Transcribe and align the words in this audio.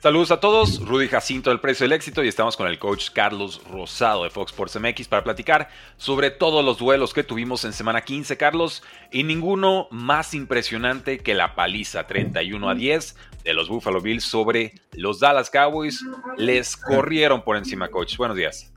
Saludos 0.00 0.30
a 0.30 0.38
todos, 0.38 0.78
Rudy 0.86 1.08
Jacinto 1.08 1.50
del 1.50 1.58
Precio 1.58 1.82
del 1.82 1.92
Éxito 1.92 2.22
y 2.22 2.28
estamos 2.28 2.56
con 2.56 2.68
el 2.68 2.78
coach 2.78 3.10
Carlos 3.12 3.60
Rosado 3.68 4.22
de 4.22 4.30
Fox 4.30 4.52
Sports 4.52 4.78
MX 4.78 5.08
para 5.08 5.24
platicar 5.24 5.70
sobre 5.96 6.30
todos 6.30 6.64
los 6.64 6.78
duelos 6.78 7.12
que 7.12 7.24
tuvimos 7.24 7.64
en 7.64 7.72
semana 7.72 8.02
15, 8.02 8.36
Carlos, 8.36 8.84
y 9.10 9.24
ninguno 9.24 9.88
más 9.90 10.34
impresionante 10.34 11.18
que 11.18 11.34
la 11.34 11.56
paliza 11.56 12.06
31 12.06 12.70
a 12.70 12.76
10 12.76 13.16
de 13.42 13.54
los 13.54 13.68
Buffalo 13.68 14.00
Bills 14.00 14.22
sobre 14.22 14.74
los 14.92 15.18
Dallas 15.18 15.50
Cowboys. 15.50 16.00
Les 16.36 16.76
corrieron 16.76 17.42
por 17.42 17.56
encima, 17.56 17.88
coach. 17.88 18.16
Buenos 18.16 18.36
días. 18.36 18.72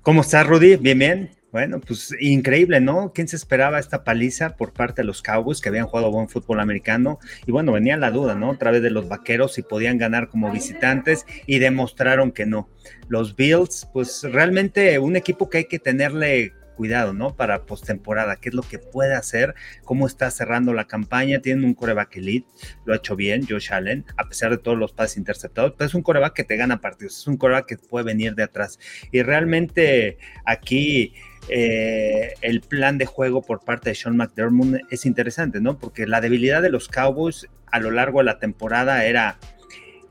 ¿Cómo 0.00 0.22
estás, 0.22 0.46
Rudy? 0.46 0.76
Bien, 0.76 0.98
bien. 0.98 1.37
Bueno, 1.50 1.80
pues 1.80 2.14
increíble, 2.20 2.78
¿no? 2.78 3.12
¿Quién 3.14 3.26
se 3.26 3.36
esperaba 3.36 3.78
esta 3.78 4.04
paliza 4.04 4.54
por 4.54 4.74
parte 4.74 5.00
de 5.00 5.06
los 5.06 5.22
Cowboys 5.22 5.62
que 5.62 5.70
habían 5.70 5.86
jugado 5.86 6.10
buen 6.10 6.28
fútbol 6.28 6.60
americano? 6.60 7.18
Y 7.46 7.52
bueno, 7.52 7.72
venía 7.72 7.96
la 7.96 8.10
duda, 8.10 8.34
¿no? 8.34 8.50
A 8.52 8.58
través 8.58 8.82
de 8.82 8.90
los 8.90 9.08
vaqueros 9.08 9.54
si 9.54 9.62
podían 9.62 9.96
ganar 9.96 10.28
como 10.28 10.52
visitantes 10.52 11.24
y 11.46 11.58
demostraron 11.58 12.32
que 12.32 12.44
no. 12.44 12.68
Los 13.08 13.34
Bills, 13.34 13.88
pues 13.94 14.24
realmente 14.24 14.98
un 14.98 15.16
equipo 15.16 15.48
que 15.48 15.58
hay 15.58 15.64
que 15.64 15.78
tenerle 15.78 16.52
cuidado, 16.78 17.12
¿no? 17.12 17.34
Para 17.34 17.66
postemporada, 17.66 18.36
qué 18.36 18.50
es 18.50 18.54
lo 18.54 18.62
que 18.62 18.78
puede 18.78 19.14
hacer, 19.14 19.56
cómo 19.82 20.06
está 20.06 20.30
cerrando 20.30 20.72
la 20.72 20.86
campaña. 20.86 21.40
Tienen 21.40 21.64
un 21.64 21.74
coreback 21.74 22.18
elite, 22.18 22.46
lo 22.84 22.92
ha 22.92 22.98
hecho 22.98 23.16
bien, 23.16 23.44
Josh 23.48 23.72
Allen, 23.72 24.04
a 24.16 24.28
pesar 24.28 24.52
de 24.52 24.58
todos 24.58 24.78
los 24.78 24.92
pases 24.92 25.16
interceptados, 25.16 25.72
pero 25.76 25.88
es 25.88 25.94
un 25.94 26.02
coreback 26.02 26.34
que 26.34 26.44
te 26.44 26.56
gana 26.56 26.80
partidos, 26.80 27.18
es 27.18 27.26
un 27.26 27.36
coreback 27.36 27.66
que 27.66 27.78
puede 27.78 28.04
venir 28.04 28.36
de 28.36 28.44
atrás. 28.44 28.78
Y 29.10 29.22
realmente 29.22 30.18
aquí 30.44 31.14
eh, 31.48 32.34
el 32.42 32.60
plan 32.60 32.98
de 32.98 33.06
juego 33.06 33.42
por 33.42 33.60
parte 33.64 33.90
de 33.90 33.94
Sean 33.94 34.16
McDermott 34.16 34.80
es 34.90 35.06
interesante, 35.06 35.60
¿no? 35.60 35.78
Porque 35.78 36.06
la 36.06 36.20
debilidad 36.20 36.62
de 36.62 36.70
los 36.70 36.88
Cowboys 36.88 37.48
a 37.66 37.80
lo 37.80 37.90
largo 37.90 38.18
de 38.18 38.24
la 38.24 38.38
temporada 38.38 39.04
era 39.04 39.38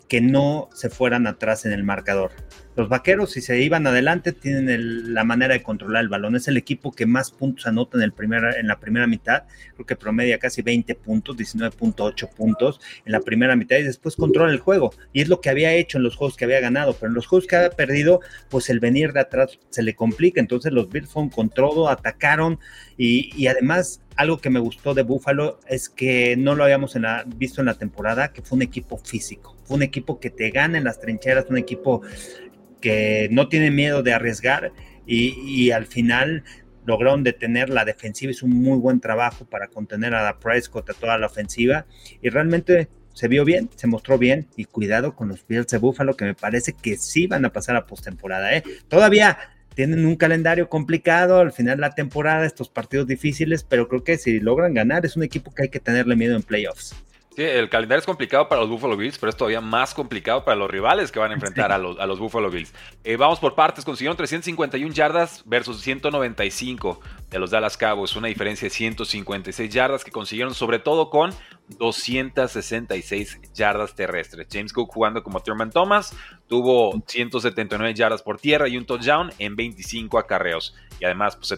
que 0.08 0.22
no 0.22 0.70
se 0.74 0.90
fueran 0.90 1.28
atrás 1.28 1.66
en 1.66 1.74
el 1.74 1.84
marcador. 1.84 2.32
Los 2.78 2.90
vaqueros, 2.90 3.32
si 3.32 3.42
se 3.42 3.60
iban 3.60 3.88
adelante, 3.88 4.34
tienen 4.34 5.16
la 5.16 5.24
manera 5.24 5.56
de 5.56 5.64
controlar 5.64 6.04
el 6.04 6.10
balón. 6.10 6.36
Es 6.36 6.48
el 6.48 6.58
equipo 6.58 6.92
que 6.92 7.08
más 7.08 7.32
puntos 7.32 7.66
anota 7.66 7.98
en, 7.98 8.04
el 8.04 8.14
en 8.56 8.68
la 8.68 8.80
primera 8.80 9.08
mitad. 9.08 9.46
Creo 9.74 9.88
que 9.88 9.96
promedia 9.96 10.38
casi 10.38 10.62
20 10.62 10.94
puntos, 10.94 11.36
19.8 11.36 12.30
puntos 12.36 12.80
en 13.04 13.14
la 13.14 13.20
primera 13.22 13.56
mitad 13.56 13.78
y 13.78 13.84
después 13.84 14.16
controla 14.16 14.52
el 14.52 14.60
juego. 14.60 14.94
Y 15.12 15.22
es 15.22 15.28
lo 15.28 15.42
que 15.42 15.50
había 15.50 15.74
hecho 15.74 15.98
en 15.98 16.04
los 16.04 16.16
juegos 16.16 16.38
que 16.38 16.46
había 16.46 16.60
ganado. 16.60 16.94
Pero 16.94 17.08
en 17.08 17.16
los 17.16 17.26
juegos 17.26 17.48
que 17.48 17.56
había 17.56 17.72
perdido, 17.72 18.22
pues 18.48 18.70
el 18.70 18.80
venir 18.80 19.12
de 19.12 19.22
atrás 19.22 19.58
se 19.72 19.82
le 19.82 19.96
complica. 19.96 20.40
Entonces 20.40 20.72
los 20.72 20.88
Bills 20.88 21.10
fueron 21.10 21.32
con 21.32 21.50
todo, 21.50 21.90
atacaron 21.90 22.60
y, 22.96 23.32
y 23.36 23.48
además 23.48 24.04
algo 24.18 24.40
que 24.40 24.50
me 24.50 24.60
gustó 24.60 24.94
de 24.94 25.04
Buffalo 25.04 25.60
es 25.68 25.90
que 25.90 26.36
no 26.36 26.56
lo 26.56 26.64
habíamos 26.64 26.96
visto 27.38 27.62
en 27.62 27.68
la 27.68 27.76
temporada, 27.76 28.34
que 28.34 28.42
fue 28.42 28.56
un 28.56 28.64
equipo 28.64 28.98
físico, 28.98 29.56
fue 29.64 29.78
un 29.78 29.84
equipo 29.84 30.20
que 30.20 30.32
te 30.32 30.50
gana 30.50 30.80
en 30.80 30.84
las 30.84 31.00
trincheras, 31.00 31.46
un 31.50 31.58
equipo 31.58 32.02
que 32.82 33.28
no 33.32 33.48
tiene 33.50 33.72
miedo 33.72 34.04
de 34.04 34.14
arriesgar 34.14 34.72
y, 35.06 35.72
al 35.72 35.86
final 35.86 36.44
lograron 36.86 37.24
detener 37.24 37.70
la 37.70 37.86
defensiva, 37.86 38.32
es 38.32 38.44
un 38.44 38.52
muy 38.52 38.78
buen 38.78 39.00
trabajo 39.00 39.46
para 39.46 39.68
contener 39.68 40.14
a 40.14 40.24
la 40.24 40.40
Prescott, 40.40 40.90
a 40.90 40.94
toda 40.94 41.18
la 41.18 41.28
ofensiva 41.28 41.86
y 42.22 42.30
realmente 42.30 42.88
se 43.14 43.28
vio 43.28 43.44
bien, 43.44 43.70
se 43.76 43.88
mostró 43.88 44.18
bien 44.18 44.48
y 44.56 44.66
cuidado 44.66 45.16
con 45.16 45.28
los 45.28 45.46
Bills 45.46 45.68
de 45.68 45.80
Buffalo 45.80 46.16
que 46.16 46.26
me 46.26 46.34
parece 46.34 46.74
que 46.74 46.98
sí 46.98 47.28
van 47.28 47.44
a 47.46 47.52
pasar 47.52 47.76
a 47.76 47.86
postemporada. 47.86 48.56
¿eh? 48.56 48.64
Todavía 48.88 49.38
tienen 49.76 50.06
un 50.06 50.16
calendario 50.16 50.70
complicado 50.70 51.40
al 51.40 51.52
final 51.52 51.78
de 51.78 51.82
la 51.82 51.94
temporada, 51.94 52.46
estos 52.46 52.70
partidos 52.70 53.06
difíciles, 53.06 53.64
pero 53.64 53.88
creo 53.88 54.04
que 54.04 54.18
si 54.18 54.40
logran 54.40 54.74
ganar 54.74 55.06
es 55.06 55.16
un 55.18 55.24
equipo 55.24 55.54
que 55.54 55.64
hay 55.64 55.70
que 55.70 55.80
tenerle 55.80 56.16
miedo 56.16 56.36
en 56.36 56.44
playoffs. 56.44 56.96
Sí, 57.38 57.44
el 57.44 57.70
calendario 57.70 58.00
es 58.00 58.06
complicado 58.08 58.50
para 58.50 58.62
los 58.62 58.70
Buffalo 58.72 58.98
Bills, 58.98 59.20
pero 59.20 59.30
es 59.30 59.38
todavía 59.38 59.62
más 59.62 59.94
complicado 59.94 60.44
para 60.44 60.58
los 60.58 60.72
rivales 60.72 61.12
que 61.12 61.20
van 61.20 61.30
a 61.30 61.36
enfrentar 61.36 61.72
a, 61.72 61.78
los, 61.78 62.00
a 62.00 62.08
los 62.08 62.18
Buffalo 62.18 62.50
Bills. 62.50 62.74
Eh, 63.04 63.16
vamos 63.16 63.40
por 63.40 63.54
partes, 63.54 63.86
consiguieron 63.86 64.18
351 64.18 64.92
yardas 64.92 65.44
versus 65.46 65.80
195 65.82 67.00
de 67.30 67.38
los 67.38 67.52
Dallas 67.52 67.78
Cowboys, 67.78 68.16
una 68.16 68.28
diferencia 68.28 68.66
de 68.66 68.72
156 68.72 69.72
yardas 69.72 70.04
que 70.04 70.10
consiguieron 70.10 70.56
sobre 70.56 70.80
todo 70.80 71.12
con 71.12 71.30
266 71.70 73.40
yardas 73.54 73.96
terrestres. 73.96 74.48
James 74.52 74.74
Cook 74.74 74.92
jugando 74.94 75.24
como 75.24 75.42
Thurman 75.42 75.72
Thomas 75.72 76.16
tuvo 76.48 77.02
179 77.06 77.94
yardas 77.94 78.22
por 78.22 78.40
tierra 78.40 78.68
y 78.68 78.78
un 78.78 78.86
touchdown 78.86 79.32
en 79.38 79.56
25 79.56 80.18
acarreos. 80.18 80.76
Y 81.00 81.06
además, 81.06 81.36
pues 81.36 81.54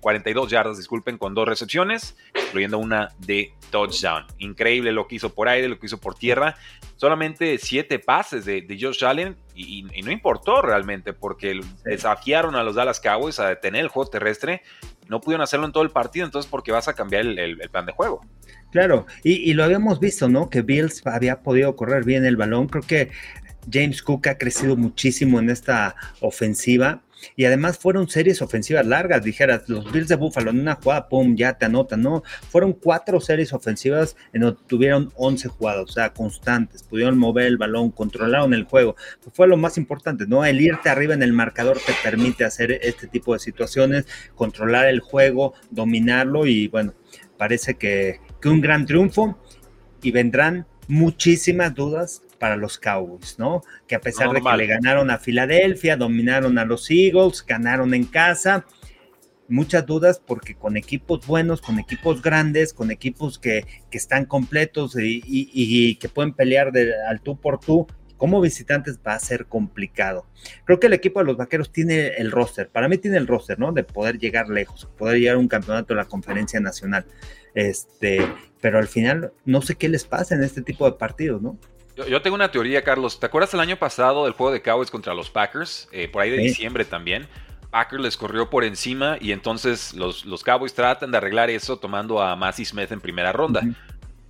42 0.00 0.46
eh, 0.46 0.50
yardas, 0.50 0.78
disculpen, 0.78 1.18
con 1.18 1.34
dos 1.34 1.46
recepciones, 1.46 2.16
incluyendo 2.46 2.78
una 2.78 3.10
de 3.18 3.52
touchdown. 3.70 4.24
Increíble 4.38 4.92
lo 4.92 5.06
que 5.06 5.16
hizo 5.16 5.34
por 5.34 5.48
aire, 5.48 5.68
lo 5.68 5.78
que 5.78 5.86
hizo 5.86 5.98
por 5.98 6.14
tierra. 6.14 6.56
Solamente 6.96 7.58
7 7.58 7.98
pases 7.98 8.44
de, 8.44 8.78
Josh 8.80 9.04
Allen 9.04 9.36
y, 9.54 9.82
no 10.02 10.10
importó 10.10 10.62
realmente 10.62 11.12
porque 11.12 11.60
desafiaron 11.84 12.56
a 12.56 12.62
los 12.62 12.76
Dallas 12.76 13.00
Cowboys 13.00 13.38
a 13.40 13.48
detener 13.48 13.82
el 13.82 13.88
juego 13.88 14.10
terrestre. 14.10 14.62
No 15.08 15.20
pudieron 15.20 15.42
hacerlo 15.42 15.66
en 15.66 15.72
todo 15.72 15.82
el 15.82 15.90
partido, 15.90 16.26
entonces 16.26 16.50
porque 16.50 16.72
vas 16.72 16.88
a 16.88 16.94
cambiar 16.94 17.26
el 17.26 17.70
plan 17.70 17.86
de 17.86 17.92
juego. 17.92 18.20
Claro, 18.70 19.06
y, 19.24 19.54
lo 19.54 19.64
habíamos 19.64 19.98
visto, 19.98 20.28
¿no? 20.28 20.50
Que 20.50 20.60
Bills 20.60 21.06
había 21.06 21.40
podido 21.42 21.74
correr 21.74 22.04
bien 22.04 22.26
el 22.26 22.36
balón. 22.36 22.68
Creo 22.68 22.82
que 22.82 23.10
James 23.70 24.02
Cook 24.02 24.28
ha 24.28 24.36
crecido 24.36 24.76
muchísimo 24.76 25.38
en 25.38 25.48
esta 25.48 25.96
ofensiva. 26.20 27.00
Y 27.36 27.44
además 27.44 27.78
fueron 27.78 28.08
series 28.08 28.42
ofensivas 28.42 28.86
largas, 28.86 29.22
dijeras, 29.22 29.68
los 29.68 29.90
Bills 29.92 30.08
de 30.08 30.16
Buffalo 30.16 30.50
en 30.50 30.60
una 30.60 30.76
jugada, 30.76 31.08
pum, 31.08 31.36
ya 31.36 31.58
te 31.58 31.66
anotan, 31.66 32.02
¿no? 32.02 32.22
Fueron 32.50 32.72
cuatro 32.72 33.20
series 33.20 33.52
ofensivas 33.52 34.16
en 34.32 34.42
donde 34.42 34.60
tuvieron 34.66 35.12
11 35.16 35.48
jugadas, 35.48 35.82
o 35.82 35.92
sea, 35.92 36.12
constantes, 36.12 36.82
pudieron 36.82 37.18
mover 37.18 37.46
el 37.46 37.58
balón, 37.58 37.90
controlaron 37.90 38.54
el 38.54 38.64
juego. 38.64 38.96
fue 39.32 39.48
lo 39.48 39.56
más 39.56 39.78
importante, 39.78 40.26
¿no? 40.26 40.44
El 40.44 40.60
irte 40.60 40.88
arriba 40.88 41.14
en 41.14 41.22
el 41.22 41.32
marcador 41.32 41.78
te 41.84 41.92
permite 42.02 42.44
hacer 42.44 42.72
este 42.82 43.06
tipo 43.06 43.32
de 43.32 43.40
situaciones, 43.40 44.06
controlar 44.34 44.86
el 44.86 45.00
juego, 45.00 45.54
dominarlo 45.70 46.46
y 46.46 46.68
bueno, 46.68 46.94
parece 47.36 47.74
que 47.74 48.20
que 48.40 48.48
un 48.48 48.60
gran 48.60 48.86
triunfo 48.86 49.38
y 50.02 50.10
vendrán 50.10 50.66
muchísimas 50.86 51.74
dudas 51.74 52.22
para 52.38 52.56
los 52.56 52.78
Cowboys, 52.78 53.38
¿no? 53.38 53.62
Que 53.86 53.94
a 53.94 54.00
pesar 54.00 54.30
de 54.30 54.40
que 54.40 54.56
le 54.56 54.66
ganaron 54.66 55.10
a 55.10 55.18
Filadelfia, 55.18 55.96
dominaron 55.96 56.58
a 56.58 56.64
los 56.64 56.90
Eagles, 56.90 57.44
ganaron 57.46 57.94
en 57.94 58.04
casa, 58.04 58.64
muchas 59.48 59.86
dudas 59.86 60.20
porque 60.24 60.54
con 60.54 60.76
equipos 60.76 61.26
buenos, 61.26 61.60
con 61.60 61.78
equipos 61.78 62.22
grandes, 62.22 62.72
con 62.72 62.90
equipos 62.90 63.38
que, 63.38 63.66
que 63.90 63.98
están 63.98 64.24
completos 64.26 64.96
y, 64.98 65.96
que 65.96 66.08
pueden 66.08 66.32
pelear 66.32 66.70
de, 66.72 66.92
al 67.08 67.20
tú 67.20 67.36
por 67.36 67.58
tú, 67.58 67.86
como 68.16 68.40
visitantes 68.40 68.98
va 69.06 69.14
a 69.14 69.18
ser 69.18 69.46
complicado. 69.46 70.26
Creo 70.64 70.80
que 70.80 70.88
el 70.88 70.92
equipo 70.92 71.20
de 71.20 71.26
los 71.26 71.36
Vaqueros 71.36 71.72
tiene 71.72 72.08
el 72.18 72.30
roster, 72.30 72.68
para 72.68 72.88
mí 72.88 72.98
tiene 72.98 73.16
el 73.16 73.26
roster, 73.26 73.58
¿no? 73.58 73.72
De 73.72 73.84
poder 73.84 74.18
llegar 74.18 74.48
lejos, 74.48 74.86
poder 74.98 75.18
llegar 75.18 75.36
a 75.36 75.38
un 75.38 75.48
campeonato 75.48 75.94
de 75.94 76.00
la 76.00 76.04
conferencia 76.04 76.60
nacional. 76.60 77.06
Este, 77.54 78.20
pero 78.60 78.78
al 78.78 78.88
final 78.88 79.32
no 79.44 79.62
sé 79.62 79.76
qué 79.76 79.88
les 79.88 80.04
pasa 80.04 80.34
en 80.34 80.42
este 80.42 80.62
tipo 80.62 80.84
de 80.84 80.96
partidos, 80.96 81.40
¿no? 81.40 81.58
Yo, 82.06 82.22
tengo 82.22 82.36
una 82.36 82.50
teoría, 82.50 82.84
Carlos. 82.84 83.18
¿Te 83.18 83.26
acuerdas 83.26 83.52
el 83.54 83.60
año 83.60 83.76
pasado 83.76 84.24
del 84.24 84.32
juego 84.32 84.52
de 84.52 84.62
Cowboys 84.62 84.90
contra 84.90 85.14
los 85.14 85.30
Packers? 85.30 85.88
Eh, 85.90 86.08
por 86.08 86.22
ahí 86.22 86.30
de 86.30 86.38
diciembre 86.38 86.84
también. 86.84 87.26
Packers 87.70 88.02
les 88.02 88.16
corrió 88.16 88.48
por 88.48 88.64
encima 88.64 89.18
y 89.20 89.32
entonces 89.32 89.94
los, 89.94 90.24
los 90.24 90.44
Cowboys 90.44 90.74
tratan 90.74 91.10
de 91.10 91.18
arreglar 91.18 91.50
eso 91.50 91.78
tomando 91.78 92.22
a 92.22 92.36
Massey 92.36 92.64
Smith 92.64 92.92
en 92.92 93.00
primera 93.00 93.32
ronda. 93.32 93.62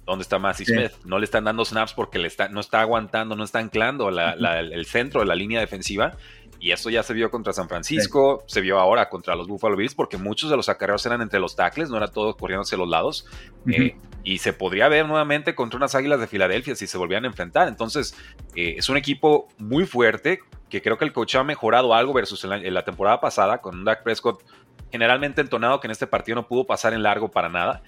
¿Dónde 0.07 0.23
está 0.23 0.39
Massey 0.39 0.65
Smith? 0.65 0.93
No 1.05 1.19
le 1.19 1.27
están 1.27 1.45
dando 1.45 1.65
snaps 1.67 1.93
porque 1.93 2.19
le 2.19 2.29
está, 2.29 2.49
no 2.49 2.61
está 2.61 2.81
aguantando, 2.81 3.37
no 3.37 3.45
está 3.45 3.59
anclando 3.59 4.09
el 4.09 4.87
centro 4.87 5.21
de 5.21 5.27
la 5.27 5.35
línea 5.35 5.61
defensiva. 5.61 6.17
Y 6.61 6.73
eso 6.73 6.91
ya 6.91 7.03
se 7.03 7.15
vio 7.15 7.31
contra 7.31 7.53
San 7.53 7.69
Francisco, 7.69 8.43
se 8.47 8.61
vio 8.61 8.79
ahora 8.79 9.09
contra 9.09 9.37
los 9.37 9.47
Buffalo 9.47 9.77
Bills, 9.77 9.95
porque 9.95 10.17
muchos 10.17 10.51
de 10.51 10.57
los 10.57 10.69
acarreos 10.69 11.05
eran 11.07 11.23
entre 11.23 11.39
los 11.39 11.55
tackles, 11.55 11.89
no 11.89 11.97
era 11.97 12.09
todo 12.09 12.37
corriendo 12.37 12.63
hacia 12.63 12.77
los 12.77 12.89
lados. 12.89 13.27
Eh, 13.67 13.97
y 14.25 14.39
se 14.39 14.53
podría 14.53 14.89
ver 14.89 15.07
nuevamente 15.07 15.55
contra 15.55 15.77
unas 15.77 15.95
águilas 15.95 16.19
de 16.21 16.27
Filadelfia 16.27 16.75
si 16.75 16.87
se 16.87 16.99
volvían 16.99 17.25
a 17.25 17.29
enfrentar. 17.29 17.69
Entonces, 17.69 18.15
eh, 18.57 18.75
es 18.79 18.89
un 18.89 18.97
equipo 18.97 19.49
muy 19.59 19.87
fuerte, 19.87 20.41
que 20.69 20.83
creo 20.83 20.99
que 20.99 21.05
el 21.05 21.13
coach 21.13 21.37
ha 21.37 21.45
mejorado 21.45 21.95
algo 21.95 22.13
versus 22.13 22.45
en 22.45 22.75
la, 22.75 22.85
temporada 22.85 23.21
pasada, 23.21 23.59
con 23.59 23.79
un 23.79 23.85
Dak 23.85 24.03
Prescott 24.03 24.43
generalmente 24.91 25.41
entonado 25.41 25.81
que 25.81 25.87
en 25.87 25.93
este 25.93 26.07
partido 26.07 26.37
no 26.37 26.49
pudo 26.49 26.67
pasar 26.67 26.95
en 26.95 27.03
largo 27.03 27.31
para 27.31 27.49
nada 27.49 27.83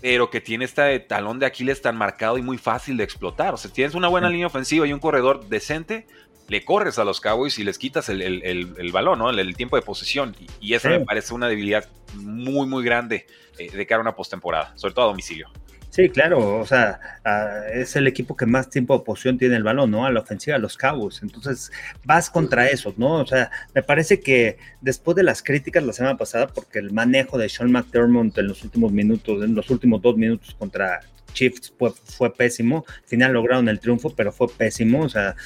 pero 0.00 0.30
que 0.30 0.40
tiene 0.40 0.64
este 0.64 1.00
talón 1.00 1.38
de 1.38 1.46
Aquiles 1.46 1.82
tan 1.82 1.96
marcado 1.96 2.38
y 2.38 2.42
muy 2.42 2.58
fácil 2.58 2.96
de 2.96 3.04
explotar. 3.04 3.54
O 3.54 3.56
sea, 3.56 3.70
tienes 3.70 3.94
una 3.94 4.08
buena 4.08 4.28
línea 4.28 4.46
ofensiva 4.46 4.86
y 4.86 4.92
un 4.92 5.00
corredor 5.00 5.48
decente, 5.48 6.06
le 6.48 6.64
corres 6.64 6.98
a 6.98 7.04
los 7.04 7.20
Cowboys 7.20 7.58
y 7.58 7.64
les 7.64 7.78
quitas 7.78 8.08
el, 8.08 8.90
balón, 8.92 9.18
¿no? 9.18 9.30
El, 9.30 9.56
tiempo 9.56 9.76
de 9.76 9.82
posesión. 9.82 10.36
Y, 10.60 10.68
y 10.68 10.74
eso 10.74 10.88
me 10.88 11.00
parece 11.00 11.34
una 11.34 11.48
debilidad 11.48 11.88
muy, 12.14 12.66
muy 12.66 12.84
grande 12.84 13.26
eh, 13.58 13.70
de 13.70 13.86
cara 13.86 13.98
a 13.98 14.02
una 14.02 14.16
postemporada, 14.16 14.72
sobre 14.76 14.94
todo 14.94 15.06
a 15.06 15.08
domicilio. 15.08 15.48
Sí, 15.94 16.08
claro, 16.08 16.58
o 16.58 16.66
sea, 16.66 16.98
es 17.72 17.94
el 17.94 18.08
equipo 18.08 18.36
que 18.36 18.46
más 18.46 18.68
tiempo 18.68 18.98
de 18.98 19.04
posición 19.04 19.38
tiene 19.38 19.54
el 19.54 19.62
balón, 19.62 19.92
¿no? 19.92 20.04
A 20.04 20.10
la 20.10 20.18
ofensiva, 20.18 20.56
a 20.56 20.58
los 20.58 20.76
Cowboys. 20.76 21.22
Entonces, 21.22 21.70
vas 22.02 22.30
contra 22.30 22.66
esos, 22.66 22.98
¿no? 22.98 23.20
O 23.20 23.26
sea, 23.26 23.48
me 23.76 23.82
parece 23.84 24.18
que 24.18 24.58
después 24.80 25.14
de 25.14 25.22
las 25.22 25.40
críticas 25.40 25.84
la 25.84 25.92
semana 25.92 26.16
pasada, 26.16 26.48
porque 26.48 26.80
el 26.80 26.92
manejo 26.92 27.38
de 27.38 27.48
Sean 27.48 27.70
McDermott 27.70 28.36
en 28.38 28.48
los 28.48 28.64
últimos 28.64 28.90
minutos, 28.90 29.44
en 29.44 29.54
los 29.54 29.70
últimos 29.70 30.02
dos 30.02 30.16
minutos 30.16 30.56
contra 30.58 31.00
Chiefs 31.32 31.72
fue, 31.78 31.92
fue 31.92 32.34
pésimo. 32.34 32.84
Al 32.88 33.08
final 33.08 33.32
lograron 33.32 33.68
el 33.68 33.78
triunfo, 33.78 34.12
pero 34.16 34.32
fue 34.32 34.48
pésimo. 34.48 35.04
O 35.04 35.08
sea, 35.08 35.36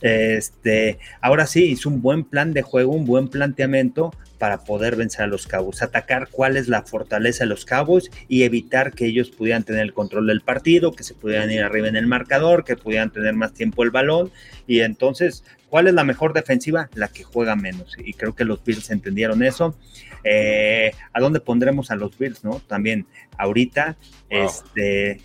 este, 0.00 0.98
ahora 1.20 1.46
sí, 1.46 1.64
hizo 1.64 1.88
un 1.88 2.02
buen 2.02 2.24
plan 2.24 2.52
de 2.52 2.62
juego, 2.62 2.92
un 2.92 3.06
buen 3.06 3.28
planteamiento 3.28 4.12
para 4.38 4.64
poder 4.64 4.96
vencer 4.96 5.22
a 5.22 5.26
los 5.26 5.46
Cowboys, 5.46 5.82
atacar 5.82 6.28
cuál 6.30 6.56
es 6.56 6.68
la 6.68 6.82
fortaleza 6.82 7.44
de 7.44 7.50
los 7.50 7.64
Cowboys 7.64 8.10
y 8.28 8.44
evitar 8.44 8.92
que 8.92 9.06
ellos 9.06 9.30
pudieran 9.30 9.64
tener 9.64 9.82
el 9.82 9.92
control 9.92 10.28
del 10.28 10.40
partido, 10.40 10.92
que 10.92 11.02
se 11.02 11.14
pudieran 11.14 11.50
ir 11.50 11.62
arriba 11.62 11.88
en 11.88 11.96
el 11.96 12.06
marcador, 12.06 12.64
que 12.64 12.76
pudieran 12.76 13.10
tener 13.10 13.34
más 13.34 13.52
tiempo 13.52 13.82
el 13.82 13.90
balón 13.90 14.30
y 14.66 14.80
entonces, 14.80 15.44
¿cuál 15.68 15.88
es 15.88 15.94
la 15.94 16.04
mejor 16.04 16.32
defensiva? 16.32 16.88
La 16.94 17.08
que 17.08 17.24
juega 17.24 17.56
menos 17.56 17.96
y 17.98 18.14
creo 18.14 18.34
que 18.34 18.44
los 18.44 18.62
Bills 18.64 18.90
entendieron 18.90 19.42
eso. 19.42 19.76
Eh, 20.24 20.92
¿A 21.12 21.20
dónde 21.20 21.40
pondremos 21.40 21.90
a 21.90 21.96
los 21.96 22.16
Bills? 22.16 22.44
No, 22.44 22.60
también 22.66 23.06
ahorita, 23.36 23.96
este 24.30 25.20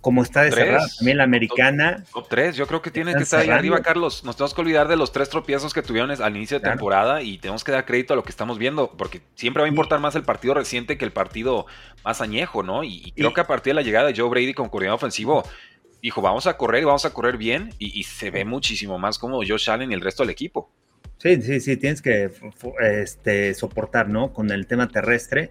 como 0.00 0.22
está 0.22 0.42
de 0.42 0.52
cerrada 0.52 0.86
también 0.96 1.18
la 1.18 1.24
americana. 1.24 2.04
Top, 2.12 2.26
tres, 2.28 2.56
yo 2.56 2.66
creo 2.66 2.80
que 2.80 2.90
tiene 2.90 3.14
que 3.14 3.22
estar 3.22 3.40
ahí 3.40 3.50
arriba, 3.50 3.80
Carlos. 3.82 4.24
Nos 4.24 4.36
tenemos 4.36 4.54
que 4.54 4.60
olvidar 4.62 4.88
de 4.88 4.96
los 4.96 5.12
tres 5.12 5.28
tropiezos 5.28 5.74
que 5.74 5.82
tuvieron 5.82 6.10
al 6.10 6.36
inicio 6.36 6.58
de 6.58 6.68
temporada 6.68 7.22
y 7.22 7.38
tenemos 7.38 7.64
que 7.64 7.72
dar 7.72 7.84
crédito 7.84 8.14
a 8.14 8.16
lo 8.16 8.22
que 8.22 8.30
estamos 8.30 8.58
viendo, 8.58 8.92
porque 8.96 9.20
siempre 9.34 9.60
va 9.60 9.66
a 9.66 9.68
importar 9.68 10.00
más 10.00 10.14
el 10.14 10.22
partido 10.22 10.54
reciente 10.54 10.96
que 10.96 11.04
el 11.04 11.12
partido 11.12 11.66
más 12.04 12.20
añejo, 12.20 12.62
¿no? 12.62 12.82
Y, 12.82 13.12
creo 13.12 13.34
que 13.34 13.42
a 13.42 13.46
partir 13.46 13.72
de 13.72 13.74
la 13.74 13.82
llegada 13.82 14.06
de 14.06 14.14
Joe 14.16 14.30
Brady 14.30 14.54
con 14.54 14.68
coordinador 14.70 14.96
ofensivo, 14.96 15.44
dijo, 16.02 16.22
vamos 16.22 16.46
a 16.46 16.56
correr 16.56 16.82
y 16.82 16.86
vamos 16.86 17.04
a 17.04 17.12
correr 17.12 17.36
bien, 17.36 17.74
y, 17.78 18.02
se 18.04 18.30
ve 18.30 18.44
muchísimo 18.44 18.98
más 18.98 19.18
como 19.18 19.38
Josh 19.46 19.70
Allen 19.70 19.90
y 19.90 19.94
el 19.94 20.00
resto 20.00 20.22
del 20.22 20.30
equipo. 20.30 20.70
Sí, 21.18 21.42
sí, 21.42 21.60
sí, 21.60 21.76
tienes 21.76 22.00
que 22.00 22.30
este, 22.80 23.52
soportar, 23.52 24.08
¿no? 24.08 24.32
Con 24.32 24.50
el 24.50 24.66
tema 24.66 24.88
terrestre 24.88 25.50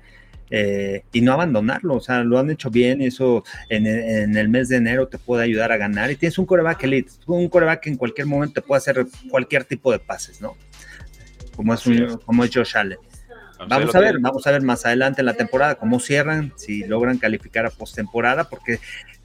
eh, 0.50 1.04
y 1.12 1.22
no 1.22 1.34
abandonarlo. 1.34 1.96
O 1.96 2.02
sea, 2.02 2.24
lo 2.24 2.40
han 2.40 2.50
hecho 2.50 2.70
bien 2.70 3.02
eso 3.02 3.44
en, 3.70 3.86
el 3.86 4.50
mes 4.50 4.70
de 4.70 4.78
enero 4.78 5.08
te 5.08 5.18
puede 5.18 5.44
ayudar 5.44 5.72
a 5.72 5.78
ganar. 5.78 6.12
Y 6.12 6.16
tienes 6.16 6.38
un 6.38 6.46
coreback 6.46 6.84
elite, 6.84 7.12
un 7.28 7.50
coreback 7.50 7.82
que 7.82 7.90
en 7.90 7.98
cualquier 7.98 8.28
momento 8.28 8.56
te 8.56 8.62
puede 8.62 8.78
hacer 8.78 9.06
cualquier 9.30 9.64
tipo 9.66 9.92
de 9.92 10.00
pases, 10.00 10.42
¿no? 10.42 10.56
Como 11.56 11.74
es, 11.74 11.86
un, 11.86 12.18
como 12.26 12.44
es 12.44 12.52
Josh 12.54 12.78
Allen. 12.78 13.00
Vamos 13.68 13.94
a 13.94 14.00
ver, 14.00 14.20
vamos 14.20 14.48
a 14.48 14.52
ver 14.52 14.62
más 14.62 14.86
adelante 14.86 15.22
en 15.22 15.26
la 15.26 15.34
temporada 15.34 15.76
cómo 15.76 16.00
cierran, 16.00 16.54
si 16.56 16.86
logran 16.86 17.18
calificar 17.18 17.66
a 17.66 17.70
postemporada, 17.70 18.46
porque 18.46 18.80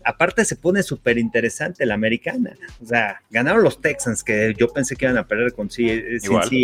aparte 0.04 0.44
se 0.44 0.56
pone 0.56 0.82
súper 0.82 1.18
interesante 1.18 1.86
la 1.86 1.94
americana. 1.94 2.56
O 2.82 2.86
sea, 2.86 3.22
ganaron 3.30 3.62
los 3.62 3.80
Texans, 3.80 4.22
que 4.22 4.54
yo 4.56 4.68
pensé 4.68 4.96
que 4.96 5.06
iban 5.06 5.16
a 5.16 5.26
perder 5.26 5.52
con 5.52 5.70
C, 5.70 6.18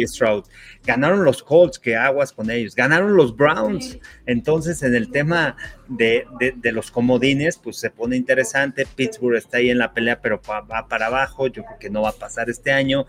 Stroud. 0.07 0.45
Ganaron 0.85 1.25
los 1.25 1.43
Colts, 1.43 1.79
que 1.79 1.97
aguas 1.97 2.33
con 2.33 2.51
ellos. 2.51 2.75
Ganaron 2.75 3.17
los 3.17 3.37
Browns. 3.37 3.99
Entonces, 4.27 4.83
en 4.83 4.95
el 4.95 5.11
tema 5.11 5.57
de, 5.89 6.27
los 6.65 6.91
comodines, 6.91 7.59
pues 7.59 7.79
se 7.79 7.91
pone 7.91 8.17
interesante. 8.17 8.87
Pittsburgh 8.95 9.37
está 9.37 9.59
ahí 9.59 9.71
en 9.71 9.79
la 9.79 9.93
pelea, 9.93 10.21
pero 10.21 10.41
va 10.49 10.89
para 10.89 11.07
abajo. 11.07 11.49
Yo 11.49 11.65
creo 11.65 11.79
que 11.79 11.91
no 11.91 12.03
va 12.03 12.11
a 12.11 12.13
pasar 12.13 12.51
este 12.51 12.73
año. 12.73 13.07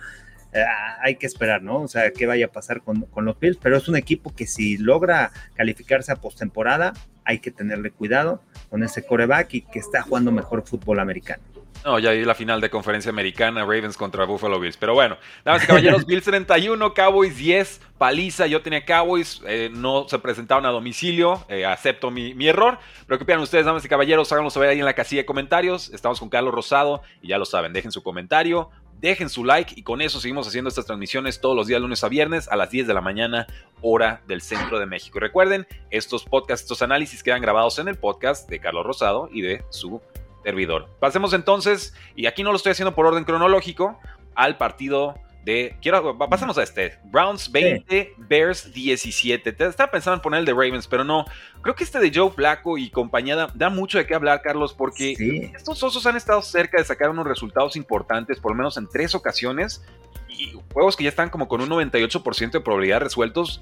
Eh, 0.53 0.63
hay 1.01 1.15
que 1.15 1.27
esperar, 1.27 1.61
¿no? 1.61 1.81
O 1.81 1.87
sea, 1.87 2.11
qué 2.11 2.25
vaya 2.25 2.47
a 2.47 2.51
pasar 2.51 2.81
con, 2.81 3.01
con 3.03 3.25
los 3.25 3.39
Bills, 3.39 3.57
pero 3.61 3.77
es 3.77 3.87
un 3.87 3.95
equipo 3.95 4.33
que 4.35 4.47
si 4.47 4.77
logra 4.77 5.31
calificarse 5.55 6.11
a 6.11 6.17
postemporada, 6.17 6.93
hay 7.23 7.39
que 7.39 7.51
tenerle 7.51 7.91
cuidado 7.91 8.41
con 8.69 8.83
ese 8.83 9.05
coreback 9.05 9.53
y 9.53 9.61
que 9.61 9.79
está 9.79 10.01
jugando 10.01 10.31
mejor 10.31 10.67
fútbol 10.67 10.99
americano. 10.99 11.43
No, 11.83 11.97
ya 11.97 12.11
vi 12.11 12.23
la 12.23 12.35
final 12.35 12.61
de 12.61 12.69
conferencia 12.69 13.09
americana, 13.09 13.61
Ravens 13.61 13.97
contra 13.97 14.25
Buffalo 14.25 14.59
Bills. 14.59 14.77
Pero 14.77 14.93
bueno, 14.93 15.17
damas 15.43 15.63
y 15.63 15.67
caballeros, 15.67 16.05
Bills 16.07 16.23
31, 16.23 16.93
Cowboys 16.93 17.35
10, 17.35 17.81
paliza. 17.97 18.45
Yo 18.45 18.61
tenía 18.61 18.85
Cowboys, 18.85 19.41
eh, 19.47 19.71
no 19.73 20.07
se 20.07 20.19
presentaron 20.19 20.65
a 20.67 20.69
domicilio, 20.69 21.43
eh, 21.49 21.65
acepto 21.65 22.11
mi, 22.11 22.47
error. 22.47 22.77
Pero 23.07 23.17
qué 23.17 23.23
opinan 23.23 23.41
ustedes, 23.41 23.65
damas 23.65 23.83
y 23.83 23.89
caballeros, 23.89 24.31
háganlo 24.31 24.51
saber 24.51 24.69
ahí 24.69 24.79
en 24.79 24.85
la 24.85 24.93
casilla 24.93 25.23
de 25.23 25.25
comentarios. 25.25 25.89
Estamos 25.89 26.19
con 26.19 26.29
Carlos 26.29 26.53
Rosado 26.53 27.01
y 27.21 27.29
ya 27.29 27.39
lo 27.39 27.45
saben, 27.45 27.73
dejen 27.73 27.91
su 27.91 28.03
comentario, 28.03 28.69
dejen 29.01 29.29
su 29.29 29.43
like 29.43 29.73
y 29.75 29.81
con 29.81 29.99
eso 29.99 30.19
seguimos 30.19 30.47
haciendo 30.47 30.69
estas 30.69 30.85
transmisiones 30.85 31.41
todos 31.41 31.55
los 31.55 31.67
días 31.67 31.81
lunes 31.81 32.03
a 32.03 32.07
viernes 32.07 32.47
a 32.47 32.55
las 32.55 32.69
10 32.69 32.87
de 32.87 32.93
la 32.93 33.01
mañana 33.01 33.47
hora 33.81 34.21
del 34.27 34.41
centro 34.41 34.79
de 34.79 34.85
México. 34.85 35.17
Y 35.17 35.21
recuerden, 35.21 35.67
estos 35.89 36.23
podcasts, 36.23 36.63
estos 36.63 36.83
análisis 36.83 37.23
quedan 37.23 37.41
grabados 37.41 37.79
en 37.79 37.87
el 37.87 37.95
podcast 37.95 38.47
de 38.47 38.59
Carlos 38.59 38.85
Rosado 38.85 39.27
y 39.31 39.41
de 39.41 39.63
su 39.69 39.99
servidor. 40.43 40.87
Pasemos 40.99 41.33
entonces, 41.33 41.95
y 42.15 42.27
aquí 42.27 42.43
no 42.43 42.51
lo 42.51 42.57
estoy 42.57 42.73
haciendo 42.73 42.93
por 42.93 43.07
orden 43.07 43.23
cronológico, 43.23 43.99
al 44.35 44.57
partido 44.57 45.15
de. 45.43 45.75
Quiero, 45.81 46.17
pasamos 46.17 46.57
a 46.57 46.63
este. 46.63 46.97
Browns 47.05 47.51
20, 47.51 48.13
Bears 48.17 48.71
17. 48.73 49.51
Te 49.51 49.65
estaba 49.65 49.91
pensando 49.91 50.15
en 50.15 50.21
poner 50.21 50.39
el 50.39 50.45
de 50.45 50.53
Ravens, 50.53 50.87
pero 50.87 51.03
no. 51.03 51.25
Creo 51.61 51.75
que 51.75 51.83
este 51.83 51.99
de 51.99 52.11
Joe 52.13 52.31
Flaco 52.31 52.77
y 52.77 52.89
compañía 52.89 53.47
da, 53.53 53.69
mucho 53.69 53.97
de 53.97 54.05
qué 54.05 54.15
hablar, 54.15 54.41
Carlos, 54.41 54.73
porque 54.73 55.51
estos 55.55 55.81
osos 55.83 56.05
han 56.05 56.15
estado 56.15 56.41
cerca 56.41 56.77
de 56.77 56.85
sacar 56.85 57.09
unos 57.09 57.27
resultados 57.27 57.75
importantes, 57.75 58.39
por 58.39 58.51
lo 58.51 58.57
menos 58.57 58.77
en 58.77 58.87
tres 58.87 59.15
ocasiones. 59.15 59.83
Y 60.27 60.53
juegos 60.73 60.95
que 60.95 61.03
ya 61.03 61.09
están 61.09 61.29
como 61.29 61.47
con 61.47 61.61
un 61.61 61.69
98% 61.69 62.51
de 62.51 62.61
probabilidad 62.61 63.01
resueltos 63.01 63.61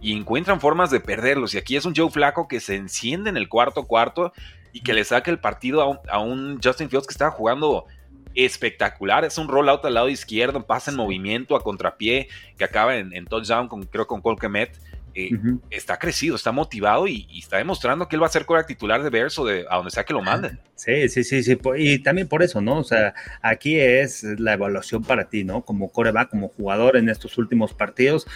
y 0.00 0.16
encuentran 0.16 0.60
formas 0.60 0.90
de 0.90 1.00
perderlos. 1.00 1.54
Y 1.54 1.58
aquí 1.58 1.76
es 1.76 1.84
un 1.84 1.94
Joe 1.94 2.10
Flaco 2.10 2.48
que 2.48 2.60
se 2.60 2.76
enciende 2.76 3.30
en 3.30 3.36
el 3.36 3.48
cuarto 3.48 3.84
cuarto 3.84 4.32
y 4.72 4.82
que 4.82 4.94
le 4.94 5.04
saca 5.04 5.30
el 5.30 5.38
partido 5.38 5.82
a 5.82 5.88
un, 5.88 5.98
a 6.10 6.18
un 6.20 6.60
Justin 6.62 6.88
Fields 6.88 7.06
que 7.06 7.12
estaba 7.12 7.30
jugando 7.30 7.86
espectacular. 8.34 9.24
Es 9.24 9.38
un 9.38 9.48
rollout 9.48 9.84
al 9.84 9.94
lado 9.94 10.08
izquierdo, 10.08 10.66
pasa 10.66 10.90
en 10.90 10.96
movimiento 10.96 11.56
a 11.56 11.62
contrapié 11.62 12.28
que 12.56 12.64
acaba 12.64 12.96
en, 12.96 13.24
touchdown, 13.26 13.68
con, 13.68 13.84
creo 13.84 14.06
con 14.06 14.20
Colquemet. 14.20 14.78
Eh, 15.12 15.32
está 15.70 15.98
crecido, 15.98 16.36
está 16.36 16.52
motivado 16.52 17.08
y, 17.08 17.26
está 17.36 17.56
demostrando 17.56 18.06
que 18.06 18.14
él 18.14 18.22
va 18.22 18.26
a 18.26 18.30
ser 18.30 18.46
coreback 18.46 18.68
titular 18.68 19.02
de 19.02 19.10
Bears 19.10 19.36
o 19.40 19.44
de 19.44 19.66
a 19.68 19.76
donde 19.76 19.90
sea 19.90 20.04
que 20.04 20.12
lo 20.12 20.22
manden. 20.22 20.60
Sí, 20.76 21.08
sí, 21.08 21.24
sí, 21.24 21.42
sí. 21.42 21.58
Y 21.76 21.98
también 21.98 22.28
por 22.28 22.42
eso, 22.42 22.60
¿no? 22.60 22.78
O 22.78 22.84
sea, 22.84 23.14
aquí 23.42 23.78
es 23.78 24.22
la 24.22 24.52
evaluación 24.52 25.02
para 25.02 25.28
ti, 25.28 25.42
¿no? 25.42 25.62
Como 25.62 25.90
coreback, 25.90 26.30
como 26.30 26.48
jugador 26.48 26.96
en 26.96 27.08
estos 27.08 27.38
últimos 27.38 27.74
partidos. 27.74 28.26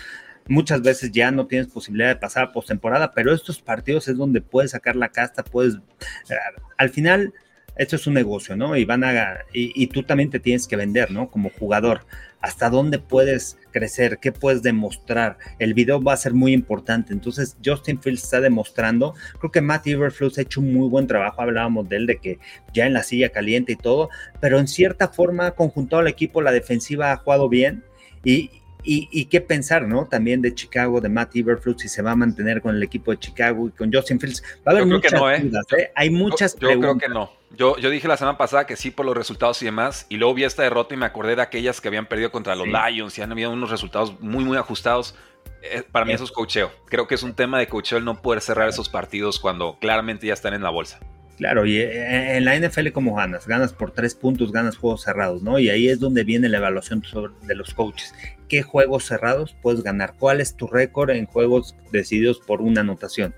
Muchas 0.46 0.82
veces 0.82 1.10
ya 1.10 1.30
no 1.30 1.46
tienes 1.46 1.68
posibilidad 1.68 2.08
de 2.08 2.16
pasar 2.16 2.44
a 2.44 2.52
postemporada, 2.52 3.12
pero 3.12 3.32
estos 3.32 3.62
partidos 3.62 4.08
es 4.08 4.16
donde 4.16 4.42
puedes 4.42 4.72
sacar 4.72 4.96
la 4.96 5.08
casta, 5.08 5.42
puedes. 5.42 5.74
Eh, 5.74 6.34
al 6.76 6.90
final, 6.90 7.32
esto 7.76 7.96
es 7.96 8.06
un 8.06 8.14
negocio, 8.14 8.56
¿no? 8.56 8.76
Y 8.76 8.84
van 8.84 9.04
a, 9.04 9.38
y, 9.52 9.86
tú 9.88 10.02
también 10.02 10.30
te 10.30 10.40
tienes 10.40 10.68
que 10.68 10.76
vender, 10.76 11.10
¿no? 11.10 11.28
Como 11.30 11.50
jugador. 11.50 12.06
¿Hasta 12.40 12.68
dónde 12.68 12.98
puedes 12.98 13.58
crecer? 13.72 14.18
¿Qué 14.18 14.30
puedes 14.30 14.62
demostrar? 14.62 15.38
El 15.58 15.72
video 15.72 16.02
va 16.02 16.12
a 16.12 16.16
ser 16.16 16.34
muy 16.34 16.52
importante. 16.52 17.12
Entonces, 17.12 17.56
Justin 17.64 18.00
Fields 18.00 18.22
está 18.22 18.40
demostrando. 18.40 19.14
Creo 19.38 19.50
que 19.50 19.62
Matt 19.62 19.86
Everflux 19.86 20.38
ha 20.38 20.42
hecho 20.42 20.60
un 20.60 20.72
muy 20.72 20.88
buen 20.88 21.06
trabajo. 21.06 21.40
Hablábamos 21.40 21.88
de 21.88 21.96
él, 21.96 22.06
de 22.06 22.18
que 22.18 22.38
ya 22.72 22.86
en 22.86 22.92
la 22.92 23.02
silla 23.02 23.30
caliente 23.30 23.72
y 23.72 23.76
todo, 23.76 24.10
pero 24.40 24.58
en 24.58 24.68
cierta 24.68 25.08
forma 25.08 25.52
conjuntado 25.52 26.00
al 26.00 26.08
equipo. 26.08 26.42
La 26.42 26.52
defensiva 26.52 27.12
ha 27.12 27.16
jugado 27.16 27.48
bien 27.48 27.82
y, 28.24 28.50
y, 28.84 29.24
qué 29.26 29.40
pensar, 29.40 29.86
¿no? 29.86 30.06
También 30.06 30.42
de 30.42 30.54
Chicago, 30.54 31.00
de 31.00 31.08
Matt 31.08 31.34
Eberflus, 31.34 31.80
si 31.80 31.88
se 31.88 32.02
va 32.02 32.12
a 32.12 32.16
mantener 32.16 32.60
con 32.60 32.76
el 32.76 32.82
equipo 32.82 33.10
de 33.10 33.18
Chicago 33.18 33.68
y 33.68 33.70
con 33.70 33.92
Justin 33.92 34.20
Fields. 34.20 34.42
Va 34.66 34.72
a 34.72 34.74
haber 34.76 34.86
muchas 34.86 35.12
¿eh? 35.14 35.40
dudas, 35.42 35.66
¿eh? 35.76 35.90
Hay 35.94 36.10
muchas 36.10 36.56
yo, 36.58 36.70
yo 36.70 36.80
creo 36.80 36.98
que 36.98 37.08
no. 37.08 37.30
Yo, 37.56 37.78
yo 37.78 37.88
dije 37.88 38.08
la 38.08 38.16
semana 38.16 38.36
pasada 38.36 38.66
que 38.66 38.76
sí 38.76 38.90
por 38.90 39.06
los 39.06 39.16
resultados 39.16 39.62
y 39.62 39.64
demás, 39.64 40.06
y 40.08 40.16
luego 40.16 40.34
vi 40.34 40.44
esta 40.44 40.62
derrota 40.62 40.94
y 40.94 40.96
me 40.96 41.06
acordé 41.06 41.36
de 41.36 41.42
aquellas 41.42 41.80
que 41.80 41.88
habían 41.88 42.06
perdido 42.06 42.30
contra 42.30 42.54
los 42.54 42.66
Lions 42.66 43.16
y 43.16 43.22
han 43.22 43.32
habido 43.32 43.50
unos 43.50 43.70
resultados 43.70 44.20
muy, 44.20 44.44
muy 44.44 44.56
ajustados. 44.56 45.14
Eh, 45.62 45.82
para 45.90 46.04
mí 46.04 46.12
eso 46.12 46.24
es 46.24 46.32
cocheo. 46.32 46.70
Creo 46.86 47.06
que 47.06 47.14
es 47.14 47.22
un 47.22 47.34
tema 47.34 47.58
de 47.58 47.68
cocheo 47.68 47.98
el 47.98 48.04
no 48.04 48.20
poder 48.20 48.40
cerrar 48.40 48.68
esos 48.68 48.88
partidos 48.88 49.38
cuando 49.38 49.78
claramente 49.80 50.26
ya 50.26 50.34
están 50.34 50.52
en 50.52 50.62
la 50.62 50.70
bolsa. 50.70 51.00
Claro, 51.36 51.66
y 51.66 51.78
eh, 51.78 52.36
en 52.36 52.44
la 52.44 52.56
NFL 52.56 52.90
¿cómo 52.92 53.16
ganas? 53.16 53.46
Ganas 53.48 53.72
por 53.72 53.90
tres 53.90 54.14
puntos, 54.14 54.52
ganas 54.52 54.76
juegos 54.76 55.02
cerrados, 55.02 55.42
¿no? 55.42 55.58
Y 55.58 55.68
ahí 55.68 55.88
es 55.88 55.98
donde 55.98 56.22
viene 56.22 56.48
la 56.48 56.58
evaluación 56.58 57.02
de 57.42 57.54
los 57.54 57.74
coaches. 57.74 58.14
¿Qué 58.48 58.62
juegos 58.62 59.04
cerrados 59.04 59.56
puedes 59.60 59.82
ganar? 59.82 60.14
¿Cuál 60.18 60.40
es 60.40 60.54
tu 60.54 60.68
récord 60.68 61.10
en 61.10 61.26
juegos 61.26 61.74
decididos 61.90 62.38
por 62.38 62.60
una 62.62 62.82
anotación? 62.82 63.34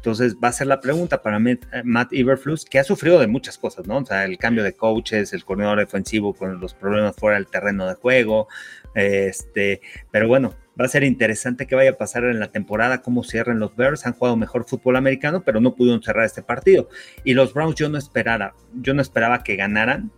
Entonces 0.00 0.36
va 0.42 0.48
a 0.48 0.52
ser 0.52 0.66
la 0.66 0.80
pregunta 0.80 1.20
para 1.20 1.38
Matt 1.38 2.12
Iberflus, 2.12 2.64
que 2.64 2.78
ha 2.78 2.84
sufrido 2.84 3.18
de 3.18 3.26
muchas 3.26 3.58
cosas, 3.58 3.86
¿no? 3.86 3.98
O 3.98 4.06
sea, 4.06 4.24
el 4.24 4.38
cambio 4.38 4.64
de 4.64 4.72
coaches, 4.72 5.34
el 5.34 5.44
coordinador 5.44 5.78
defensivo 5.78 6.32
con 6.32 6.58
los 6.58 6.72
problemas 6.72 7.14
fuera 7.16 7.36
del 7.36 7.46
terreno 7.46 7.86
de 7.86 7.94
juego, 7.94 8.48
este, 8.94 9.82
pero 10.10 10.26
bueno, 10.26 10.54
Va 10.80 10.86
a 10.86 10.88
ser 10.88 11.04
interesante 11.04 11.66
que 11.66 11.74
vaya 11.74 11.90
a 11.90 11.98
pasar 11.98 12.24
en 12.24 12.40
la 12.40 12.52
temporada, 12.52 13.02
cómo 13.02 13.22
cierren 13.22 13.58
los 13.58 13.76
Bears. 13.76 14.06
Han 14.06 14.14
jugado 14.14 14.36
mejor 14.38 14.64
fútbol 14.66 14.96
americano, 14.96 15.42
pero 15.44 15.60
no 15.60 15.74
pudieron 15.74 16.02
cerrar 16.02 16.24
este 16.24 16.42
partido. 16.42 16.88
Y 17.22 17.34
los 17.34 17.52
Browns 17.52 17.74
yo 17.74 17.90
no 17.90 17.98
esperara, 17.98 18.54
yo 18.72 18.94
no 18.94 19.02
esperaba 19.02 19.42
que 19.42 19.56
ganaran 19.56 20.10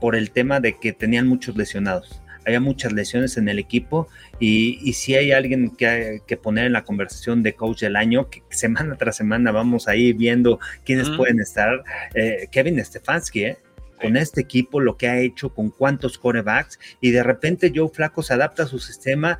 por 0.00 0.16
el 0.16 0.32
tema 0.32 0.58
de 0.58 0.76
que 0.76 0.92
tenían 0.92 1.28
muchos 1.28 1.56
lesionados. 1.56 2.20
Había 2.48 2.60
muchas 2.60 2.92
lesiones 2.92 3.36
en 3.36 3.48
el 3.48 3.58
equipo 3.58 4.08
y, 4.40 4.92
si 4.94 5.14
hay 5.14 5.32
alguien 5.32 5.76
que, 5.76 6.22
que, 6.26 6.36
poner 6.38 6.64
en 6.64 6.72
la 6.72 6.82
conversación 6.82 7.42
de 7.42 7.54
coach 7.54 7.82
del 7.82 7.94
año, 7.94 8.30
que 8.30 8.42
semana 8.48 8.96
tras 8.96 9.16
semana 9.16 9.52
vamos 9.52 9.86
ahí 9.86 10.14
viendo 10.14 10.58
quiénes 10.82 11.10
pueden 11.10 11.40
estar, 11.40 11.84
eh, 12.14 12.48
Kevin 12.50 12.82
Stefanski, 12.82 13.44
¿eh? 13.44 13.58
con 14.00 14.16
este 14.16 14.40
equipo, 14.40 14.80
lo 14.80 14.96
que 14.96 15.08
ha 15.08 15.18
hecho, 15.20 15.52
con 15.52 15.68
cuántos 15.68 16.16
corebacks, 16.16 16.78
y 17.02 17.10
de 17.10 17.22
repente 17.22 17.70
Joe 17.74 17.90
Flaco 17.92 18.22
se 18.22 18.32
adapta 18.32 18.62
a 18.62 18.66
su 18.66 18.78
sistema 18.78 19.38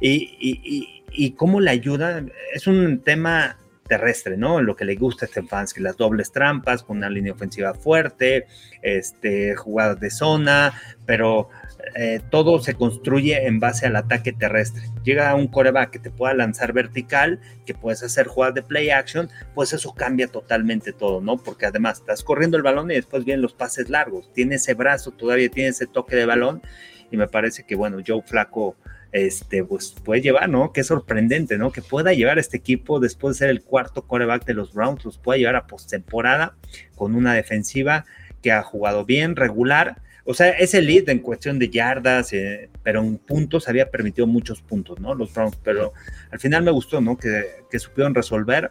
y, 0.00 0.36
y, 0.40 1.04
y 1.12 1.32
cómo 1.32 1.60
le 1.60 1.70
ayuda. 1.70 2.24
Es 2.54 2.66
un 2.66 3.00
tema 3.00 3.58
terrestre, 3.86 4.36
¿no? 4.36 4.60
Lo 4.60 4.76
que 4.76 4.84
le 4.84 4.96
gusta 4.96 5.26
a 5.26 5.28
Stefanski, 5.28 5.80
las 5.80 5.96
dobles 5.96 6.32
trampas, 6.32 6.82
con 6.82 6.98
una 6.98 7.10
línea 7.10 7.32
ofensiva 7.32 7.74
fuerte, 7.74 8.46
este, 8.82 9.54
jugadas 9.54 10.00
de 10.00 10.10
zona, 10.10 10.72
pero 11.06 11.48
eh, 11.94 12.20
todo 12.30 12.60
se 12.60 12.74
construye 12.74 13.46
en 13.46 13.60
base 13.60 13.86
al 13.86 13.96
ataque 13.96 14.32
terrestre. 14.32 14.82
Llega 15.04 15.34
un 15.34 15.48
coreback 15.48 15.90
que 15.90 15.98
te 15.98 16.10
pueda 16.10 16.34
lanzar 16.34 16.72
vertical, 16.72 17.40
que 17.64 17.74
puedes 17.74 18.02
hacer 18.02 18.26
jugadas 18.26 18.54
de 18.54 18.62
play 18.62 18.90
action, 18.90 19.28
pues 19.54 19.72
eso 19.72 19.94
cambia 19.94 20.28
totalmente 20.28 20.92
todo, 20.92 21.20
¿no? 21.20 21.36
Porque 21.38 21.66
además 21.66 21.98
estás 21.98 22.22
corriendo 22.22 22.56
el 22.56 22.62
balón 22.62 22.90
y 22.90 22.94
después 22.94 23.24
vienen 23.24 23.42
los 23.42 23.54
pases 23.54 23.88
largos, 23.88 24.32
tiene 24.32 24.56
ese 24.56 24.74
brazo, 24.74 25.12
todavía 25.12 25.48
tiene 25.48 25.70
ese 25.70 25.86
toque 25.86 26.16
de 26.16 26.26
balón 26.26 26.62
y 27.10 27.16
me 27.16 27.28
parece 27.28 27.64
que, 27.64 27.76
bueno, 27.76 27.98
Joe 28.06 28.22
Flaco 28.22 28.76
este, 29.12 29.64
pues 29.64 29.94
puede 30.04 30.20
llevar, 30.20 30.48
¿no? 30.48 30.72
Qué 30.72 30.84
sorprendente, 30.84 31.56
¿no? 31.56 31.72
Que 31.72 31.82
pueda 31.82 32.12
llevar 32.12 32.38
este 32.38 32.56
equipo 32.56 33.00
después 33.00 33.36
de 33.36 33.38
ser 33.38 33.50
el 33.50 33.62
cuarto 33.62 34.06
coreback 34.06 34.44
de 34.44 34.54
los 34.54 34.74
Browns, 34.74 35.04
los 35.04 35.18
pueda 35.18 35.38
llevar 35.38 35.56
a 35.56 35.66
postemporada 35.66 36.56
con 36.96 37.14
una 37.14 37.32
defensiva 37.32 38.04
que 38.42 38.52
ha 38.52 38.62
jugado 38.62 39.04
bien, 39.04 39.36
regular. 39.36 40.02
O 40.26 40.34
sea, 40.34 40.50
es 40.50 40.74
el 40.74 40.86
lead 40.86 41.08
en 41.08 41.20
cuestión 41.20 41.58
de 41.58 41.70
yardas, 41.70 42.32
eh, 42.32 42.68
pero 42.82 43.00
en 43.00 43.16
puntos 43.16 43.68
había 43.68 43.90
permitido 43.90 44.26
muchos 44.26 44.60
puntos, 44.60 44.98
¿no? 44.98 45.14
Los 45.14 45.32
Browns, 45.32 45.56
pero 45.62 45.92
al 46.32 46.40
final 46.40 46.64
me 46.64 46.72
gustó, 46.72 47.00
¿no? 47.00 47.16
Que, 47.16 47.62
que 47.70 47.78
supieron 47.78 48.14
resolver 48.14 48.70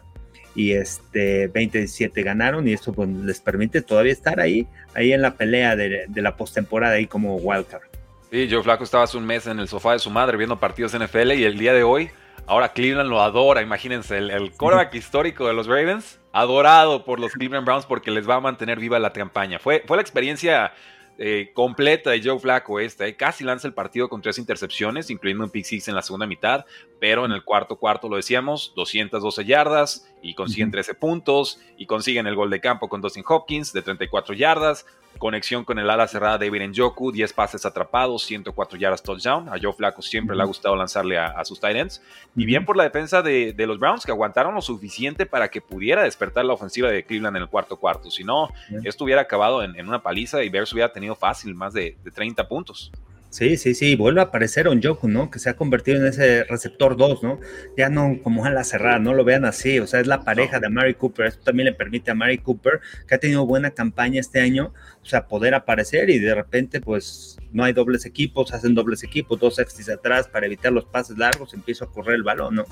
y 0.54 0.72
este 0.72 1.52
20-17 1.52 2.22
ganaron 2.22 2.68
y 2.68 2.72
eso 2.72 2.92
pues, 2.92 3.08
les 3.08 3.40
permite 3.40 3.80
todavía 3.80 4.12
estar 4.12 4.38
ahí, 4.38 4.66
ahí 4.94 5.12
en 5.12 5.22
la 5.22 5.34
pelea 5.34 5.76
de, 5.76 6.04
de 6.08 6.22
la 6.22 6.36
postemporada 6.36 6.94
ahí 6.94 7.06
como 7.06 7.36
wildcard. 7.36 7.82
Sí, 8.30 8.48
Joe 8.50 8.62
Flaco 8.62 8.84
estaba 8.84 9.04
hace 9.04 9.16
un 9.16 9.24
mes 9.24 9.46
en 9.46 9.58
el 9.58 9.68
sofá 9.68 9.92
de 9.92 9.98
su 9.98 10.10
madre 10.10 10.36
viendo 10.36 10.58
partidos 10.58 10.98
NFL 10.98 11.32
y 11.32 11.44
el 11.44 11.58
día 11.58 11.72
de 11.72 11.84
hoy, 11.84 12.10
ahora 12.46 12.72
Cleveland 12.72 13.08
lo 13.08 13.22
adora. 13.22 13.62
Imagínense, 13.62 14.18
el, 14.18 14.30
el 14.30 14.50
quarterback 14.52 14.94
histórico 14.94 15.46
de 15.46 15.54
los 15.54 15.66
Ravens, 15.66 16.18
adorado 16.32 17.04
por 17.04 17.20
los 17.20 17.32
Cleveland 17.32 17.64
Browns 17.64 17.86
porque 17.86 18.10
les 18.10 18.28
va 18.28 18.34
a 18.34 18.40
mantener 18.40 18.78
viva 18.78 18.98
la 18.98 19.12
campaña. 19.12 19.58
Fue, 19.58 19.84
fue 19.86 19.96
la 19.96 20.02
experiencia 20.02 20.72
eh, 21.18 21.50
completa 21.54 22.10
de 22.10 22.22
Joe 22.22 22.38
Flaco 22.38 22.78
esta. 22.80 23.06
Eh. 23.06 23.16
Casi 23.16 23.44
lanza 23.44 23.66
el 23.66 23.74
partido 23.74 24.08
con 24.08 24.20
tres 24.20 24.38
intercepciones, 24.38 25.10
incluyendo 25.10 25.44
un 25.44 25.50
pick 25.50 25.64
six 25.64 25.88
en 25.88 25.94
la 25.94 26.02
segunda 26.02 26.26
mitad, 26.26 26.64
pero 27.00 27.24
en 27.24 27.32
el 27.32 27.44
cuarto 27.44 27.76
cuarto 27.76 28.08
lo 28.08 28.16
decíamos, 28.16 28.72
212 28.76 29.44
yardas 29.44 30.12
y 30.22 30.34
consiguen 30.34 30.70
13 30.70 30.94
puntos 30.94 31.60
y 31.76 31.86
consiguen 31.86 32.26
el 32.26 32.34
gol 32.34 32.50
de 32.50 32.60
campo 32.60 32.88
con 32.88 33.00
Dustin 33.00 33.24
Hopkins 33.26 33.72
de 33.72 33.82
34 33.82 34.34
yardas. 34.34 34.86
Conexión 35.18 35.64
con 35.64 35.78
el 35.78 35.88
ala 35.88 36.06
cerrada 36.08 36.36
David 36.36 36.68
Njoku, 36.68 37.10
10 37.10 37.32
pases 37.32 37.64
atrapados, 37.64 38.24
104 38.24 38.78
yardas 38.78 39.02
touchdown. 39.02 39.48
A 39.48 39.54
Joe 39.60 39.72
Flaco 39.72 40.02
siempre 40.02 40.36
le 40.36 40.42
ha 40.42 40.46
gustado 40.46 40.76
lanzarle 40.76 41.16
a, 41.18 41.42
sus 41.44 41.58
tight 41.58 41.76
ends. 41.76 42.02
Y 42.34 42.44
bien 42.44 42.66
por 42.66 42.76
la 42.76 42.84
defensa 42.84 43.22
de, 43.22 43.54
los 43.66 43.78
Browns, 43.78 44.04
que 44.04 44.12
aguantaron 44.12 44.54
lo 44.54 44.60
suficiente 44.60 45.24
para 45.24 45.48
que 45.48 45.62
pudiera 45.62 46.02
despertar 46.02 46.44
la 46.44 46.52
ofensiva 46.52 46.90
de 46.90 47.04
Cleveland 47.04 47.36
en 47.36 47.44
el 47.44 47.48
cuarto 47.48 47.78
cuarto. 47.78 48.10
Si 48.10 48.24
no, 48.24 48.50
esto 48.84 49.04
hubiera 49.04 49.22
acabado 49.22 49.62
en, 49.62 49.88
una 49.88 50.02
paliza 50.02 50.42
y 50.42 50.50
Bears 50.50 50.72
hubiera 50.74 50.92
tenido 50.92 51.14
fácil 51.14 51.54
más 51.54 51.72
de, 51.72 51.96
de 52.04 52.10
30 52.10 52.46
puntos. 52.46 52.92
Sí, 53.30 53.56
sí, 53.56 53.74
sí, 53.74 53.96
vuelve 53.96 54.20
a 54.20 54.24
aparecer 54.24 54.68
Onjoku, 54.68 55.08
¿no? 55.08 55.30
Que 55.30 55.38
se 55.38 55.50
ha 55.50 55.56
convertido 55.56 55.98
en 55.98 56.06
ese 56.06 56.44
receptor 56.44 56.96
2, 56.96 57.22
¿no? 57.22 57.40
Ya 57.76 57.88
no 57.88 58.18
como 58.22 58.44
a 58.44 58.50
la 58.50 58.64
cerrada, 58.64 58.98
no 58.98 59.14
lo 59.14 59.24
vean 59.24 59.44
así, 59.44 59.78
o 59.78 59.86
sea, 59.86 60.00
es 60.00 60.06
la 60.06 60.22
pareja 60.22 60.60
de 60.60 60.68
Mary 60.68 60.94
Cooper, 60.94 61.26
esto 61.26 61.42
también 61.44 61.66
le 61.66 61.72
permite 61.72 62.10
a 62.10 62.14
Mary 62.14 62.38
Cooper, 62.38 62.80
que 63.06 63.14
ha 63.14 63.18
tenido 63.18 63.44
buena 63.44 63.72
campaña 63.72 64.20
este 64.20 64.40
año, 64.40 64.72
o 65.02 65.04
sea, 65.04 65.26
poder 65.26 65.54
aparecer 65.54 66.08
y 66.08 66.18
de 66.18 66.34
repente, 66.34 66.80
pues, 66.80 67.36
no 67.52 67.64
hay 67.64 67.72
dobles 67.72 68.06
equipos, 68.06 68.54
hacen 68.54 68.74
dobles 68.74 69.02
equipos, 69.02 69.38
dos 69.38 69.56
safeties 69.56 69.90
atrás 69.90 70.28
para 70.28 70.46
evitar 70.46 70.72
los 70.72 70.84
pases 70.84 71.18
largos, 71.18 71.52
empieza 71.52 71.84
a 71.84 71.88
correr 71.88 72.16
el 72.16 72.22
balón, 72.22 72.54
¿no? 72.54 72.64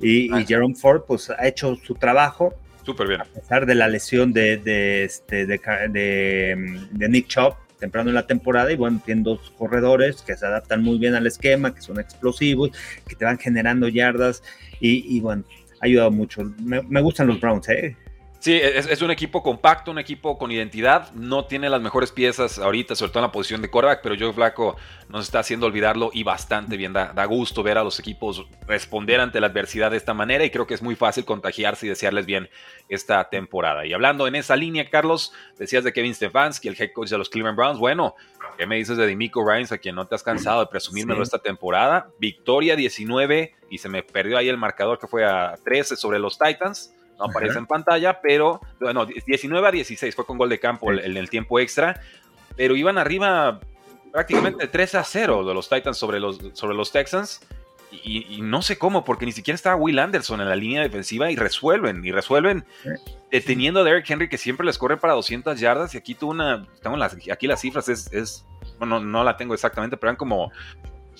Y, 0.00 0.34
y 0.34 0.46
Jerome 0.46 0.74
Ford, 0.74 1.02
pues, 1.06 1.28
ha 1.30 1.46
hecho 1.46 1.76
su 1.76 1.94
trabajo, 1.94 2.54
Súper 2.82 3.08
bien. 3.08 3.20
A 3.20 3.24
pesar 3.24 3.66
de 3.66 3.74
la 3.74 3.88
lesión 3.88 4.32
de, 4.32 4.56
de, 4.56 5.04
este, 5.04 5.44
de, 5.44 5.58
de 6.90 7.08
Nick 7.10 7.26
Chop, 7.28 7.54
temprano 7.80 8.10
en 8.10 8.14
la 8.14 8.26
temporada 8.26 8.70
y 8.70 8.76
bueno, 8.76 9.00
tienen 9.04 9.24
dos 9.24 9.52
corredores 9.58 10.22
que 10.22 10.36
se 10.36 10.46
adaptan 10.46 10.82
muy 10.82 10.98
bien 10.98 11.14
al 11.14 11.26
esquema, 11.26 11.74
que 11.74 11.80
son 11.80 11.98
explosivos, 11.98 12.70
que 13.08 13.16
te 13.16 13.24
van 13.24 13.38
generando 13.38 13.88
yardas 13.88 14.42
y, 14.78 15.20
bueno, 15.20 15.44
ha 15.80 15.86
ayudado 15.86 16.10
mucho. 16.10 16.44
Me, 16.62 16.82
me 16.82 17.00
gustan 17.00 17.26
los 17.26 17.40
Browns, 17.40 17.68
¿eh? 17.68 17.96
Sí, 18.40 18.54
es, 18.54 19.02
un 19.02 19.10
equipo 19.10 19.42
compacto, 19.42 19.90
un 19.90 19.98
equipo 19.98 20.38
con 20.38 20.50
identidad. 20.50 21.12
No 21.12 21.44
tiene 21.44 21.68
las 21.68 21.82
mejores 21.82 22.10
piezas 22.10 22.58
ahorita, 22.58 22.94
sobre 22.94 23.12
todo 23.12 23.18
en 23.18 23.26
la 23.28 23.32
posición 23.32 23.60
de 23.60 23.68
quarterback, 23.68 24.00
pero 24.02 24.14
Joe 24.18 24.32
Flaco 24.32 24.78
nos 25.10 25.26
está 25.26 25.40
haciendo 25.40 25.66
olvidarlo 25.66 26.08
y 26.14 26.22
bastante 26.22 26.78
bien. 26.78 26.94
Da, 26.94 27.24
gusto 27.26 27.62
ver 27.62 27.76
a 27.76 27.84
los 27.84 27.98
equipos 28.00 28.46
responder 28.66 29.20
ante 29.20 29.42
la 29.42 29.48
adversidad 29.48 29.90
de 29.90 29.98
esta 29.98 30.14
manera 30.14 30.42
y 30.42 30.48
creo 30.48 30.66
que 30.66 30.72
es 30.72 30.80
muy 30.80 30.96
fácil 30.96 31.26
contagiarse 31.26 31.84
y 31.84 31.90
desearles 31.90 32.24
bien 32.24 32.48
esta 32.88 33.28
temporada. 33.28 33.84
Y 33.84 33.92
hablando 33.92 34.26
en 34.26 34.34
esa 34.34 34.56
línea, 34.56 34.88
Carlos, 34.88 35.34
decías 35.58 35.84
de 35.84 35.92
Kevin 35.92 36.14
Stefanski, 36.14 36.68
el 36.68 36.80
head 36.80 36.92
coach 36.94 37.10
de 37.10 37.18
los 37.18 37.28
Cleveland 37.28 37.58
Browns. 37.58 37.78
Bueno, 37.78 38.14
¿qué 38.56 38.64
me 38.66 38.76
dices 38.76 38.96
de 38.96 39.06
Dimico 39.06 39.46
Ryans, 39.46 39.70
a 39.72 39.76
quien 39.76 39.94
no 39.94 40.06
te 40.06 40.14
has 40.14 40.22
cansado 40.22 40.60
de 40.60 40.66
presumírmelo 40.68 41.22
esta 41.22 41.40
temporada? 41.40 42.08
Victoria 42.18 42.74
19 42.74 43.54
y 43.68 43.76
se 43.76 43.90
me 43.90 44.02
perdió 44.02 44.38
ahí 44.38 44.48
el 44.48 44.56
marcador 44.56 44.98
que 44.98 45.06
fue 45.06 45.26
a 45.26 45.58
13 45.62 45.96
sobre 45.96 46.18
los 46.18 46.38
Titans 46.38 46.94
no 47.20 47.26
aparece 47.26 47.58
en 47.58 47.66
pantalla, 47.66 48.20
pero 48.20 48.60
bueno, 48.80 49.06
19 49.06 49.68
a 49.68 49.70
16 49.70 50.14
fue 50.14 50.24
con 50.24 50.38
gol 50.38 50.48
de 50.48 50.58
campo 50.58 50.90
en 50.90 51.16
el, 51.16 51.30
tiempo 51.30 51.60
extra, 51.60 52.00
pero 52.56 52.74
iban 52.74 52.98
arriba 52.98 53.60
prácticamente 54.10 54.66
3 54.66 54.94
a 54.96 55.04
0 55.04 55.44
de 55.44 55.54
los 55.54 55.68
Titans 55.68 55.98
sobre 55.98 56.18
los, 56.18 56.40
sobre 56.54 56.74
los 56.74 56.90
Texans. 56.90 57.46
Y, 57.92 58.40
no 58.42 58.62
sé 58.62 58.78
cómo, 58.78 59.04
porque 59.04 59.26
ni 59.26 59.32
siquiera 59.32 59.56
estaba 59.56 59.74
Will 59.74 59.98
Anderson 59.98 60.40
en 60.40 60.48
la 60.48 60.54
línea 60.54 60.80
defensiva 60.80 61.28
y 61.32 61.34
resuelven, 61.34 62.04
y 62.04 62.12
resuelven 62.12 62.64
deteniendo 63.32 63.80
a 63.80 63.84
Derrick 63.84 64.08
Henry 64.08 64.28
que 64.28 64.38
siempre 64.38 64.64
les 64.64 64.78
corre 64.78 64.96
para 64.96 65.14
200 65.14 65.58
yardas 65.58 65.92
y 65.94 65.98
aquí 65.98 66.14
tuvo 66.14 66.30
una, 66.30 66.68
tengo 66.82 66.96
las, 66.96 67.16
aquí 67.30 67.48
las 67.48 67.60
cifras 67.60 67.88
es, 67.88 68.12
es 68.12 68.46
bueno, 68.78 69.00
no 69.00 69.24
la 69.24 69.36
tengo 69.36 69.54
exactamente, 69.54 69.96
pero 69.96 70.10
eran 70.10 70.16
como 70.16 70.52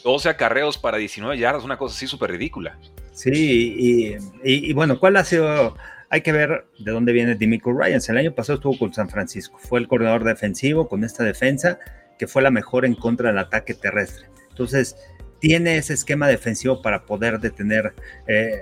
12 0.02 0.28
acarreos 0.28 0.78
para 0.78 0.98
19 0.98 1.38
yardas, 1.38 1.64
una 1.64 1.78
cosa 1.78 1.94
así 1.94 2.06
súper 2.06 2.30
ridícula. 2.30 2.78
Sí, 3.12 4.16
y, 4.42 4.72
bueno, 4.72 4.98
¿cuál 4.98 5.16
ha 5.16 5.24
sido? 5.24 5.76
Hay 6.08 6.22
que 6.22 6.32
ver 6.32 6.66
de 6.78 6.90
dónde 6.90 7.12
viene 7.12 7.34
Dimico 7.34 7.72
Ryans. 7.72 8.08
El 8.08 8.16
año 8.16 8.34
pasado 8.34 8.56
estuvo 8.56 8.78
con 8.78 8.92
San 8.92 9.08
Francisco, 9.08 9.58
fue 9.58 9.78
el 9.78 9.88
coordinador 9.88 10.24
defensivo 10.24 10.88
con 10.88 11.04
esta 11.04 11.22
defensa 11.24 11.78
que 12.18 12.26
fue 12.26 12.42
la 12.42 12.50
mejor 12.50 12.84
en 12.84 12.94
contra 12.94 13.28
del 13.28 13.38
ataque 13.38 13.74
terrestre. 13.74 14.26
Entonces, 14.48 14.96
tiene 15.40 15.78
ese 15.78 15.94
esquema 15.94 16.28
defensivo 16.28 16.82
para 16.82 17.06
poder 17.06 17.40
detener 17.40 17.94
eh, 18.28 18.60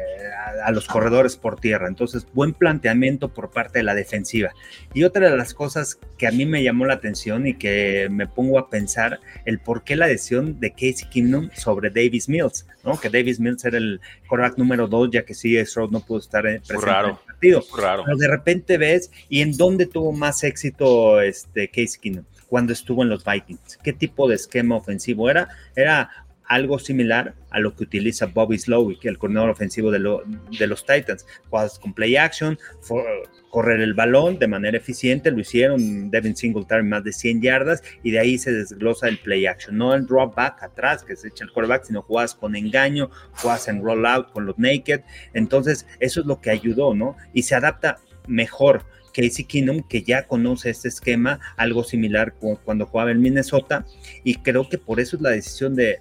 a, 0.64 0.70
los 0.70 0.86
corredores 0.86 1.36
por 1.36 1.60
tierra. 1.60 1.88
Entonces, 1.88 2.26
buen 2.32 2.54
planteamiento 2.54 3.28
por 3.28 3.50
parte 3.50 3.80
de 3.80 3.82
la 3.82 3.94
defensiva. 3.94 4.52
Y 4.94 5.02
otra 5.02 5.28
de 5.28 5.36
las 5.36 5.54
cosas 5.54 5.98
que 6.16 6.26
a 6.26 6.30
mí 6.30 6.46
me 6.46 6.62
llamó 6.62 6.86
la 6.86 6.94
atención 6.94 7.46
y 7.46 7.54
que 7.54 8.08
me 8.10 8.26
pongo 8.26 8.58
a 8.58 8.70
pensar, 8.70 9.20
el 9.44 9.58
por 9.58 9.82
qué 9.82 9.96
la 9.96 10.06
decisión 10.06 10.60
de 10.60 10.70
Casey 10.70 11.08
Kingdom 11.10 11.50
sobre 11.54 11.90
Davis 11.90 12.28
Mills, 12.28 12.66
¿no? 12.84 12.98
Que 12.98 13.10
Davis 13.10 13.40
Mills 13.40 13.64
era 13.64 13.76
el 13.76 14.00
quarterback 14.28 14.56
número 14.56 14.86
dos, 14.86 15.10
ya 15.10 15.24
que 15.24 15.34
sí, 15.34 15.62
Stroud 15.66 15.90
no 15.90 16.00
pudo 16.00 16.20
estar 16.20 16.42
presente 16.42 16.72
en 16.74 17.10
el 17.10 17.16
partido. 17.26 17.64
Raro. 17.76 18.04
Pero 18.06 18.16
de 18.16 18.28
repente 18.28 18.78
ves, 18.78 19.10
¿y 19.28 19.42
en 19.42 19.56
dónde 19.56 19.86
tuvo 19.86 20.12
más 20.12 20.44
éxito 20.44 21.20
este 21.20 21.68
Casey 21.68 22.00
Kingdom? 22.00 22.24
cuando 22.48 22.72
estuvo 22.72 23.02
en 23.02 23.10
los 23.10 23.24
Vikings. 23.24 23.78
¿Qué 23.82 23.92
tipo 23.92 24.26
de 24.26 24.34
esquema 24.34 24.76
ofensivo 24.76 25.28
era? 25.30 25.48
Era 25.76 26.26
algo 26.48 26.78
similar 26.78 27.34
a 27.50 27.60
lo 27.60 27.74
que 27.76 27.84
utiliza 27.84 28.26
Bobby 28.26 28.58
Slowick, 28.58 29.04
el 29.04 29.18
coordinador 29.18 29.50
ofensivo 29.50 29.90
de, 29.90 29.98
los 30.00 30.86
Titans. 30.86 31.26
Jugadas 31.48 31.78
con 31.78 31.92
play 31.92 32.16
action, 32.16 32.58
correr 33.50 33.80
el 33.80 33.94
balón 33.94 34.38
de 34.38 34.48
manera 34.48 34.76
eficiente, 34.76 35.30
lo 35.30 35.40
hicieron 35.40 36.10
Devin 36.10 36.36
Singletary 36.36 36.84
más 36.84 37.04
de 37.04 37.12
100 37.12 37.42
yardas 37.42 37.82
y 38.02 38.10
de 38.10 38.18
ahí 38.18 38.38
se 38.38 38.52
desglosa 38.52 39.08
el 39.08 39.18
play 39.18 39.46
action, 39.46 39.76
no 39.76 39.94
el 39.94 40.06
drop 40.06 40.34
back 40.34 40.62
atrás 40.62 41.04
que 41.04 41.16
se 41.16 41.28
echa 41.28 41.44
el 41.44 41.52
quarterback, 41.52 41.84
sino 41.84 42.02
jugadas 42.02 42.34
con 42.34 42.56
engaño, 42.56 43.10
jugadas 43.32 43.68
en 43.68 43.82
roll 43.82 44.06
out 44.06 44.32
con 44.32 44.46
los 44.46 44.58
naked. 44.58 45.02
Entonces, 45.34 45.86
eso 46.00 46.20
es 46.20 46.26
lo 46.26 46.40
que 46.40 46.50
ayudó, 46.50 46.94
¿no? 46.94 47.16
Y 47.32 47.42
se 47.42 47.54
adapta 47.54 47.98
mejor 48.26 48.84
Casey 49.18 49.44
Keenum, 49.44 49.82
que 49.82 50.02
ya 50.02 50.28
conoce 50.28 50.70
este 50.70 50.86
esquema, 50.86 51.40
algo 51.56 51.82
similar 51.82 52.34
cuando 52.64 52.86
jugaba 52.86 53.10
en 53.10 53.20
Minnesota, 53.20 53.84
y 54.22 54.36
creo 54.36 54.68
que 54.68 54.78
por 54.78 55.00
eso 55.00 55.16
es 55.16 55.22
la 55.22 55.30
decisión 55.30 55.74
de, 55.74 55.98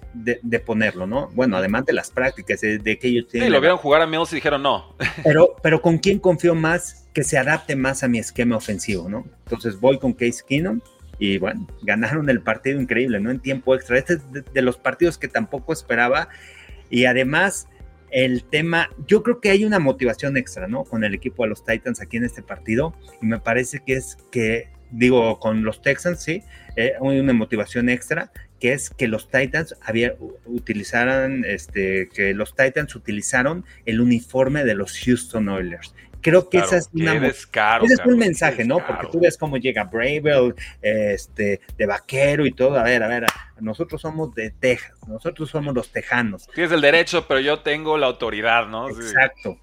ponerlo, 0.64 1.06
¿no? 1.06 1.28
Bueno, 1.34 1.56
además 1.56 1.84
de 1.84 1.94
las 1.94 2.12
prácticas, 2.12 2.60
de, 2.60 2.98
que 2.98 3.08
ellos 3.08 3.26
tienen... 3.28 3.48
Sí, 3.48 3.52
lo 3.52 3.60
vieron 3.60 3.78
jugar 3.78 4.02
a 4.02 4.06
Mills 4.06 4.32
y 4.32 4.36
dijeron 4.36 4.62
no. 4.62 4.94
Pero, 5.24 5.56
pero 5.62 5.82
¿con 5.82 5.98
quién 5.98 6.20
confío 6.20 6.54
más 6.54 7.08
que 7.12 7.24
se 7.24 7.36
adapte 7.36 7.74
más 7.74 8.04
a 8.04 8.08
mi 8.08 8.18
esquema 8.18 8.56
ofensivo, 8.56 9.08
¿no? 9.08 9.26
Entonces 9.44 9.80
voy 9.80 9.98
con 9.98 10.12
Casey 10.12 10.44
Keenum 10.48 10.80
y 11.18 11.38
bueno, 11.38 11.66
ganaron 11.82 12.30
el 12.30 12.40
partido 12.40 12.80
increíble, 12.80 13.18
¿no? 13.18 13.32
En 13.32 13.40
tiempo 13.40 13.74
extra. 13.74 13.98
Este 13.98 14.14
es 14.14 14.20
de, 14.52 14.62
los 14.62 14.76
partidos 14.76 15.18
que 15.18 15.26
tampoco 15.26 15.72
esperaba 15.72 16.28
y 16.88 17.06
además 17.06 17.68
el 18.10 18.44
tema, 18.44 18.90
yo 19.06 19.22
creo 19.22 19.40
que 19.40 19.50
hay 19.50 19.64
una 19.64 19.78
motivación 19.78 20.36
extra, 20.36 20.68
¿no? 20.68 20.84
Con 20.84 21.04
el 21.04 21.14
equipo 21.14 21.42
de 21.42 21.50
los 21.50 21.64
Titans 21.64 22.00
aquí 22.00 22.16
en 22.16 22.24
este 22.24 22.42
partido 22.42 22.94
y 23.20 23.26
me 23.26 23.38
parece 23.38 23.80
que 23.84 23.94
es 23.94 24.16
que, 24.30 24.70
digo, 24.90 25.38
con 25.38 25.64
los 25.64 25.82
Texans, 25.82 26.22
sí, 26.22 26.42
eh, 26.76 26.94
hay 27.00 27.20
una 27.20 27.32
motivación 27.32 27.88
extra 27.88 28.30
que 28.60 28.72
es 28.72 28.90
que 28.90 29.08
los 29.08 29.30
Titans 29.30 29.76
había, 29.82 30.14
utilizaran, 30.46 31.44
este, 31.44 32.08
que 32.08 32.34
los 32.34 32.54
Titans 32.56 32.94
utilizaron 32.96 33.64
el 33.86 34.00
uniforme 34.00 34.64
de 34.64 34.74
los 34.74 34.98
Houston 34.98 35.48
Oilers. 35.48 35.94
Creo 36.20 36.48
que 36.48 36.58
esa 36.58 36.76
es 36.78 36.88
una 36.92 37.14
descaro, 37.18 37.84
ese 37.84 37.94
es 37.94 38.00
un 38.06 38.18
mensaje, 38.18 38.64
¿no? 38.64 38.84
Porque 38.84 39.06
tú 39.12 39.20
ves 39.20 39.36
cómo 39.36 39.56
llega 39.56 39.84
Bravel, 39.84 40.54
este, 40.82 41.60
de 41.76 41.86
vaquero 41.86 42.44
y 42.46 42.52
todo. 42.52 42.78
A 42.78 42.82
ver, 42.82 43.02
a 43.02 43.08
ver, 43.08 43.26
nosotros 43.60 44.00
somos 44.00 44.34
de 44.34 44.50
Texas, 44.50 44.92
nosotros 45.06 45.50
somos 45.50 45.74
los 45.74 45.90
tejanos. 45.90 46.48
Tienes 46.54 46.72
el 46.72 46.80
derecho, 46.80 47.26
pero 47.28 47.40
yo 47.40 47.60
tengo 47.60 47.96
la 47.98 48.06
autoridad, 48.06 48.66
¿no? 48.66 48.88
Exacto. 48.88 49.58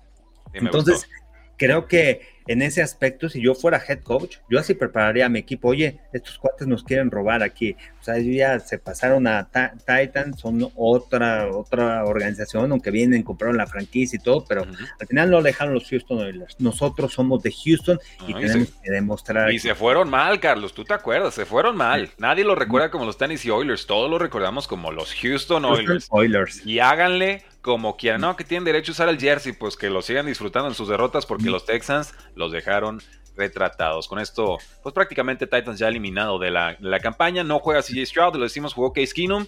Entonces, 0.54 1.10
creo 1.58 1.88
que 1.88 2.35
en 2.48 2.62
ese 2.62 2.82
aspecto, 2.82 3.30
si 3.30 3.42
yo 3.42 3.56
fuera 3.56 3.82
head 3.88 4.00
coach, 4.00 4.38
yo 4.50 4.60
así 4.60 4.74
prepararía 4.74 5.25
a 5.25 5.30
mi 5.30 5.40
equipo, 5.40 5.70
oye, 5.70 6.00
estos 6.14 6.38
cuates 6.38 6.68
nos 6.68 6.84
quieren 6.84 7.12
robar 7.12 7.44
aquí. 7.44 7.75
O 8.00 8.04
sea, 8.04 8.20
ya 8.20 8.60
se 8.60 8.78
pasaron 8.78 9.25
a 9.28 9.50
Titan, 9.86 10.38
son 10.38 10.72
otra, 10.75 11.50
otra 11.52 12.06
organización, 12.06 12.72
aunque 12.72 12.92
vienen, 12.92 13.24
compraron 13.24 13.58
la 13.58 13.68
franquicia 13.68 14.18
y 14.18 14.24
todo, 14.24 14.46
pero 14.46 14.64
al 14.64 15.08
final 15.08 15.32
no 15.32 15.42
dejaron 15.42 15.74
los 15.74 15.90
Houston 15.90 16.20
Oilers. 16.20 16.56
Nosotros 16.60 17.14
somos 17.14 17.42
de 17.42 17.52
Houston 17.52 18.00
y 18.28 18.34
tenemos 18.34 18.70
que 18.84 18.92
demostrar. 18.92 19.52
Y 19.52 19.60
se 19.60 19.74
fueron 19.74 20.10
mal, 20.10 20.40
Carlos, 20.40 20.74
tú 20.74 20.84
te 20.84 20.94
acuerdas, 20.94 21.34
se 21.34 21.46
fueron 21.46 21.75
mal. 21.75 22.12
Nadie 22.18 22.44
lo 22.44 22.56
recuerda 22.56 22.92
como 22.92 23.06
los 23.06 23.18
Tennessee 23.18 23.50
Oilers, 23.50 23.88
todos 23.88 24.10
lo 24.10 24.20
recordamos 24.20 24.68
como 24.68 24.92
los 24.92 25.14
Houston 25.16 25.66
Oilers. 25.66 26.08
Oilers. 26.10 26.66
Y 26.66 26.80
háganle 26.80 27.44
como 27.66 27.98
quieran, 27.98 28.22
no, 28.22 28.36
que 28.36 28.44
tienen 28.44 28.64
derecho 28.64 28.92
a 28.92 28.94
usar 28.94 29.10
el 29.10 29.20
jersey, 29.20 29.52
pues 29.52 29.76
que 29.76 29.90
lo 29.90 30.04
sigan 30.04 30.28
disfrutando 30.28 30.68
en 30.68 30.76
sus 30.76 30.88
derrotas 30.88 31.26
porque 31.26 31.46
los 31.46 31.66
Texans 31.66 32.14
los 32.36 32.52
dejaron 32.52 33.02
retratados. 33.36 34.08
Con 34.08 34.20
esto, 34.20 34.60
pues 34.84 34.94
prácticamente 34.94 35.48
Titans 35.48 35.80
ya 35.80 35.88
eliminado 35.88 36.38
de 36.38 36.52
la, 36.52 37.00
campaña. 37.02 37.44
No 37.44 37.58
juega 37.58 37.82
CJ 37.82 38.06
Stroud, 38.06 38.36
lo 38.36 38.44
decimos, 38.44 38.76
jugó 38.76 38.94
Case 38.94 39.14
Keenum. 39.16 39.48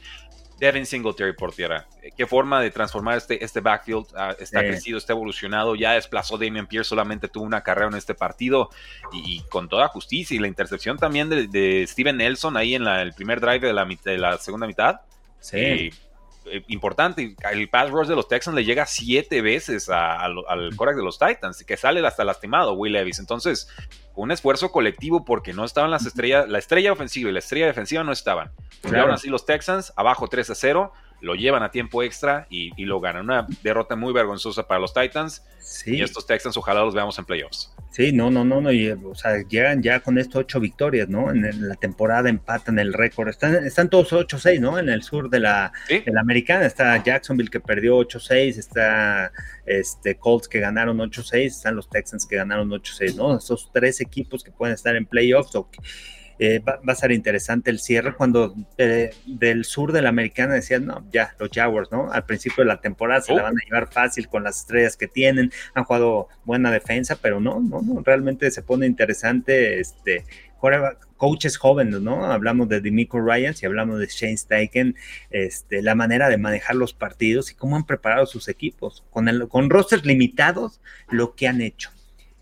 Devin 0.59 0.87
Singletary 0.87 1.33
por 1.33 1.53
tierra. 1.53 1.85
Eh, 2.01 2.09
qué 2.17 2.25
forma 2.25 2.59
de 2.59 2.71
transformar 2.71 3.19
este, 3.19 3.45
este 3.45 3.59
backfield. 3.59 4.07
Ah, 4.15 4.35
está 4.39 4.61
crecido, 4.61 4.97
está 4.97 5.13
evolucionado. 5.13 5.75
Ya 5.75 5.91
desplazó 5.91 6.39
Damian 6.39 6.65
Pierce, 6.65 6.89
solamente 6.89 7.27
tuvo 7.27 7.43
una 7.43 7.61
carrera 7.61 7.89
en 7.89 7.97
este 7.97 8.15
partido. 8.15 8.71
Y, 9.13 9.41
con 9.41 9.69
toda 9.69 9.89
justicia. 9.89 10.35
Y 10.35 10.39
la 10.39 10.47
intercepción 10.47 10.97
también 10.97 11.29
de, 11.29 11.85
Steven 11.87 12.17
Nelson 12.17 12.57
ahí 12.57 12.73
en 12.73 12.87
el 12.87 13.13
primer 13.13 13.39
drive 13.39 13.59
de 13.59 13.73
la, 13.73 13.85
de 13.85 14.17
la 14.17 14.39
segunda 14.39 14.65
mitad. 14.65 15.01
Sí. 15.39 15.91
Importante. 16.67 17.35
El 17.51 17.69
pass 17.69 17.89
rush 17.89 18.07
de 18.07 18.15
los 18.15 18.27
Texans 18.27 18.55
le 18.55 18.65
llega 18.65 18.85
siete 18.85 19.41
veces 19.41 19.89
al 19.89 20.35
Korak 20.75 20.95
de 20.95 21.03
los 21.03 21.19
Titans, 21.19 21.63
que 21.63 21.77
sale 21.77 22.05
hasta 22.05 22.23
lastimado 22.23 22.73
Will 22.73 22.93
Levis. 22.93 23.19
Entonces, 23.19 23.69
un 24.15 24.31
esfuerzo 24.31 24.71
colectivo 24.71 25.25
porque 25.25 25.53
no 25.53 25.63
estaban 25.63 25.91
las 25.91 26.05
estrellas, 26.05 26.49
la 26.49 26.59
estrella 26.59 26.91
ofensiva 26.91 27.29
y 27.29 27.33
la 27.33 27.39
estrella 27.39 27.67
defensiva 27.67 28.03
no 28.03 28.11
estaban. 28.11 28.51
Y 28.83 28.95
ahora 28.95 29.15
así 29.15 29.29
los 29.29 29.45
Texans, 29.45 29.93
abajo 29.95 30.27
3 30.27 30.49
a 30.49 30.55
0, 30.55 30.93
lo 31.21 31.35
llevan 31.35 31.63
a 31.63 31.71
tiempo 31.71 32.03
extra 32.03 32.47
y, 32.49 32.71
lo 32.85 32.99
ganan. 32.99 33.25
Una 33.25 33.47
derrota 33.63 33.95
muy 33.95 34.13
vergonzosa 34.13 34.67
para 34.67 34.79
los 34.79 34.93
Titans. 34.93 35.43
Y 35.85 36.01
estos 36.01 36.25
Texans 36.25 36.55
ojalá 36.55 36.81
los 36.81 36.93
veamos 36.93 37.17
en 37.19 37.25
playoffs. 37.25 37.73
Sí, 37.91 38.13
no, 38.13 38.29
no, 38.29 38.45
no, 38.45 38.61
no. 38.61 38.71
Y, 38.71 38.89
o 38.91 39.15
sea, 39.15 39.41
llegan 39.49 39.81
ya 39.81 39.99
con 39.99 40.17
esto 40.17 40.39
ocho 40.39 40.59
victorias, 40.59 41.09
¿no? 41.09 41.31
En 41.31 41.67
la 41.67 41.75
temporada 41.75 42.29
empatan 42.29 42.79
el 42.79 42.93
récord. 42.93 43.27
Están, 43.27 43.65
están 43.65 43.89
todos 43.89 44.13
8-6, 44.13 44.59
¿no? 44.59 44.79
En 44.79 44.87
el 44.87 45.03
sur 45.03 45.29
de 45.29 45.39
la, 45.39 45.73
americana. 46.17 46.65
Está 46.65 47.03
Jacksonville 47.03 47.49
que 47.49 47.59
perdió 47.59 47.97
8-6, 47.97 48.57
está 48.57 49.31
este, 49.65 50.15
Colts 50.15 50.47
que 50.47 50.59
ganaron 50.59 50.97
8-6, 50.99 51.45
están 51.45 51.75
los 51.75 51.89
Texans 51.89 52.25
que 52.25 52.37
ganaron 52.37 52.69
8-6, 52.69 53.15
¿no? 53.15 53.37
Esos 53.37 53.69
tres 53.73 53.99
equipos 53.99 54.43
que 54.43 54.51
pueden 54.51 54.75
estar 54.75 54.95
en 54.95 55.05
playoffs 55.05 55.55
o 55.55 55.69
eh, 56.39 56.59
va, 56.59 56.79
a 56.85 56.95
ser 56.95 57.11
interesante 57.11 57.71
el 57.71 57.79
cierre 57.79 58.13
cuando 58.13 58.55
eh, 58.77 59.11
del 59.25 59.65
sur 59.65 59.91
de 59.91 60.01
la 60.01 60.09
americana 60.09 60.53
decían, 60.53 60.85
no, 60.85 61.05
ya, 61.11 61.35
los 61.39 61.49
Jaguars, 61.51 61.91
¿no? 61.91 62.11
Al 62.11 62.25
principio 62.25 62.63
de 62.63 62.67
la 62.67 62.81
temporada 62.81 63.21
se 63.21 63.33
la 63.33 63.41
oh. 63.41 63.43
van 63.45 63.55
a 63.57 63.65
llevar 63.65 63.91
fácil 63.91 64.27
con 64.27 64.43
las 64.43 64.59
estrellas 64.59 64.97
que 64.97 65.07
tienen, 65.07 65.51
han 65.73 65.83
jugado 65.83 66.27
buena 66.45 66.71
defensa, 66.71 67.17
pero 67.21 67.39
no, 67.39 67.59
no, 67.59 67.81
no, 67.81 68.01
realmente 68.03 68.51
se 68.51 68.61
pone 68.61 68.85
interesante, 68.85 69.79
este, 69.79 70.25
coaches 71.17 71.57
jóvenes, 71.57 72.01
¿no? 72.01 72.25
Hablamos 72.25 72.69
de 72.69 72.81
Demico 72.81 73.19
Ryans 73.19 73.61
y 73.61 73.65
hablamos 73.65 73.99
de 73.99 74.07
Shane 74.07 74.37
Steichen, 74.37 74.95
este, 75.29 75.81
la 75.81 75.95
manera 75.95 76.29
de 76.29 76.37
manejar 76.37 76.75
los 76.75 76.93
partidos 76.93 77.51
y 77.51 77.55
cómo 77.55 77.75
han 77.75 77.85
preparado 77.85 78.25
sus 78.25 78.47
equipos, 78.47 79.03
con, 79.09 79.27
el, 79.27 79.47
con 79.47 79.69
rosters 79.69 80.05
limitados, 80.05 80.81
lo 81.09 81.35
que 81.35 81.47
han 81.47 81.61
hecho. 81.61 81.91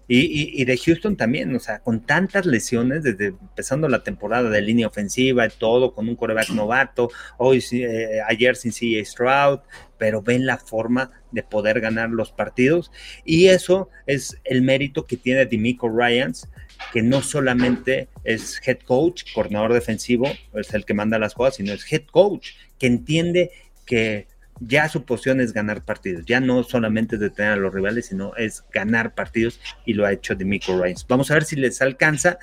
Y, 0.07 0.63
de 0.65 0.77
Houston 0.77 1.15
también, 1.15 1.55
o 1.55 1.59
sea, 1.59 1.79
con 1.79 2.05
tantas 2.05 2.45
lesiones, 2.45 3.03
desde 3.03 3.27
empezando 3.27 3.87
la 3.87 4.03
temporada 4.03 4.49
de 4.49 4.61
línea 4.61 4.87
ofensiva 4.87 5.45
y 5.45 5.49
todo, 5.49 5.93
con 5.93 6.07
un 6.07 6.15
coreback 6.15 6.49
novato, 6.49 7.09
hoy 7.37 7.63
eh, 7.71 8.21
ayer 8.27 8.55
sin 8.55 8.71
CJ 8.71 9.03
Stroud, 9.03 9.59
pero 9.97 10.21
ven 10.21 10.45
la 10.45 10.57
forma 10.57 11.11
de 11.31 11.41
poder 11.41 11.81
ganar 11.81 12.09
los 12.09 12.31
partidos. 12.31 12.91
Y 13.23 13.47
eso 13.47 13.89
es 14.05 14.37
el 14.43 14.61
mérito 14.61 15.07
que 15.07 15.17
tiene 15.17 15.45
Dimico 15.45 15.89
Ryans, 15.89 16.49
que 16.93 17.01
no 17.01 17.21
solamente 17.21 18.09
es 18.23 18.61
head 18.65 18.79
coach, 18.79 19.23
coordinador 19.33 19.73
defensivo, 19.73 20.29
es 20.53 20.73
el 20.73 20.85
que 20.85 20.93
manda 20.93 21.17
las 21.17 21.33
cosas, 21.33 21.55
sino 21.55 21.73
es 21.73 21.91
head 21.91 22.05
coach, 22.11 22.51
que 22.77 22.87
entiende 22.87 23.51
que 23.85 24.27
ya 24.59 24.89
su 24.89 25.03
posición 25.03 25.41
es 25.41 25.53
ganar 25.53 25.83
partidos, 25.83 26.25
ya 26.25 26.39
no 26.39 26.63
solamente 26.63 27.15
es 27.15 27.21
detener 27.21 27.53
a 27.53 27.57
los 27.57 27.73
rivales, 27.73 28.07
sino 28.07 28.35
es 28.35 28.63
ganar 28.71 29.13
partidos 29.13 29.59
y 29.85 29.93
lo 29.93 30.05
ha 30.05 30.11
hecho 30.11 30.35
Demico 30.35 30.77
Reigns. 30.79 31.05
Vamos 31.07 31.31
a 31.31 31.35
ver 31.35 31.43
si 31.43 31.55
les 31.55 31.81
alcanza 31.81 32.37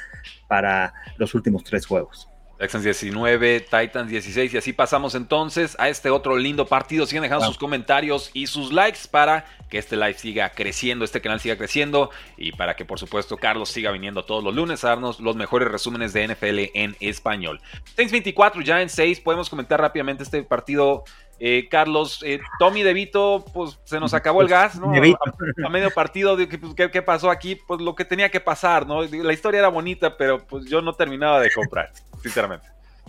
para 0.48 0.92
los 1.16 1.35
últimos 1.35 1.64
tres 1.64 1.87
juegos. 1.87 2.29
Texans 2.62 2.85
19, 2.85 3.61
Titans 3.62 4.09
16 4.09 4.55
y 4.55 4.57
así 4.57 4.72
pasamos 4.72 5.16
entonces 5.16 5.75
a 5.81 5.88
este 5.88 6.11
otro 6.11 6.37
lindo 6.37 6.64
partido. 6.64 7.07
Sigan 7.07 7.25
dejando 7.25 7.44
sus 7.46 7.59
comentarios 7.59 8.31
y 8.35 8.46
sus 8.46 8.72
likes 8.72 9.01
para 9.11 9.44
que 9.68 9.79
este 9.79 9.96
live 9.96 10.14
siga 10.14 10.51
creciendo, 10.51 11.05
este 11.05 11.20
canal 11.20 11.40
siga 11.40 11.57
creciendo 11.57 12.11
y 12.37 12.53
para 12.53 12.77
que 12.77 12.85
por 12.85 13.01
supuesto 13.01 13.37
Carlos 13.37 13.68
siga 13.68 13.90
viniendo 13.90 14.25
todos 14.25 14.44
los 14.44 14.55
lunes 14.55 14.85
a 14.85 14.90
darnos 14.90 15.18
los 15.18 15.35
mejores 15.35 15.72
resúmenes 15.72 16.12
de 16.12 16.29
NFL 16.29 16.70
en 16.75 16.96
español. 17.01 17.61
Saints 17.96 18.12
24 18.12 18.62
ya 18.62 18.81
en 18.81 18.90
6, 18.90 19.18
podemos 19.22 19.51
comentar 19.51 19.81
rápidamente 19.81 20.22
este 20.22 20.44
partido 20.44 21.03
eh, 21.44 21.66
Carlos, 21.68 22.22
eh, 22.24 22.38
Tommy 22.61 22.85
DeVito, 22.85 23.44
pues 23.52 23.76
se 23.83 23.98
nos 23.98 24.14
acabó 24.14 24.42
el 24.42 24.48
gas, 24.48 24.78
¿no? 24.78 24.92
A, 24.92 25.68
medio 25.70 25.90
partido, 25.90 26.37
pues, 26.37 26.90
¿qué, 26.92 27.02
pasó 27.02 27.33
aquí? 27.33 27.59
Pues 27.66 27.81
lo 27.81 27.96
que 27.96 28.05
tenía 28.05 28.28
que 28.28 28.38
pasar, 28.38 28.87
¿no? 28.87 29.02
La 29.02 29.33
historia 29.33 29.59
era 29.59 29.66
bonita, 29.66 30.16
pero 30.16 30.46
pues 30.46 30.66
yo 30.66 30.81
no 30.81 30.92
terminaba 30.92 31.40
de 31.40 31.50
comprar, 31.50 31.90
sinceramente. 32.22 32.68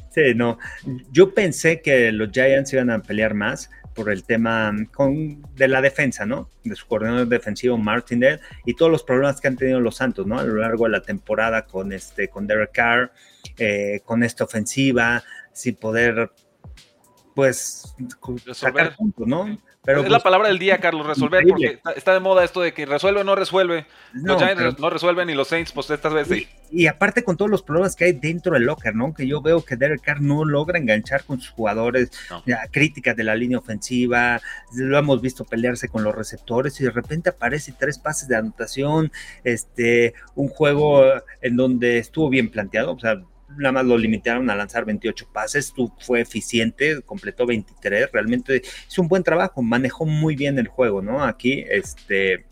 Sí, 0.10 0.34
no. 0.36 0.58
Yo 1.12 1.32
pensé 1.36 1.80
que 1.84 2.12
los 2.12 2.32
Giants 2.32 2.74
iban 2.74 2.90
a 2.90 3.04
pelear 3.04 3.36
más 3.36 3.70
por 3.94 4.10
el 4.10 4.24
tema 4.24 4.74
con, 4.96 5.44
de 5.54 5.68
la 5.68 5.82
defensa, 5.82 6.26
¿no? 6.26 6.50
De 6.64 6.76
su 6.76 6.88
coordinador 6.88 7.28
defensivo 7.28 7.78
Martindale 7.78 8.40
y 8.66 8.74
todos 8.74 8.92
los 8.92 9.04
problemas 9.04 9.40
que 9.42 9.48
han 9.48 9.58
tenido 9.58 9.80
los 9.80 9.98
Santos, 9.98 10.26
¿no? 10.26 10.40
A 10.40 10.44
lo 10.44 10.56
largo 10.56 10.86
de 10.86 10.90
la 10.90 11.04
temporada 11.04 11.68
con 11.68 11.94
este, 11.94 12.30
con 12.30 12.48
Derek 12.48 12.72
Carr, 12.72 13.12
eh, 13.60 14.02
con 14.04 14.24
esta 14.24 14.44
ofensiva, 14.44 15.24
sin 15.52 15.76
poder 15.76 16.32
pues 17.34 17.96
sacar 18.54 18.96
puntos, 18.96 19.28
¿no? 19.28 19.58
Pero 19.86 20.00
es 20.00 20.06
la 20.06 20.12
pues, 20.12 20.24
palabra 20.24 20.48
del 20.48 20.60
día, 20.60 20.80
Carlos, 20.80 21.06
resolver, 21.06 21.44
porque 21.46 21.82
está, 21.98 22.14
de 22.14 22.22
moda 22.22 22.46
esto 22.46 22.62
de 22.62 22.74
que 22.74 22.86
resuelve 22.86 23.20
o 23.20 23.24
no 23.26 23.36
resuelve. 23.36 23.86
los 24.14 24.42
Giants 24.42 24.80
no 24.80 24.90
resuelven 24.90 25.30
y 25.30 25.34
los 25.34 25.50
Saints, 25.50 25.74
pues 25.74 25.90
estas 25.90 26.14
veces 26.14 26.48
y, 26.72 26.88
aparte 26.88 27.24
con 27.24 27.38
todos 27.38 27.52
los 27.52 27.62
problemas 27.62 27.96
que 27.96 28.06
hay 28.06 28.14
dentro 28.14 28.54
del 28.54 28.64
locker, 28.64 28.96
¿no? 28.96 29.14
Que 29.14 29.28
yo 29.28 29.42
veo 29.42 29.64
que 29.64 29.76
Derek 29.76 30.02
Carr 30.02 30.22
no 30.22 30.44
logra 30.44 30.80
enganchar 30.80 31.24
con 31.24 31.40
sus 31.40 31.52
jugadores, 31.52 32.12
críticas 32.72 33.16
de 33.16 33.24
la 33.24 33.36
línea 33.36 33.60
ofensiva, 33.60 34.42
lo 34.74 34.98
hemos 34.98 35.22
visto 35.22 35.44
pelearse 35.44 35.88
con 35.90 36.04
los 36.04 36.16
receptores 36.16 36.80
y 36.82 36.86
de 36.86 36.92
repente 36.92 37.30
aparece 37.30 37.76
tres 37.78 38.00
pases 38.00 38.28
de 38.28 38.38
anotación, 38.38 39.12
este, 39.44 40.16
un 40.34 40.48
juego 40.48 41.04
en 41.42 41.58
donde 41.58 42.00
estuvo 42.00 42.30
bien 42.30 42.50
planteado, 42.50 42.94
o 42.94 43.00
sea, 43.00 43.22
nada 43.58 43.72
más 43.72 43.86
lo 43.86 43.98
limitaron 43.98 44.50
a 44.50 44.56
lanzar 44.56 44.86
28 44.86 45.28
pases, 45.32 45.74
tú 45.74 45.92
fue 46.00 46.22
eficiente, 46.22 47.02
completó 47.02 47.46
23, 47.46 48.12
realmente 48.12 48.62
hizo 48.88 49.02
un 49.02 49.08
buen 49.08 49.24
trabajo, 49.24 49.62
manejó 49.62 50.06
muy 50.06 50.36
bien 50.36 50.60
el 50.60 50.68
juego, 50.68 51.02
¿no? 51.02 51.24
Aquí, 51.24 51.66
este, 51.70 52.46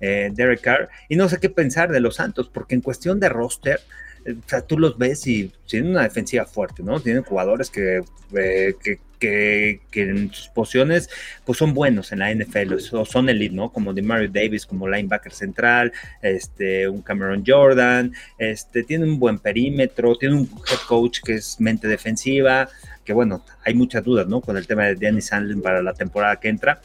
eh, 0.00 0.30
Derek 0.32 0.60
Carr, 0.60 0.88
y 1.08 1.16
no 1.16 1.28
sé 1.28 1.38
qué 1.38 1.50
pensar 1.50 1.90
de 1.90 2.00
los 2.00 2.16
Santos, 2.16 2.50
porque 2.52 2.74
en 2.74 2.80
cuestión 2.80 3.20
de 3.20 3.28
roster, 3.28 3.80
eh, 4.24 4.34
o 4.34 4.48
sea, 4.48 4.62
tú 4.62 4.78
los 4.78 4.98
ves 4.98 5.26
y 5.26 5.52
tienen 5.66 5.90
una 5.90 6.02
defensiva 6.02 6.44
fuerte, 6.44 6.82
¿no? 6.82 7.00
Tienen 7.00 7.22
jugadores 7.22 7.70
que, 7.70 8.00
eh, 8.36 8.74
que 8.82 9.00
que, 9.22 9.80
en 9.94 10.32
sus 10.32 10.48
posiciones 10.48 11.08
pues 11.44 11.58
son 11.58 11.74
buenos 11.74 12.10
en 12.12 12.18
la 12.18 12.34
NFL, 12.34 12.74
o 12.92 13.04
son 13.04 13.28
elite, 13.28 13.54
¿no? 13.54 13.72
Como 13.72 13.92
de 13.92 14.02
Mario 14.02 14.30
Davis, 14.32 14.66
como 14.66 14.88
linebacker 14.88 15.32
central, 15.32 15.92
este, 16.20 16.88
un 16.88 17.02
Cameron 17.02 17.44
Jordan, 17.46 18.12
este, 18.38 18.82
tiene 18.82 19.04
un 19.04 19.18
buen 19.18 19.38
perímetro, 19.38 20.16
tiene 20.16 20.36
un 20.36 20.50
head 20.70 20.80
coach 20.88 21.20
que 21.24 21.34
es 21.34 21.60
mente 21.60 21.86
defensiva, 21.86 22.68
que 23.04 23.12
bueno, 23.12 23.44
hay 23.64 23.74
muchas 23.74 24.02
dudas, 24.02 24.26
¿no? 24.26 24.40
Con 24.40 24.56
el 24.56 24.66
tema 24.66 24.86
de 24.86 24.96
Danny 24.96 25.20
Sandlin 25.20 25.62
para 25.62 25.82
la 25.82 25.94
temporada 25.94 26.40
que 26.40 26.48
entra. 26.48 26.80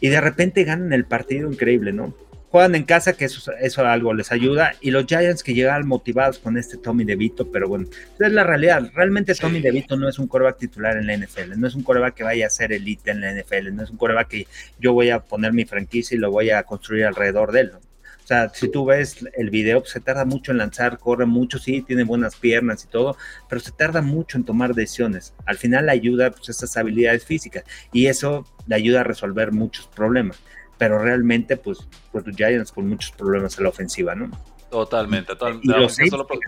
Y 0.00 0.08
de 0.08 0.20
repente 0.20 0.64
ganan 0.64 0.92
el 0.92 1.04
partido 1.04 1.50
increíble, 1.50 1.92
¿no? 1.92 2.14
Juegan 2.50 2.74
en 2.74 2.84
casa, 2.84 3.12
que 3.12 3.26
eso, 3.26 3.52
eso 3.60 3.86
algo 3.86 4.14
les 4.14 4.32
ayuda, 4.32 4.72
y 4.80 4.90
los 4.90 5.04
Giants 5.06 5.42
que 5.42 5.54
llegan 5.54 5.86
motivados 5.86 6.38
con 6.38 6.56
este 6.56 6.78
Tommy 6.78 7.04
DeVito, 7.04 7.50
pero 7.50 7.68
bueno, 7.68 7.86
es 8.18 8.32
la 8.32 8.44
realidad, 8.44 8.90
realmente 8.94 9.34
Tommy 9.34 9.60
DeVito 9.60 9.96
no 9.96 10.08
es 10.08 10.18
un 10.18 10.28
coreback 10.28 10.58
titular 10.58 10.96
en 10.96 11.06
la 11.06 11.16
NFL, 11.16 11.58
no 11.58 11.66
es 11.66 11.74
un 11.74 11.82
coreback 11.82 12.14
que 12.14 12.24
vaya 12.24 12.46
a 12.46 12.50
ser 12.50 12.72
elite 12.72 13.10
en 13.10 13.20
la 13.20 13.32
NFL, 13.32 13.74
no 13.74 13.82
es 13.82 13.90
un 13.90 13.96
coreback 13.96 14.28
que 14.28 14.46
yo 14.80 14.92
voy 14.92 15.10
a 15.10 15.20
poner 15.20 15.52
mi 15.52 15.64
franquicia 15.64 16.14
y 16.14 16.18
lo 16.18 16.30
voy 16.30 16.50
a 16.50 16.62
construir 16.62 17.04
alrededor 17.04 17.52
de 17.52 17.60
él, 17.60 17.72
O 17.74 18.26
sea, 18.26 18.50
si 18.50 18.70
tú 18.70 18.84
ves 18.86 19.24
el 19.36 19.50
video, 19.50 19.80
pues, 19.80 19.92
se 19.92 20.00
tarda 20.00 20.24
mucho 20.24 20.52
en 20.52 20.58
lanzar, 20.58 20.98
corre 20.98 21.26
mucho, 21.26 21.58
sí, 21.58 21.82
tiene 21.82 22.04
buenas 22.04 22.36
piernas 22.36 22.84
y 22.84 22.88
todo, 22.88 23.16
pero 23.48 23.60
se 23.60 23.72
tarda 23.72 24.02
mucho 24.02 24.38
en 24.38 24.44
tomar 24.44 24.74
decisiones. 24.74 25.34
Al 25.46 25.56
final 25.56 25.86
le 25.86 25.92
ayuda 25.92 26.30
pues, 26.30 26.48
esas 26.48 26.76
habilidades 26.76 27.24
físicas 27.24 27.64
y 27.92 28.06
eso 28.06 28.46
le 28.66 28.74
ayuda 28.76 29.00
a 29.00 29.04
resolver 29.04 29.52
muchos 29.52 29.86
problemas 29.86 30.38
pero 30.78 30.98
realmente, 31.00 31.56
pues, 31.56 31.86
pues 32.12 32.26
los 32.26 32.36
Giants 32.36 32.72
con 32.72 32.88
muchos 32.88 33.10
problemas 33.12 33.58
en 33.58 33.64
la 33.64 33.70
ofensiva, 33.70 34.14
¿no? 34.14 34.30
Totalmente, 34.70 35.34
totalmente. 35.34 35.66
Y 35.66 35.70
los 35.70 35.96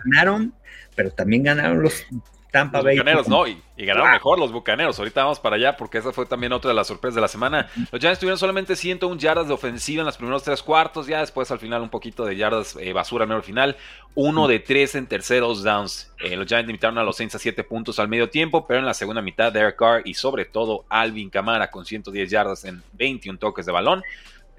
ganaron, 0.05 0.53
pero 0.95 1.11
también 1.11 1.43
ganaron 1.43 1.81
los 1.81 2.05
Tampa 2.51 2.81
Bay. 2.81 2.97
Bucaneros, 2.97 3.27
no, 3.29 3.47
y, 3.47 3.61
ganaron 3.77 4.11
mejor 4.11 4.37
los 4.37 4.51
Bucaneros. 4.51 4.99
Ahorita 4.99 5.23
vamos 5.23 5.39
para 5.39 5.55
allá 5.55 5.77
porque 5.77 5.97
esa 5.97 6.11
fue 6.11 6.25
también 6.25 6.51
otra 6.51 6.69
de 6.69 6.75
las 6.75 6.87
sorpresas 6.87 7.15
de 7.15 7.21
la 7.21 7.29
semana. 7.29 7.69
Los 7.91 8.01
Giants 8.01 8.19
tuvieron 8.19 8.37
solamente 8.37 8.75
101 8.75 9.19
yardas 9.19 9.47
de 9.47 9.53
ofensiva 9.53 10.01
en 10.01 10.05
los 10.05 10.17
primeros 10.17 10.43
tres 10.43 10.61
cuartos, 10.61 11.07
ya 11.07 11.21
después 11.21 11.49
al 11.49 11.59
final 11.59 11.81
un 11.81 11.89
poquito 11.89 12.25
de 12.25 12.35
yardas 12.35 12.75
eh, 12.79 12.91
basura 12.91 13.23
en 13.25 13.31
el 13.31 13.41
final. 13.41 13.77
Uno 14.13 14.47
de 14.47 14.59
tres 14.59 14.95
en 14.95 15.07
terceros 15.07 15.63
downs. 15.63 16.11
Eh, 16.19 16.35
los 16.35 16.45
Giants 16.45 16.67
limitaron 16.67 16.97
a 16.97 17.03
los 17.03 17.15
Saints 17.15 17.35
a 17.35 17.39
7 17.39 17.63
puntos 17.63 17.97
al 17.99 18.09
medio 18.09 18.29
tiempo, 18.29 18.67
pero 18.67 18.79
en 18.79 18.85
la 18.85 18.93
segunda 18.93 19.21
mitad 19.21 19.53
Derek 19.53 19.77
Carr 19.77 20.01
y 20.05 20.13
sobre 20.13 20.45
todo 20.45 20.85
Alvin 20.89 21.29
Kamara 21.29 21.71
con 21.71 21.85
110 21.85 22.29
yardas 22.29 22.65
en 22.65 22.83
21 22.93 23.39
toques 23.39 23.65
de 23.65 23.71
balón 23.71 24.03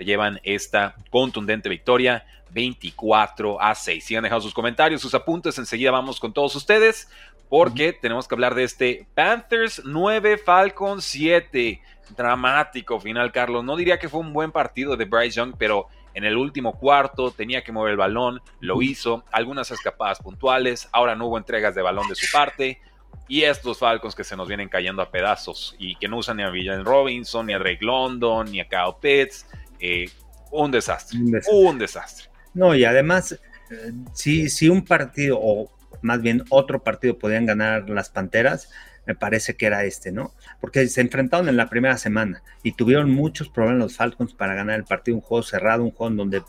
llevan 0.04 0.40
esta 0.42 0.94
contundente 1.10 1.68
victoria 1.68 2.24
24 2.50 3.60
a 3.60 3.74
6. 3.74 4.04
Sigan 4.04 4.24
dejando 4.24 4.42
sus 4.42 4.54
comentarios, 4.54 5.00
sus 5.00 5.14
apuntes. 5.14 5.58
Enseguida 5.58 5.90
vamos 5.90 6.20
con 6.20 6.32
todos 6.32 6.54
ustedes 6.54 7.08
porque 7.52 7.92
tenemos 7.92 8.26
que 8.26 8.34
hablar 8.34 8.54
de 8.54 8.64
este 8.64 9.06
Panthers 9.14 9.82
9, 9.84 10.38
Falcons 10.38 11.04
7. 11.04 11.82
Dramático 12.16 12.98
final, 12.98 13.30
Carlos. 13.30 13.62
No 13.62 13.76
diría 13.76 13.98
que 13.98 14.08
fue 14.08 14.20
un 14.20 14.32
buen 14.32 14.50
partido 14.50 14.96
de 14.96 15.04
Bryce 15.04 15.36
Young, 15.36 15.56
pero 15.58 15.88
en 16.14 16.24
el 16.24 16.38
último 16.38 16.78
cuarto 16.78 17.30
tenía 17.30 17.62
que 17.62 17.70
mover 17.70 17.90
el 17.90 17.96
balón, 17.98 18.40
lo 18.60 18.80
hizo. 18.80 19.26
Algunas 19.30 19.70
escapadas 19.70 20.18
puntuales, 20.20 20.88
ahora 20.92 21.14
no 21.14 21.26
hubo 21.26 21.36
entregas 21.36 21.74
de 21.74 21.82
balón 21.82 22.08
de 22.08 22.14
su 22.14 22.24
parte. 22.32 22.80
Y 23.28 23.42
estos 23.42 23.78
Falcons 23.78 24.14
que 24.14 24.24
se 24.24 24.34
nos 24.34 24.48
vienen 24.48 24.70
cayendo 24.70 25.02
a 25.02 25.10
pedazos 25.10 25.76
y 25.78 25.96
que 25.96 26.08
no 26.08 26.16
usan 26.16 26.38
ni 26.38 26.44
a 26.44 26.48
Villan 26.48 26.86
Robinson, 26.86 27.44
ni 27.44 27.52
a 27.52 27.58
Drake 27.58 27.84
London, 27.84 28.50
ni 28.50 28.60
a 28.60 28.64
Kyle 28.66 28.94
Pitts. 28.98 29.44
Eh, 29.78 30.08
un, 30.52 30.70
desastre, 30.70 31.18
un 31.52 31.78
desastre, 31.78 32.30
No, 32.54 32.74
y 32.74 32.86
además, 32.86 33.38
eh, 33.70 33.92
si, 34.14 34.48
si 34.48 34.70
un 34.70 34.82
partido 34.82 35.38
o 35.38 35.70
más 36.00 36.22
bien 36.22 36.44
otro 36.48 36.82
partido 36.82 37.18
podían 37.18 37.46
ganar 37.46 37.88
las 37.90 38.10
Panteras, 38.10 38.70
me 39.06 39.14
parece 39.14 39.56
que 39.56 39.66
era 39.66 39.84
este, 39.84 40.12
¿no? 40.12 40.32
Porque 40.60 40.86
se 40.88 41.00
enfrentaron 41.00 41.48
en 41.48 41.56
la 41.56 41.68
primera 41.68 41.98
semana 41.98 42.42
y 42.62 42.72
tuvieron 42.72 43.10
muchos 43.10 43.48
problemas 43.48 43.82
los 43.82 43.96
Falcons 43.96 44.34
para 44.34 44.54
ganar 44.54 44.78
el 44.78 44.84
partido, 44.84 45.16
un 45.16 45.22
juego 45.22 45.42
cerrado, 45.42 45.82
un 45.82 45.90
juego 45.90 46.10
en 46.12 46.16
donde 46.16 46.42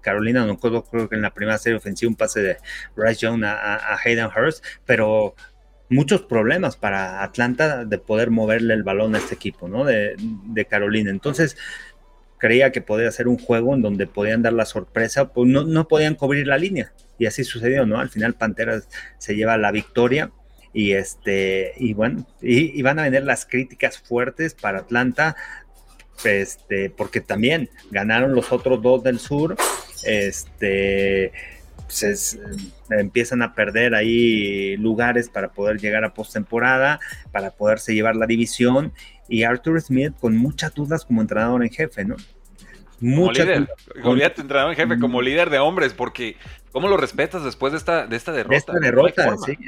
Carolina 0.00 0.44
no 0.44 0.58
creo, 0.58 0.84
creo 0.84 1.08
que 1.08 1.16
en 1.16 1.22
la 1.22 1.34
primera 1.34 1.58
serie 1.58 1.76
ofensiva 1.76 2.10
un 2.10 2.16
pase 2.16 2.42
de 2.42 2.56
Bryce 2.96 3.20
Young 3.20 3.44
a, 3.44 3.96
Hayden 4.04 4.26
Hurst, 4.26 4.64
pero 4.84 5.34
muchos 5.88 6.22
problemas 6.22 6.76
para 6.76 7.22
Atlanta 7.22 7.84
de 7.84 7.98
poder 7.98 8.30
moverle 8.30 8.74
el 8.74 8.82
balón 8.82 9.14
a 9.14 9.18
este 9.18 9.34
equipo, 9.34 9.68
¿no? 9.68 9.84
De, 9.84 10.16
de 10.18 10.64
Carolina. 10.64 11.10
Entonces, 11.10 11.56
creía 12.38 12.72
que 12.72 12.80
podía 12.80 13.10
ser 13.10 13.28
un 13.28 13.38
juego 13.38 13.74
en 13.74 13.82
donde 13.82 14.06
podían 14.06 14.42
dar 14.42 14.52
la 14.52 14.64
sorpresa, 14.66 15.32
pues 15.32 15.48
no, 15.48 15.64
no 15.64 15.88
podían 15.88 16.14
cubrir 16.14 16.46
la 16.46 16.58
línea. 16.58 16.92
Y 17.18 17.26
así 17.26 17.44
sucedió, 17.44 17.86
¿no? 17.86 18.00
Al 18.00 18.10
final 18.10 18.34
Panteras 18.34 18.88
se 19.18 19.36
lleva 19.36 19.56
la 19.56 19.70
victoria 19.70 20.30
y 20.74 20.92
este 20.92 21.72
y 21.76 21.94
bueno 21.94 22.26
y, 22.42 22.82
van 22.82 22.98
a 22.98 23.04
venir 23.04 23.22
las 23.22 23.46
críticas 23.46 23.98
fuertes 23.98 24.54
para 24.54 24.80
Atlanta 24.80 25.36
este 26.24 26.90
porque 26.90 27.20
también 27.20 27.70
ganaron 27.92 28.34
los 28.34 28.52
otros 28.52 28.82
dos 28.82 29.04
del 29.04 29.20
sur 29.20 29.56
este 30.04 31.32
pues 31.86 32.38
empiezan 32.90 33.42
a 33.42 33.54
perder 33.54 33.94
ahí 33.94 34.76
lugares 34.76 35.28
para 35.28 35.52
poder 35.52 35.78
llegar 35.78 36.04
a 36.04 36.12
postemporada 36.12 36.98
para 37.30 37.52
poderse 37.52 37.94
llevar 37.94 38.16
la 38.16 38.26
división 38.26 38.92
y 39.28 39.42
Arthur 39.44 39.80
Smith 39.80 40.12
con 40.20 40.36
muchas 40.36 40.74
dudas 40.74 41.04
como 41.04 41.20
entrenador 41.20 41.62
en 41.62 41.70
jefe 41.70 42.04
no 42.04 42.16
Mucha 43.00 43.44
líder. 43.44 43.68
entrenador 44.38 44.70
en 44.70 44.76
jefe, 44.76 44.98
como 44.98 45.20
líder 45.20 45.50
de 45.50 45.58
hombres, 45.58 45.92
porque 45.92 46.36
¿cómo 46.72 46.88
lo 46.88 46.96
respetas 46.96 47.44
después 47.44 47.72
de 47.72 47.78
esta, 47.78 48.06
de 48.06 48.16
esta 48.16 48.32
derrota? 48.32 48.52
De 48.52 48.56
esta 48.56 48.72
derrota, 48.78 49.26
no 49.26 49.38
sí. 49.38 49.58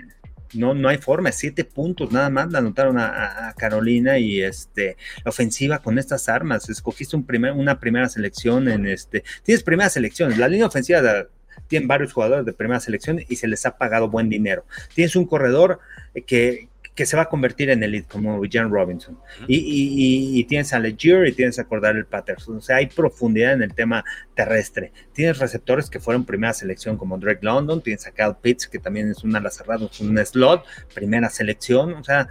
No, 0.55 0.75
no 0.75 0.88
hay 0.88 0.99
forma, 0.99 1.33
siete 1.33 1.64
puntos 1.64 2.12
nada 2.12 2.31
más 2.31 2.51
la 2.51 2.59
anotaron 2.61 2.99
a, 2.99 3.53
Carolina 3.59 4.19
y 4.19 4.40
este 4.40 4.97
la 5.25 5.31
ofensiva 5.31 5.81
con 5.81 5.99
estas 5.99 6.29
armas. 6.29 6.69
Escogiste 6.69 7.16
un 7.16 7.27
primer, 7.27 7.53
una 7.53 7.79
primera 7.81 8.09
selección 8.09 8.69
en 8.69 8.87
este. 8.87 9.25
Tienes 9.42 9.62
primeras 9.62 9.95
selecciones, 9.95 10.38
la 10.38 10.49
línea 10.49 10.66
ofensiva 10.66 11.27
tiene 11.69 11.87
varios 11.87 12.12
jugadores 12.12 12.47
de 12.47 12.53
primera 12.53 12.81
selección 12.81 13.21
y 13.29 13.37
se 13.37 13.49
les 13.49 13.66
ha 13.66 13.77
pagado 13.77 14.09
buen 14.09 14.29
dinero. 14.29 14.64
Tienes 14.95 15.16
un 15.16 15.27
corredor 15.27 15.81
que, 16.27 16.69
que 16.96 17.04
se 17.04 17.14
va 17.14 17.24
a 17.24 17.28
convertir 17.28 17.68
en 17.68 17.82
elite 17.82 18.09
como 18.09 18.40
Jan 18.50 18.70
Robinson. 18.70 19.18
y, 19.46 20.42
tienes 20.44 20.72
a 20.72 20.78
Legier 20.78 21.26
y 21.26 21.32
tienes 21.32 21.59
a 21.59 21.66
el 21.70 22.06
Patterson. 22.06 22.56
O 22.56 22.61
sea, 22.61 22.76
hay 22.76 22.87
profundidad 22.87 23.52
en 23.52 23.62
el 23.62 23.74
tema 23.74 24.02
terrestre. 24.35 24.92
Tienes 25.12 25.38
receptores 25.38 25.90
que 25.90 26.00
fueron 26.00 26.24
primera 26.24 26.54
selección 26.54 26.96
como 26.96 27.18
Drake 27.18 27.40
London, 27.42 27.82
tienes 27.82 28.06
a 28.06 28.12
Cal 28.12 28.38
Pitts, 28.40 28.66
que 28.66 28.78
también 28.78 29.11
es 29.11 29.22
una 29.22 29.38
ala 29.38 29.50
cerrada, 29.50 29.88
un 30.00 30.26
slot, 30.26 30.64
primera 30.94 31.28
selección. 31.28 31.92
O 31.92 32.02
sea, 32.02 32.28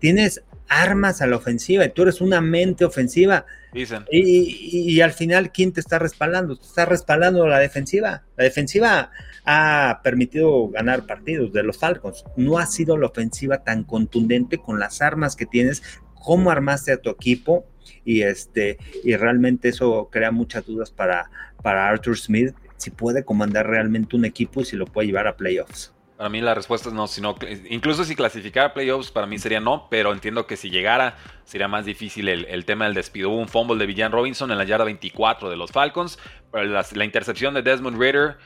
tienes 0.00 0.42
armas 0.68 1.22
a 1.22 1.26
la 1.26 1.36
ofensiva 1.36 1.84
y 1.84 1.90
tú 1.90 2.02
eres 2.02 2.20
una 2.20 2.40
mente 2.40 2.84
ofensiva. 2.84 3.46
Dicen. 3.72 4.04
Y, 4.10 5.00
al 5.00 5.12
final, 5.12 5.52
¿quién 5.52 5.72
te 5.72 5.80
está 5.80 5.98
respaldando? 5.98 6.56
Te 6.56 6.66
está 6.66 6.84
respaldando 6.86 7.46
la 7.46 7.58
defensiva. 7.58 8.24
La 8.36 8.44
defensiva 8.44 9.10
ha 9.44 10.00
permitido 10.02 10.68
ganar 10.68 11.06
partidos 11.06 11.52
de 11.52 11.62
los 11.62 11.78
Falcons. 11.78 12.24
No 12.36 12.58
ha 12.58 12.66
sido 12.66 12.96
la 12.96 13.06
ofensiva 13.06 13.64
tan 13.64 13.84
contundente 13.84 14.58
con 14.58 14.78
las 14.78 15.02
armas 15.02 15.36
que 15.36 15.46
tienes, 15.46 15.82
cómo 16.14 16.50
armaste 16.50 16.92
a 16.92 17.00
tu 17.00 17.10
equipo 17.10 17.66
y 18.04 18.22
este 18.22 18.78
y 19.02 19.16
realmente 19.16 19.68
eso 19.68 20.08
crea 20.12 20.30
muchas 20.30 20.66
dudas 20.66 20.90
para, 20.90 21.30
para 21.62 21.88
Arthur 21.88 22.18
Smith 22.18 22.54
si 22.76 22.90
puede 22.90 23.24
comandar 23.24 23.66
realmente 23.66 24.16
un 24.16 24.24
equipo 24.24 24.60
y 24.60 24.64
si 24.64 24.76
lo 24.76 24.86
puede 24.86 25.08
llevar 25.08 25.26
a 25.26 25.36
playoffs. 25.36 25.92
Para 26.18 26.30
mí 26.30 26.40
la 26.40 26.52
respuesta 26.52 26.88
es 26.88 26.94
no, 26.96 27.06
sino 27.06 27.36
incluso 27.70 28.02
si 28.02 28.16
clasificara 28.16 28.74
playoffs 28.74 29.12
para 29.12 29.28
mí 29.28 29.38
sería 29.38 29.60
no, 29.60 29.86
pero 29.88 30.12
entiendo 30.12 30.48
que 30.48 30.56
si 30.56 30.68
llegara 30.68 31.16
sería 31.44 31.68
más 31.68 31.84
difícil 31.84 32.26
el, 32.28 32.64
tema 32.64 32.86
del 32.86 32.94
despido. 32.94 33.30
Hubo 33.30 33.38
un 33.38 33.46
fumble 33.46 33.78
de 33.78 33.86
Villan 33.86 34.10
Robinson 34.10 34.50
en 34.50 34.58
la 34.58 34.64
yarda 34.64 34.84
24 34.84 35.48
de 35.48 35.56
los 35.56 35.70
Falcons, 35.70 36.18
pero 36.50 36.64
la, 36.64 36.84
la 36.92 37.04
intercepción 37.04 37.54
de 37.54 37.62
Desmond 37.62 38.00
Ritter 38.00 38.36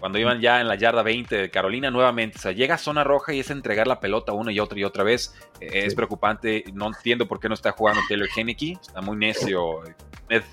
cuando 0.00 0.18
iban 0.18 0.40
ya 0.40 0.62
en 0.62 0.68
la 0.68 0.76
yarda 0.76 1.02
20 1.02 1.36
de 1.36 1.50
Carolina 1.50 1.90
nuevamente. 1.90 2.38
O 2.38 2.40
sea, 2.40 2.52
llega 2.52 2.76
a 2.76 2.78
zona 2.78 3.04
roja 3.04 3.34
y 3.34 3.40
es 3.40 3.50
entregar 3.50 3.86
la 3.86 4.00
pelota 4.00 4.32
una 4.32 4.50
y 4.50 4.58
otra 4.58 4.78
y 4.78 4.84
otra 4.84 5.04
vez. 5.04 5.34
Eh, 5.60 5.84
es 5.84 5.94
preocupante. 5.94 6.64
No 6.72 6.86
entiendo 6.86 7.28
por 7.28 7.40
qué 7.40 7.48
no 7.48 7.54
está 7.54 7.72
jugando 7.72 8.00
Taylor 8.08 8.28
Henneke. 8.34 8.78
Está 8.80 9.02
muy 9.02 9.18
necio 9.18 9.82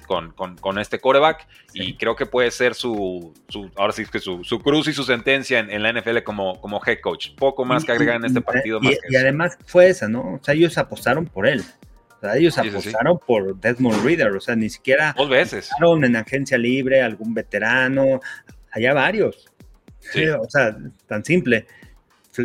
con, 0.07 0.31
con, 0.31 0.79
este 0.79 0.99
coreback. 0.99 1.47
Y 1.73 1.95
creo 1.95 2.15
que 2.15 2.25
puede 2.25 2.51
ser 2.51 2.73
su, 2.75 3.33
ahora 3.75 3.93
sí 3.93 4.05
que 4.05 4.19
su, 4.19 4.43
su, 4.43 4.59
cruz 4.59 4.87
y 4.87 4.93
su 4.93 5.03
sentencia 5.03 5.59
en, 5.59 5.83
la 5.83 5.91
NFL 5.91 6.19
como, 6.23 6.59
como 6.61 6.81
head 6.85 6.99
coach. 7.01 7.29
Poco 7.35 7.65
más 7.65 7.83
que 7.83 7.91
agregar 7.91 8.17
en 8.17 8.25
este 8.25 8.41
partido. 8.41 8.79
Y, 8.81 9.15
además 9.15 9.57
fue 9.65 9.89
esa, 9.89 10.07
¿no? 10.07 10.35
O 10.35 10.39
sea, 10.43 10.53
ellos 10.53 10.77
apostaron 10.77 11.25
por 11.25 11.47
él. 11.47 11.63
O 12.09 12.19
sea, 12.21 12.37
ellos 12.37 12.57
apostaron 12.57 13.19
por 13.19 13.59
Desmond 13.59 14.03
Reader, 14.03 14.31
o 14.31 14.39
sea, 14.39 14.55
ni 14.55 14.69
siquiera 14.69 15.13
dos 15.17 15.29
veces 15.29 15.69
en 15.79 16.15
agencia 16.15 16.57
libre 16.57 17.01
algún 17.01 17.33
veterano, 17.33 18.21
allá 18.71 18.93
varios. 18.93 19.45
o 20.39 20.49
sea, 20.49 20.75
tan 21.07 21.23
simple. 21.23 21.67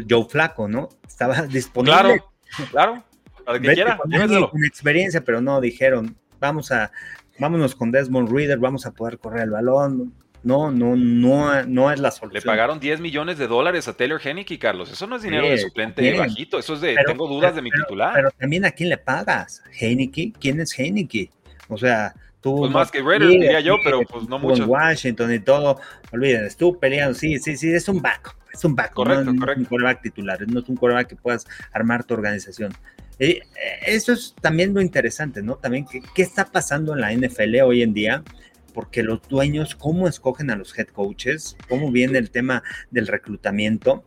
Joe 0.09 0.27
Flaco, 0.29 0.69
¿no? 0.69 0.89
Estaba 1.07 1.43
disponible. 1.43 1.97
Claro, 1.97 2.25
claro. 2.71 3.05
Para 3.45 3.59
que 3.59 3.75
quiera, 3.75 3.97
con 3.97 4.65
experiencia, 4.65 5.25
pero 5.25 5.41
no, 5.41 5.61
dijeron, 5.61 6.17
vamos 6.39 6.71
a, 6.71 6.93
vámonos 7.41 7.75
con 7.75 7.91
Desmond 7.91 8.31
Reader, 8.31 8.59
vamos 8.59 8.87
a 8.87 8.93
poder 8.93 9.19
correr 9.19 9.45
el 9.45 9.51
balón. 9.51 10.13
No, 10.43 10.71
no, 10.71 10.97
no, 10.97 11.65
no 11.65 11.91
es 11.91 12.01
la 12.01 12.11
solución. 12.11 12.43
Le 12.43 12.47
pagaron 12.47 12.81
10 12.81 13.01
millones 13.01 13.37
de 13.37 13.47
dólares 13.47 13.89
a 13.89 13.95
Taylor 13.95 14.21
y 14.25 14.59
Carlos. 14.59 14.91
Eso 14.91 15.07
no 15.07 15.17
es 15.17 15.23
dinero 15.23 15.47
de 15.47 15.59
suplente 15.59 16.17
bajito, 16.17 16.59
eso 16.59 16.75
es 16.75 16.81
de 16.81 16.97
tengo 17.07 17.29
dudas 17.29 17.55
de 17.55 17.63
mi 17.63 17.71
titular. 17.71 18.15
Pero 18.15 18.31
también 18.31 18.65
a 18.65 18.71
quién 18.71 18.89
le 18.89 18.97
pagas. 18.97 19.63
Heineke, 19.79 20.33
¿quién 20.41 20.61
es 20.61 20.79
Heineke? 20.79 21.31
O 21.69 21.77
sea, 21.77 22.15
tú. 22.41 22.57
Pues 22.57 22.71
más 22.71 22.91
que 22.91 23.03
Raiders, 23.03 23.31
diría 23.31 23.61
yo, 23.61 23.77
pero 23.85 24.01
pues 24.03 24.29
no 24.29 24.39
mucho. 24.39 24.63
En 24.63 24.71
Washington 24.71 25.35
y 25.35 25.41
todo, 25.41 25.79
olviden, 26.11 26.47
estuvo 26.47 26.79
peleando, 26.79 27.15
sí, 27.15 27.39
sí, 27.39 27.59
sí, 27.59 27.71
es 27.73 27.87
un 27.89 28.01
back, 28.01 28.35
es 28.53 28.65
un 28.65 28.75
back. 28.75 28.95
Correcto, 28.95 29.25
no, 29.25 29.39
correcto. 29.39 29.53
es 29.53 29.59
un 29.59 29.65
quarterback 29.67 30.03
titular, 30.03 30.39
no 30.49 30.61
es 30.61 30.69
un 30.69 30.77
quarterback 30.77 31.09
que 31.09 31.17
puedas 31.17 31.47
armar 31.73 32.05
tu 32.05 32.15
organización. 32.15 32.73
Eh, 33.21 33.43
eso 33.87 34.13
es 34.13 34.35
también 34.41 34.75
lo 34.75 34.81
interesante, 34.81 35.43
¿no? 35.43 35.57
También, 35.57 35.87
¿qué, 35.87 36.03
¿qué 36.15 36.23
está 36.23 36.47
pasando 36.47 36.95
en 36.95 37.01
la 37.01 37.13
NFL 37.13 37.61
hoy 37.63 37.83
en 37.83 37.95
día? 37.95 38.25
porque 38.71 39.03
los 39.03 39.21
dueños, 39.29 39.75
cómo 39.75 40.09
escogen 40.09 40.51
a 40.51 40.57
los 40.57 40.77
head 40.79 40.89
coaches, 40.89 41.57
cómo 41.69 41.91
viene 41.91 42.19
el 42.19 42.31
tema 42.31 42.63
del 42.91 43.09
reclutamiento, 43.09 44.05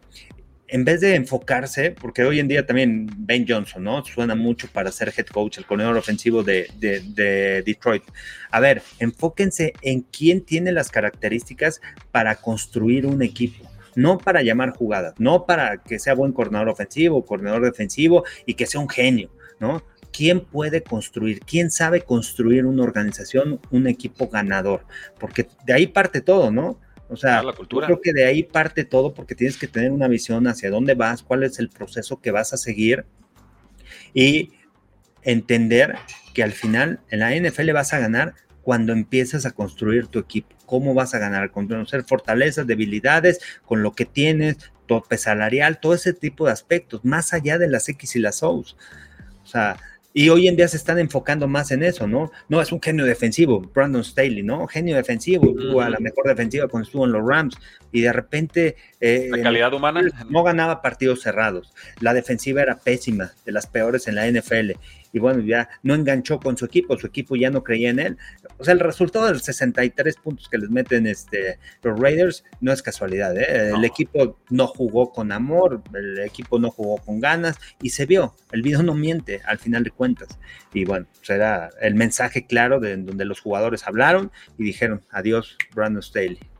en 0.67 0.85
vez 0.85 1.01
de 1.01 1.13
enfocarse, 1.13 1.91
porque 1.91 2.23
hoy 2.23 2.39
en 2.39 2.47
día 2.47 2.65
también 2.65 3.07
Ben 3.15 3.45
Johnson, 3.47 3.83
¿no? 3.83 4.03
Suena 4.03 4.33
mucho 4.33 4.67
para 4.67 4.91
ser 4.91 5.13
head 5.15 5.27
coach, 5.27 5.59
el 5.59 5.65
corredor 5.65 5.95
ofensivo 5.97 6.41
de, 6.41 6.67
de, 6.79 7.61
Detroit. 7.63 8.03
A 8.49 8.59
ver, 8.59 8.81
enfóquense 8.97 9.73
en 9.83 10.01
quién 10.01 10.41
tiene 10.41 10.71
las 10.71 10.89
características 10.89 11.79
para 12.11 12.35
construir 12.37 13.05
un 13.05 13.21
equipo. 13.21 13.69
No 13.95 14.17
para 14.17 14.41
llamar 14.41 14.71
jugadas, 14.71 15.13
no 15.17 15.45
para 15.45 15.77
que 15.77 15.99
sea 15.99 16.13
buen 16.13 16.31
coordinador 16.31 16.69
ofensivo, 16.69 17.25
coordinador 17.25 17.63
defensivo 17.63 18.23
y 18.45 18.55
que 18.55 18.65
sea 18.65 18.81
un 18.81 18.89
genio, 18.89 19.29
¿no? 19.59 19.83
quién 20.13 20.41
puede 20.41 20.83
construir, 20.83 21.39
quién 21.41 21.71
sabe 21.71 22.01
construir 22.01 22.65
una 22.65 22.83
organización, 22.83 23.59
un 23.71 23.87
equipo 23.87 24.29
ganador, 24.29 24.85
porque 25.19 25.47
de 25.65 25.73
ahí 25.73 25.87
parte 25.87 26.21
todo, 26.21 26.51
¿no? 26.51 26.79
O 27.09 27.17
sea, 27.17 27.43
yo 27.43 27.81
creo 27.81 27.99
que 28.01 28.13
de 28.13 28.25
ahí 28.25 28.43
parte 28.43 28.85
todo 28.85 29.13
porque 29.13 29.35
tienes 29.35 29.57
que 29.57 29.67
tener 29.67 29.91
una 29.91 30.07
visión 30.07 30.47
hacia 30.47 30.69
dónde 30.69 30.93
vas, 30.93 31.21
cuál 31.21 31.43
es 31.43 31.59
el 31.59 31.69
proceso 31.69 32.21
que 32.21 32.31
vas 32.31 32.53
a 32.53 32.57
seguir 32.57 33.05
y 34.13 34.53
entender 35.23 35.95
que 36.33 36.43
al 36.43 36.53
final 36.53 37.01
en 37.09 37.19
la 37.19 37.35
NFL 37.35 37.71
vas 37.71 37.93
a 37.93 37.99
ganar 37.99 38.35
cuando 38.63 38.93
empiezas 38.93 39.45
a 39.45 39.51
construir 39.51 40.07
tu 40.07 40.19
equipo. 40.19 40.55
¿Cómo 40.65 40.93
vas 40.93 41.13
a 41.13 41.19
ganar? 41.19 41.51
Con 41.51 41.67
conocer 41.67 42.03
fortalezas, 42.03 42.65
debilidades, 42.65 43.39
con 43.65 43.83
lo 43.83 43.91
que 43.93 44.05
tienes, 44.05 44.57
tope 44.87 45.17
salarial, 45.17 45.79
todo 45.79 45.93
ese 45.93 46.13
tipo 46.13 46.45
de 46.45 46.53
aspectos, 46.53 47.03
más 47.03 47.33
allá 47.33 47.57
de 47.57 47.67
las 47.67 47.87
X 47.89 48.15
y 48.15 48.19
las 48.19 48.41
O's. 48.41 48.75
O 49.43 49.45
sea, 49.45 49.77
y 50.15 50.29
hoy 50.29 50.47
en 50.47 50.55
día 50.55 50.67
se 50.67 50.77
están 50.77 50.99
enfocando 50.99 51.47
más 51.47 51.71
en 51.71 51.83
eso, 51.83 52.07
¿no? 52.07 52.31
No, 52.47 52.61
es 52.61 52.71
un 52.71 52.81
genio 52.81 53.03
defensivo, 53.03 53.61
Brandon 53.61 54.03
Staley, 54.03 54.43
¿no? 54.43 54.67
Genio 54.67 54.95
defensivo, 54.95 55.53
tuvo 55.53 55.81
a 55.81 55.89
la 55.89 55.99
mejor 55.99 56.27
defensiva 56.27 56.67
cuando 56.67 56.85
estuvo 56.85 57.05
en 57.05 57.11
los 57.11 57.27
Rams 57.27 57.57
y 57.91 58.01
de 58.01 58.13
repente... 58.13 58.75
Eh, 59.01 59.29
la 59.31 59.41
calidad 59.41 59.73
humana. 59.73 60.03
No 60.29 60.43
ganaba 60.43 60.83
partidos 60.83 61.21
cerrados. 61.21 61.73
La 61.99 62.13
defensiva 62.13 62.61
era 62.61 62.77
pésima, 62.77 63.33
de 63.43 63.51
las 63.51 63.65
peores 63.65 64.07
en 64.07 64.15
la 64.15 64.27
NFL 64.29 64.73
y 65.13 65.19
bueno, 65.19 65.41
ya 65.41 65.69
no 65.83 65.93
enganchó 65.93 66.39
con 66.39 66.57
su 66.57 66.65
equipo, 66.65 66.97
su 66.97 67.07
equipo 67.07 67.35
ya 67.35 67.51
no 67.51 67.63
creía 67.63 67.91
en 67.91 67.99
él. 67.99 68.17
O 68.57 68.63
sea, 68.63 68.73
el 68.73 68.79
resultado 68.79 69.27
de 69.27 69.33
los 69.33 69.43
63 69.43 70.15
puntos 70.17 70.49
que 70.49 70.57
les 70.57 70.69
meten 70.69 71.05
este, 71.05 71.59
los 71.83 71.99
Raiders 71.99 72.43
no 72.59 72.73
es 72.73 72.81
casualidad. 72.81 73.37
¿eh? 73.37 73.69
El 73.75 73.85
equipo 73.85 74.39
no 74.49 74.67
jugó 74.67 75.11
con 75.13 75.31
amor, 75.31 75.83
el 75.93 76.19
equipo 76.19 76.57
no 76.57 76.71
jugó 76.71 76.97
con 76.97 77.19
ganas 77.19 77.57
y 77.81 77.91
se 77.91 78.07
vio. 78.07 78.33
El 78.51 78.63
video 78.63 78.81
no 78.81 78.95
miente 78.95 79.41
al 79.45 79.59
final 79.59 79.83
de 79.83 79.91
cuentas. 79.91 80.39
Y 80.73 80.85
bueno, 80.85 81.05
será 81.21 81.69
pues 81.71 81.83
el 81.83 81.95
mensaje 81.95 82.47
claro 82.47 82.79
de 82.79 82.97
donde 82.97 83.25
los 83.25 83.39
jugadores 83.39 83.87
hablaron 83.87 84.31
y 84.57 84.63
dijeron 84.63 85.03
adiós, 85.11 85.57
Brandon 85.75 86.01
Staley. 86.01 86.52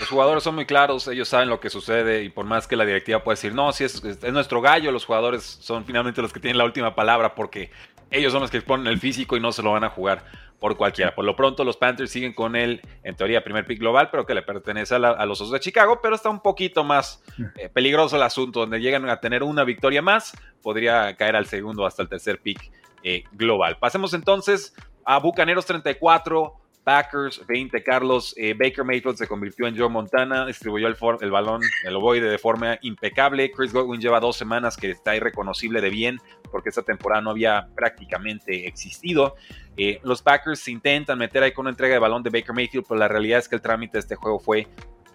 Los 0.00 0.08
jugadores 0.08 0.42
son 0.42 0.54
muy 0.54 0.64
claros, 0.64 1.06
ellos 1.08 1.28
saben 1.28 1.48
lo 1.48 1.60
que 1.60 1.70
sucede 1.70 2.24
y 2.24 2.30
por 2.30 2.46
más 2.46 2.66
que 2.66 2.74
la 2.74 2.84
directiva 2.84 3.22
pueda 3.22 3.34
decir, 3.34 3.54
no, 3.54 3.70
si 3.72 3.84
es, 3.84 4.02
es, 4.02 4.32
nuestro 4.32 4.60
gallo, 4.60 4.90
los 4.90 5.04
jugadores 5.04 5.42
son 5.42 5.84
finalmente 5.84 6.22
los 6.22 6.32
que 6.32 6.40
tienen 6.40 6.58
la 6.58 6.64
última 6.64 6.94
palabra 6.94 7.34
porque 7.34 7.70
ellos 8.10 8.32
son 8.32 8.42
los 8.42 8.50
que 8.50 8.58
exponen 8.58 8.86
el 8.86 8.98
físico 8.98 9.36
y 9.36 9.40
no 9.40 9.52
se 9.52 9.62
lo 9.62 9.72
van 9.72 9.84
a 9.84 9.90
jugar 9.90 10.24
por 10.58 10.76
cualquiera. 10.76 11.14
Por 11.14 11.24
lo 11.24 11.36
pronto 11.36 11.64
los 11.64 11.76
Panthers 11.76 12.10
siguen 12.10 12.32
con 12.32 12.56
él, 12.56 12.80
en 13.02 13.14
teoría, 13.14 13.44
primer 13.44 13.66
pick 13.66 13.78
global, 13.78 14.08
pero 14.10 14.24
que 14.24 14.34
le 14.34 14.42
pertenece 14.42 14.94
a, 14.94 14.98
la, 14.98 15.10
a 15.10 15.26
los 15.26 15.40
Osos 15.40 15.52
de 15.52 15.60
Chicago, 15.60 16.00
pero 16.02 16.14
está 16.14 16.30
un 16.30 16.40
poquito 16.40 16.84
más 16.84 17.22
eh, 17.56 17.68
peligroso 17.68 18.16
el 18.16 18.22
asunto, 18.22 18.60
donde 18.60 18.80
llegan 18.80 19.08
a 19.08 19.20
tener 19.20 19.42
una 19.42 19.64
victoria 19.64 20.00
más, 20.00 20.32
podría 20.62 21.14
caer 21.16 21.36
al 21.36 21.46
segundo 21.46 21.84
hasta 21.84 22.02
el 22.02 22.08
tercer 22.08 22.40
pick 22.40 22.70
eh, 23.02 23.24
global. 23.32 23.76
Pasemos 23.78 24.14
entonces 24.14 24.74
a 25.04 25.18
Bucaneros 25.18 25.66
34. 25.66 26.54
Packers 26.84 27.44
20, 27.46 27.82
Carlos. 27.82 28.34
Eh, 28.36 28.54
Baker 28.54 28.84
Mayfield 28.84 29.16
se 29.16 29.26
convirtió 29.26 29.66
en 29.66 29.76
Joe 29.76 29.88
Montana, 29.88 30.46
distribuyó 30.46 30.86
el, 30.86 30.96
el 31.20 31.30
balón, 31.30 31.62
el 31.84 31.96
ovoide 31.96 32.28
de 32.28 32.38
forma 32.38 32.78
impecable. 32.82 33.50
Chris 33.50 33.72
Godwin 33.72 34.00
lleva 34.00 34.20
dos 34.20 34.36
semanas 34.36 34.76
que 34.76 34.90
está 34.90 35.16
irreconocible 35.16 35.80
de 35.80 35.90
bien 35.90 36.20
porque 36.50 36.68
esta 36.68 36.82
temporada 36.82 37.20
no 37.20 37.30
había 37.30 37.68
prácticamente 37.74 38.68
existido. 38.68 39.34
Eh, 39.76 39.98
los 40.04 40.22
Packers 40.22 40.68
intentan 40.68 41.18
meter 41.18 41.42
ahí 41.42 41.52
con 41.52 41.64
una 41.64 41.70
entrega 41.70 41.94
de 41.94 41.98
balón 41.98 42.22
de 42.22 42.30
Baker 42.30 42.54
Mayfield, 42.54 42.86
pero 42.88 43.00
la 43.00 43.08
realidad 43.08 43.40
es 43.40 43.48
que 43.48 43.56
el 43.56 43.62
trámite 43.62 43.94
de 43.94 44.00
este 44.00 44.14
juego 44.14 44.38
fue 44.38 44.68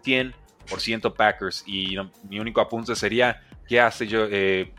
100% 0.03 1.13
Packers. 1.15 1.63
Y 1.65 1.95
mi 2.27 2.39
único 2.39 2.59
apunte 2.59 2.95
sería, 2.95 3.41
¿qué 3.67 3.79
hace 3.79 4.07
yo? 4.07 4.25
Eh, 4.29 4.73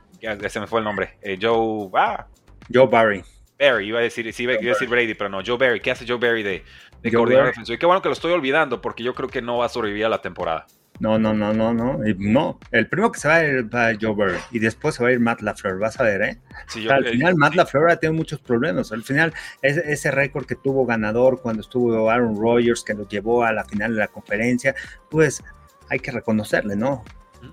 se 0.48 0.60
me 0.60 0.66
fue 0.66 0.80
el 0.80 0.84
nombre. 0.84 1.16
Eh, 1.22 1.38
Joe... 1.40 1.88
Ah, 1.94 2.26
Joe 2.72 2.86
Barry. 2.86 3.22
Barry, 3.60 3.88
iba 3.88 3.98
a 3.98 4.02
decir, 4.02 4.32
sí, 4.32 4.44
iba, 4.44 4.54
a 4.54 4.56
decir 4.56 4.88
Brady, 4.88 5.14
pero 5.14 5.28
no, 5.28 5.40
Joe 5.44 5.58
Barry. 5.58 5.80
¿Qué 5.80 5.90
hace 5.90 6.06
Joe 6.06 6.16
Barry 6.16 6.42
de, 6.42 6.64
de 7.02 7.12
coordinador 7.12 7.48
defensivo? 7.48 7.74
Y 7.74 7.78
qué 7.78 7.86
bueno 7.86 8.02
que 8.02 8.08
lo 8.08 8.14
estoy 8.14 8.32
olvidando, 8.32 8.80
porque 8.80 9.02
yo 9.02 9.14
creo 9.14 9.28
que 9.28 9.42
no 9.42 9.58
va 9.58 9.66
a 9.66 9.68
sobrevivir 9.68 10.06
a 10.06 10.08
la 10.08 10.22
temporada. 10.22 10.66
No, 10.98 11.18
no, 11.18 11.32
no, 11.32 11.54
no, 11.54 11.72
no. 11.72 11.98
No, 12.18 12.58
el 12.72 12.86
primero 12.86 13.10
que 13.10 13.20
se 13.20 13.28
va 13.28 13.36
a 13.36 13.44
ir 13.44 13.74
va 13.74 13.88
a 13.88 13.94
Joe 13.98 14.14
Barry 14.14 14.38
y 14.50 14.58
después 14.58 14.94
se 14.94 15.02
va 15.02 15.08
a 15.08 15.12
ir 15.12 15.20
Matt 15.20 15.40
LaFleur, 15.40 15.78
vas 15.78 15.98
a 15.98 16.02
ver, 16.02 16.20
¿eh? 16.20 16.38
Sí, 16.66 16.82
yo, 16.82 16.92
al 16.92 17.06
final, 17.06 17.36
Matt 17.36 17.54
LaFleur 17.54 17.90
ha 17.90 17.96
tenido 17.96 18.16
muchos 18.16 18.38
problemas. 18.40 18.92
Al 18.92 19.02
final, 19.02 19.32
ese, 19.62 19.82
ese 19.90 20.10
récord 20.10 20.44
que 20.44 20.56
tuvo 20.56 20.84
ganador 20.84 21.40
cuando 21.40 21.62
estuvo 21.62 22.10
Aaron 22.10 22.36
Rodgers, 22.38 22.84
que 22.84 22.92
lo 22.92 23.08
llevó 23.08 23.44
a 23.44 23.52
la 23.52 23.64
final 23.64 23.94
de 23.94 24.00
la 24.00 24.08
conferencia, 24.08 24.74
pues 25.10 25.42
hay 25.88 26.00
que 26.00 26.10
reconocerle, 26.10 26.76
¿no? 26.76 27.02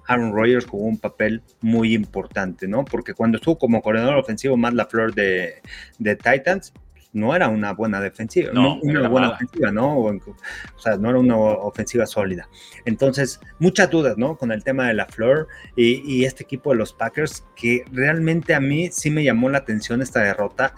Aaron 0.08 0.34
Rodgers 0.34 0.66
jugó 0.66 0.86
un 0.86 0.98
papel 0.98 1.42
muy 1.62 1.94
importante, 1.94 2.68
¿no? 2.68 2.86
Porque 2.86 3.14
cuando 3.14 3.38
estuvo 3.38 3.58
como 3.58 3.82
corredor 3.82 4.16
ofensivo 4.16 4.58
Matt 4.58 4.74
LaFleur 4.74 5.14
de, 5.14 5.62
de 6.00 6.16
Titans, 6.16 6.74
no 7.14 7.36
era 7.36 7.48
una 7.50 7.74
buena 7.74 8.00
defensiva, 8.00 8.52
no, 8.54 8.76
no 8.76 8.80
una 8.82 9.10
buena 9.10 9.28
mala. 9.28 9.36
ofensiva, 9.36 9.72
¿no? 9.72 9.98
O, 9.98 10.14
o, 10.14 10.80
sea, 10.80 10.98
no 10.98 11.10
era 11.10 11.20
una 11.20 11.36
ofensiva 11.38 12.06
sólida. 12.06 12.48
Entonces, 12.86 13.40
muchas 13.60 13.90
dudas, 13.90 14.18
¿no? 14.18 14.38
Con 14.38 14.52
el 14.52 14.64
tema 14.64 14.88
de 14.88 14.94
la 14.94 15.06
Flor 15.08 15.48
y, 15.76 16.02
y, 16.06 16.26
este 16.26 16.44
equipo 16.44 16.72
de 16.72 16.78
los 16.78 16.94
Packers, 16.94 17.44
que 17.56 17.84
realmente 17.92 18.54
a 18.54 18.60
mí 18.60 18.90
sí 18.92 19.10
me 19.10 19.24
llamó 19.24 19.50
la 19.50 19.60
atención 19.60 20.02
esta 20.02 20.22
derrota, 20.22 20.74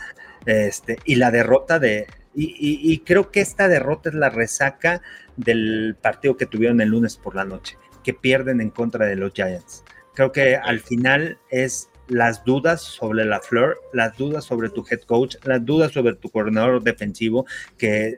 este, 0.46 0.98
y 1.06 1.16
la 1.16 1.32
derrota 1.32 1.80
de, 1.80 2.08
y, 2.34 2.46
y, 2.46 2.94
y 2.94 3.00
creo 3.00 3.32
que 3.32 3.42
esta 3.42 3.68
derrota 3.68 4.10
es 4.10 4.16
la 4.16 4.30
resaca 4.30 5.02
del 5.36 5.96
partido 6.02 6.38
que 6.38 6.46
tuvieron 6.46 6.80
el 6.82 6.90
lunes 6.90 7.18
por 7.18 7.36
la 7.36 7.46
noche, 7.46 7.78
que 8.04 8.14
pierden 8.14 8.62
en 8.62 8.70
contra 8.70 9.06
de 9.06 9.16
los 9.16 9.34
Giants. 9.34 9.84
Creo 10.14 10.32
que 10.32 10.56
al 10.56 10.80
final 10.80 11.38
es 11.50 11.90
las 12.08 12.44
dudas 12.44 12.82
sobre 12.82 13.26
la 13.26 13.40
Flor, 13.40 13.80
las 13.94 14.18
dudas 14.18 14.44
sobre 14.44 14.70
tu 14.70 14.86
head 14.90 15.02
coach, 15.02 15.36
las 15.44 15.64
dudas 15.64 15.92
sobre 15.92 16.16
tu 16.16 16.30
coordinador 16.30 16.84
defensivo, 16.84 17.46
que 17.78 18.18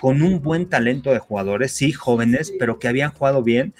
con 0.00 0.22
un 0.22 0.42
buen 0.42 0.68
talento 0.68 1.12
de 1.12 1.18
jugadores, 1.18 1.72
sí, 1.72 1.92
jóvenes, 1.92 2.52
pero 2.58 2.78
que 2.78 2.88
habían 2.88 3.12
jugado 3.12 3.42
bien, 3.42 3.74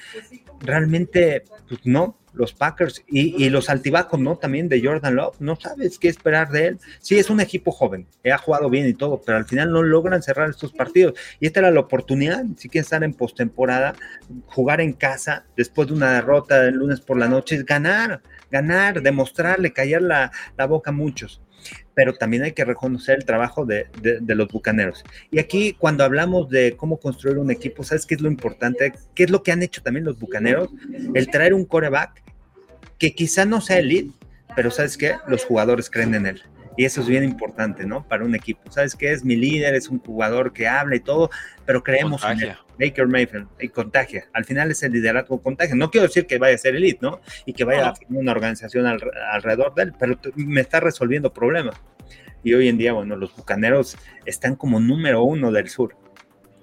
realmente, 0.61 1.45
pues 1.69 1.81
no, 1.85 2.17
los 2.33 2.53
Packers 2.53 3.03
y, 3.09 3.45
y, 3.45 3.51
los 3.51 3.69
altibajos, 3.71 4.19
¿no? 4.21 4.37
También 4.37 4.69
de 4.69 4.83
Jordan 4.83 5.17
Love, 5.17 5.37
no 5.41 5.57
sabes 5.57 5.99
qué 5.99 6.09
esperar 6.09 6.51
de 6.51 6.69
él. 6.69 6.79
Sí, 7.01 7.19
es 7.19 7.31
un 7.31 7.41
equipo 7.41 7.73
joven, 7.73 8.07
ha 8.33 8.39
jugado 8.39 8.71
bien 8.71 8.87
y 8.87 8.95
todo, 8.95 9.21
pero 9.25 9.39
al 9.39 9.47
final 9.47 9.73
no 9.73 9.83
logran 9.83 10.23
cerrar 10.23 10.51
estos 10.51 10.73
partidos. 10.73 11.15
Y 11.41 11.47
esta 11.47 11.61
era 11.61 11.71
la 11.71 11.81
oportunidad, 11.81 12.45
si 12.57 12.69
quieren 12.69 12.85
estar 12.85 13.05
en 13.05 13.15
postemporada, 13.15 13.95
jugar 14.47 14.81
en 14.81 14.93
casa 14.93 15.45
después 15.57 15.89
de 15.89 15.95
una 15.95 16.13
derrota 16.13 16.65
el 16.65 16.75
lunes 16.75 17.01
por 17.01 17.19
la 17.19 17.29
noche, 17.29 17.57
es 17.57 17.65
ganar, 17.65 18.23
ganar, 18.51 19.03
demostrarle, 19.03 19.73
callar 19.73 20.03
la, 20.03 20.33
la 20.57 20.67
boca 20.67 20.91
a 20.91 20.95
muchos 20.95 21.41
pero 21.95 22.15
también 22.15 22.43
hay 22.45 22.53
que 22.53 22.65
reconocer 22.65 23.19
el 23.19 23.25
trabajo 23.25 23.67
de, 23.67 23.87
de, 24.01 24.35
los 24.35 24.49
bucaneros. 24.49 25.05
Y 25.31 25.39
aquí, 25.39 25.75
cuando 25.79 26.05
hablamos 26.05 26.49
de 26.49 26.77
cómo 26.77 26.99
construir 26.99 27.39
un 27.39 27.51
equipo, 27.51 27.83
¿sabes 27.83 28.07
qué 28.07 28.15
es 28.15 28.21
lo 28.21 28.29
importante? 28.29 28.93
¿Qué 29.15 29.25
es 29.25 29.31
lo 29.31 29.43
que 29.43 29.53
han 29.53 29.63
hecho 29.63 29.83
también 29.83 30.05
los 30.05 30.19
bucaneros? 30.19 30.71
El 31.15 31.31
traer 31.31 31.55
un 31.55 31.65
coreback 31.65 32.23
que 32.99 33.15
quizá 33.15 33.45
no 33.45 33.61
sea 33.61 33.79
elite, 33.79 34.13
pero 34.55 34.71
¿sabes 34.71 34.97
qué? 34.97 35.15
Los 35.27 35.45
jugadores 35.45 35.91
creen 35.91 36.15
en 36.15 36.27
él. 36.27 36.43
Y 36.81 36.87
eso 36.87 37.03
es 37.03 37.09
bien 37.09 37.25
importante, 37.25 37.85
¿no? 37.85 38.09
Para 38.09 38.25
un 38.25 38.35
equipo. 38.35 38.73
¿Sabes 38.73 38.97
qué? 38.97 39.13
Es 39.13 39.23
mi 39.23 39.37
líder, 39.37 39.75
es 39.75 39.91
un 39.91 39.99
jugador 39.99 40.55
que 40.55 40.67
habla 40.67 40.97
y 40.97 41.01
todo, 41.01 41.29
pero 41.67 41.83
creemos 41.83 42.23
contagia. 42.23 42.59
en 42.79 42.81
él. 42.81 42.89
Baker 42.89 43.07
Mayfield 43.07 43.49
y 43.61 43.69
contagia. 43.69 44.31
Al 44.33 44.47
final 44.47 44.71
es 44.71 44.83
el 44.83 44.93
liderazgo 44.93 45.43
contagia. 45.43 45.75
No 45.75 45.91
quiero 45.91 46.07
decir 46.07 46.27
que 46.27 46.39
vaya 46.39 46.55
a 46.55 46.59
ser 46.59 46.77
elite, 46.77 47.01
¿no? 47.03 47.21
Y 47.45 47.53
que 47.53 47.65
vaya 47.65 47.83
no. 47.83 47.89
a 47.89 47.95
formar 47.97 48.19
una 48.23 48.33
organización 48.33 48.87
al, 48.87 48.99
alrededor 49.31 49.75
de 49.75 49.83
él, 49.83 49.93
pero 49.99 50.19
me 50.37 50.63
está 50.63 50.81
resolviendo 50.81 51.35
problemas. 51.35 51.77
Y 52.43 52.55
hoy 52.55 52.69
en 52.69 52.79
día, 52.79 52.95
bueno, 52.95 53.15
los 53.15 53.37
bucaneros 53.37 53.99
están 54.25 54.57
como 54.57 54.81
número 54.81 55.23
uno 55.23 55.53
del 55.53 55.69
sur. 55.69 55.95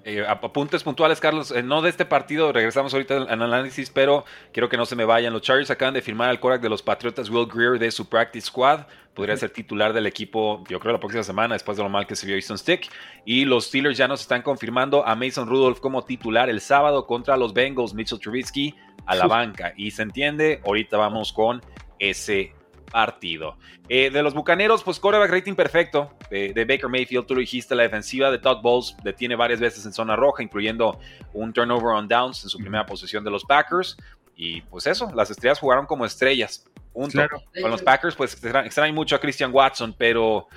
Eh, 0.08 0.24
apuntes 0.26 0.82
puntuales, 0.82 1.20
Carlos. 1.20 1.50
Eh, 1.50 1.62
no 1.62 1.82
de 1.82 1.90
este 1.90 2.06
partido, 2.06 2.50
regresamos 2.50 2.94
ahorita 2.94 3.24
al 3.28 3.42
análisis, 3.42 3.90
pero 3.90 4.24
quiero 4.54 4.70
que 4.70 4.78
no 4.78 4.86
se 4.86 4.96
me 4.96 5.04
vayan. 5.04 5.34
Los 5.34 5.42
Chargers 5.42 5.70
acaban 5.70 5.92
de 5.92 6.00
firmar 6.00 6.30
al 6.30 6.40
Korak 6.40 6.62
de 6.62 6.70
los 6.70 6.82
Patriotas, 6.82 7.28
Will 7.28 7.46
Greer, 7.46 7.78
de 7.78 7.90
su 7.90 8.08
Practice 8.08 8.46
Squad. 8.46 8.86
Podría 9.12 9.36
ser 9.36 9.50
titular 9.50 9.92
del 9.92 10.06
equipo, 10.06 10.64
yo 10.66 10.80
creo, 10.80 10.94
la 10.94 10.98
próxima 10.98 11.22
semana, 11.22 11.56
después 11.56 11.76
de 11.76 11.82
lo 11.82 11.90
mal 11.90 12.06
que 12.06 12.16
se 12.16 12.26
vio 12.26 12.36
Easton 12.36 12.56
Stick. 12.56 12.90
Y 13.26 13.44
los 13.44 13.66
Steelers 13.66 13.98
ya 13.98 14.08
nos 14.08 14.22
están 14.22 14.40
confirmando 14.40 15.06
a 15.06 15.14
Mason 15.14 15.46
Rudolph 15.46 15.80
como 15.80 16.02
titular 16.02 16.48
el 16.48 16.62
sábado 16.62 17.06
contra 17.06 17.36
los 17.36 17.52
Bengals, 17.52 17.92
Mitchell 17.92 18.18
Trubisky 18.18 18.74
a 19.04 19.14
la 19.14 19.26
banca. 19.26 19.74
Y 19.76 19.90
se 19.90 20.02
entiende, 20.02 20.62
ahorita 20.64 20.96
vamos 20.96 21.34
con 21.34 21.60
ese 21.98 22.54
partido. 22.90 23.56
Eh, 23.88 24.10
de 24.10 24.22
los 24.22 24.34
Bucaneros, 24.34 24.82
pues 24.82 24.98
quarterback 24.98 25.30
rating 25.30 25.54
perfecto 25.54 26.12
de, 26.30 26.52
Baker 26.68 26.88
Mayfield, 26.88 27.26
tú 27.26 27.34
lo 27.34 27.40
dijiste, 27.40 27.74
la 27.74 27.84
defensiva 27.84 28.30
de 28.30 28.38
Todd 28.38 28.60
Bowles 28.62 28.96
detiene 29.02 29.36
varias 29.36 29.60
veces 29.60 29.84
en 29.86 29.92
zona 29.92 30.16
roja, 30.16 30.42
incluyendo 30.42 30.98
un 31.32 31.52
turnover 31.52 31.94
on 31.94 32.08
downs 32.08 32.42
en 32.44 32.50
su 32.50 32.58
primera 32.58 32.84
posición 32.84 33.24
de 33.24 33.30
los 33.30 33.44
Packers. 33.44 33.96
Y 34.36 34.60
pues 34.62 34.86
eso, 34.86 35.10
las 35.14 35.30
estrellas 35.30 35.58
jugaron 35.58 35.86
como 35.86 36.04
estrellas. 36.04 36.64
Punto. 36.92 37.26
Con 37.60 37.70
los 37.70 37.82
Packers, 37.82 38.16
pues 38.16 38.42
extraen 38.42 38.94
mucho 38.94 39.14
a 39.14 39.20
Christian 39.20 39.52
Watson, 39.52 39.94
pero 39.96 40.48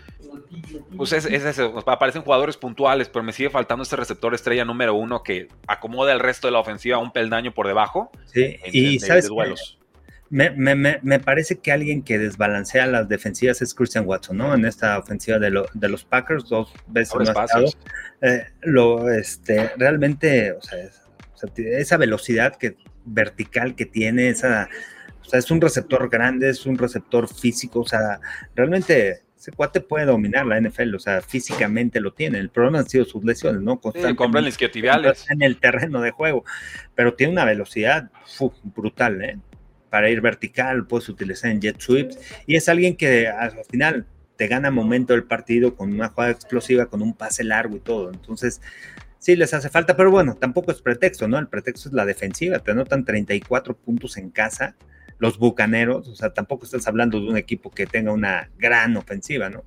pues 0.97 1.13
es, 1.13 1.25
es 1.25 1.43
eso, 1.45 1.83
aparecen 1.85 2.23
jugadores 2.23 2.57
puntuales, 2.57 3.09
pero 3.09 3.23
me 3.23 3.33
sigue 3.33 3.49
faltando 3.49 3.83
este 3.83 3.95
receptor 3.95 4.33
estrella 4.33 4.65
número 4.65 4.95
uno 4.95 5.21
que 5.23 5.49
acomoda 5.67 6.11
el 6.13 6.19
resto 6.19 6.47
de 6.47 6.53
la 6.53 6.59
ofensiva 6.59 6.97
un 6.97 7.11
peldaño 7.11 7.53
por 7.53 7.67
debajo. 7.67 8.11
Sí, 8.25 8.57
y 8.71 8.99
sabes, 8.99 9.27
duelos. 9.27 9.77
Me, 10.31 10.49
me, 10.49 10.75
me, 10.75 11.19
parece 11.19 11.59
que 11.59 11.73
alguien 11.73 12.03
que 12.03 12.17
desbalancea 12.17 12.87
las 12.87 13.09
defensivas 13.09 13.61
es 13.61 13.73
Christian 13.73 14.07
Watson, 14.07 14.37
¿no? 14.37 14.55
En 14.55 14.63
esta 14.63 14.97
ofensiva 14.97 15.39
de, 15.39 15.61
de 15.73 15.89
los 15.89 16.05
Packers, 16.05 16.47
dos 16.47 16.73
veces 16.87 17.13
más 17.35 17.51
eh, 18.21 18.45
lo, 18.61 19.11
este, 19.11 19.71
realmente, 19.75 20.53
o 20.53 20.61
sea, 20.61 20.79
esa 21.57 21.97
velocidad 21.97 22.55
que, 22.55 22.77
vertical 23.03 23.75
que 23.75 23.85
tiene, 23.85 24.29
esa, 24.29 24.69
o 25.21 25.25
sea, 25.25 25.39
es 25.39 25.51
un 25.51 25.59
receptor 25.59 26.09
grande, 26.09 26.49
es 26.49 26.65
un 26.65 26.77
receptor 26.77 27.27
físico, 27.27 27.81
o 27.81 27.87
sea, 27.87 28.21
realmente 28.55 29.23
ese 29.37 29.51
cuate 29.51 29.81
puede 29.81 30.05
dominar 30.05 30.45
la 30.45 30.61
NFL, 30.61 30.95
o 30.95 30.99
sea, 30.99 31.21
físicamente 31.21 31.99
lo 31.99 32.13
tiene. 32.13 32.37
El 32.37 32.51
problema 32.51 32.79
han 32.79 32.87
sido 32.87 33.05
sus 33.05 33.23
lesiones, 33.25 33.61
¿no? 33.61 33.81
Constantemente 33.81 34.15
en 35.29 35.41
el 35.41 35.57
terreno 35.57 35.99
de 35.99 36.11
juego, 36.11 36.45
pero 36.93 37.15
tiene 37.15 37.33
una 37.33 37.43
velocidad 37.43 38.11
brutal, 38.63 39.23
¿eh? 39.23 39.39
Para 39.91 40.09
ir 40.09 40.21
vertical, 40.21 40.87
puedes 40.87 41.09
utilizar 41.09 41.51
en 41.51 41.61
jet 41.61 41.79
sweeps 41.79 42.17
y 42.47 42.55
es 42.55 42.67
alguien 42.69 42.95
que 42.95 43.27
al 43.27 43.51
final 43.69 44.07
te 44.37 44.47
gana 44.47 44.71
momento 44.71 45.13
del 45.13 45.25
partido 45.25 45.75
con 45.75 45.93
una 45.93 46.07
jugada 46.07 46.31
explosiva, 46.31 46.87
con 46.87 47.03
un 47.03 47.13
pase 47.13 47.43
largo 47.43 47.75
y 47.75 47.79
todo. 47.81 48.09
Entonces, 48.11 48.61
sí 49.19 49.35
les 49.35 49.53
hace 49.53 49.69
falta, 49.69 49.95
pero 49.95 50.09
bueno, 50.09 50.35
tampoco 50.35 50.71
es 50.71 50.81
pretexto, 50.81 51.27
¿no? 51.27 51.37
El 51.37 51.47
pretexto 51.47 51.89
es 51.89 51.93
la 51.93 52.05
defensiva, 52.05 52.57
te 52.59 52.71
anotan 52.71 53.05
34 53.05 53.75
puntos 53.75 54.17
en 54.17 54.31
casa 54.31 54.75
los 55.19 55.37
Bucaneros, 55.37 56.07
o 56.07 56.15
sea, 56.15 56.33
tampoco 56.33 56.65
estás 56.65 56.87
hablando 56.87 57.19
de 57.19 57.27
un 57.27 57.37
equipo 57.37 57.69
que 57.69 57.85
tenga 57.85 58.11
una 58.11 58.49
gran 58.57 58.97
ofensiva, 58.97 59.49
¿no? 59.51 59.63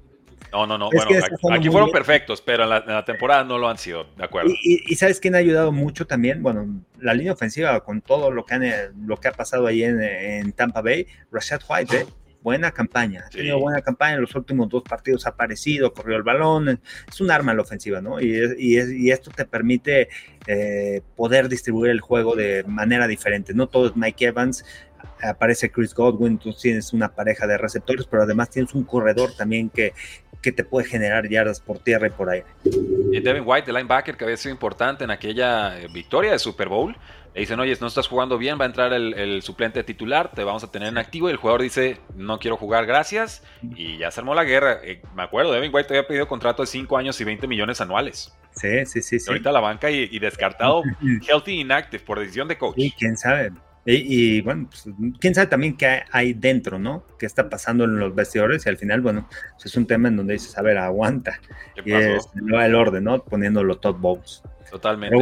No, 0.54 0.68
no, 0.68 0.78
no. 0.78 0.88
bueno, 0.88 1.10
aquí, 1.52 1.68
fueron 1.68 1.90
perfectos, 1.90 2.40
pero 2.40 2.62
en 2.62 2.68
la, 2.70 3.04
temporada 3.04 3.42
no 3.42 3.58
lo 3.58 3.68
han 3.68 3.76
sido, 3.76 4.06
de 4.16 4.24
acuerdo. 4.24 4.52
Y, 4.62 4.94
sabes 4.94 5.18
quién 5.18 5.34
ha 5.34 5.38
ayudado 5.38 5.72
mucho 5.72 6.06
también, 6.06 6.44
bueno, 6.44 6.84
la 7.00 7.12
línea 7.12 7.32
ofensiva 7.32 7.82
con 7.82 8.00
todo 8.00 8.30
lo 8.30 8.44
que, 8.44 8.54
han, 8.54 8.64
lo 9.04 9.16
que 9.16 9.26
ha 9.26 9.32
pasado 9.32 9.66
ahí 9.66 9.82
en, 9.82 10.52
Tampa 10.52 10.80
Bay, 10.80 11.08
Rashad 11.32 11.60
White, 11.68 11.96
¿eh? 11.96 12.06
buena 12.40 12.70
campaña, 12.70 13.24
ha 13.26 13.30
tenido 13.30 13.58
buena 13.58 13.80
campaña 13.82 14.14
en 14.14 14.20
los 14.20 14.34
últimos 14.36 14.68
dos 14.68 14.84
partidos, 14.84 15.26
ha 15.26 15.30
aparecido, 15.30 15.92
corrió 15.92 16.16
el 16.16 16.22
balón, 16.22 16.80
es 17.08 17.20
un 17.20 17.32
arma 17.32 17.52
la 17.52 17.62
ofensiva, 17.62 18.00
¿no? 18.00 18.20
Y, 18.20 18.38
y, 18.56 19.10
esto 19.10 19.32
te 19.32 19.46
permite 19.46 20.08
eh, 20.46 21.00
poder 21.16 21.48
distribuir 21.48 21.90
el 21.90 22.00
juego 22.00 22.36
de 22.36 22.62
manera 22.64 23.08
diferente, 23.08 23.54
no 23.54 23.66
todo 23.66 23.86
es 23.86 23.96
Mike 23.96 24.26
Evans, 24.26 24.64
aparece 25.22 25.70
Chris 25.70 25.94
Godwin, 25.94 26.38
tú 26.38 26.52
tienes 26.52 26.92
una 26.92 27.08
pareja 27.08 27.46
de 27.46 27.58
receptores, 27.58 28.06
pero 28.06 28.22
además 28.22 28.50
tienes 28.50 28.74
un 28.74 28.84
corredor 28.84 29.34
también 29.36 29.70
que, 29.70 29.92
que 30.44 30.52
te 30.52 30.62
puede 30.62 30.86
generar 30.86 31.28
yardas 31.28 31.60
por 31.60 31.78
tierra 31.78 32.06
y 32.06 32.10
por 32.10 32.28
aire. 32.28 32.46
Y 32.64 33.20
Devin 33.20 33.44
White, 33.46 33.70
el 33.70 33.76
linebacker 33.76 34.16
que 34.16 34.24
había 34.24 34.36
sido 34.36 34.52
importante 34.52 35.04
en 35.04 35.10
aquella 35.10 35.80
eh, 35.80 35.88
victoria 35.92 36.32
de 36.32 36.38
Super 36.38 36.68
Bowl, 36.68 36.94
le 37.34 37.40
dicen, 37.40 37.58
oye, 37.58 37.76
no 37.80 37.88
estás 37.88 38.06
jugando 38.06 38.38
bien, 38.38 38.60
va 38.60 38.64
a 38.64 38.66
entrar 38.66 38.92
el, 38.92 39.42
suplente 39.42 39.82
titular, 39.82 40.30
te 40.32 40.44
vamos 40.44 40.62
a 40.62 40.70
tener 40.70 40.88
en 40.88 40.98
activo. 40.98 41.28
Y 41.28 41.32
el 41.32 41.38
jugador 41.38 41.62
dice, 41.62 41.98
no 42.14 42.38
quiero 42.38 42.56
jugar, 42.56 42.86
gracias. 42.86 43.42
Y 43.74 43.98
ya 43.98 44.10
se 44.10 44.20
armó 44.20 44.34
la 44.34 44.44
guerra. 44.44 44.78
Eh, 44.84 45.02
me 45.16 45.24
acuerdo, 45.24 45.50
Devin 45.52 45.74
White 45.74 45.88
había 45.88 46.06
pedido 46.06 46.28
contrato 46.28 46.62
de 46.62 46.66
5 46.66 46.96
años 46.96 47.20
y 47.20 47.24
20 47.24 47.48
millones 47.48 47.80
anuales. 47.80 48.32
Sí, 48.52 48.86
sí, 48.86 49.02
sí. 49.02 49.18
ahorita 49.26 49.50
la 49.50 49.60
banca 49.60 49.90
y, 49.90 50.18
descartado, 50.20 50.82
healthy 51.28 51.60
inactive 51.60 52.04
por 52.04 52.20
decisión 52.20 52.46
de 52.46 52.56
coach. 52.56 52.74
Y 52.76 52.92
quién 52.92 53.16
sabe. 53.16 53.50
Y, 53.86 54.40
bueno, 54.40 54.68
pues, 54.70 54.88
quién 55.20 55.34
sabe 55.34 55.46
también 55.48 55.76
qué 55.76 56.04
hay 56.10 56.32
dentro, 56.32 56.78
¿no? 56.78 57.04
¿Qué 57.18 57.26
está 57.26 57.50
pasando 57.50 57.84
en 57.84 57.98
los 57.98 58.14
vestidores? 58.14 58.64
Y 58.64 58.68
al 58.70 58.78
final, 58.78 59.02
bueno, 59.02 59.28
pues, 59.52 59.66
es 59.66 59.76
un 59.76 59.86
tema 59.86 60.08
en 60.08 60.16
donde 60.16 60.34
dices, 60.34 60.56
a 60.56 60.62
ver, 60.62 60.78
aguanta. 60.78 61.38
Y 61.84 61.92
es 61.92 62.26
el 62.34 62.74
orden, 62.74 63.04
¿no? 63.04 63.22
Poniéndolo 63.22 63.76
top 63.76 64.00
box. 64.00 64.42
Totalmente. 64.70 65.16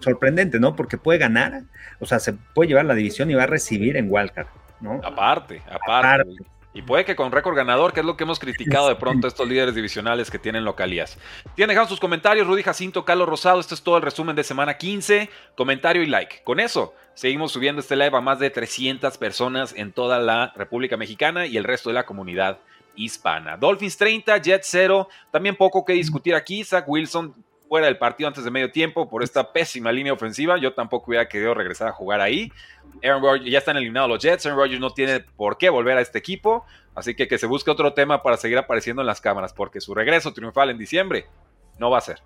Sorprendente, 0.00 0.58
¿no? 0.58 0.74
Porque 0.74 0.98
puede 0.98 1.18
ganar, 1.20 1.62
o 2.00 2.06
sea, 2.06 2.18
se 2.18 2.32
puede 2.32 2.68
llevar 2.68 2.84
la 2.84 2.94
división 2.94 3.30
y 3.30 3.34
va 3.34 3.44
a 3.44 3.46
recibir 3.46 3.96
en 3.96 4.08
Wildcard, 4.10 4.48
¿no? 4.80 5.00
Aparte, 5.04 5.62
aparte. 5.70 6.34
Y 6.74 6.82
puede 6.82 7.04
que 7.04 7.16
con 7.16 7.32
récord 7.32 7.54
ganador, 7.54 7.92
que 7.92 8.00
es 8.00 8.06
lo 8.06 8.16
que 8.16 8.24
hemos 8.24 8.38
criticado 8.38 8.88
de 8.88 8.96
pronto 8.96 9.26
a 9.26 9.28
estos 9.28 9.46
líderes 9.46 9.74
divisionales 9.74 10.30
que 10.30 10.38
tienen 10.38 10.64
localías. 10.64 11.18
Tienen 11.54 11.74
dejado 11.74 11.88
sus 11.88 12.00
comentarios, 12.00 12.46
Rudy 12.46 12.62
Jacinto, 12.62 13.04
Carlos 13.04 13.28
Rosado. 13.28 13.60
Esto 13.60 13.74
es 13.74 13.82
todo 13.82 13.98
el 13.98 14.02
resumen 14.02 14.34
de 14.36 14.42
semana 14.42 14.78
15. 14.78 15.28
Comentario 15.54 16.02
y 16.02 16.06
like. 16.06 16.42
Con 16.44 16.60
eso, 16.60 16.94
seguimos 17.14 17.52
subiendo 17.52 17.80
este 17.80 17.96
live 17.96 18.16
a 18.16 18.20
más 18.22 18.38
de 18.38 18.48
300 18.48 19.18
personas 19.18 19.74
en 19.76 19.92
toda 19.92 20.18
la 20.18 20.52
República 20.56 20.96
Mexicana 20.96 21.46
y 21.46 21.58
el 21.58 21.64
resto 21.64 21.90
de 21.90 21.94
la 21.94 22.06
comunidad 22.06 22.58
hispana. 22.96 23.58
Dolphins 23.58 23.98
30, 23.98 24.38
Jets 24.38 24.68
0. 24.70 25.08
También 25.30 25.56
poco 25.56 25.84
que 25.84 25.92
discutir 25.92 26.34
aquí. 26.34 26.64
Zach 26.64 26.84
Wilson 26.86 27.34
fuera 27.72 27.86
del 27.86 27.96
partido 27.96 28.28
antes 28.28 28.44
de 28.44 28.50
medio 28.50 28.70
tiempo 28.70 29.08
por 29.08 29.22
esta 29.22 29.50
pésima 29.50 29.90
línea 29.90 30.12
ofensiva. 30.12 30.58
Yo 30.58 30.74
tampoco 30.74 31.06
hubiera 31.08 31.26
querido 31.26 31.54
regresar 31.54 31.88
a 31.88 31.92
jugar 31.92 32.20
ahí. 32.20 32.52
Aaron 33.02 33.22
Rodgers, 33.22 33.50
ya 33.50 33.60
están 33.60 33.78
eliminados 33.78 34.10
los 34.10 34.22
Jets. 34.22 34.44
Aaron 34.44 34.58
Rodgers 34.58 34.78
no 34.78 34.90
tiene 34.90 35.20
por 35.20 35.56
qué 35.56 35.70
volver 35.70 35.96
a 35.96 36.02
este 36.02 36.18
equipo. 36.18 36.66
Así 36.94 37.14
que 37.14 37.26
que 37.28 37.38
se 37.38 37.46
busque 37.46 37.70
otro 37.70 37.94
tema 37.94 38.22
para 38.22 38.36
seguir 38.36 38.58
apareciendo 38.58 39.00
en 39.00 39.06
las 39.06 39.22
cámaras, 39.22 39.54
porque 39.54 39.80
su 39.80 39.94
regreso 39.94 40.34
triunfal 40.34 40.68
en 40.68 40.76
diciembre 40.76 41.24
no 41.78 41.88
va 41.88 41.96
a 41.96 42.02
ser. 42.02 42.18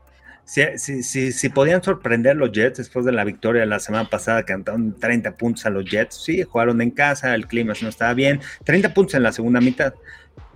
Si, 0.45 1.05
si, 1.31 1.49
podían 1.51 1.81
sorprender 1.81 2.35
los 2.35 2.51
Jets 2.51 2.79
después 2.79 3.05
de 3.05 3.13
la 3.13 3.23
victoria 3.23 3.61
de 3.61 3.69
la 3.69 3.79
semana 3.79 4.11
pasada, 4.11 4.43
que 4.43 4.53
anotaron 4.53 4.99
30 4.99 5.37
puntos 5.37 5.65
a 5.65 5.71
los 5.71 5.85
Jets, 5.85 6.25
sí, 6.25 6.43
jugaron 6.43 6.83
en 6.83 6.91
casa, 6.91 7.33
el 7.37 7.47
clima 7.47 7.73
no 7.81 7.89
estaba 7.89 8.15
bien, 8.15 8.41
30 8.65 8.93
puntos 8.93 9.15
en 9.15 9.23
la 9.23 9.31
segunda 9.31 9.61
mitad. 9.61 9.95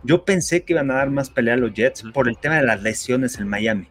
Yo 0.03 0.25
pensé 0.25 0.65
que 0.65 0.73
iban 0.73 0.91
a 0.91 0.95
dar 0.95 1.11
más 1.11 1.31
pelea 1.31 1.55
a 1.55 1.59
los 1.59 1.73
Jets 1.75 2.03
por 2.13 2.29
el 2.29 2.37
tema 2.39 2.57
de 2.57 2.65
las 2.65 2.83
lesiones 2.83 3.39
en 3.39 3.47
Miami. 3.47 3.87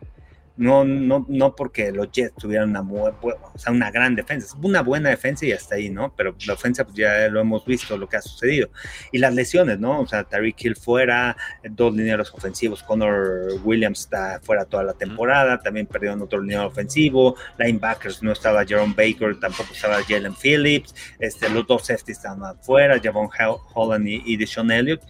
No, 0.60 0.84
no, 0.84 1.26
no 1.30 1.56
porque 1.56 1.90
los 1.90 2.12
Jets 2.12 2.36
tuvieran 2.36 2.72
una, 2.72 2.82
o 2.82 3.58
sea, 3.58 3.72
una 3.72 3.90
gran 3.92 4.14
defensa, 4.14 4.58
una 4.62 4.82
buena 4.82 5.10
defensa 5.10 5.46
y 5.46 5.54
hasta 5.54 5.76
ahí, 5.76 5.90
¿no? 5.90 6.14
Pero 6.18 6.36
la 6.46 6.54
ofensa, 6.56 6.84
pues 6.84 6.98
ya 6.98 7.30
lo 7.30 7.40
hemos 7.40 7.66
visto, 7.66 7.98
lo 7.98 8.10
que 8.10 8.18
ha 8.18 8.22
sucedido. 8.22 8.70
Y 9.14 9.20
las 9.20 9.34
lesiones, 9.34 9.80
¿no? 9.80 10.02
O 10.02 10.06
sea, 10.06 10.26
Tariq 10.26 10.62
Hill 10.62 10.76
fuera, 10.76 11.38
dos 11.64 11.96
lineros 11.96 12.34
ofensivos, 12.34 12.84
Connor 12.84 13.54
Williams 13.64 14.02
está 14.02 14.42
fuera 14.44 14.66
toda 14.66 14.84
la 14.84 14.94
temporada, 14.96 15.62
también 15.62 15.86
perdieron 15.86 16.22
otro 16.22 16.42
lineal 16.42 16.66
ofensivo, 16.66 17.38
linebackers 17.58 18.22
no 18.22 18.34
estaba 18.34 18.66
Jerome 18.66 18.94
Baker, 18.98 19.40
tampoco 19.40 19.72
estaba 19.72 20.04
Jalen 20.04 20.36
Phillips, 20.36 20.94
este, 21.20 21.50
los 21.50 21.66
dos 21.68 21.86
safeties 21.86 22.18
estaban 22.18 22.60
fuera, 22.60 23.00
Javon 23.02 23.30
Holland 23.74 24.10
y, 24.10 24.24
y 24.26 24.36
Deshaun 24.36 24.72
Elliott, 24.72 25.04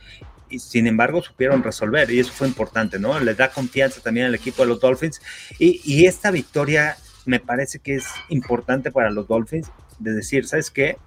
y 0.49 0.59
sin 0.59 0.87
embargo 0.87 1.21
supieron 1.21 1.63
resolver 1.63 2.09
y 2.11 2.19
eso 2.19 2.31
fue 2.31 2.47
importante, 2.47 2.99
¿no? 2.99 3.19
Les 3.19 3.37
da 3.37 3.51
confianza 3.51 4.01
también 4.01 4.27
al 4.27 4.35
equipo 4.35 4.63
de 4.63 4.69
los 4.69 4.79
Dolphins 4.79 5.21
y, 5.57 5.81
y 5.83 6.05
esta 6.05 6.31
victoria 6.31 6.97
me 7.25 7.39
parece 7.39 7.79
que 7.79 7.95
es 7.95 8.05
importante 8.29 8.91
para 8.91 9.11
los 9.11 9.27
Dolphins 9.27 9.71
de 9.99 10.13
decir, 10.13 10.47
¿sabes 10.47 10.71
qué? 10.71 10.97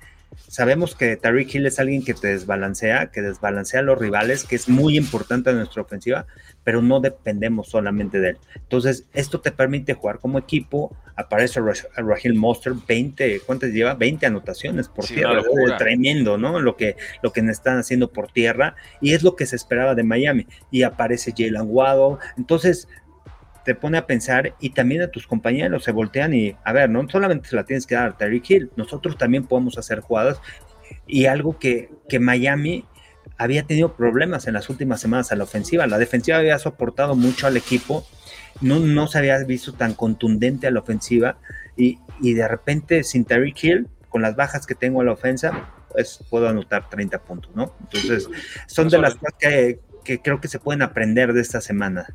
Sabemos 0.49 0.95
que 0.95 1.17
Tariq 1.17 1.55
Hill 1.55 1.67
es 1.67 1.79
alguien 1.79 2.05
que 2.05 2.15
te 2.15 2.29
desbalancea, 2.29 3.11
que 3.11 3.23
desbalancea 3.23 3.81
a 3.81 3.83
los 3.83 3.99
rivales, 3.99 4.45
que 4.45 4.57
es 4.57 4.69
muy 4.69 4.97
importante 4.97 5.51
en 5.51 5.57
nuestra 5.57 5.83
ofensiva, 5.83 6.27
pero 6.65 6.83
no 6.83 7.01
dependemos 7.01 7.69
solamente 7.69 8.21
de 8.21 8.31
él. 8.31 8.39
Entonces, 8.55 9.07
esto 9.13 9.41
te 9.41 9.53
permite 9.53 9.95
jugar 9.95 10.19
como 10.19 10.39
equipo. 10.39 10.97
Aparece 11.17 11.61
Rahil 11.97 12.35
Monster, 12.35 12.73
20, 12.87 13.41
¿cuántas 13.41 13.71
lleva? 13.71 13.95
20 13.95 14.27
anotaciones 14.27 14.89
por 14.89 15.07
tierra. 15.07 15.43
Tremendo, 15.79 16.39
¿no? 16.39 16.61
Lo 16.61 16.77
que, 16.77 16.97
lo 17.23 17.33
que 17.33 17.41
están 17.41 17.79
haciendo 17.79 18.13
por 18.13 18.31
tierra. 18.31 18.77
Y 19.01 19.13
es 19.13 19.23
lo 19.23 19.37
que 19.37 19.47
se 19.47 19.57
esperaba 19.57 19.95
de 19.95 20.03
Miami. 20.03 20.47
Y 20.71 20.83
aparece 20.83 21.35
Jalen 21.37 21.67
Waddle. 21.67 22.19
Entonces, 22.37 22.89
te 23.65 23.75
pone 23.75 23.99
a 23.99 24.07
pensar 24.07 24.55
y 24.61 24.71
también 24.71 25.03
a 25.03 25.09
tus 25.09 25.27
compañeros 25.27 25.85
se 25.85 25.93
voltean 25.93 26.35
y, 26.35 26.57
a 26.65 26.73
ver, 26.73 26.91
no 26.91 27.09
solamente 27.09 27.49
se 27.49 27.57
la 27.57 27.65
tienes 27.65 27.87
que 27.87 27.95
dar 27.95 28.11
a 28.11 28.17
Terry 28.17 28.43
Hill, 28.47 28.71
nosotros 28.77 29.17
también 29.17 29.47
podemos 29.47 29.79
hacer 29.79 30.01
jugadas 30.01 30.41
y 31.07 31.27
algo 31.27 31.59
que, 31.59 31.91
que 32.09 32.19
Miami 32.19 32.85
había 33.39 33.65
tenido 33.65 33.95
problemas 33.95 34.47
en 34.47 34.55
las 34.55 34.69
últimas 34.69 35.01
semanas 35.01 35.33
a 35.33 35.37
la 35.37 35.45
ofensiva. 35.45 35.87
La 35.87 35.99
defensiva 35.99 36.39
había 36.39 36.59
soportado 36.59 37.15
mucho 37.15 37.47
al 37.47 37.57
equipo, 37.57 38.07
no, 38.61 38.79
no 38.79 39.07
se 39.07 39.19
había 39.19 39.39
visto 39.45 39.73
tan 39.73 39.95
contundente 39.95 40.67
a 40.67 40.71
la 40.71 40.81
ofensiva 40.81 41.39
y, 41.77 41.99
de 42.21 42.47
repente 42.47 43.03
sin 43.03 43.25
Tyreek 43.25 43.65
Hill, 43.65 43.89
con 44.09 44.23
las 44.23 44.37
bajas 44.37 44.67
que 44.67 44.75
tengo 44.75 45.01
a 45.01 45.05
la 45.05 45.13
ofensa, 45.13 45.71
pues 45.91 46.21
puedo 46.31 46.49
anotar 46.49 46.89
30 46.89 47.23
puntos, 47.23 47.51
¿no? 47.55 47.75
Entonces, 47.81 48.29
son 48.67 48.89
de 48.89 48.99
las 48.99 49.15
cosas 49.15 49.35
que, 49.39 49.81
que 50.05 50.21
creo 50.21 50.41
que 50.41 50.49
se 50.49 50.59
pueden 50.59 50.83
aprender 50.83 51.33
de 51.33 51.41
esta 51.41 51.61
semana. 51.61 52.07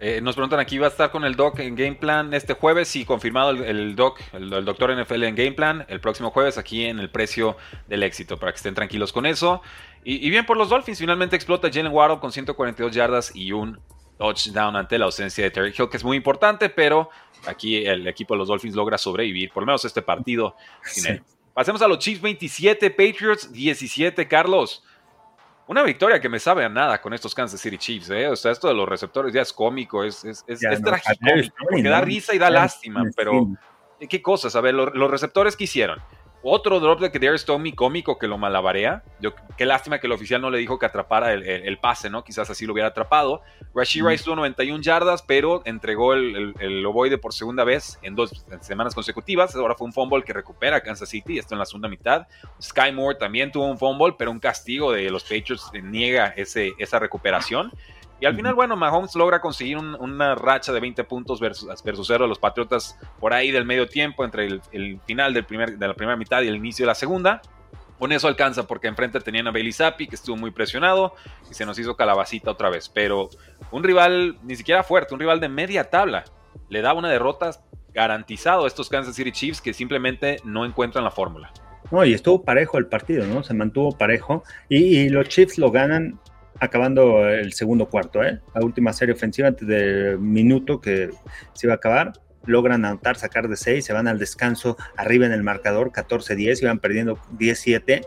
Eh, 0.00 0.20
nos 0.20 0.34
preguntan 0.34 0.60
aquí, 0.60 0.78
¿va 0.78 0.88
a 0.88 0.90
estar 0.90 1.10
con 1.10 1.24
el 1.24 1.36
Doc 1.36 1.60
en 1.60 1.76
Game 1.76 1.94
Plan 1.94 2.34
este 2.34 2.54
jueves? 2.54 2.94
y 2.96 3.04
confirmado 3.04 3.50
el, 3.50 3.94
Doc, 3.94 4.20
el, 4.32 4.50
doctor 4.64 4.94
NFL 4.94 5.22
en 5.22 5.34
Game 5.34 5.52
Plan, 5.52 5.86
el 5.88 6.00
próximo 6.00 6.30
jueves 6.30 6.58
aquí 6.58 6.84
en 6.84 6.98
el 6.98 7.10
precio 7.10 7.56
del 7.86 8.02
éxito, 8.02 8.36
para 8.36 8.52
que 8.52 8.56
estén 8.56 8.74
tranquilos 8.74 9.12
con 9.12 9.24
eso. 9.24 9.62
Y, 10.02 10.28
bien 10.28 10.44
por 10.44 10.56
los 10.58 10.68
Dolphins, 10.68 10.98
finalmente 10.98 11.34
explota 11.36 11.70
Jalen 11.72 11.92
Waddle 11.92 12.18
con 12.18 12.30
142 12.30 12.94
yardas 12.94 13.34
y 13.34 13.52
un 13.52 13.80
touchdown 14.18 14.76
ante 14.76 14.98
la 14.98 15.06
ausencia 15.06 15.44
de 15.44 15.50
Terry 15.50 15.72
Hill, 15.76 15.88
que 15.88 15.96
es 15.96 16.04
muy 16.04 16.16
importante, 16.16 16.68
pero 16.68 17.08
aquí 17.46 17.86
el 17.86 18.06
equipo 18.06 18.34
de 18.34 18.38
los 18.38 18.48
Dolphins 18.48 18.74
logra 18.74 18.98
sobrevivir, 18.98 19.50
por 19.50 19.62
lo 19.62 19.66
menos 19.68 19.84
este 19.84 20.02
partido. 20.02 20.56
Pasemos 21.54 21.80
a 21.82 21.88
los 21.88 22.00
Chiefs 22.00 22.20
27, 22.20 22.90
Patriots 22.90 23.52
17, 23.52 24.28
Carlos. 24.28 24.82
Una 25.66 25.82
victoria 25.82 26.20
que 26.20 26.28
me 26.28 26.38
sabe 26.38 26.64
a 26.64 26.68
nada 26.68 27.00
con 27.00 27.14
estos 27.14 27.34
Kansas 27.34 27.60
City 27.60 27.78
Chiefs, 27.78 28.10
¿eh? 28.10 28.28
O 28.28 28.36
sea, 28.36 28.52
esto 28.52 28.68
de 28.68 28.74
los 28.74 28.86
receptores 28.86 29.32
ya 29.32 29.40
es 29.40 29.52
cómico, 29.52 30.04
es, 30.04 30.24
es, 30.24 30.44
es, 30.46 30.60
trágico, 30.82 31.16
porque 31.70 31.82
da 31.82 32.02
risa 32.02 32.34
y 32.34 32.38
da 32.38 32.50
lástima, 32.50 33.02
pero 33.16 33.48
¿qué 34.08 34.20
cosas? 34.20 34.54
A 34.56 34.60
ver, 34.60 34.74
los, 34.74 34.94
los 34.94 35.10
receptores 35.10 35.56
que 35.56 35.64
hicieron. 35.64 36.02
Otro 36.46 36.78
drop 36.78 37.00
de 37.00 37.10
que 37.10 37.38
Tommy 37.46 37.72
cómico 37.72 38.18
que 38.18 38.28
lo 38.28 38.36
malabarea. 38.36 39.02
Yo, 39.18 39.34
qué 39.56 39.64
lástima 39.64 39.98
que 39.98 40.06
el 40.06 40.12
oficial 40.12 40.42
no 40.42 40.50
le 40.50 40.58
dijo 40.58 40.78
que 40.78 40.84
atrapara 40.84 41.32
el, 41.32 41.78
pase, 41.78 42.10
¿no? 42.10 42.22
Quizás 42.22 42.50
así 42.50 42.66
lo 42.66 42.74
hubiera 42.74 42.90
atrapado. 42.90 43.40
Rashid 43.74 44.04
Rice 44.04 44.24
tuvo 44.24 44.36
91 44.36 44.82
yardas, 44.82 45.22
pero 45.22 45.62
entregó 45.64 46.12
el, 46.12 46.54
el, 46.60 46.84
ovoide 46.84 47.16
por 47.16 47.32
segunda 47.32 47.64
vez 47.64 47.98
en 48.02 48.14
dos 48.14 48.44
semanas 48.60 48.94
consecutivas. 48.94 49.56
Ahora 49.56 49.74
fue 49.74 49.86
un 49.86 49.94
fumble 49.94 50.22
que 50.22 50.34
recupera 50.34 50.82
Kansas 50.82 51.08
City, 51.08 51.38
esto 51.38 51.54
en 51.54 51.60
la 51.60 51.64
segunda 51.64 51.88
mitad. 51.88 52.26
Sky 52.60 52.92
Moore 52.92 53.16
también 53.18 53.50
tuvo 53.50 53.66
un 53.66 53.78
fumble, 53.78 54.14
pero 54.18 54.30
un 54.30 54.38
castigo 54.38 54.92
de 54.92 55.08
los 55.08 55.22
Patriots 55.22 55.70
niega 55.82 56.34
ese, 56.36 56.74
esa 56.78 56.98
recuperación. 56.98 57.72
Y 58.20 58.26
al 58.26 58.36
final, 58.36 58.54
bueno, 58.54 58.76
Mahomes 58.76 59.14
logra 59.16 59.40
conseguir 59.40 59.76
una 59.76 60.34
racha 60.34 60.72
de 60.72 60.80
20 60.80 61.04
puntos 61.04 61.40
versus, 61.40 61.68
versus 61.82 62.06
cero 62.06 62.24
de 62.24 62.28
los 62.28 62.38
Patriotas 62.38 62.98
por 63.20 63.32
ahí 63.34 63.50
del 63.50 63.64
medio 63.64 63.88
tiempo, 63.88 64.24
entre 64.24 64.46
el, 64.46 65.00
final 65.04 65.34
del 65.34 65.44
primer, 65.44 65.76
de 65.76 65.88
la 65.88 65.94
primera 65.94 66.16
mitad 66.16 66.42
y 66.42 66.48
el 66.48 66.56
inicio 66.56 66.84
de 66.84 66.88
la 66.88 66.94
segunda. 66.94 67.42
Con 67.98 68.12
eso 68.12 68.26
alcanza, 68.28 68.66
porque 68.66 68.88
enfrente 68.88 69.20
tenían 69.20 69.46
a 69.46 69.50
Bailey 69.50 69.72
Zappi, 69.72 70.06
que 70.06 70.14
estuvo 70.14 70.36
muy 70.36 70.50
presionado, 70.50 71.14
y 71.50 71.54
se 71.54 71.64
nos 71.64 71.78
hizo 71.78 71.96
calabacita 71.96 72.50
otra 72.50 72.70
vez. 72.70 72.88
Pero 72.88 73.30
un 73.70 73.82
rival 73.84 74.38
ni 74.42 74.56
siquiera 74.56 74.82
fuerte, 74.82 75.14
un 75.14 75.20
rival 75.20 75.40
de 75.40 75.48
media 75.48 75.90
tabla, 75.90 76.24
le 76.68 76.82
da 76.82 76.92
una 76.92 77.08
derrota 77.08 77.50
garantizado 77.92 78.64
a 78.64 78.66
estos 78.66 78.88
Kansas 78.88 79.14
City 79.14 79.32
Chiefs 79.32 79.60
que 79.60 79.72
simplemente 79.72 80.38
no 80.44 80.64
encuentran 80.64 81.04
la 81.04 81.10
fórmula. 81.10 81.52
No, 81.90 82.04
y 82.04 82.12
estuvo 82.12 82.42
parejo 82.42 82.78
el 82.78 82.86
partido, 82.86 83.26
¿no? 83.26 83.42
Se 83.42 83.54
mantuvo 83.54 83.96
parejo. 83.96 84.42
Y, 84.68 84.98
y 84.98 85.08
los 85.08 85.28
Chiefs 85.28 85.58
lo 85.58 85.70
ganan 85.70 86.18
acabando 86.60 87.28
el 87.28 87.52
segundo 87.52 87.88
cuarto, 87.88 88.22
¿eh? 88.22 88.40
la 88.54 88.64
última 88.64 88.92
serie 88.92 89.14
ofensiva 89.14 89.48
antes 89.48 89.66
del 89.66 90.18
minuto 90.18 90.80
que 90.80 91.10
se 91.52 91.66
iba 91.66 91.74
a 91.74 91.76
acabar. 91.76 92.12
Logran 92.46 92.84
anotar, 92.84 93.16
sacar 93.16 93.48
de 93.48 93.56
6, 93.56 93.84
se 93.84 93.92
van 93.94 94.06
al 94.06 94.18
descanso 94.18 94.76
arriba 94.96 95.24
en 95.24 95.32
el 95.32 95.42
marcador, 95.42 95.92
14-10, 95.92 96.62
iban 96.62 96.78
perdiendo 96.78 97.18
17. 97.38 98.02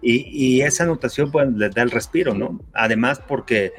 Y, 0.00 0.26
y, 0.30 0.62
esa 0.62 0.84
anotación 0.84 1.30
pues, 1.30 1.48
les 1.52 1.72
da 1.72 1.82
el 1.82 1.90
respiro, 1.90 2.34
¿no? 2.34 2.60
Además, 2.72 3.20
porque, 3.20 3.72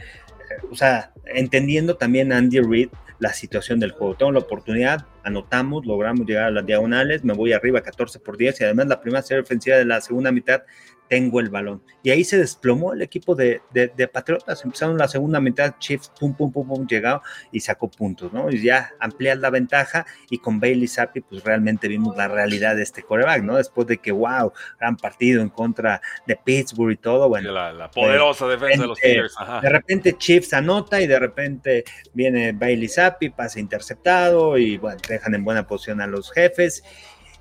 o 0.72 0.76
sea, 0.76 1.12
entendiendo 1.26 1.98
también 1.98 2.32
Andy 2.32 2.60
Reid 2.60 2.90
la 3.20 3.34
situación 3.34 3.80
del 3.80 3.92
juego. 3.92 4.16
Tengo 4.16 4.32
la 4.32 4.40
oportunidad, 4.40 5.06
anotamos, 5.24 5.86
logramos 5.86 6.26
llegar 6.26 6.46
a 6.46 6.52
las 6.52 6.66
diagonales, 6.66 7.24
me 7.24 7.34
voy 7.34 7.54
arriba 7.54 7.82
14 7.82 8.20
por 8.20 8.38
10 8.38 8.62
y 8.62 8.64
además 8.64 8.88
la 8.88 9.02
primera 9.02 9.22
serie 9.22 9.44
ofensiva 9.44 9.78
de 9.78 9.86
la 9.86 10.02
segunda 10.02 10.32
mitad 10.32 10.64
tengo 11.10 11.40
el 11.40 11.50
balón. 11.50 11.82
Y 12.04 12.12
ahí 12.12 12.24
se 12.24 12.38
desplomó 12.38 12.94
el 12.94 13.02
equipo 13.02 13.36
de, 13.36 13.62
de, 13.74 14.08
Patriotas. 14.08 14.64
Empezaron 14.64 14.98
la 14.98 15.08
segunda 15.08 15.42
mitad, 15.42 15.76
Chiefs, 15.80 16.12
pum, 16.18 16.34
pum, 16.36 16.52
pum, 16.52 16.68
pum, 16.68 16.88
llegado 16.88 17.22
y 17.52 17.60
sacó 17.60 17.90
puntos, 17.90 18.32
¿no? 18.32 18.50
Y 18.50 18.62
ya 18.62 18.92
ampliar 19.00 19.40
la 19.40 19.50
ventaja 19.50 20.06
y 20.30 20.38
con 20.38 20.60
Bailey 20.60 20.88
Zappi, 20.88 21.22
pues 21.22 21.44
realmente 21.44 21.88
vimos 21.88 22.16
la 22.16 22.28
realidad 22.28 22.76
de 22.76 22.84
este 22.84 23.04
coreback, 23.04 23.44
¿no? 23.44 23.58
Después 23.58 23.88
de 23.88 23.98
que, 23.98 24.12
wow, 24.12 24.54
gran 24.80 24.96
partido 24.96 25.42
en 25.42 25.50
contra 25.50 26.00
de 26.28 26.36
Pittsburgh 26.36 26.92
y 26.92 26.98
todo, 26.98 27.28
bueno. 27.28 27.52
La, 27.52 27.90
poderosa 27.90 28.48
defensa 28.48 28.84
de 28.84 28.88
los 28.88 28.98
Steelers. 29.00 29.36
De 29.62 29.70
repente 29.70 30.18
Chiefs 30.18 30.54
anota 30.54 31.02
y 31.02 31.08
de 31.08 31.20
repente 31.20 31.84
viene 32.14 32.52
Bailey 32.52 32.88
Zappi, 32.88 33.30
pasa 33.32 33.60
interceptado 33.60 34.58
y, 34.58 34.78
bueno, 34.78 35.02
dejan 35.08 35.34
en 35.34 35.44
buena 35.44 35.66
posición 35.66 36.02
a 36.02 36.08
los 36.08 36.32
jefes. 36.32 36.84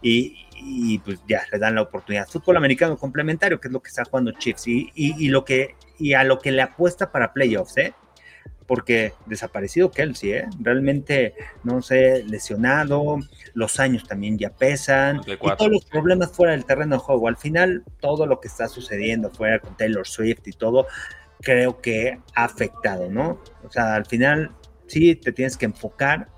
Y, 0.01 0.48
y 0.61 0.99
pues 0.99 1.21
ya 1.29 1.43
le 1.51 1.59
dan 1.59 1.75
la 1.75 1.83
oportunidad. 1.83 2.29
Fútbol 2.29 2.57
americano 2.57 2.97
complementario, 2.97 3.61
que 3.61 3.69
es 3.69 3.73
lo 3.73 3.81
que 3.81 3.89
está 3.89 4.05
jugando 4.05 4.33
Chiefs, 4.33 4.67
y, 4.69 4.91
y, 4.95 5.29
lo 5.29 5.45
que, 5.45 5.77
y 5.99 6.15
a 6.15 6.25
lo 6.25 6.39
que 6.39 6.53
le 6.53 6.63
apuesta 6.63 7.11
para 7.11 7.33
playoffs, 7.33 7.77
¿eh? 7.77 7.95
Porque 8.67 9.15
desaparecido 9.27 9.91
Kelsey, 9.91 10.33
¿eh? 10.33 10.47
Realmente, 10.61 11.35
no 11.65 11.81
sé, 11.81 12.23
lesionado, 12.25 13.19
los 13.55 13.81
años 13.81 14.07
también 14.07 14.37
ya 14.39 14.51
pesan, 14.51 15.23
y 15.27 15.37
todos 15.37 15.71
los 15.71 15.85
problemas 15.87 16.33
fuera 16.33 16.53
del 16.53 16.67
terreno 16.67 16.97
de 16.97 17.01
juego. 17.01 17.29
Al 17.29 17.37
final, 17.37 17.85
todo 18.01 18.27
lo 18.27 18.41
que 18.41 18.49
está 18.49 18.69
sucediendo 18.69 19.31
fuera 19.31 19.59
con 19.59 19.77
Taylor 19.77 20.07
Swift 20.07 20.47
y 20.47 20.53
todo, 20.53 20.87
creo 21.41 21.81
que 21.81 22.19
ha 22.35 22.45
afectado, 22.45 23.11
¿no? 23.11 23.41
O 23.65 23.71
sea, 23.71 23.95
al 23.95 24.07
final, 24.07 24.53
sí, 24.87 25.15
te 25.15 25.33
tienes 25.33 25.57
que 25.57 25.67
enfocar 25.67 26.29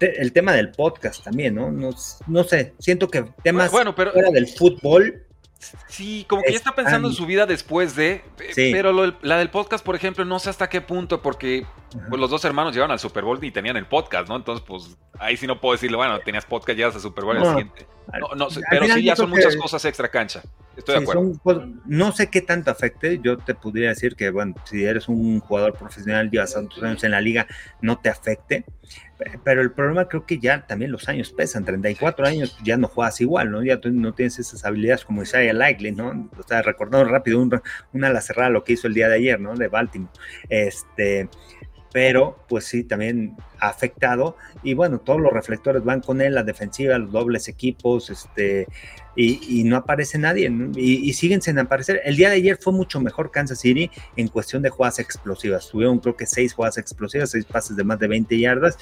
el 0.00 0.32
tema 0.32 0.52
del 0.52 0.70
podcast 0.70 1.24
también, 1.24 1.54
¿no? 1.54 1.70
No, 1.70 2.44
sé, 2.44 2.74
siento 2.78 3.08
que 3.08 3.24
temas 3.42 3.70
bueno, 3.70 3.94
pero, 3.94 4.12
fuera 4.12 4.30
del 4.30 4.48
fútbol. 4.48 5.24
Sí, 5.88 6.26
como 6.28 6.42
que 6.42 6.50
ya 6.50 6.58
está 6.58 6.74
pensando 6.74 7.08
en 7.08 7.14
su 7.14 7.26
vida 7.26 7.46
después 7.46 7.96
de. 7.96 8.22
Pero 8.54 8.92
la 9.22 9.38
del 9.38 9.50
podcast, 9.50 9.84
por 9.84 9.96
ejemplo, 9.96 10.24
no 10.24 10.38
sé 10.38 10.50
hasta 10.50 10.68
qué 10.68 10.80
punto, 10.80 11.22
porque 11.22 11.66
pues, 12.08 12.20
los 12.20 12.30
dos 12.30 12.44
hermanos 12.44 12.74
llegaron 12.74 12.90
al 12.92 12.98
Super 12.98 13.24
Bowl 13.24 13.42
y 13.42 13.50
tenían 13.50 13.76
el 13.76 13.86
podcast, 13.86 14.28
¿no? 14.28 14.36
Entonces, 14.36 14.64
pues 14.66 14.96
ahí 15.18 15.36
sí 15.36 15.46
no 15.46 15.60
puedo 15.60 15.72
decirle, 15.72 15.96
bueno, 15.96 16.18
tenías 16.20 16.44
podcast, 16.44 16.76
llegas 16.76 16.94
al 16.96 17.00
Super 17.00 17.24
Bowl 17.24 17.38
no, 17.38 17.46
siguiente. 17.46 17.86
No, 18.36 18.48
pero 18.70 18.86
sí, 18.86 19.04
ya 19.04 19.16
son 19.16 19.30
muchas 19.30 19.56
cosas 19.56 19.84
extra 19.84 20.08
cancha. 20.08 20.42
Estoy 20.76 20.96
de 20.96 21.02
acuerdo. 21.02 21.68
no 21.86 22.12
sé 22.12 22.28
qué 22.30 22.40
tanto 22.40 22.70
afecte. 22.70 23.20
Yo 23.22 23.38
te 23.38 23.54
podría 23.54 23.90
decir 23.90 24.16
que, 24.16 24.30
bueno, 24.30 24.54
si 24.64 24.84
eres 24.84 25.08
un 25.08 25.40
jugador 25.40 25.74
profesional, 25.74 26.30
llevas 26.30 26.54
tantos 26.54 26.82
años 26.82 27.04
en 27.04 27.12
la 27.12 27.20
liga, 27.20 27.46
no 27.80 27.98
te 27.98 28.08
afecte. 28.08 28.64
Pero 29.44 29.62
el 29.62 29.72
problema 29.72 30.08
creo 30.08 30.26
que 30.26 30.38
ya 30.38 30.66
también 30.66 30.90
los 30.90 31.08
años 31.08 31.30
pesan. 31.30 31.64
34 31.64 32.26
años 32.26 32.58
ya 32.64 32.76
no 32.76 32.88
juegas 32.88 33.20
igual, 33.20 33.50
¿no? 33.50 33.62
Ya 33.62 33.80
no 33.84 34.12
tienes 34.12 34.38
esas 34.38 34.64
habilidades 34.64 35.04
como 35.04 35.22
Isaiah 35.22 35.52
Likely, 35.52 35.92
¿no? 35.92 36.30
O 36.38 36.42
sea, 36.42 36.62
recordando 36.62 37.08
rápido 37.08 37.46
una 37.92 38.10
la 38.10 38.20
cerrada 38.20 38.50
lo 38.50 38.64
que 38.64 38.74
hizo 38.74 38.86
el 38.86 38.94
día 38.94 39.08
de 39.08 39.16
ayer, 39.16 39.40
¿no? 39.40 39.54
De 39.54 39.68
Baltimore. 39.68 40.12
Este, 40.48 41.28
pero 41.94 42.44
pues 42.48 42.64
sí, 42.64 42.82
también 42.82 43.36
ha 43.60 43.68
afectado. 43.68 44.36
Y 44.64 44.74
bueno, 44.74 44.98
todos 44.98 45.20
los 45.20 45.32
reflectores 45.32 45.84
van 45.84 46.00
con 46.00 46.20
él, 46.20 46.34
la 46.34 46.42
defensiva, 46.42 46.98
los 46.98 47.12
dobles 47.12 47.46
equipos, 47.46 48.10
este, 48.10 48.66
y, 49.14 49.62
no 49.62 49.76
aparece 49.76 50.18
nadie, 50.18 50.52
Y, 50.74 51.12
siguen 51.12 51.40
sin 51.40 51.56
aparecer. 51.56 52.00
El 52.04 52.16
día 52.16 52.30
de 52.30 52.34
ayer 52.34 52.58
fue 52.60 52.72
mucho 52.72 53.00
mejor 53.00 53.30
Kansas 53.30 53.60
City 53.60 53.92
en 54.16 54.26
cuestión 54.26 54.60
de 54.62 54.70
jugadas 54.70 54.98
explosivas. 54.98 55.68
Tuvieron 55.68 56.00
creo 56.00 56.16
que 56.16 56.26
seis 56.26 56.52
jugadas 56.52 56.78
explosivas, 56.78 57.30
seis 57.30 57.44
pases 57.44 57.76
de 57.76 57.84
más 57.84 58.00
de 58.00 58.08
20 58.08 58.40
yardas, 58.40 58.76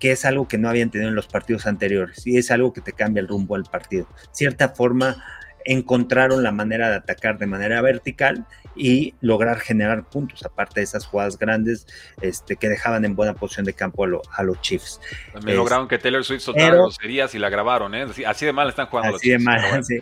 que 0.00 0.10
es 0.10 0.24
algo 0.24 0.48
que 0.48 0.58
no 0.58 0.68
habían 0.68 0.90
tenido 0.90 1.08
en 1.08 1.14
los 1.14 1.28
partidos 1.28 1.68
anteriores. 1.68 2.26
Y 2.26 2.36
es 2.36 2.50
algo 2.50 2.72
que 2.72 2.80
te 2.80 2.94
cambia 2.94 3.20
el 3.20 3.28
rumbo 3.28 3.54
al 3.54 3.62
partido. 3.62 4.08
Cierta 4.32 4.70
forma 4.70 5.22
encontraron 5.64 6.42
la 6.42 6.52
manera 6.52 6.90
de 6.90 6.96
atacar 6.96 7.38
de 7.38 7.46
manera 7.46 7.80
vertical 7.82 8.46
y 8.76 9.14
lograr 9.20 9.58
generar 9.58 10.04
puntos, 10.08 10.44
aparte 10.44 10.80
de 10.80 10.84
esas 10.84 11.06
jugadas 11.06 11.38
grandes 11.38 11.86
este, 12.20 12.56
que 12.56 12.68
dejaban 12.68 13.04
en 13.04 13.14
buena 13.14 13.34
posición 13.34 13.66
de 13.66 13.74
campo 13.74 14.04
a, 14.04 14.42
los 14.42 14.60
Chiefs. 14.60 15.00
También 15.32 15.56
lograron 15.56 15.88
que 15.88 15.98
Taylor 15.98 16.24
Swift 16.24 16.42
soltara 16.42 16.74
groserías 16.74 17.34
y 17.34 17.38
la 17.38 17.50
grabaron, 17.50 17.94
¿eh? 17.94 18.06
Así 18.26 18.46
de 18.46 18.52
mal 18.52 18.68
están 18.68 18.86
jugando 18.86 19.16
así 19.16 19.30
los 19.30 19.38
Chiefs. 19.42 19.44
de 19.44 19.70
mal, 19.70 19.84
sí. 19.84 19.98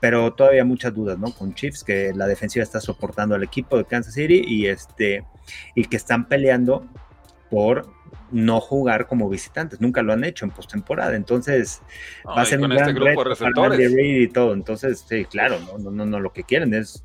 Pero 0.00 0.32
todavía 0.32 0.64
muchas 0.64 0.94
dudas, 0.94 1.18
¿no? 1.18 1.32
Con 1.32 1.54
Chiefs, 1.54 1.82
que 1.82 2.12
la 2.14 2.26
defensiva 2.26 2.62
está 2.62 2.80
soportando 2.80 3.34
al 3.34 3.42
equipo 3.42 3.76
de 3.76 3.84
Kansas 3.84 4.14
City 4.14 4.42
y, 4.46 4.66
este, 4.66 5.24
y 5.74 5.84
que 5.86 5.96
están 5.96 6.28
peleando 6.28 6.86
por 7.50 7.88
no 8.30 8.60
jugar 8.60 9.06
como 9.06 9.28
visitantes, 9.28 9.80
nunca 9.80 10.02
lo 10.02 10.12
han 10.12 10.24
hecho 10.24 10.44
en 10.44 10.50
postemporada, 10.50 11.16
entonces 11.16 11.82
va 12.26 12.42
a 12.42 12.44
ser 12.44 12.60
un 12.60 12.72
este 12.72 12.92
gran 12.92 12.96
reto 12.96 13.34
para 13.36 13.76
y 13.76 14.28
todo, 14.28 14.52
entonces 14.52 15.04
sí, 15.08 15.24
claro, 15.24 15.58
no, 15.60 15.90
no, 15.90 16.06
no, 16.06 16.20
lo 16.20 16.32
que 16.32 16.44
quieren 16.44 16.74
es 16.74 17.04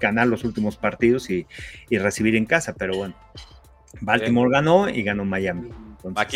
ganar 0.00 0.26
los 0.26 0.44
últimos 0.44 0.76
partidos 0.76 1.30
y, 1.30 1.46
recibir 1.90 2.36
en 2.36 2.46
casa, 2.46 2.74
pero 2.76 2.96
bueno, 2.96 3.14
Baltimore 4.00 4.50
ganó 4.50 4.88
y 4.88 5.02
ganó 5.02 5.24
Miami. 5.24 5.70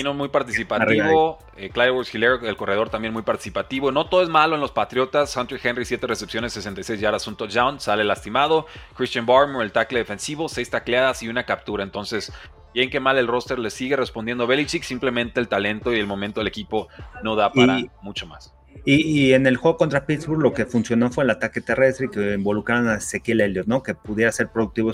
no 0.02 0.14
muy 0.14 0.28
participativo. 0.28 1.38
Eh, 1.56 1.68
Clyde 1.70 1.92
Hiller, 2.12 2.38
el 2.42 2.56
corredor, 2.56 2.88
también 2.88 3.12
muy 3.12 3.22
participativo. 3.22 3.92
No 3.92 4.06
todo 4.06 4.22
es 4.22 4.30
malo 4.30 4.54
en 4.54 4.62
los 4.62 4.72
Patriotas. 4.72 5.36
Hunter 5.36 5.60
Henry, 5.62 5.84
7 5.84 6.06
recepciones, 6.06 6.54
66 6.54 6.98
yardas, 7.00 7.26
un 7.26 7.36
touchdown. 7.36 7.78
Sale 7.80 8.02
lastimado. 8.02 8.66
Christian 8.96 9.26
Barmer, 9.26 9.60
el 9.60 9.72
tackle 9.72 9.98
defensivo, 9.98 10.48
6 10.48 10.70
tacleadas 10.70 11.22
y 11.22 11.28
una 11.28 11.44
captura. 11.44 11.84
Entonces, 11.84 12.32
bien 12.74 12.90
que 12.90 13.00
mal 13.00 13.18
el 13.18 13.26
roster 13.26 13.58
le 13.58 13.70
sigue 13.70 13.96
respondiendo 13.96 14.46
Belichick. 14.46 14.82
Simplemente 14.82 15.40
el 15.40 15.48
talento 15.48 15.94
y 15.94 15.98
el 15.98 16.06
momento 16.06 16.40
del 16.40 16.48
equipo 16.48 16.88
no 17.22 17.36
da 17.36 17.52
para 17.52 17.80
mucho 18.02 18.26
más. 18.26 18.54
Y, 18.84 19.32
en 19.32 19.46
el 19.46 19.56
juego 19.56 19.76
contra 19.76 20.06
Pittsburgh 20.06 20.40
lo 20.40 20.54
que 20.54 20.64
funcionó 20.64 21.10
fue 21.10 21.24
el 21.24 21.30
ataque 21.30 21.60
terrestre 21.60 22.06
y 22.06 22.08
que 22.08 22.34
involucraron 22.34 22.88
a 22.88 22.94
Ezequiel 22.96 23.42
Elliott, 23.42 23.66
¿no? 23.66 23.82
Que 23.82 23.94
pudiera 23.94 24.32
ser 24.32 24.48
productivo. 24.48 24.92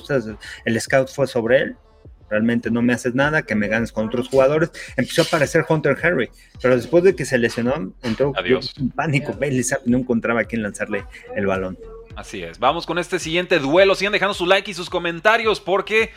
el 0.65 0.81
scout 0.81 1.09
fue 1.09 1.27
sobre 1.27 1.59
él. 1.59 1.77
Realmente 2.29 2.71
no 2.73 2.83
me 2.83 2.93
haces 2.93 3.15
nada, 3.15 3.43
que 3.43 3.55
me 3.55 3.69
ganes 3.69 3.93
con 3.93 4.07
otros 4.07 4.29
jugadores. 4.29 4.73
Empezó 4.97 5.23
a 5.23 5.25
aparecer 5.27 5.65
Hunter 5.69 5.97
Henry, 6.03 6.29
pero 6.61 6.75
después 6.75 7.05
de 7.05 7.15
que 7.15 7.25
se 7.25 7.39
lesionó, 7.39 7.93
entró 8.03 8.33
en 8.45 8.91
pánico. 8.91 9.33
Bailey 9.39 9.65
no 9.85 9.99
encontraba 9.99 10.41
a 10.41 10.45
quién 10.45 10.63
lanzarle 10.63 11.05
el 11.37 11.47
balón. 11.47 11.79
Así 12.17 12.43
es. 12.43 12.59
Vamos 12.59 12.87
con 12.87 12.99
este 12.99 13.19
siguiente 13.19 13.59
duelo. 13.59 13.95
Sigan 13.95 14.13
dejando 14.13 14.35
su 14.35 14.47
like 14.47 14.71
y 14.71 14.75
sus 14.75 14.89
comentarios 14.89 15.61
porque 15.61 16.13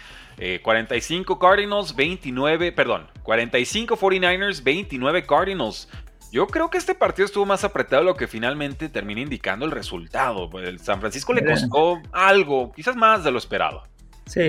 45 0.64 1.34
eh, 1.34 1.38
Cardinals, 1.40 1.96
29, 1.96 2.72
perdón, 2.72 3.08
45 3.24 3.98
49ers, 3.98 4.64
29 4.64 5.26
Cardinals. 5.26 5.90
Yo 6.32 6.48
creo 6.48 6.70
que 6.70 6.78
este 6.78 6.96
partido 6.96 7.26
estuvo 7.26 7.46
más 7.46 7.64
apretado 7.64 8.04
de 8.04 8.06
lo 8.06 8.16
que 8.16 8.28
finalmente 8.28 8.88
termina 8.88 9.20
indicando 9.20 9.66
el 9.66 9.72
resultado. 9.72 10.50
El 10.60 10.80
San 10.80 11.00
Francisco 11.00 11.34
le 11.34 11.44
costó 11.44 12.02
algo, 12.12 12.72
quizás 12.72 12.96
más 12.96 13.24
de 13.24 13.32
lo 13.32 13.38
esperado. 13.38 13.84
Sí, 14.26 14.42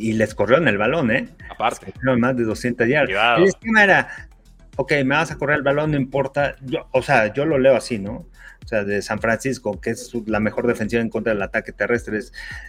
y, 0.00 0.12
les 0.14 0.34
corrió 0.34 0.56
en 0.56 0.66
el 0.66 0.78
balón, 0.78 1.10
¿eh? 1.10 1.28
Aparte. 1.50 1.92
más 2.02 2.36
de 2.36 2.44
200 2.44 2.88
yardas. 2.88 3.38
El 3.38 3.44
esquema 3.44 3.84
era, 3.84 4.28
ok, 4.76 4.92
me 5.04 5.14
vas 5.14 5.30
a 5.30 5.36
correr 5.36 5.58
el 5.58 5.62
balón, 5.62 5.90
no 5.90 5.98
importa. 5.98 6.56
Yo, 6.62 6.88
o 6.90 7.02
sea, 7.02 7.32
yo 7.34 7.44
lo 7.44 7.58
leo 7.58 7.76
así, 7.76 7.98
¿no? 7.98 8.24
Sea, 8.70 8.84
de 8.84 9.02
San 9.02 9.20
Francisco, 9.20 9.80
que 9.80 9.90
es 9.90 10.12
la 10.26 10.40
mejor 10.40 10.66
defensiva 10.66 11.02
en 11.02 11.10
contra 11.10 11.32
del 11.32 11.42
ataque 11.42 11.72
terrestre. 11.72 12.20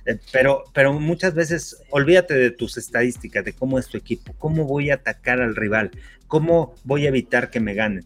Eh, 0.05 0.17
pero, 0.31 0.63
pero 0.73 0.93
muchas 0.93 1.33
veces, 1.33 1.83
olvídate 1.91 2.33
de 2.33 2.51
tus 2.51 2.77
estadísticas, 2.77 3.45
de 3.45 3.53
cómo 3.53 3.77
es 3.77 3.87
tu 3.87 3.97
equipo, 3.97 4.33
cómo 4.39 4.65
voy 4.65 4.89
a 4.89 4.95
atacar 4.95 5.41
al 5.41 5.55
rival, 5.55 5.91
cómo 6.27 6.73
voy 6.83 7.05
a 7.05 7.09
evitar 7.09 7.49
que 7.49 7.59
me 7.59 7.73
ganen 7.73 8.05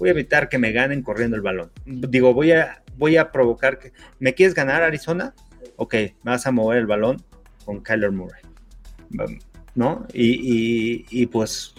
voy 0.00 0.08
a 0.08 0.12
evitar 0.12 0.48
que 0.48 0.58
me 0.58 0.72
ganen 0.72 1.02
corriendo 1.02 1.36
el 1.36 1.42
balón. 1.42 1.70
Digo, 1.84 2.32
voy 2.32 2.52
a, 2.52 2.82
voy 2.96 3.18
a 3.18 3.30
provocar 3.30 3.78
que... 3.78 3.92
¿Me 4.18 4.34
quieres 4.34 4.54
ganar, 4.54 4.82
Arizona? 4.82 5.34
Ok, 5.76 5.94
me 5.94 6.30
vas 6.32 6.46
a 6.46 6.50
mover 6.50 6.78
el 6.78 6.86
balón 6.86 7.22
con 7.66 7.82
Kyler 7.82 8.10
Murray. 8.10 8.42
¿No? 9.74 10.06
Y, 10.14 11.26
pues 11.26 11.74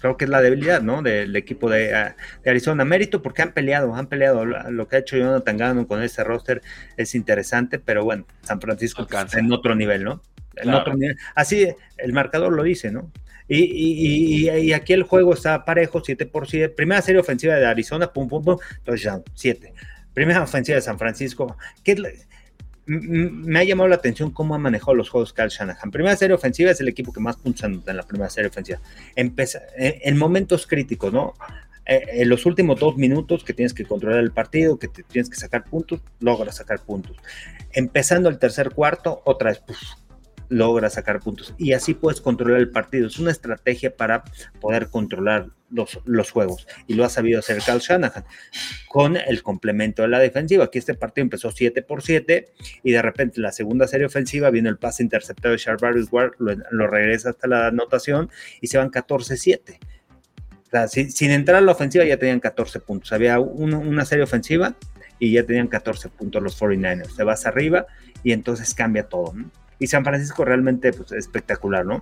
creo 0.00 0.16
que 0.16 0.24
es 0.24 0.30
la 0.30 0.40
debilidad, 0.40 0.82
¿no? 0.82 1.02
Del 1.02 1.34
equipo 1.36 1.70
de, 1.70 2.12
Arizona. 2.44 2.84
Mérito 2.84 3.22
porque 3.22 3.42
han 3.42 3.52
peleado, 3.52 3.94
han 3.94 4.06
peleado. 4.06 4.44
Lo 4.44 4.88
que 4.88 4.96
ha 4.96 4.98
hecho 5.00 5.16
Jonathan 5.16 5.56
Gannon 5.56 5.84
con 5.84 6.02
este 6.02 6.24
roster 6.24 6.62
es 6.96 7.14
interesante, 7.14 7.78
pero 7.78 8.04
bueno, 8.04 8.26
San 8.42 8.60
Francisco 8.60 9.06
pues, 9.06 9.34
en 9.34 9.52
otro 9.52 9.74
nivel, 9.74 10.04
¿no? 10.04 10.22
En 10.56 10.70
otro 10.74 10.94
nivel. 10.94 11.16
Así 11.34 11.68
el 11.98 12.12
marcador 12.12 12.52
lo 12.52 12.62
dice, 12.62 12.90
¿no? 12.90 13.10
Y, 13.52 14.72
aquí 14.72 14.92
el 14.92 15.02
juego 15.02 15.34
está 15.34 15.64
parejo, 15.64 16.02
7 16.04 16.26
por 16.26 16.48
7. 16.48 16.68
Primera 16.70 17.02
serie 17.02 17.20
ofensiva 17.20 17.56
de 17.56 17.66
Arizona, 17.66 18.12
pum, 18.12 18.28
pum, 18.28 18.44
pum, 18.44 18.58
touchdown, 18.84 19.24
7. 19.34 19.74
Primera 20.14 20.42
ofensiva 20.42 20.76
de 20.76 20.82
San 20.82 20.98
Francisco. 20.98 21.56
Me 22.98 23.60
ha 23.60 23.64
llamado 23.64 23.88
la 23.88 23.96
atención 23.96 24.32
cómo 24.32 24.54
ha 24.54 24.58
manejado 24.58 24.94
los 24.94 25.10
juegos 25.10 25.32
Carl 25.32 25.48
Shanahan. 25.48 25.92
Primera 25.92 26.16
serie 26.16 26.34
ofensiva 26.34 26.72
es 26.72 26.80
el 26.80 26.88
equipo 26.88 27.12
que 27.12 27.20
más 27.20 27.36
puntos 27.36 27.62
en 27.64 27.96
la 27.96 28.02
primera 28.02 28.28
serie 28.28 28.48
ofensiva. 28.48 28.80
Empieza, 29.14 29.60
en, 29.76 30.18
momentos 30.18 30.66
críticos, 30.66 31.12
¿no? 31.12 31.34
Eh, 31.86 32.02
en 32.14 32.28
los 32.28 32.46
últimos 32.46 32.80
dos 32.80 32.96
minutos 32.96 33.44
que 33.44 33.54
tienes 33.54 33.74
que 33.74 33.84
controlar 33.84 34.18
el 34.18 34.32
partido, 34.32 34.78
que 34.78 34.88
tienes 34.88 35.30
que 35.30 35.36
sacar 35.36 35.64
puntos, 35.64 36.00
logras 36.18 36.56
sacar 36.56 36.80
puntos. 36.80 37.16
Empezando 37.72 38.28
el 38.28 38.38
tercer 38.38 38.70
cuarto, 38.70 39.22
otra 39.24 39.50
vez, 39.50 39.62
logra 40.50 40.90
sacar 40.90 41.20
puntos. 41.20 41.54
Y 41.56 41.72
así 41.72 41.94
puedes 41.94 42.20
controlar 42.20 42.60
el 42.60 42.70
partido. 42.70 43.06
Es 43.06 43.18
una 43.18 43.30
estrategia 43.30 43.96
para 43.96 44.24
poder 44.60 44.88
controlar 44.88 45.46
los, 45.70 46.00
los 46.04 46.30
juegos. 46.30 46.66
Y 46.86 46.94
lo 46.94 47.04
ha 47.04 47.08
sabido 47.08 47.38
hacer 47.38 47.62
Carl 47.64 47.78
Shanahan 47.78 48.24
con 48.88 49.16
el 49.16 49.42
complemento 49.42 50.02
de 50.02 50.08
la 50.08 50.18
defensiva. 50.18 50.64
Aquí 50.64 50.78
este 50.78 50.94
partido 50.94 51.22
empezó 51.22 51.50
7 51.50 51.82
por 51.82 52.02
7 52.02 52.48
y 52.82 52.90
de 52.90 53.00
repente 53.00 53.40
la 53.40 53.52
segunda 53.52 53.86
serie 53.86 54.06
ofensiva 54.06 54.50
viene 54.50 54.68
el 54.68 54.76
pase 54.76 55.02
interceptado 55.02 55.52
de 55.52 55.58
Charvarius 55.58 56.08
Ward, 56.12 56.32
lo, 56.38 56.86
regresa 56.86 57.30
hasta 57.30 57.46
la 57.46 57.68
anotación 57.68 58.28
y 58.60 58.66
se 58.66 58.76
van 58.76 58.90
14-7. 58.90 59.78
sin, 60.88 61.30
entrar 61.30 61.58
a 61.58 61.60
la 61.60 61.72
ofensiva 61.72 62.04
ya 62.04 62.16
tenían 62.16 62.40
14 62.40 62.80
puntos. 62.80 63.12
Había 63.12 63.38
una 63.38 64.04
serie 64.04 64.24
ofensiva 64.24 64.74
y 65.20 65.32
ya 65.32 65.44
tenían 65.44 65.68
14 65.68 66.08
puntos 66.08 66.42
los 66.42 66.60
49ers. 66.60 67.14
Te 67.14 67.22
vas 67.22 67.46
arriba 67.46 67.86
y 68.24 68.32
entonces 68.32 68.74
cambia 68.74 69.04
todo. 69.04 69.34
Y 69.80 69.88
San 69.88 70.04
Francisco 70.04 70.44
realmente 70.44 70.92
pues, 70.92 71.10
espectacular, 71.10 71.84
¿no? 71.84 72.00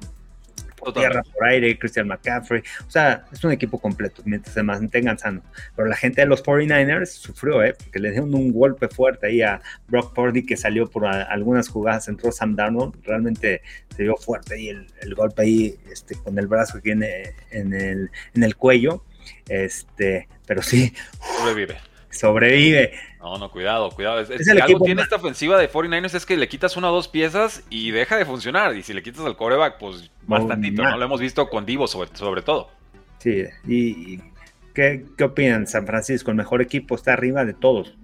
Por 0.76 0.92
tierra, 0.92 1.22
por 1.22 1.44
aire, 1.48 1.76
Christian 1.76 2.06
McCaffrey. 2.06 2.62
O 2.86 2.90
sea, 2.90 3.24
es 3.32 3.42
un 3.42 3.50
equipo 3.50 3.80
completo 3.80 4.22
mientras 4.24 4.54
se 4.54 4.62
mantengan 4.62 5.18
sanos. 5.18 5.42
Pero 5.74 5.88
la 5.88 5.96
gente 5.96 6.20
de 6.20 6.26
los 6.28 6.44
49ers 6.44 7.06
sufrió, 7.06 7.64
¿eh? 7.64 7.74
Porque 7.76 7.98
le 7.98 8.10
dieron 8.10 8.32
un 8.34 8.52
golpe 8.52 8.88
fuerte 8.88 9.26
ahí 9.26 9.42
a 9.42 9.60
Brock 9.88 10.14
Purdy 10.14 10.46
que 10.46 10.56
salió 10.56 10.88
por 10.88 11.06
algunas 11.06 11.68
jugadas, 11.68 12.06
entró 12.08 12.30
Sam 12.30 12.54
Darnold. 12.54 12.94
Realmente 13.04 13.62
se 13.96 14.04
dio 14.04 14.16
fuerte 14.16 14.54
ahí 14.54 14.68
el, 14.68 15.14
golpe 15.16 15.42
ahí 15.42 15.76
este, 15.90 16.14
con 16.14 16.38
el 16.38 16.46
brazo 16.46 16.74
que 16.74 16.82
tiene 16.82 17.34
en 17.50 17.74
el, 17.74 18.10
en 18.34 18.44
el 18.44 18.54
cuello. 18.54 19.04
Este, 19.48 20.28
pero 20.46 20.62
sí. 20.62 20.94
Sobrevive 21.38 21.88
sobrevive. 22.10 22.92
No, 23.20 23.38
no, 23.38 23.50
cuidado, 23.50 23.90
cuidado. 23.90 24.20
Es, 24.20 24.30
es 24.30 24.48
algo 24.48 24.84
tiene 24.84 25.02
esta 25.02 25.16
ofensiva 25.16 25.58
de 25.58 25.70
49ers 25.70 26.14
es 26.14 26.26
que 26.26 26.36
le 26.36 26.48
quitas 26.48 26.76
una 26.76 26.90
o 26.90 26.94
dos 26.94 27.08
piezas 27.08 27.64
y 27.70 27.90
deja 27.90 28.16
de 28.16 28.24
funcionar. 28.24 28.76
Y 28.76 28.82
si 28.82 28.92
le 28.92 29.02
quitas 29.02 29.24
al 29.24 29.36
coreback, 29.36 29.78
pues 29.78 30.10
bastantito, 30.26 30.82
¿no? 30.82 30.96
Lo 30.96 31.04
hemos 31.04 31.20
visto 31.20 31.48
con 31.48 31.66
Divo 31.66 31.86
sobre, 31.86 32.10
sobre 32.14 32.42
todo. 32.42 32.70
Sí, 33.18 33.44
y, 33.66 34.18
¿qué, 34.74 35.04
¿qué 35.16 35.24
opinan? 35.24 35.66
San 35.66 35.86
Francisco, 35.86 36.30
el 36.30 36.36
mejor 36.36 36.62
equipo, 36.62 36.94
está 36.94 37.12
arriba 37.12 37.44
de 37.44 37.54
todos. 37.54 37.96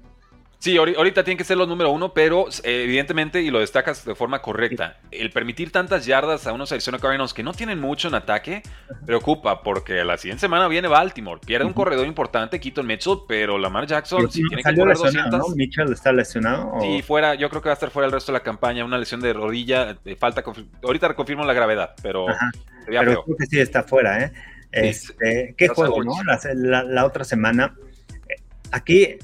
Sí, 0.64 0.78
ahorita 0.78 1.24
tienen 1.24 1.36
que 1.36 1.44
ser 1.44 1.58
los 1.58 1.68
número 1.68 1.90
uno, 1.90 2.14
pero 2.14 2.46
eh, 2.62 2.84
evidentemente, 2.84 3.42
y 3.42 3.50
lo 3.50 3.60
destacas 3.60 4.02
de 4.02 4.14
forma 4.14 4.40
correcta, 4.40 4.96
el 5.10 5.30
permitir 5.30 5.70
tantas 5.70 6.06
yardas 6.06 6.46
a 6.46 6.54
unos 6.54 6.72
Arizona 6.72 6.98
Cardinals 6.98 7.34
que 7.34 7.42
no 7.42 7.52
tienen 7.52 7.78
mucho 7.78 8.08
en 8.08 8.14
ataque, 8.14 8.62
preocupa, 9.04 9.62
porque 9.62 10.02
la 10.04 10.16
siguiente 10.16 10.40
semana 10.40 10.66
viene 10.66 10.88
Baltimore, 10.88 11.38
pierde 11.44 11.66
un 11.66 11.74
corredor 11.74 12.06
importante, 12.06 12.58
Keaton 12.60 12.86
Mitchell, 12.86 13.18
pero 13.28 13.58
Lamar 13.58 13.86
Jackson, 13.86 14.30
si 14.30 14.42
tiene 14.42 14.62
que 14.62 14.74
correr 14.74 14.96
200... 14.96 15.54
¿Mitchell 15.54 15.92
está 15.92 16.14
lesionado? 16.14 16.80
Sí, 16.80 17.02
fuera, 17.02 17.34
yo 17.34 17.50
creo 17.50 17.60
que 17.60 17.68
va 17.68 17.74
a 17.74 17.74
estar 17.74 17.90
fuera 17.90 18.06
el 18.06 18.12
resto 18.12 18.32
de 18.32 18.38
la 18.38 18.42
campaña, 18.42 18.86
una 18.86 18.96
lesión 18.96 19.20
de 19.20 19.34
rodilla, 19.34 19.98
falta, 20.18 20.42
ahorita 20.82 21.08
reconfirmo 21.08 21.44
la 21.44 21.52
gravedad, 21.52 21.94
pero... 22.02 22.24
Pero 22.86 23.22
creo 23.22 23.36
que 23.38 23.44
sí 23.44 23.60
está 23.60 23.82
fuera, 23.82 24.24
¿eh? 24.24 24.32
Este, 24.72 25.54
¿Qué 25.58 25.68
juego, 25.68 26.02
no? 26.02 26.14
la 26.54 27.04
otra 27.04 27.24
semana. 27.24 27.74
Eh, 28.28 28.36
aquí 28.72 29.18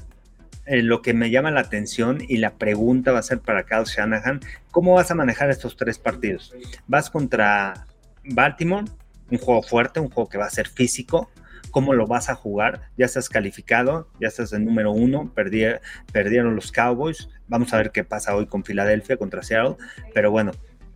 eh, 0.65 0.83
lo 0.83 1.01
que 1.01 1.13
me 1.13 1.31
llama 1.31 1.49
la 1.51 1.61
atención 1.61 2.19
y 2.27 2.37
la 2.37 2.51
pregunta 2.51 3.11
va 3.11 3.19
a 3.19 3.23
ser 3.23 3.39
para 3.39 3.63
Kyle 3.63 3.85
Shanahan, 3.85 4.41
¿cómo 4.69 4.93
vas 4.93 5.09
a 5.09 5.15
manejar 5.15 5.49
estos 5.49 5.75
tres 5.75 5.97
partidos? 5.97 6.53
Vas 6.87 7.09
contra 7.09 7.87
Baltimore, 8.23 8.85
un 9.31 9.37
juego 9.39 9.63
fuerte, 9.63 9.99
un 9.99 10.09
juego 10.09 10.29
que 10.29 10.37
va 10.37 10.45
a 10.45 10.51
ser 10.51 10.67
físico, 10.67 11.31
¿cómo 11.71 11.93
lo 11.93 12.05
vas 12.05 12.29
a 12.29 12.35
jugar? 12.35 12.81
Ya 12.95 13.05
estás 13.07 13.27
calificado, 13.27 14.07
ya 14.19 14.27
estás 14.27 14.53
en 14.53 14.65
número 14.65 14.91
uno, 14.91 15.33
perdieron 15.33 16.55
los 16.55 16.71
Cowboys, 16.71 17.29
vamos 17.47 17.73
a 17.73 17.77
ver 17.77 17.91
qué 17.91 18.03
pasa 18.03 18.35
hoy 18.35 18.45
con 18.45 18.63
Filadelfia 18.63 19.17
contra 19.17 19.41
Seattle, 19.41 19.77
pero 20.13 20.29
bueno, 20.29 20.51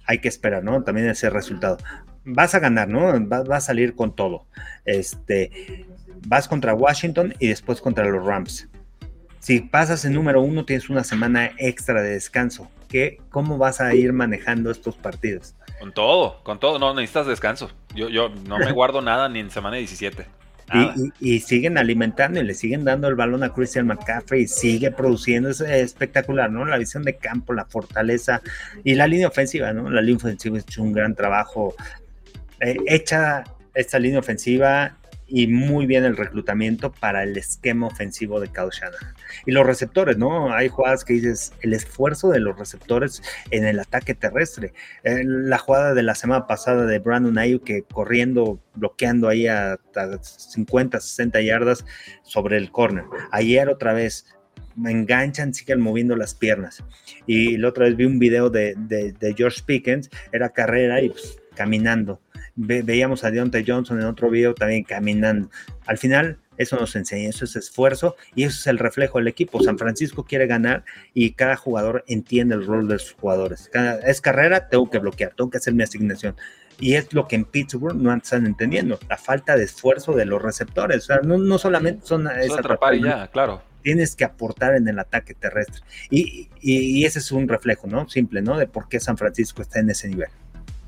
hay 0.06 0.20
que 0.20 0.28
esperar, 0.28 0.64
¿no? 0.64 0.84
También 0.84 1.10
ese 1.10 1.32
resultado. 1.32 1.78
Vas 2.24 2.54
a 2.54 2.60
ganar, 2.60 2.88
¿no? 2.88 3.20
Vas, 3.28 3.50
a 3.50 3.60
salir 3.62 3.96
con 3.96 4.16
todo. 4.16 4.46
Este, 4.84 5.86
vas 6.28 6.48
contra 6.48 6.76
Washington 6.76 7.34
y 7.40 7.48
después 7.48 7.82
contra 7.82 8.06
los 8.06 8.24
Rams 8.24 8.70
si 9.46 9.60
pasas 9.60 10.04
en 10.06 10.14
número 10.14 10.42
uno, 10.42 10.66
tienes 10.66 10.90
una 10.90 11.04
semana 11.04 11.52
extra 11.60 12.02
de 12.02 12.14
descanso. 12.14 12.68
¿Qué, 12.90 13.20
¿Cómo 13.30 13.60
vas 13.60 13.80
a 13.80 13.94
ir 13.94 14.12
manejando 14.12 14.72
estos 14.72 14.96
partidos? 14.96 15.54
Con 15.80 15.94
todo, 15.94 16.42
con 16.42 16.60
todo. 16.60 16.80
No 16.80 16.96
necesitas 16.96 17.28
descanso. 17.28 17.70
Yo, 17.94 18.10
yo 18.10 18.30
no 18.48 18.58
me 18.58 18.72
guardo 18.72 19.04
nada 19.04 19.30
ni 19.30 19.42
en 19.42 19.52
semana 19.52 19.78
17. 19.78 20.26
Y, 21.20 21.42
siguen 21.42 21.78
alimentando 21.78 22.40
y 22.40 22.44
le 22.44 22.56
siguen 22.56 22.86
dando 22.86 23.08
el 23.08 23.14
balón 23.14 23.44
a 23.44 23.54
Christian 23.54 23.86
McCaffrey 23.86 24.46
y 24.46 24.48
sigue 24.48 24.90
produciendo, 24.90 25.50
es 25.50 25.62
espectacular, 25.62 26.50
¿no? 26.50 26.66
La 26.66 26.80
visión 26.80 27.04
de 27.04 27.16
campo, 27.18 27.54
la 27.54 27.66
fortaleza 27.66 28.42
y 28.84 28.96
la 28.96 29.06
línea 29.06 29.28
ofensiva, 29.28 29.74
¿no? 29.74 29.92
La 29.92 30.02
línea 30.02 30.18
ofensiva 30.18 30.58
ha 30.58 30.62
hecho 30.62 30.82
un 30.82 30.92
gran 30.92 31.14
trabajo. 31.14 31.76
Eh, 32.62 32.78
hecha 32.88 33.44
esta 33.76 34.00
línea 34.00 34.18
ofensiva 34.18 34.98
y 35.28 35.48
muy 35.48 35.86
bien 35.86 36.06
el 36.06 36.18
reclutamiento 36.18 36.92
para 36.92 37.24
el 37.24 37.38
esquema 37.38 37.88
ofensivo 37.88 38.40
de 38.40 38.48
Kyle 38.48 38.70
Shanahan. 38.72 39.16
Y 39.46 39.52
los 39.52 39.66
receptores, 39.66 40.18
¿no? 40.18 40.54
Hay 40.54 40.70
jugadas 40.70 41.04
que 41.04 41.14
dices, 41.14 41.54
el 41.62 41.74
esfuerzo 41.74 42.30
de 42.30 42.40
los 42.40 42.58
receptores 42.58 43.22
en 43.52 43.66
el 43.66 43.80
ataque 43.80 44.14
terrestre. 44.14 44.74
La 45.04 45.58
jugada 45.58 45.94
de 45.94 46.04
la 46.04 46.16
semana 46.16 46.48
pasada 46.48 46.86
de 46.86 47.00
Brandon 47.00 47.38
Ayuk 47.38 47.64
que 47.64 47.84
corriendo, 47.84 48.60
bloqueando 48.76 49.28
ahí 49.28 49.48
a, 49.48 49.80
50, 50.22 51.00
60 51.00 51.42
yardas 51.42 51.86
sobre 52.24 52.58
el 52.58 52.72
corner. 52.72 53.06
Ayer 53.32 53.70
otra 53.70 53.94
vez 53.94 54.26
me 54.76 54.92
enganchan, 54.92 55.54
siguen 55.54 55.82
moviendo 55.82 56.16
las 56.16 56.36
piernas. 56.36 56.84
Y 57.26 57.58
la 57.58 57.70
otra 57.70 57.86
vez 57.86 57.96
vi 57.96 58.06
un 58.06 58.20
video 58.20 58.50
de, 58.50 58.76
George 59.36 59.62
Pickens, 59.66 60.10
era 60.32 60.50
carrera 60.50 61.02
y 61.02 61.10
pues, 61.10 61.40
caminando 61.56 62.22
veíamos 62.56 63.24
a 63.24 63.32
Deontay 63.32 63.66
Johnson 63.68 64.00
en 64.00 64.08
otro 64.08 64.30
video 64.30 64.54
también 64.54 64.84
caminando. 64.84 65.50
Al 65.86 65.98
final, 65.98 66.40
eso 66.58 66.78
nos 66.78 66.96
enseña, 66.96 67.30
eso 67.30 67.46
es 67.46 67.56
esfuerzo 67.56 68.16
y 68.34 68.44
eso 68.44 68.60
es 68.60 68.68
el 68.68 68.80
reflejo 68.80 69.18
del 69.18 69.28
equipo. 69.28 69.62
San 69.62 69.78
Francisco 69.78 70.24
quiere 70.24 70.48
ganar 70.48 70.84
y 71.14 71.32
cada 71.32 71.56
jugador 71.56 72.04
entiende 72.08 72.56
el 72.56 72.66
rol 72.66 72.88
de 72.88 73.00
sus 73.00 73.14
jugadores. 73.14 73.70
es 74.06 74.22
carrera, 74.22 74.70
tengo 74.70 74.90
que 74.90 75.00
bloquear, 75.00 75.34
tengo 75.36 75.50
que 75.50 75.58
hacer 75.58 75.74
mi 75.74 75.84
asignación. 75.84 76.36
Y 76.80 76.96
es 76.96 77.14
lo 77.14 77.28
que 77.28 77.38
en 77.38 77.46
Pittsburgh 77.46 77.96
no 77.96 78.14
están 78.14 78.46
entendiendo, 78.46 79.00
la 79.10 79.18
falta 79.18 79.56
de 79.56 79.64
esfuerzo 79.64 80.14
de 80.14 80.26
los 80.26 80.42
receptores. 80.42 81.04
O 81.04 81.06
sea, 81.06 81.20
no, 81.22 81.58
solamente 81.58 82.06
son... 82.06 82.28
Es 82.28 82.52
atrapar 82.52 82.96
y 82.96 83.04
ya, 83.04 83.28
claro. 83.28 83.62
Tienes 83.82 84.16
que 84.16 84.26
aportar 84.26 84.76
en 84.76 84.88
el 84.88 84.98
ataque 85.00 85.36
terrestre. 85.36 85.82
Y, 86.10 86.50
y 86.60 87.06
ese 87.06 87.20
es 87.20 87.32
un 87.32 87.48
reflejo, 87.48 87.88
¿no? 87.88 88.10
Simple, 88.10 88.42
¿no? 88.42 88.58
De 88.58 88.68
por 88.68 88.90
qué 88.90 89.00
San 89.00 89.16
Francisco 89.16 89.62
está 89.62 89.80
en 89.80 89.92
ese 89.92 90.10
nivel. 90.10 90.30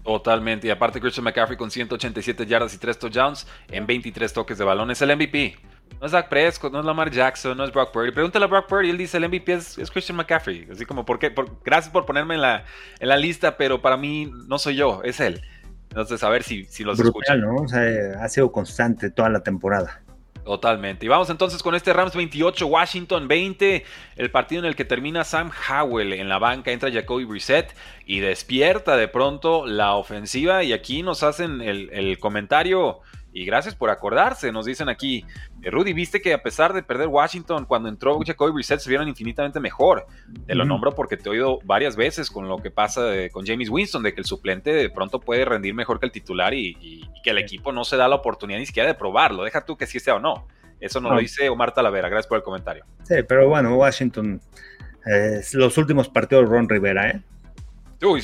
Totalmente. 0.08 0.68
Y 0.68 0.70
aparte 0.70 1.02
Christian 1.02 1.26
McCaffrey 1.26 1.58
con 1.58 1.70
187 1.70 2.46
yardas 2.46 2.74
y 2.74 2.78
3 2.78 2.98
touchdowns 2.98 3.46
en 3.70 3.86
23 3.86 4.32
toques 4.32 4.58
de 4.58 4.64
balón. 4.64 4.90
Es 4.90 5.02
el 5.02 5.14
MVP. 5.14 5.58
No 6.00 6.06
es 6.06 6.14
Zach 6.14 6.30
Prescott, 6.30 6.72
no 6.72 6.80
es 6.80 6.86
Lamar 6.86 7.12
Jackson, 7.12 7.58
no 7.58 7.66
es 7.66 7.74
Brock 7.74 7.92
Purdy. 7.92 8.12
Pregúntale 8.12 8.46
a 8.46 8.48
Brock 8.48 8.68
Purdy, 8.68 8.90
él 8.90 8.98
dice 8.98 9.18
el 9.18 9.28
MVP 9.28 9.52
es, 9.52 9.92
Christian 9.92 10.16
McCaffrey. 10.16 10.66
Así 10.72 10.86
como, 10.86 11.04
¿por 11.04 11.20
qué? 11.20 11.36
gracias 11.66 11.92
por 11.92 12.06
ponerme 12.06 12.36
en 12.36 12.42
la, 12.42 12.64
en 13.02 13.10
la 13.10 13.18
lista, 13.18 13.58
pero 13.58 13.82
para 13.82 13.98
mí 13.98 14.32
no 14.48 14.58
soy 14.60 14.78
yo, 14.78 15.02
es 15.04 15.20
él. 15.20 15.42
Entonces, 15.90 16.24
a 16.24 16.30
ver 16.30 16.44
si, 16.44 16.64
si 16.66 16.86
los 16.86 16.98
Brutal, 16.98 17.42
¿no? 17.42 17.56
O 17.56 17.68
sea, 17.68 18.24
ha 18.24 18.30
sido 18.30 18.50
constante 18.50 19.10
toda 19.12 19.28
la 19.28 19.42
temporada. 19.42 20.04
Totalmente. 20.48 21.06
Y 21.06 21.10
vamos 21.10 21.30
entonces 21.30 21.62
con 21.62 21.76
este 21.76 21.92
Rams 21.92 22.16
28, 22.16 22.68
Washington 22.68 23.28
20, 23.28 23.84
el 24.16 24.32
partido 24.32 24.62
en 24.62 24.66
el 24.66 24.78
que 24.78 24.86
termina 24.86 25.26
Sam 25.26 25.52
Howell 25.70 26.14
en 26.14 26.30
la 26.30 26.40
banca, 26.40 26.72
entra 26.72 26.90
Jacoby 26.90 27.26
Brissett 27.26 27.76
y 28.06 28.22
despierta 28.22 28.96
de 28.96 29.10
pronto 29.10 29.66
la 29.66 29.96
ofensiva 29.96 30.64
y 30.64 30.72
aquí 30.72 31.04
nos 31.04 31.22
hacen 31.22 31.60
el, 31.60 31.90
el 31.92 32.18
comentario 32.20 33.02
y 33.38 33.46
gracias 33.46 33.76
por 33.76 33.92
acordarse, 33.92 34.52
nos 34.52 34.66
dicen 34.66 34.90
aquí. 34.90 35.24
Eh, 35.62 35.70
Rudy, 35.70 35.94
viste 35.94 36.22
que 36.22 36.34
a 36.34 36.42
pesar 36.42 36.74
de 36.74 36.82
perder 36.82 37.08
Washington, 37.08 37.66
cuando 37.66 37.88
entró 37.88 38.18
Jacoby 38.26 38.52
Brissett 38.52 38.80
se 38.80 38.90
vieron 38.90 39.08
infinitamente 39.08 39.60
mejor. 39.60 40.08
Te 40.48 40.56
lo 40.56 40.66
nombro 40.66 40.96
porque 40.96 41.18
te 41.18 41.30
he 41.30 41.34
oído 41.34 41.60
varias 41.64 41.96
veces 41.96 42.32
con 42.32 42.48
lo 42.48 42.58
que 42.58 42.72
pasa 42.72 43.12
con 43.32 43.46
James 43.46 43.70
Winston, 43.70 44.02
de 44.02 44.16
que 44.16 44.22
el 44.22 44.26
suplente 44.26 44.74
de 44.74 44.90
pronto 44.90 45.20
puede 45.20 45.46
rendir 45.46 45.76
mejor 45.76 46.00
que 46.00 46.08
el 46.08 46.12
titular 46.12 46.56
y, 46.56 47.08
que 47.24 47.30
el 47.30 47.38
equipo 47.38 47.72
no 47.72 47.84
se 47.86 47.96
da 47.96 48.08
la 48.08 48.16
oportunidad 48.16 48.58
ni 48.58 48.66
siquiera 48.66 48.88
de 48.88 48.96
probarlo. 48.96 49.44
Deja 49.44 49.64
tú 49.64 49.78
que 49.78 49.86
sí 49.86 50.00
sea 50.00 50.16
o 50.16 50.20
no. 50.20 50.48
Eso 50.80 51.00
nos 51.00 51.12
lo 51.12 51.20
dice 51.20 51.48
Omar 51.48 51.76
Talavera. 51.76 52.10
Gracias 52.10 52.28
por 52.28 52.38
el 52.38 52.44
comentario. 52.44 52.86
Sí, 53.04 53.18
pero 53.28 53.48
bueno, 53.50 53.76
Washington, 53.76 54.42
eh, 55.06 55.42
los 55.54 55.78
últimos 55.78 56.10
partidos 56.10 56.50
Ron 56.50 56.68
Rivera, 56.68 57.12
¿eh? 57.12 57.22
Uy, 58.02 58.22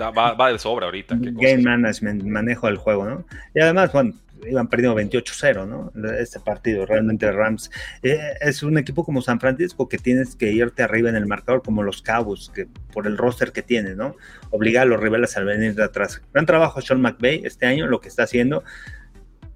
va, 0.00 0.52
de 0.52 0.58
sobra 0.58 0.86
ahorita. 0.86 1.16
Game 1.18 1.62
management, 1.62 2.24
manejo 2.24 2.66
del 2.66 2.76
juego, 2.76 3.04
¿no? 3.06 3.24
Y 3.54 3.60
además, 3.60 3.92
bueno, 3.92 4.12
iban 4.48 4.68
perdiendo 4.68 4.98
28-0, 5.00 5.66
¿no? 5.66 5.92
Este 6.18 6.40
partido, 6.40 6.86
realmente 6.86 7.30
Rams 7.30 7.70
eh, 8.02 8.34
es 8.40 8.62
un 8.62 8.78
equipo 8.78 9.04
como 9.04 9.22
San 9.22 9.40
Francisco 9.40 9.88
que 9.88 9.98
tienes 9.98 10.36
que 10.36 10.52
irte 10.52 10.82
arriba 10.82 11.08
en 11.08 11.16
el 11.16 11.26
marcador, 11.26 11.62
como 11.62 11.82
los 11.82 12.02
Cabos, 12.02 12.50
que 12.54 12.66
por 12.92 13.06
el 13.06 13.16
roster 13.16 13.52
que 13.52 13.62
tiene, 13.62 13.94
¿no? 13.94 14.16
Obligar 14.50 14.82
a 14.82 14.86
los 14.86 15.00
rivales 15.00 15.36
a 15.36 15.40
venir 15.40 15.74
de 15.74 15.84
atrás. 15.84 16.22
Gran 16.32 16.46
trabajo 16.46 16.80
Sean 16.80 17.00
McVay 17.00 17.42
este 17.44 17.66
año, 17.66 17.86
lo 17.86 18.00
que 18.00 18.08
está 18.08 18.24
haciendo 18.24 18.64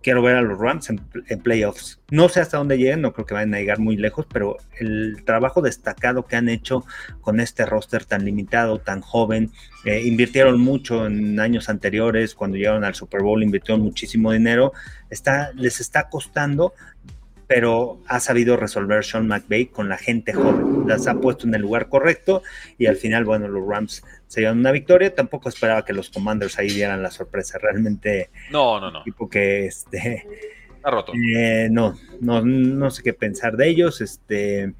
quiero 0.02 0.22
ver 0.22 0.36
a 0.36 0.42
los 0.42 0.58
Rams 0.58 0.90
en, 0.90 0.98
playoffs. 1.42 2.00
No 2.10 2.28
sé 2.28 2.40
hasta 2.40 2.56
dónde 2.56 2.78
lleguen, 2.78 3.02
no 3.02 3.12
creo 3.12 3.26
que 3.26 3.34
vayan 3.34 3.54
a 3.54 3.58
llegar 3.58 3.78
muy 3.78 3.96
lejos, 3.96 4.26
pero 4.32 4.56
el 4.78 5.22
trabajo 5.24 5.62
destacado 5.62 6.26
que 6.26 6.36
han 6.36 6.48
hecho 6.48 6.84
con 7.20 7.40
este 7.40 7.66
roster 7.66 8.04
tan 8.04 8.24
limitado, 8.24 8.80
tan 8.80 9.00
joven, 9.00 9.50
eh, 9.84 10.02
invirtieron 10.02 10.60
mucho 10.60 11.06
en 11.06 11.38
años 11.40 11.68
anteriores, 11.68 12.34
cuando 12.34 12.56
llegaron 12.56 12.84
al 12.84 12.94
Super 12.94 13.22
Bowl 13.22 13.42
invirtieron 13.42 13.82
muchísimo 13.82 14.32
dinero, 14.32 14.72
está, 15.10 15.52
les 15.54 15.80
está 15.80 16.08
costando, 16.08 16.74
pero 17.46 18.00
ha 18.06 18.20
sabido 18.20 18.56
resolver 18.56 19.04
Sean 19.04 19.26
McVay 19.26 19.66
con 19.66 19.88
la 19.88 19.98
gente 19.98 20.32
joven. 20.32 20.86
Las 20.86 21.08
ha 21.08 21.14
puesto 21.14 21.48
en 21.48 21.54
el 21.56 21.62
lugar 21.62 21.88
correcto 21.88 22.42
y 22.78 22.86
al 22.86 22.94
final, 22.94 23.24
bueno, 23.24 23.48
los 23.48 23.66
Rams 23.66 24.04
se 24.30 24.42
llevan 24.42 24.60
una 24.60 24.70
victoria. 24.70 25.12
Tampoco 25.12 25.48
esperaba 25.48 25.84
que 25.84 25.92
los 25.92 26.08
Commanders 26.08 26.56
ahí 26.56 26.70
dieran 26.70 27.02
la 27.02 27.10
sorpresa. 27.10 27.58
Realmente, 27.58 28.30
no, 28.52 28.78
no, 28.78 28.88
no. 28.88 29.02
Tipo 29.02 29.28
que 29.28 29.66
este. 29.66 30.24
Roto. 30.84 31.12
Eh, 31.14 31.68
no, 31.68 31.96
no, 32.20 32.40
no 32.42 32.90
sé 32.92 33.02
qué 33.02 33.12
pensar 33.12 33.56
de 33.56 33.68
ellos. 33.68 34.00
Este 34.00 34.72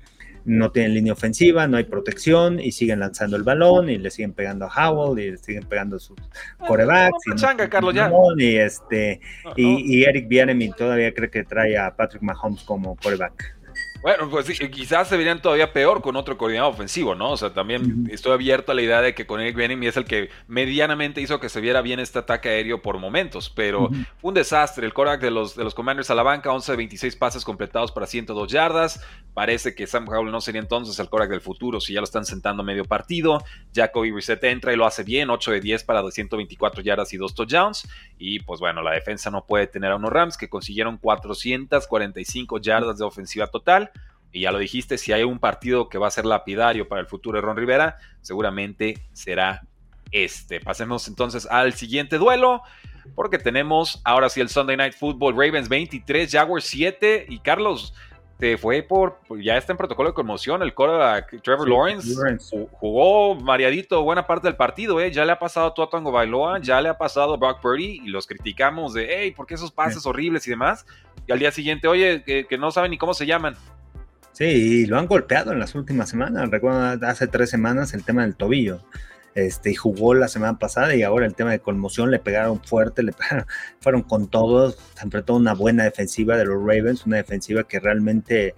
no 0.44 0.70
tienen 0.70 0.94
línea 0.94 1.12
ofensiva, 1.12 1.66
no 1.66 1.78
hay 1.78 1.84
protección 1.84 2.60
y 2.60 2.70
siguen 2.70 3.00
lanzando 3.00 3.36
el 3.36 3.42
balón 3.42 3.90
y 3.90 3.98
le 3.98 4.10
siguen 4.10 4.32
pegando 4.32 4.66
a 4.66 4.90
Howell 4.90 5.18
y 5.18 5.32
le 5.32 5.36
siguen 5.36 5.64
pegando 5.64 5.98
sus 5.98 6.16
ah, 6.58 6.66
corebacks. 6.66 7.18
y, 7.26 7.68
Carlos, 7.68 7.92
ya. 7.92 8.10
y, 8.38 8.56
este, 8.56 9.20
y, 9.56 9.98
y, 9.98 10.04
Eric 10.04 10.28
Bieniemy 10.28 10.70
todavía 10.70 11.12
cree 11.12 11.28
que 11.28 11.42
trae 11.42 11.76
a 11.76 11.94
Patrick 11.94 12.22
Mahomes 12.22 12.62
como 12.62 12.96
coreback. 12.96 13.59
Bueno, 14.02 14.30
pues 14.30 14.46
quizás 14.70 15.08
se 15.08 15.16
verían 15.18 15.42
todavía 15.42 15.74
peor 15.74 16.00
con 16.00 16.16
otro 16.16 16.38
coordinador 16.38 16.72
ofensivo, 16.72 17.14
¿no? 17.14 17.32
O 17.32 17.36
sea, 17.36 17.52
también 17.52 18.08
estoy 18.10 18.32
abierto 18.32 18.72
a 18.72 18.74
la 18.74 18.80
idea 18.80 19.02
de 19.02 19.14
que 19.14 19.26
con 19.26 19.40
Eric 19.40 19.54
Bieniemy 19.54 19.88
es 19.88 19.96
el 19.98 20.06
que 20.06 20.30
medianamente 20.48 21.20
hizo 21.20 21.38
que 21.38 21.50
se 21.50 21.60
viera 21.60 21.82
bien 21.82 22.00
este 22.00 22.18
ataque 22.18 22.48
aéreo 22.48 22.80
por 22.80 22.98
momentos, 22.98 23.50
pero 23.50 23.90
un 24.22 24.34
desastre. 24.34 24.86
El 24.86 24.94
Korak 24.94 25.20
de 25.20 25.30
los, 25.30 25.54
de 25.54 25.64
los 25.64 25.74
Commanders 25.74 26.08
a 26.08 26.14
la 26.14 26.22
banca, 26.22 26.50
11 26.50 26.72
de 26.72 26.76
26 26.78 27.16
pases 27.16 27.44
completados 27.44 27.92
para 27.92 28.06
102 28.06 28.50
yardas. 28.50 29.04
Parece 29.34 29.74
que 29.74 29.86
Sam 29.86 30.08
Howell 30.08 30.32
no 30.32 30.40
sería 30.40 30.62
entonces 30.62 30.98
el 30.98 31.10
Korak 31.10 31.28
del 31.28 31.42
futuro 31.42 31.78
si 31.78 31.92
ya 31.92 32.00
lo 32.00 32.04
están 32.04 32.24
sentando 32.24 32.62
medio 32.62 32.86
partido. 32.86 33.44
Jacoby 33.74 34.12
Reset 34.12 34.42
entra 34.44 34.72
y 34.72 34.76
lo 34.76 34.86
hace 34.86 35.04
bien, 35.04 35.28
8 35.28 35.52
de 35.52 35.60
10 35.60 35.84
para 35.84 36.00
224 36.00 36.82
yardas 36.82 37.12
y 37.12 37.18
2 37.18 37.34
touchdowns. 37.34 37.86
Y 38.18 38.40
pues 38.40 38.60
bueno, 38.60 38.80
la 38.82 38.92
defensa 38.92 39.30
no 39.30 39.44
puede 39.44 39.66
tener 39.66 39.92
a 39.92 39.96
unos 39.96 40.10
Rams 40.10 40.38
que 40.38 40.48
consiguieron 40.48 40.96
445 40.96 42.58
yardas 42.60 42.96
de 42.96 43.04
ofensiva 43.04 43.46
total 43.46 43.89
y 44.32 44.42
ya 44.42 44.52
lo 44.52 44.58
dijiste, 44.58 44.98
si 44.98 45.12
hay 45.12 45.24
un 45.24 45.38
partido 45.38 45.88
que 45.88 45.98
va 45.98 46.06
a 46.06 46.10
ser 46.10 46.24
lapidario 46.24 46.88
para 46.88 47.00
el 47.00 47.06
futuro 47.06 47.36
de 47.36 47.42
Ron 47.42 47.56
Rivera, 47.56 47.96
seguramente 48.20 48.98
será 49.12 49.62
este. 50.12 50.60
Pasemos 50.60 51.08
entonces 51.08 51.46
al 51.46 51.72
siguiente 51.74 52.18
duelo, 52.18 52.62
porque 53.14 53.38
tenemos 53.38 54.00
ahora 54.04 54.28
sí 54.28 54.40
el 54.40 54.48
Sunday 54.48 54.76
Night 54.76 54.94
Football, 54.94 55.34
Ravens 55.34 55.68
23, 55.68 56.30
Jaguars 56.30 56.64
7 56.64 57.26
y 57.28 57.38
Carlos. 57.40 57.92
te 58.38 58.56
fue 58.56 58.82
por, 58.82 59.18
ya 59.42 59.56
está 59.56 59.72
en 59.72 59.76
protocolo 59.76 60.10
de 60.10 60.14
conmoción 60.14 60.62
el 60.62 60.74
quarterback 60.74 61.42
Trevor 61.42 61.68
Lawrence, 61.68 62.14
jugó 62.72 63.34
mareadito 63.34 64.02
buena 64.02 64.26
parte 64.26 64.46
del 64.46 64.56
partido, 64.56 65.00
¿eh? 65.00 65.10
ya 65.10 65.24
le 65.24 65.32
ha 65.32 65.38
pasado 65.38 65.74
a 65.76 65.90
Tango 65.90 66.12
Bailoa, 66.12 66.60
ya 66.60 66.80
le 66.80 66.88
ha 66.88 66.96
pasado 66.96 67.34
a 67.34 67.36
Brock 67.36 67.60
Purdy 67.60 68.00
y 68.04 68.08
los 68.08 68.26
criticamos 68.26 68.94
de, 68.94 69.08
hey, 69.10 69.32
¿por 69.32 69.46
qué 69.46 69.54
esos 69.54 69.72
pases 69.72 70.06
horribles 70.06 70.46
y 70.46 70.50
demás? 70.50 70.86
Y 71.26 71.32
al 71.32 71.38
día 71.38 71.50
siguiente, 71.50 71.88
oye, 71.88 72.22
que, 72.24 72.46
que 72.46 72.58
no 72.58 72.70
saben 72.70 72.92
ni 72.92 72.98
cómo 72.98 73.12
se 73.12 73.26
llaman. 73.26 73.56
Sí, 74.40 74.46
y 74.46 74.86
lo 74.86 74.98
han 74.98 75.06
golpeado 75.06 75.52
en 75.52 75.58
las 75.58 75.74
últimas 75.74 76.08
semanas. 76.08 76.48
Recuerdo 76.48 77.06
hace 77.06 77.26
tres 77.26 77.50
semanas 77.50 77.92
el 77.92 78.04
tema 78.04 78.22
del 78.22 78.36
tobillo. 78.36 78.80
Este, 79.34 79.72
y 79.72 79.74
jugó 79.74 80.14
la 80.14 80.28
semana 80.28 80.58
pasada 80.58 80.94
y 80.96 81.02
ahora 81.02 81.26
el 81.26 81.34
tema 81.34 81.50
de 81.50 81.60
conmoción 81.60 82.10
le 82.10 82.20
pegaron 82.20 82.58
fuerte, 82.64 83.02
le 83.02 83.12
fueron 83.80 84.02
con 84.02 84.30
todos, 84.30 84.78
se 84.94 85.04
enfrentó 85.04 85.36
una 85.36 85.52
buena 85.52 85.84
defensiva 85.84 86.38
de 86.38 86.46
los 86.46 86.56
Ravens, 86.58 87.04
una 87.04 87.18
defensiva 87.18 87.64
que 87.64 87.80
realmente 87.80 88.54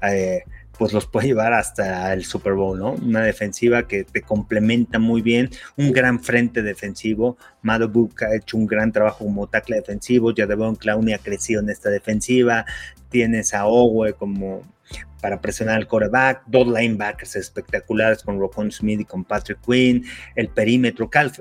eh, 0.00 0.42
pues 0.78 0.94
los 0.94 1.06
puede 1.06 1.26
llevar 1.28 1.52
hasta 1.52 2.14
el 2.14 2.24
Super 2.24 2.54
Bowl, 2.54 2.78
¿no? 2.78 2.92
Una 2.92 3.20
defensiva 3.20 3.86
que 3.86 4.04
te 4.04 4.22
complementa 4.22 4.98
muy 4.98 5.20
bien, 5.20 5.50
un 5.76 5.92
gran 5.92 6.18
frente 6.20 6.62
defensivo. 6.62 7.36
Madubuk 7.60 8.22
ha 8.22 8.34
hecho 8.34 8.56
un 8.56 8.66
gran 8.66 8.90
trabajo 8.90 9.26
como 9.26 9.48
tackle 9.48 9.76
defensivo, 9.76 10.32
Jadevon 10.34 10.76
Clowney 10.76 11.12
ha 11.12 11.18
crecido 11.18 11.60
en 11.60 11.68
esta 11.68 11.90
defensiva, 11.90 12.64
tienes 13.10 13.52
a 13.52 13.66
Owe 13.66 14.14
como 14.14 14.62
para 15.26 15.40
presionar 15.40 15.74
al 15.74 15.88
coreback, 15.88 16.44
dos 16.46 16.68
linebackers 16.68 17.34
espectaculares 17.34 18.22
con 18.22 18.38
Rocon 18.38 18.70
Smith 18.70 19.00
y 19.00 19.04
con 19.04 19.24
Patrick 19.24 19.58
Quinn, 19.60 20.04
el 20.36 20.46
perímetro, 20.50 21.10
Cal, 21.10 21.32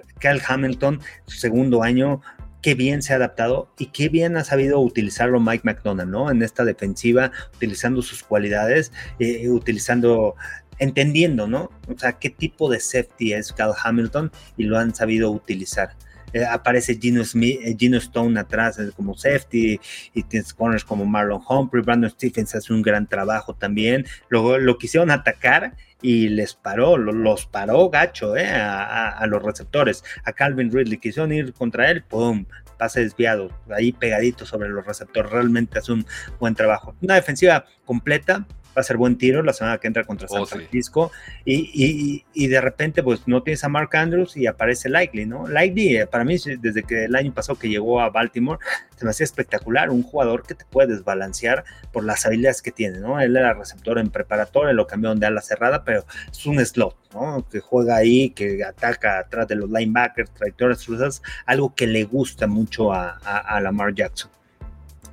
Hamilton, 0.47 1.01
su 1.27 1.37
segundo 1.37 1.83
año, 1.83 2.19
qué 2.63 2.73
bien 2.73 3.03
se 3.03 3.13
ha 3.13 3.17
adaptado 3.17 3.71
y 3.77 3.91
qué 3.91 4.09
bien 4.09 4.37
ha 4.37 4.43
sabido 4.43 4.79
utilizarlo 4.79 5.39
Mike 5.39 5.61
McDonald, 5.65 6.09
¿no? 6.09 6.31
En 6.31 6.41
esta 6.41 6.65
defensiva, 6.65 7.31
utilizando 7.53 8.01
sus 8.01 8.23
cualidades, 8.23 8.91
eh, 9.19 9.47
utilizando, 9.49 10.33
entendiendo, 10.79 11.45
¿no? 11.45 11.69
O 11.87 11.95
sea, 11.95 12.13
qué 12.13 12.31
tipo 12.31 12.71
de 12.71 12.79
safety 12.79 13.33
es 13.33 13.53
Cal 13.53 13.73
Hamilton 13.83 14.31
y 14.57 14.63
lo 14.63 14.79
han 14.79 14.95
sabido 14.95 15.29
utilizar. 15.29 15.91
Eh, 16.35 16.43
aparece 16.43 16.99
Gino, 16.99 17.23
Smith, 17.23 17.61
eh, 17.63 17.77
Gino 17.79 17.97
Stone 17.97 18.37
atrás 18.37 18.77
como 18.97 19.15
safety 19.15 19.79
y 20.13 20.23
tienes 20.23 20.53
corners 20.53 20.83
como 20.83 21.05
Marlon 21.05 21.41
Humphrey, 21.47 21.81
Brandon 21.81 22.09
Stephens 22.09 22.53
hace 22.55 22.73
un 22.73 22.81
gran 22.81 23.07
trabajo 23.07 23.55
también. 23.55 24.05
Luego 24.27 24.57
lo 24.57 24.77
quisieron 24.77 25.11
atacar 25.11 25.77
y 26.01 26.27
les 26.27 26.53
paró, 26.53 26.97
los 26.97 27.45
paró 27.45 27.89
gacho 27.89 28.35
eh, 28.35 28.49
a, 28.51 29.25
los 29.27 29.41
receptores. 29.41 30.03
A 30.25 30.33
Calvin 30.33 30.73
Ridley 30.73 30.97
quisieron 30.97 31.31
ir 31.31 31.53
contra 31.53 31.89
él, 31.89 32.03
¡pum! 32.03 32.45
Pase 32.77 32.99
desviado, 32.99 33.49
ahí 33.69 33.93
pegadito 33.93 34.45
sobre 34.45 34.67
los 34.67 34.85
receptores. 34.85 35.31
Realmente 35.31 35.79
hace 35.79 35.93
un 35.93 36.05
buen 36.37 36.53
trabajo. 36.53 36.93
Una 37.01 37.15
defensiva 37.15 37.63
completa, 37.85 38.45
va 38.75 38.81
a 38.81 38.83
ser 38.83 38.97
buen 38.97 39.17
tiro 39.17 39.41
la 39.43 39.53
semana 39.53 39.77
que 39.77 39.87
entra 39.87 40.03
contra 40.03 40.27
San 40.27 40.41
oh, 40.41 40.45
Francisco. 40.45 41.11
Y, 41.45 42.47
de 42.47 42.61
repente, 42.61 43.03
pues 43.03 43.27
no 43.27 43.43
tienes 43.43 43.63
a 43.63 43.69
Mark 43.69 43.95
Andrews 43.95 44.35
y 44.35 44.47
aparece 44.47 44.89
Likely, 44.89 45.25
¿no? 45.25 45.47
Likely, 45.47 45.97
eh, 45.97 46.07
para 46.07 46.23
mí, 46.23 46.37
desde 46.59 46.83
que 46.83 47.05
el 47.05 47.15
año 47.15 47.33
pasado 47.33 47.57
que 47.57 47.69
llegó 47.69 48.01
a 48.01 48.09
Baltimore, 48.09 48.59
se 48.95 49.05
me 49.05 49.11
hacía 49.11 49.23
espectacular. 49.23 49.89
Un 49.89 50.03
jugador 50.03 50.43
que 50.43 50.55
te 50.55 50.65
puede 50.65 50.93
desbalancear 50.93 51.63
por 51.91 52.03
las 52.03 52.25
habilidades 52.25 52.61
que 52.61 52.71
tiene, 52.71 52.99
¿no? 52.99 53.19
Él 53.19 53.35
era 53.35 53.53
receptor 53.53 53.97
en 53.99 54.09
preparatoria, 54.09 54.73
lo 54.73 54.87
cambiaron 54.87 55.19
de 55.19 55.27
ala 55.27 55.41
cerrada, 55.41 55.83
pero 55.83 56.05
es 56.29 56.45
un 56.45 56.63
slot, 56.63 56.95
¿no? 57.13 57.47
Que 57.49 57.59
juega 57.59 57.95
ahí, 57.95 58.31
que 58.31 58.63
ataca 58.63 59.19
atrás 59.19 59.47
de 59.47 59.55
los 59.55 59.69
linebackers, 59.69 60.31
trayectorias 60.33 60.85
cruzadas, 60.85 61.21
algo 61.45 61.73
que 61.73 61.87
le 61.87 62.03
gusta 62.03 62.47
mucho 62.47 62.91
a, 62.93 63.17
a 63.17 63.61
Lamar 63.61 63.93
Jackson. 63.93 64.31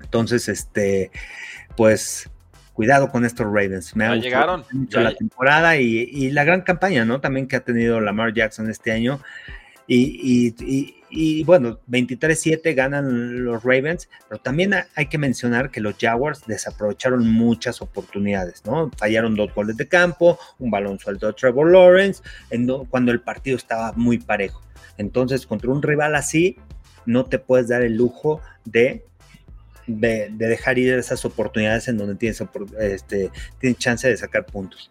Entonces, 0.02 0.48
este, 0.48 1.10
pues 1.76 2.28
cuidado 2.72 3.10
con 3.10 3.24
estos 3.24 3.46
Ravens. 3.46 3.94
Me 3.96 4.06
ha 4.06 4.14
llegaron. 4.16 4.64
mucho 4.72 5.00
la 5.00 5.14
temporada 5.14 5.76
y, 5.76 6.30
la 6.30 6.44
gran 6.44 6.62
campaña, 6.62 7.04
¿no? 7.04 7.20
También 7.20 7.46
que 7.46 7.56
ha 7.56 7.60
tenido 7.60 8.00
Lamar 8.00 8.32
Jackson 8.32 8.70
este 8.70 8.92
año. 8.92 9.20
Y, 9.86 11.44
bueno, 11.44 11.80
23-7 11.90 12.74
ganan 12.74 13.44
los 13.44 13.62
Ravens, 13.62 14.08
pero 14.28 14.40
también 14.40 14.74
hay 14.94 15.06
que 15.06 15.18
mencionar 15.18 15.70
que 15.70 15.80
los 15.80 15.96
Jaguars 16.00 16.46
desaprovecharon 16.46 17.30
muchas 17.30 17.82
oportunidades, 17.82 18.64
¿no? 18.64 18.90
Fallaron 18.96 19.34
dos 19.34 19.54
goles 19.54 19.76
de 19.76 19.86
campo, 19.88 20.38
un 20.58 20.70
balón 20.70 20.98
suelto 20.98 21.26
de 21.26 21.34
Trevor 21.34 21.70
Lawrence, 21.70 22.22
cuando 22.88 23.12
el 23.12 23.20
partido 23.20 23.56
estaba 23.56 23.92
muy 23.92 24.18
parejo. 24.18 24.62
Entonces, 24.96 25.46
contra 25.46 25.70
un 25.70 25.82
rival 25.82 26.14
así, 26.14 26.56
no 27.04 27.24
te 27.24 27.38
puedes 27.38 27.68
dar 27.68 27.82
el 27.82 27.96
lujo 27.96 28.40
de 28.64 29.04
de, 29.86 30.28
dejar 30.30 30.78
ir 30.78 30.94
esas 30.94 31.24
oportunidades 31.24 31.88
en 31.88 31.98
donde 31.98 32.14
tienes, 32.14 32.42
este, 32.80 33.30
chance 33.76 34.08
de 34.08 34.16
sacar 34.16 34.46
puntos. 34.46 34.90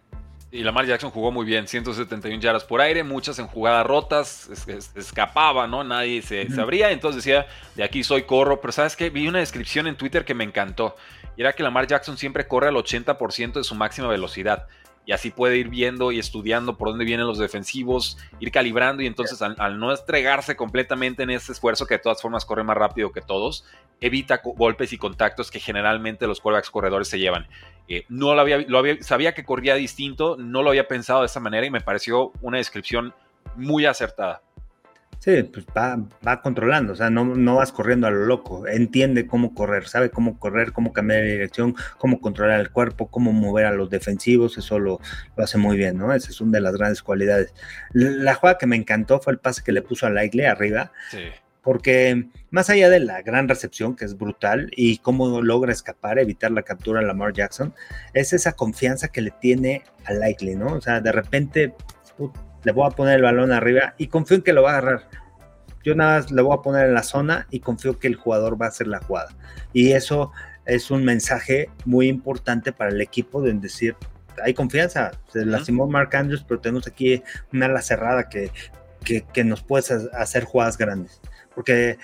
Y 0.54 0.64
Lamar 0.64 0.86
Jackson 0.86 1.12
jugó 1.12 1.32
muy 1.32 1.46
bien, 1.46 1.66
171 1.66 2.42
yardas 2.42 2.66
por 2.66 2.82
aire, 2.82 3.04
muchas 3.04 3.40
en 3.40 3.48
jugadas 3.48 3.86
rotas, 3.86 4.50
escapaba, 4.96 5.66
¿no? 5.66 5.86
Nadie 5.86 6.22
se, 6.22 6.50
sabría, 6.50 6.92
entonces 6.92 7.24
decía, 7.24 7.48
de 7.76 7.86
aquí 7.86 8.04
soy, 8.04 8.24
corro, 8.24 8.60
pero 8.60 8.74
¿sabes 8.74 8.98
qué? 8.98 9.10
Vi 9.10 9.30
una 9.30 9.40
descripción 9.40 9.88
en 9.88 9.96
Twitter 9.96 10.26
que 10.26 10.34
me 10.34 10.44
encantó, 10.44 10.98
y 11.38 11.42
era 11.42 11.54
que 11.54 11.64
Lamar 11.64 11.88
Jackson 11.88 12.18
siempre 12.18 12.48
corre 12.48 12.68
al 12.68 12.76
80% 12.76 13.54
de 13.54 13.64
su 13.64 13.76
máxima 13.76 14.10
velocidad 14.10 14.68
y 15.06 15.14
así 15.14 15.32
puede 15.32 15.58
ir 15.58 15.70
viendo 15.70 16.12
y 16.12 16.20
estudiando 16.20 16.78
por 16.78 16.90
dónde 16.90 17.06
vienen 17.06 17.28
los 17.28 17.40
defensivos, 17.40 18.18
ir 18.40 18.52
calibrando 18.52 19.02
y 19.02 19.08
entonces 19.08 19.42
al, 19.42 19.80
no 19.80 19.92
estregarse 19.92 20.56
completamente 20.56 21.24
en 21.24 21.32
ese 21.32 21.52
esfuerzo 21.52 21.86
que 21.86 21.96
de 21.96 22.00
todas 22.00 22.22
formas 22.22 22.46
corre 22.46 22.64
más 22.64 22.78
rápido 22.78 23.12
que 23.12 23.22
todos, 23.22 23.66
evita 24.00 24.42
golpes 24.44 24.94
y 24.94 24.98
contactos 24.98 25.50
que 25.50 25.60
generalmente 25.60 26.28
los 26.28 26.40
quarterbacks 26.40 26.70
corredores 26.70 27.08
se 27.08 27.20
llevan. 27.20 27.48
Eh, 27.88 28.06
no 28.10 28.36
lo 28.36 28.42
había, 28.42 28.60
lo 28.60 28.78
había, 28.78 29.02
sabía 29.02 29.34
que 29.34 29.44
corría 29.44 29.76
distinto, 29.76 30.38
no 30.38 30.62
lo 30.62 30.70
había 30.70 30.88
pensado 30.88 31.22
de 31.22 31.26
esa 31.26 31.40
manera 31.40 31.66
y 31.66 31.72
me 31.72 31.82
pareció 31.82 32.32
una 32.42 32.58
descripción 32.58 33.14
muy 33.56 33.86
acertada. 33.86 34.42
Sí, 35.24 35.44
pues 35.44 35.68
va, 35.68 36.42
controlando, 36.42 36.94
o 36.94 36.96
sea, 36.96 37.12
no, 37.12 37.24
no, 37.24 37.58
vas 37.58 37.72
corriendo 37.72 38.08
a 38.08 38.10
lo 38.10 38.26
loco, 38.26 38.68
entiende 38.68 39.28
cómo 39.28 39.54
correr, 39.54 39.88
sabe 39.88 40.10
cómo 40.10 40.40
correr, 40.40 40.72
cómo 40.72 40.94
cambiar 40.94 41.22
de 41.22 41.34
dirección, 41.34 41.76
cómo 42.00 42.20
controlar 42.20 42.60
el 42.60 42.72
cuerpo, 42.72 43.06
cómo 43.12 43.32
mover 43.32 43.68
a 43.68 43.72
los 43.72 43.92
defensivos, 43.92 44.58
eso 44.58 44.80
lo, 44.80 45.00
hace 45.38 45.60
muy 45.60 45.78
bien, 45.78 46.00
¿no? 46.00 46.12
Esa 46.12 46.32
es 46.32 46.42
una 46.42 46.54
de 46.54 46.62
las 46.62 46.76
grandes 46.76 47.04
cualidades. 47.04 47.54
La, 47.94 48.34
jugada 48.34 48.58
que 48.58 48.66
me 48.66 48.76
encantó 48.76 49.20
fue 49.20 49.34
el 49.34 49.38
pase 49.38 49.62
que 49.64 49.72
le 49.72 49.84
puso 49.84 50.08
a 50.08 50.10
Likely 50.10 50.46
arriba, 50.46 50.92
sí. 51.12 51.20
porque 51.62 52.26
más 52.50 52.72
allá 52.72 52.90
de 52.90 53.02
la 53.02 53.22
gran 53.22 53.48
recepción, 53.48 53.96
que 53.96 54.06
es 54.06 54.18
brutal, 54.18 54.72
y 54.76 54.98
cómo 54.98 55.44
logra 55.44 55.72
escapar, 55.72 56.18
evitar 56.18 56.50
la 56.50 56.64
captura 56.64 57.00
a 57.00 57.04
Lamar 57.04 57.34
Jackson, 57.34 57.76
es 58.16 58.34
esa 58.34 58.54
confianza 58.54 59.10
que 59.10 59.22
le 59.22 59.30
tiene 59.30 59.84
a 60.04 60.14
Likely, 60.14 60.56
¿no? 60.56 60.74
O 60.74 60.82
sea, 60.82 61.00
de 61.00 61.12
repente 61.12 61.76
le 62.64 62.72
voy 62.72 62.88
a 62.88 62.92
poner 62.92 63.16
el 63.16 63.22
balón 63.24 63.52
arriba 63.52 63.96
y 63.98 64.08
confío 64.08 64.38
en 64.38 64.44
que 64.44 64.54
lo 64.54 64.64
va 64.64 64.72
a 64.72 64.78
agarrar. 64.78 65.08
Yo 65.84 65.96
nada 65.96 66.20
más 66.20 66.32
le 66.32 66.42
voy 66.42 66.56
a 66.56 66.62
poner 66.62 66.88
en 66.88 66.94
la 66.94 67.04
zona 67.04 67.48
y 67.50 67.60
confío 67.60 67.98
que 67.98 68.08
el 68.08 68.16
jugador 68.16 68.62
va 68.62 68.68
a 68.68 68.70
hacer 68.70 68.88
la 68.88 69.00
jugada. 69.00 69.30
Y 69.74 69.94
eso 69.94 70.32
es 70.66 70.92
un 70.92 71.04
mensaje 71.04 71.70
muy 71.86 72.08
importante 72.08 72.72
para 72.72 72.92
el 72.92 73.02
equipo 73.02 73.42
de 73.42 73.54
decir, 73.54 73.96
hay 74.44 74.54
confianza. 74.54 75.12
Se 75.28 75.46
lastimó 75.46 75.88
Mark 75.88 76.16
Andrews, 76.16 76.46
pero 76.48 76.62
tenemos 76.62 76.88
aquí 76.88 77.24
una 77.52 77.66
ala 77.66 77.82
cerrada 77.82 78.30
que, 78.30 78.52
que, 79.04 79.44
nos 79.44 79.64
puede 79.64 79.84
hacer 80.14 80.44
jugadas 80.44 80.78
grandes. 80.78 81.20
Porque 81.56 81.98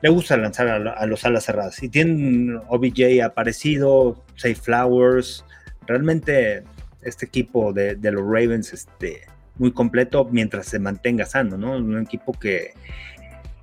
le 0.00 0.08
gusta 0.08 0.36
lanzar 0.36 0.68
a, 0.68 1.06
los 1.06 1.24
alas 1.24 1.44
cerradas. 1.44 1.82
Y 1.82 1.88
tienen 1.88 2.60
OBJ 2.68 3.22
aparecido, 3.24 4.24
Safe 4.36 4.54
Flowers. 4.54 5.44
Realmente 5.86 6.62
este 7.02 7.26
equipo 7.26 7.72
de, 7.72 7.96
de 7.96 8.12
los 8.12 8.22
Ravens 8.22 8.72
este, 8.72 9.22
muy 9.58 9.72
completo 9.72 10.26
mientras 10.30 10.66
se 10.66 10.78
mantenga 10.78 11.26
sano, 11.26 11.56
¿no? 11.56 11.76
Un 11.76 12.00
equipo 12.00 12.32
que 12.32 12.72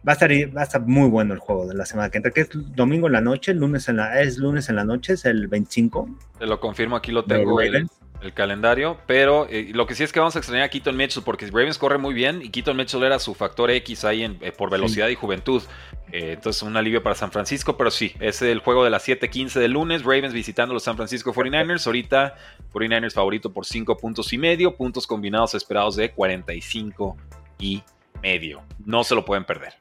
va 0.07 0.13
a 0.13 0.13
estar 0.13 0.31
va 0.31 0.61
a 0.61 0.63
estar 0.63 0.81
muy 0.81 1.09
bueno 1.09 1.33
el 1.33 1.39
juego 1.39 1.67
de 1.67 1.75
la 1.75 1.85
semana 1.85 2.09
que 2.09 2.17
entra, 2.17 2.31
que 2.31 2.41
es 2.41 2.49
domingo 2.75 3.07
en 3.07 3.13
la 3.13 3.21
noche, 3.21 3.53
lunes 3.53 3.89
en 3.89 3.97
la 3.97 4.21
es 4.21 4.37
lunes 4.37 4.69
en 4.69 4.75
la 4.75 4.85
noche, 4.85 5.13
es 5.13 5.25
el 5.25 5.47
25. 5.47 6.09
Te 6.39 6.45
lo 6.45 6.59
confirmo, 6.59 6.95
aquí 6.95 7.11
lo 7.11 7.25
tengo 7.25 7.59
el, 7.61 7.89
el, 8.22 8.34
calendario, 8.34 8.97
pero 9.05 9.47
eh, 9.49 9.72
lo 9.74 9.88
que 9.88 9.95
sí 9.95 10.03
es 10.03 10.11
que 10.11 10.20
vamos 10.20 10.36
a 10.36 10.39
extrañar 10.39 10.65
a 10.65 10.70
Keaton 10.70 10.95
Mitchell 10.95 11.24
porque 11.24 11.45
Ravens 11.47 11.78
corre 11.78 11.97
muy 11.97 12.13
bien 12.13 12.41
y 12.41 12.49
Keaton 12.49 12.76
Mitchell 12.76 13.03
era 13.03 13.20
su 13.20 13.34
factor 13.34 13.72
X 13.72 14.05
ahí 14.05 14.24
en, 14.24 14.38
eh, 14.41 14.51
por 14.51 14.70
velocidad 14.70 15.07
y 15.07 15.15
juventud. 15.15 15.63
Eh, 16.11 16.34
entonces 16.34 16.63
un 16.63 16.76
alivio 16.76 17.03
para 17.03 17.15
San 17.15 17.32
Francisco, 17.32 17.78
pero 17.78 17.91
sí, 17.91 18.13
es 18.20 18.41
el 18.41 18.59
juego 18.59 18.84
de 18.84 18.89
las 18.89 19.07
7:15 19.07 19.59
del 19.59 19.72
lunes, 19.72 20.03
Ravens 20.03 20.34
visitando 20.34 20.74
los 20.74 20.84
San 20.84 20.95
Francisco 20.95 21.34
49ers, 21.34 21.86
ahorita 21.86 22.36
49ers 22.74 23.13
favorito 23.13 23.53
por 23.53 23.65
5 23.65 23.97
puntos 23.97 24.34
y 24.34 24.38
medio, 24.38 24.76
puntos 24.76 25.05
combinados 25.05 25.53
esperados 25.55 25.95
de 25.95 26.11
45 26.11 27.17
y 27.59 27.84
medio. 28.22 28.61
No 28.86 29.03
se 29.03 29.15
lo 29.15 29.26
pueden 29.26 29.45
perder. 29.45 29.74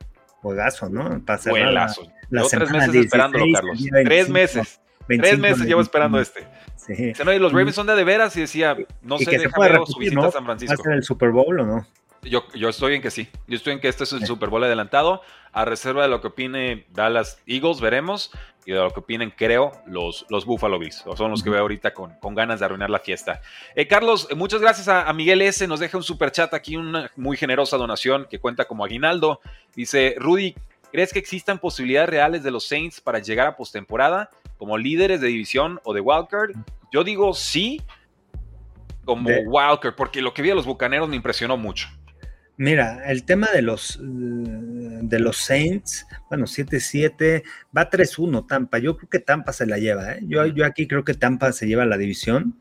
Juegazo, 0.42 0.88
¿no? 0.88 1.20
Buenazo. 1.48 2.02
Llevo 2.30 2.48
tres 2.48 2.70
meses 2.70 2.94
esperándolo, 2.94 3.46
Carlos. 3.52 3.84
tres 4.04 4.28
meses. 4.28 4.80
tres 5.06 5.38
meses 5.38 5.66
llevo 5.66 5.80
esperando 5.80 6.20
este. 6.20 6.46
Sí. 6.88 7.12
los 7.38 7.52
Ravens 7.52 7.74
son 7.74 7.86
de 7.86 7.94
de 7.94 8.04
veras 8.04 8.36
y 8.36 8.40
decía, 8.40 8.76
no 9.02 9.18
sé, 9.18 9.30
déjame 9.30 9.68
ver 9.68 9.80
su 9.86 9.98
visita 9.98 10.26
a 10.26 10.30
San 10.30 10.44
Francisco. 10.44 10.74
¿Va 10.76 10.80
a 10.80 10.84
ser 10.84 10.92
el 10.94 11.04
Super 11.04 11.30
Bowl 11.30 11.60
o 11.60 11.66
no? 11.66 11.86
Yo, 12.22 12.44
yo 12.54 12.68
estoy 12.68 12.94
en 12.94 13.02
que 13.02 13.10
sí. 13.10 13.28
Yo 13.46 13.56
estoy 13.56 13.74
en 13.74 13.80
que 13.80 13.88
este 13.88 14.04
es 14.04 14.12
el 14.12 14.26
Super 14.26 14.48
Bowl 14.48 14.64
adelantado. 14.64 15.22
A 15.52 15.64
reserva 15.64 16.02
de 16.02 16.08
lo 16.08 16.20
que 16.20 16.28
opine 16.28 16.86
Dallas 16.90 17.40
Eagles, 17.46 17.80
veremos. 17.80 18.30
Y 18.66 18.72
de 18.72 18.78
lo 18.78 18.90
que 18.90 19.00
opinen, 19.00 19.32
creo, 19.34 19.72
los, 19.86 20.26
los 20.28 20.44
Buffalo 20.44 20.78
Bills. 20.78 21.04
Son 21.16 21.30
los 21.30 21.42
que 21.42 21.50
veo 21.50 21.60
ahorita 21.60 21.94
con, 21.94 22.14
con 22.20 22.34
ganas 22.34 22.60
de 22.60 22.66
arruinar 22.66 22.90
la 22.90 22.98
fiesta. 22.98 23.40
Eh, 23.74 23.86
Carlos, 23.86 24.28
muchas 24.36 24.60
gracias 24.60 24.88
a, 24.88 25.10
Miguel 25.12 25.40
S. 25.42 25.66
Nos 25.66 25.80
deja 25.80 25.96
un 25.96 26.02
super 26.02 26.32
chat 26.32 26.52
aquí, 26.52 26.76
una 26.76 27.10
muy 27.16 27.36
generosa 27.36 27.76
donación 27.76 28.26
que 28.28 28.38
cuenta 28.38 28.66
como 28.66 28.84
aguinaldo. 28.84 29.40
Dice, 29.74 30.16
Rudy, 30.18 30.54
¿crees 30.92 31.12
que 31.12 31.18
existan 31.18 31.58
posibilidades 31.58 32.10
reales 32.10 32.42
de 32.42 32.50
los 32.50 32.66
Saints 32.66 33.00
para 33.00 33.20
llegar 33.20 33.46
a 33.46 33.56
postemporada 33.56 34.30
como 34.58 34.76
líderes 34.76 35.20
de 35.20 35.28
división 35.28 35.80
o 35.84 35.94
de 35.94 36.00
wildcard? 36.00 36.50
Yo 36.92 37.04
digo 37.04 37.34
sí, 37.34 37.82
como 39.04 39.28
wildcard, 39.30 39.94
porque 39.94 40.20
lo 40.20 40.34
que 40.34 40.42
vi 40.42 40.50
a 40.50 40.54
los 40.54 40.66
Bucaneros 40.66 41.08
me 41.08 41.16
impresionó 41.16 41.56
mucho. 41.56 41.88
Mira, 42.58 43.04
el 43.06 43.24
tema 43.24 43.46
de 43.54 43.62
los, 43.62 43.98
de 44.02 45.18
los 45.20 45.36
Saints, 45.36 46.06
bueno, 46.28 46.44
7-7, 46.46 47.44
va 47.76 47.88
3-1 47.88 48.46
Tampa. 48.48 48.78
Yo 48.78 48.96
creo 48.96 49.08
que 49.08 49.20
Tampa 49.20 49.52
se 49.52 49.64
la 49.64 49.78
lleva. 49.78 50.14
¿eh? 50.14 50.20
Yo, 50.22 50.44
yo 50.46 50.66
aquí 50.66 50.88
creo 50.88 51.04
que 51.04 51.14
Tampa 51.14 51.52
se 51.52 51.68
lleva 51.68 51.86
la 51.86 51.96
división. 51.96 52.60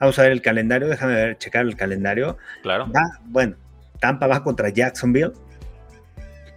Vamos 0.00 0.18
a 0.18 0.22
ver 0.22 0.32
el 0.32 0.42
calendario, 0.42 0.88
déjame 0.88 1.14
ver, 1.14 1.38
checar 1.38 1.64
el 1.64 1.76
calendario. 1.76 2.38
Claro. 2.62 2.90
bueno, 3.26 3.54
Tampa 4.00 4.26
va 4.26 4.42
contra 4.42 4.68
Jacksonville. 4.68 5.32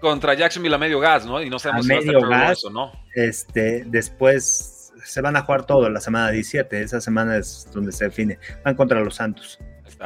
Contra 0.02 0.34
Jacksonville 0.34 0.74
a 0.74 0.80
medio 0.80 1.00
gas, 1.00 1.28
¿no? 1.28 1.44
Y 1.44 1.52
no 1.52 1.60
sabemos 1.60 1.86
si 1.86 1.94
medio 1.94 2.28
va 2.28 2.38
a 2.38 2.48
gas, 2.48 2.66
o 2.66 2.72
no. 2.72 2.92
Este, 3.14 3.84
después 3.86 4.73
se 5.04 5.22
van 5.22 5.36
a 5.36 5.42
jugar 5.42 5.66
todo 5.66 5.90
la 5.90 6.00
semana 6.00 6.32
17. 6.32 6.82
Esa 6.82 7.02
semana 7.02 7.38
es 7.38 7.68
donde 7.74 7.92
se 7.92 8.06
define. 8.06 8.40
Van 8.64 8.76
contra 8.76 9.00
los 9.02 9.16
Santos. 9.16 9.60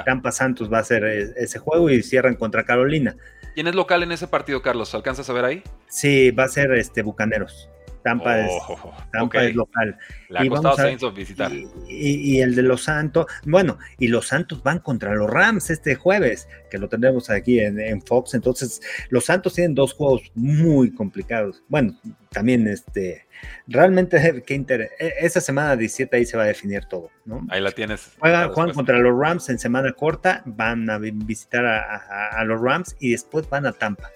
Tampa 0.06 0.32
Santos 0.32 0.72
va 0.72 0.80
a 0.80 0.84
ser 0.84 1.04
e, 1.04 1.34
ese 1.38 1.60
juego 1.60 1.90
y 1.90 2.04
cierran 2.04 2.36
contra 2.36 2.64
Carolina. 2.66 3.16
¿Quién 3.54 3.68
es 3.68 3.76
local 3.76 4.04
en 4.04 4.12
ese 4.12 4.28
partido, 4.28 4.62
Carlos? 4.62 4.94
¿Alcanzas 4.94 5.30
a 5.30 5.34
ver 5.34 5.46
ahí? 5.46 5.64
Sí, 5.88 6.32
va 6.32 6.44
a 6.44 6.48
ser 6.48 6.72
este 6.74 7.02
Bucaneros. 7.02 7.70
Tampa, 8.08 8.40
es, 8.40 8.52
oh, 8.70 8.94
Tampa 9.12 9.44
es 9.44 9.54
local. 9.54 9.98
Le 10.30 10.40
ha 10.40 10.46
y 10.46 10.48
costado 10.48 10.78
Saints 10.78 11.14
visitar. 11.14 11.52
Y, 11.90 12.40
el 12.40 12.56
de 12.56 12.62
los 12.62 12.84
Santos, 12.84 13.26
bueno, 13.44 13.78
y 14.00 14.08
los 14.08 14.28
Santos 14.28 14.64
van 14.64 14.80
contra 14.80 15.14
los 15.14 15.30
Rams 15.30 15.70
este 15.70 15.96
jueves, 15.96 16.48
que 16.72 16.78
lo 16.78 16.88
tendremos 16.88 17.30
aquí 17.30 17.60
en, 17.60 18.02
Fox. 18.02 18.34
Entonces, 18.34 18.82
los 19.10 19.26
Santos 19.26 19.56
tienen 19.56 19.76
dos 19.76 19.94
juegos 19.94 20.32
muy 20.36 20.94
complicados. 20.94 21.64
Bueno, 21.68 22.00
también 22.32 22.66
este, 22.70 23.28
realmente, 23.68 24.42
qué 24.48 24.54
interés. 24.54 24.92
E, 25.00 25.14
esa 25.20 25.42
semana 25.42 25.76
17 25.76 26.16
ahí 26.16 26.26
se 26.26 26.38
va 26.38 26.44
a 26.44 26.48
definir 26.48 26.86
todo, 26.86 27.10
¿no? 27.26 27.46
Ahí 27.50 27.60
la 27.60 27.72
tienes. 27.72 28.14
Juegan, 28.20 28.54
contra 28.54 29.00
los 29.00 29.20
Rams 29.20 29.50
en 29.50 29.60
semana 29.60 29.92
corta, 29.92 30.44
van 30.46 30.90
a 30.90 30.98
visitar 30.98 31.66
a 31.66 32.42
los 32.46 32.62
Rams 32.62 32.96
y 33.02 33.12
después 33.12 33.50
van 33.50 33.66
a 33.66 33.74
Tampa. 33.74 34.10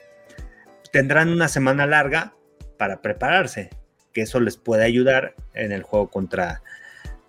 Tendrán 0.94 1.28
una 1.28 1.50
semana 1.50 1.86
larga 1.86 2.34
para 2.78 3.02
prepararse, 3.02 3.70
que 4.14 4.22
eso 4.22 4.40
les 4.40 4.58
puede 4.58 4.84
ayudar 4.84 5.36
en 5.54 5.72
el 5.72 5.84
juego 5.84 6.10
contra, 6.10 6.62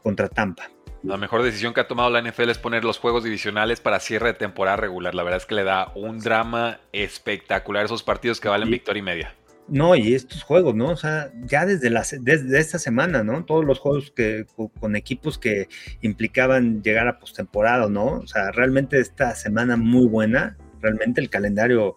contra 0.03 0.29
Tampa. 0.29 0.71
La 1.03 1.17
mejor 1.17 1.43
decisión 1.43 1.75
que 1.75 1.81
ha 1.81 1.89
tomado 1.89 2.11
la 2.11 2.23
NFL 2.23 2.51
es 2.51 2.59
poner 2.59 2.85
los 2.85 2.99
juegos 2.99 3.25
divisionales 3.25 3.81
para 3.81 3.99
cierre 3.99 4.29
de 4.29 4.35
temporada 4.35 4.77
regular. 4.77 5.17
La 5.17 5.25
verdad 5.25 5.39
es 5.39 5.47
que 5.47 5.57
le 5.57 5.65
da 5.65 5.91
un 5.97 6.21
drama 6.21 6.79
espectacular 6.93 7.85
esos 7.85 8.05
partidos 8.05 8.41
que 8.41 8.49
valen 8.49 8.71
victoria 8.71 9.01
y 9.01 9.03
media. 9.03 9.35
No, 9.67 9.97
y 9.97 10.15
estos 10.15 10.43
juegos, 10.43 10.75
¿no? 10.75 10.91
O 10.91 10.97
sea, 10.97 11.33
ya 11.45 11.67
desde, 11.67 11.91
desde 12.21 12.59
esta 12.59 12.79
semana, 12.79 13.25
¿no? 13.25 13.45
Todos 13.45 13.65
los 13.65 13.79
juegos 13.81 14.13
que 14.15 14.47
con 14.79 14.95
equipos 14.95 15.39
que 15.39 15.69
implicaban 16.03 16.83
llegar 16.83 17.09
a 17.09 17.19
postemporada, 17.19 17.89
¿no? 17.89 18.19
O 18.19 18.27
sea, 18.27 18.53
realmente 18.53 19.01
esta 19.01 19.35
semana 19.35 19.77
muy 19.77 20.07
buena. 20.07 20.57
Realmente 20.81 21.21
el 21.21 21.31
calendario 21.31 21.97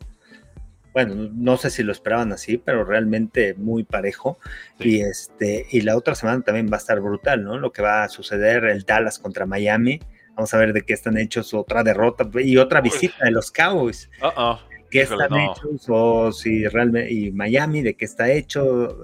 bueno, 0.95 1.29
no 1.35 1.57
sé 1.57 1.71
si 1.71 1.83
lo 1.83 1.91
esperaban 1.91 2.31
así, 2.31 2.57
pero 2.57 2.85
realmente 2.85 3.53
muy 3.55 3.83
parejo. 3.83 4.39
Y 4.79 5.01
este, 5.01 5.65
y 5.69 5.81
la 5.81 5.97
otra 5.97 6.15
semana 6.15 6.41
también 6.41 6.69
va 6.71 6.75
a 6.75 6.79
estar 6.79 7.01
brutal, 7.01 7.43
¿no? 7.43 7.59
Lo 7.59 7.73
que 7.73 7.81
va 7.81 8.05
a 8.05 8.09
suceder, 8.09 8.63
el 8.63 8.85
Dallas 8.85 9.19
contra 9.19 9.45
Miami. 9.45 9.99
Vamos 10.35 10.53
a 10.53 10.57
ver 10.57 10.71
de 10.71 10.83
qué 10.83 10.93
están 10.93 11.17
hechos, 11.17 11.53
otra 11.53 11.83
derrota 11.83 12.25
y 12.35 12.55
otra 12.55 12.79
visita 12.79 13.25
de 13.25 13.31
los 13.31 13.51
Cowboys. 13.51 14.09
Uh 14.21 14.27
-oh. 14.27 14.59
¿Qué 14.89 15.01
están 15.01 15.35
hechos? 15.35 15.85
O 15.89 16.31
si 16.31 16.65
realmente, 16.65 17.11
y 17.11 17.29
Miami, 17.33 17.81
de 17.81 17.95
qué 17.95 18.05
está 18.05 18.31
hecho. 18.31 18.97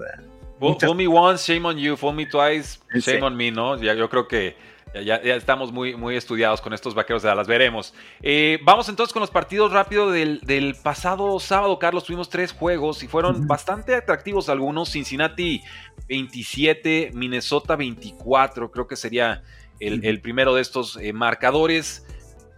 Fool, 0.60 0.96
me 0.96 1.06
once, 1.06 1.52
shame 1.52 1.68
on 1.68 1.76
you. 1.76 1.94
Fool 1.98 2.14
me 2.14 2.24
twice, 2.24 2.78
shame 2.94 3.22
on 3.22 3.36
me, 3.36 3.50
¿no? 3.50 3.76
Ya, 3.76 3.92
yo 3.92 4.08
creo 4.08 4.26
que 4.26 4.56
ya, 5.00 5.16
estamos 5.16 5.72
muy, 5.72 5.96
muy 5.96 6.16
estudiados 6.16 6.60
con 6.60 6.72
estos 6.72 6.94
vaqueros 6.94 7.22
de 7.22 7.28
Dallas, 7.28 7.46
veremos. 7.46 7.94
Eh, 8.22 8.58
vamos 8.62 8.88
entonces 8.88 9.12
con 9.12 9.20
los 9.20 9.30
partidos 9.30 9.72
rápido 9.72 10.10
del, 10.10 10.76
pasado 10.82 11.38
sábado, 11.40 11.78
Carlos. 11.78 12.04
Tuvimos 12.04 12.28
tres 12.28 12.52
juegos 12.52 13.02
y 13.02 13.08
fueron 13.08 13.46
bastante 13.46 13.94
atractivos 13.94 14.48
algunos. 14.48 14.90
Cincinnati 14.90 15.62
27, 16.08 17.12
Minnesota 17.14 17.76
24, 17.76 18.70
creo 18.70 18.86
que 18.86 18.96
sería 18.96 19.42
el, 19.80 20.20
primero 20.20 20.54
de 20.54 20.62
estos 20.62 20.96
eh, 20.96 21.12
marcadores. 21.12 22.06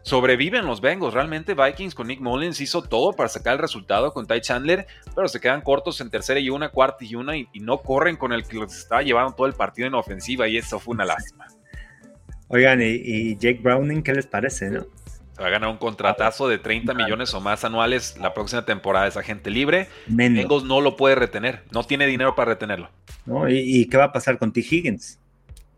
Sobreviven 0.02 0.66
los 0.66 0.82
Bengals, 0.82 1.14
realmente 1.14 1.54
Vikings 1.54 1.94
con 1.94 2.08
Nick 2.08 2.20
Mullins 2.20 2.60
hizo 2.60 2.82
todo 2.82 3.14
para 3.14 3.30
sacar 3.30 3.54
el 3.54 3.60
resultado 3.60 4.12
con 4.12 4.26
Ty 4.26 4.42
Chandler, 4.42 4.86
pero 5.14 5.28
se 5.28 5.40
quedan 5.40 5.62
cortos 5.62 5.98
en 6.02 6.10
tercera 6.10 6.38
y 6.38 6.50
una, 6.50 6.68
cuarta 6.68 7.06
y 7.06 7.14
una 7.14 7.38
y, 7.38 7.48
y 7.54 7.60
no 7.60 7.78
corren 7.78 8.16
con 8.16 8.34
el 8.34 8.46
que 8.46 8.58
los 8.58 8.76
estaba 8.76 9.00
llevando 9.00 9.34
todo 9.34 9.46
el 9.46 9.54
partido 9.54 9.88
en 9.88 9.94
ofensiva 9.94 10.46
y 10.46 10.58
eso 10.58 10.78
fue 10.78 10.92
una 10.92 11.06
lástima. 11.06 11.46
Oigan, 12.54 12.80
y, 12.80 13.36
Jake 13.36 13.58
Browning, 13.60 14.04
¿qué 14.04 14.12
les 14.12 14.26
parece, 14.26 14.70
no? 14.70 14.86
Va 15.40 15.48
a 15.48 15.50
ganar 15.50 15.68
un 15.70 15.76
contratazo 15.76 16.46
de 16.46 16.58
30 16.58 16.94
millones 16.94 17.34
o 17.34 17.40
más 17.40 17.64
anuales 17.64 18.16
la 18.20 18.32
próxima 18.32 18.64
temporada. 18.64 19.08
Es 19.08 19.16
agente 19.16 19.50
libre. 19.50 19.88
Bengals 20.06 20.62
no 20.62 20.80
lo 20.80 20.94
puede 20.94 21.16
retener. 21.16 21.64
No 21.72 21.82
tiene 21.82 22.06
dinero 22.06 22.36
para 22.36 22.52
retenerlo. 22.52 22.90
¿No? 23.26 23.48
¿Y, 23.48 23.86
qué 23.86 23.96
va 23.96 24.04
a 24.04 24.12
pasar 24.12 24.38
con 24.38 24.52
T. 24.52 24.60
Higgins? 24.60 25.18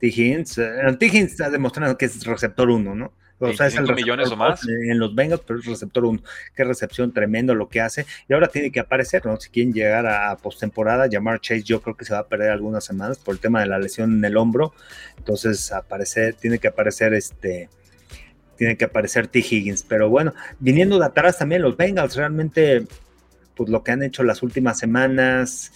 T. 0.01 0.09
Higgins, 0.09 0.59
eh, 0.59 0.69
T. 1.01 1.07
Higgins 1.07 1.31
está 1.31 1.49
demostrando 1.49 1.97
que 1.97 2.05
es 2.05 2.23
receptor 2.27 2.69
1, 2.69 2.95
¿no? 2.95 3.11
O 3.39 3.53
sea, 3.53 3.67
es 3.67 3.77
el 3.77 3.95
millones 3.95 4.31
o 4.31 4.37
más. 4.37 4.67
En 4.67 4.99
los 4.99 5.15
Bengals, 5.15 5.43
pero 5.47 5.59
es 5.59 5.67
receptor 5.67 6.05
1. 6.07 6.23
Qué 6.55 6.65
recepción 6.65 7.13
tremendo 7.13 7.55
lo 7.55 7.69
que 7.69 7.81
hace. 7.81 8.07
Y 8.29 8.33
ahora 8.33 8.49
tiene 8.49 8.73
que 8.73 8.81
aparecer, 8.81 9.27
¿no? 9.27 9.39
Si 9.39 9.51
quieren 9.51 9.75
llegar 9.75 10.07
a 10.07 10.37
postemporada, 10.37 11.07
llamar 11.07 11.41
Chase, 11.41 11.63
yo 11.63 11.83
creo 11.83 11.97
que 11.97 12.05
se 12.05 12.15
va 12.15 12.21
a 12.21 12.29
perder 12.29 12.51
algunas 12.51 12.85
semanas 12.85 13.19
por 13.19 13.35
el 13.35 13.41
tema 13.41 13.61
de 13.61 13.67
la 13.67 13.79
lesión 13.79 14.15
en 14.19 14.25
el 14.25 14.37
hombro. 14.37 14.73
Entonces, 15.19 15.71
aparecer, 15.73 16.35
tiene 16.35 16.59
que 16.59 16.69
aparecer 16.69 17.13
este. 17.13 17.69
Tiene 18.57 18.79
que 18.79 18.87
aparecer 18.87 19.27
T. 19.27 19.41
Higgins. 19.41 19.83
Pero 19.83 20.09
bueno, 20.09 20.33
viniendo 20.59 20.99
de 20.99 21.05
atrás 21.05 21.39
también 21.39 21.61
los 21.61 21.77
Bengals, 21.77 22.17
realmente, 22.17 22.87
pues 23.55 23.69
lo 23.69 23.85
que 23.85 23.93
han 23.93 24.03
hecho 24.03 24.23
las 24.23 24.43
últimas 24.43 24.79
semanas 24.79 25.73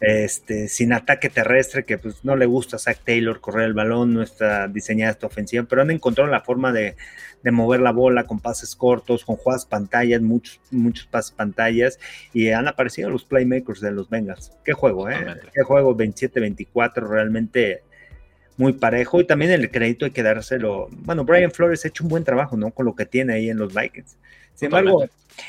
este, 0.00 0.68
sin 0.68 0.92
ataque 0.92 1.30
terrestre, 1.30 1.84
que 1.84 1.96
pues 1.96 2.24
no 2.24 2.36
le 2.36 2.46
gusta 2.46 2.76
a 2.76 2.78
Zach 2.78 2.98
Taylor 3.04 3.40
correr 3.40 3.64
el 3.64 3.74
balón, 3.74 4.14
no 4.14 4.22
está 4.22 4.68
diseñada 4.68 5.12
esta 5.12 5.26
ofensiva, 5.26 5.64
pero 5.64 5.82
han 5.82 5.90
encontrado 5.90 6.30
la 6.30 6.42
forma 6.42 6.72
de, 6.72 6.96
mover 7.44 7.80
la 7.80 7.92
bola 7.92 8.24
con 8.24 8.40
pases 8.40 8.74
cortos, 8.74 9.24
con 9.24 9.36
jugadas 9.36 9.66
pantallas, 9.66 10.20
muchos, 10.20 10.60
muchos 10.72 11.06
pases 11.06 11.30
pantallas, 11.30 11.98
y 12.32 12.50
han 12.50 12.66
aparecido 12.66 13.08
los 13.08 13.24
playmakers 13.24 13.80
de 13.80 13.92
los 13.92 14.10
Bengals. 14.10 14.50
Qué 14.64 14.72
juego, 14.72 15.08
¿eh? 15.08 15.16
Qué 15.54 15.62
juego 15.62 15.96
27-24, 15.96 17.08
realmente 17.08 17.82
muy 18.56 18.72
parejo, 18.72 19.20
y 19.20 19.24
también 19.24 19.52
el 19.52 19.70
crédito 19.70 20.06
hay 20.06 20.10
que 20.10 20.24
dárselo. 20.24 20.88
Bueno, 20.90 21.24
Brian 21.24 21.52
Flores 21.52 21.84
ha 21.84 21.88
hecho 21.88 22.02
un 22.02 22.10
buen 22.10 22.24
trabajo, 22.24 22.56
¿no? 22.56 22.72
Con 22.72 22.84
lo 22.84 22.96
que 22.96 23.06
tiene 23.06 23.34
ahí 23.34 23.48
en 23.48 23.58
los 23.58 23.72
Vikings. 23.72 24.16
Sin 24.54 24.66
embargo, 24.66 25.06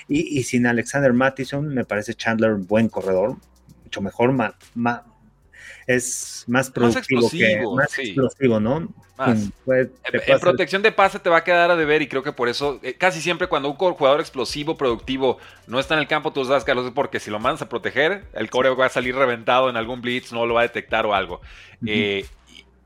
y, 0.08 0.38
y, 0.38 0.44
sin 0.44 0.68
Alexander 0.68 1.14
Mattison, 1.14 1.68
me 1.68 1.84
parece 1.84 2.14
Chandler 2.14 2.52
un 2.52 2.68
buen 2.68 2.90
corredor, 2.90 3.38
mucho 3.88 4.02
mejor, 4.02 4.34
más, 4.34 4.54
es 5.88 6.44
más 6.48 6.70
productivo, 6.70 7.30
que, 7.30 7.64
más 7.76 7.98
explosivo, 7.98 8.60
¿no? 8.60 8.90
en, 9.26 10.40
protección 10.40 10.82
de 10.82 10.92
pase 10.92 11.20
te 11.20 11.30
va 11.30 11.38
a 11.38 11.44
quedar 11.44 11.72
a 11.72 11.76
deber 11.76 12.02
y 12.02 12.08
creo 12.08 12.22
que 12.22 12.34
por 12.34 12.50
eso 12.50 12.80
eh, 12.84 12.94
casi 12.94 13.20
siempre 13.20 13.48
cuando 13.48 13.70
un 13.70 13.76
jugador 13.76 14.20
explosivo, 14.20 14.78
productivo 14.78 15.40
no 15.66 15.80
está 15.80 15.96
en 15.96 16.02
el 16.02 16.08
campo, 16.08 16.34
tú 16.34 16.44
sabes, 16.46 16.64
Carlos, 16.64 16.92
porque 16.94 17.20
si 17.20 17.32
lo 17.32 17.40
mandas 17.40 17.62
a 17.64 17.70
proteger, 17.70 18.26
el 18.34 18.50
core 18.50 18.70
va 18.72 18.88
a 18.88 18.90
salir 18.90 19.16
reventado 19.16 19.70
en 19.70 19.78
algún 19.78 20.02
blitz, 20.02 20.32
no 20.34 20.46
lo 20.46 20.54
va 20.54 20.62
a 20.62 20.64
detectar 20.64 21.06
o 21.06 21.16
algo. 21.16 21.42
Eh, 21.86 22.26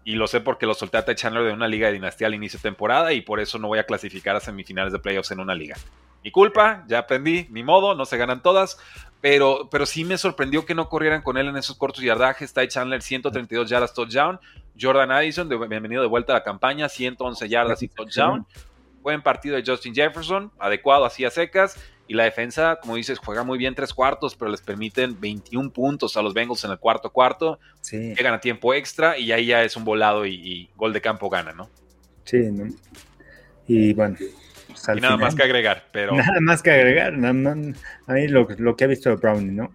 y, 0.05 0.15
lo 0.15 0.27
sé 0.27 0.41
porque 0.41 0.65
lo 0.65 0.73
solté 0.73 0.97
a 0.97 1.05
Chandler 1.15 1.43
de 1.43 1.53
una 1.53 1.67
liga 1.67 1.87
de 1.87 1.93
dinastía 1.93 2.27
al 2.27 2.35
inicio 2.35 2.59
de 2.59 2.63
temporada 2.63 3.13
y 3.13 3.21
por 3.21 3.39
eso 3.39 3.57
no 3.59 3.67
voy 3.67 3.79
a 3.79 3.85
clasificar 3.85 4.35
a 4.35 4.39
semifinales 4.39 4.93
de 4.93 4.99
playoffs 4.99 5.31
en 5.31 5.39
una 5.39 5.55
liga. 5.55 5.75
Mi 6.23 6.31
culpa, 6.31 6.85
ya 6.87 6.99
aprendí, 6.99 7.47
ni 7.49 7.63
modo, 7.63 7.95
no 7.95 8.05
se 8.05 8.17
ganan 8.17 8.43
todas, 8.43 8.77
pero, 9.21 9.69
pero 9.71 9.85
sí 9.85 10.03
me 10.03 10.17
sorprendió 10.17 10.65
que 10.65 10.73
no 10.73 10.89
corrieran 10.89 11.21
con 11.21 11.37
él 11.37 11.47
en 11.47 11.55
esos 11.55 11.77
cortos 11.77 12.03
yardajes. 12.03 12.53
Ty 12.53 12.67
Chandler, 12.67 13.01
132 13.01 13.69
yardas 13.69 13.93
touchdown. 13.93 14.39
Jordan 14.79 15.11
Addison, 15.11 15.47
bienvenido 15.47 16.01
de 16.01 16.07
vuelta 16.07 16.33
a 16.33 16.37
la 16.37 16.43
campaña, 16.43 16.89
111 16.89 17.47
yardas 17.47 17.83
y 17.83 17.87
touchdown. 17.87 18.45
Buen 19.03 19.21
partido 19.21 19.55
de 19.55 19.63
Justin 19.65 19.93
Jefferson, 19.93 20.51
adecuado, 20.57 21.05
así 21.05 21.23
a 21.23 21.29
secas. 21.29 21.77
Y 22.07 22.15
la 22.15 22.23
defensa, 22.23 22.77
como 22.81 22.95
dices, 22.95 23.19
juega 23.19 23.43
muy 23.43 23.57
bien 23.57 23.75
tres 23.75 23.93
cuartos, 23.93 24.35
pero 24.35 24.49
les 24.49 24.61
permiten 24.61 25.19
21 25.19 25.71
puntos 25.71 26.17
a 26.17 26.21
los 26.21 26.33
Bengals 26.33 26.63
en 26.65 26.71
el 26.71 26.79
cuarto 26.79 27.11
cuarto. 27.11 27.59
Llegan 27.91 28.33
a 28.33 28.41
tiempo 28.41 28.73
extra 28.73 29.17
y 29.17 29.31
ahí 29.31 29.45
ya 29.45 29.63
es 29.63 29.77
un 29.77 29.85
volado 29.85 30.25
y, 30.25 30.69
gol 30.75 30.93
de 30.93 31.01
campo 31.01 31.29
gana, 31.29 31.53
¿no? 31.53 31.69
Sí, 32.25 32.39
¿no? 32.51 32.67
Y 33.67 33.93
bueno, 33.93 34.17
y 34.95 35.01
nada 35.01 35.17
más 35.17 35.35
que 35.35 35.43
agregar, 35.43 35.85
pero... 35.91 36.15
Nada 36.15 36.39
más 36.41 36.61
que 36.61 36.71
agregar, 36.71 37.13
a 37.13 38.13
mí 38.13 38.27
lo, 38.27 38.75
que 38.75 38.83
he 38.83 38.87
visto 38.87 39.09
de 39.09 39.15
Brownie, 39.15 39.51
¿no? 39.51 39.71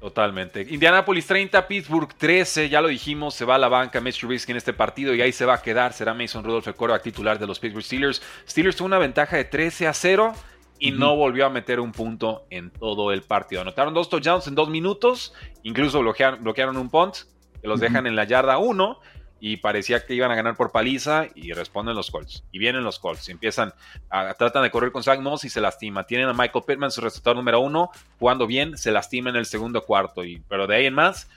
Totalmente. 0.00 0.62
Indianapolis 0.62 1.26
30, 1.26 1.68
Pittsburgh 1.68 2.14
13, 2.16 2.70
ya 2.70 2.80
lo 2.80 2.88
dijimos, 2.88 3.34
se 3.34 3.44
va 3.44 3.56
a 3.56 3.58
la 3.58 3.68
banca 3.68 4.00
Mr. 4.00 4.12
Trubisky 4.20 4.52
en 4.52 4.56
este 4.56 4.72
partido 4.72 5.14
y 5.14 5.20
ahí 5.20 5.30
se 5.30 5.44
va 5.44 5.54
a 5.54 5.62
quedar. 5.62 5.92
Será 5.92 6.14
Mason 6.14 6.42
Rudolph 6.42 6.66
el 6.66 6.74
quarterback 6.74 7.02
titular 7.02 7.38
de 7.38 7.46
los 7.46 7.60
Pittsburgh 7.60 7.84
Steelers. 7.84 8.22
Steelers 8.48 8.76
tuvo 8.76 8.86
una 8.86 8.98
ventaja 8.98 9.36
de 9.36 9.44
13 9.44 9.88
a 9.88 9.92
0 9.92 10.32
y 10.78 10.92
no 10.92 11.14
volvió 11.16 11.44
a 11.44 11.50
meter 11.50 11.80
un 11.80 11.92
punto 11.92 12.46
en 12.48 12.70
todo 12.70 13.12
el 13.12 13.22
partido. 13.22 13.60
Anotaron 13.60 13.92
dos 13.92 14.08
touchdowns 14.08 14.46
en 14.46 14.54
dos 14.54 14.70
minutos, 14.70 15.34
incluso 15.62 16.00
bloquearon, 16.00 16.42
bloquearon 16.42 16.78
un 16.78 16.88
punt 16.88 17.16
que 17.60 17.68
los 17.68 17.78
dejan 17.78 18.06
en 18.06 18.16
la 18.16 18.24
yarda 18.24 18.56
1 18.56 18.98
y 19.40 19.56
parecía 19.56 20.04
que 20.04 20.14
iban 20.14 20.30
a 20.30 20.34
ganar 20.34 20.56
por 20.56 20.70
paliza 20.70 21.26
y 21.34 21.52
responden 21.52 21.96
los 21.96 22.10
Colts. 22.10 22.44
Y 22.52 22.58
vienen 22.58 22.84
los 22.84 22.98
Colts, 22.98 23.28
y 23.28 23.32
empiezan, 23.32 23.72
a, 24.10 24.34
tratan 24.34 24.62
de 24.62 24.70
correr 24.70 24.92
con 24.92 25.02
Zach 25.02 25.20
Moss 25.20 25.44
y 25.44 25.48
se 25.48 25.60
lastima. 25.60 26.04
Tienen 26.04 26.28
a 26.28 26.34
Michael 26.34 26.64
Pittman, 26.66 26.90
su 26.90 27.00
receptor 27.00 27.34
número 27.34 27.60
uno, 27.60 27.90
jugando 28.18 28.46
bien, 28.46 28.76
se 28.76 28.92
lastima 28.92 29.30
en 29.30 29.36
el 29.36 29.46
segundo 29.46 29.82
cuarto. 29.82 30.24
Y, 30.24 30.42
pero 30.48 30.66
de 30.66 30.76
ahí 30.76 30.86
en 30.86 30.94
más, 30.94 31.28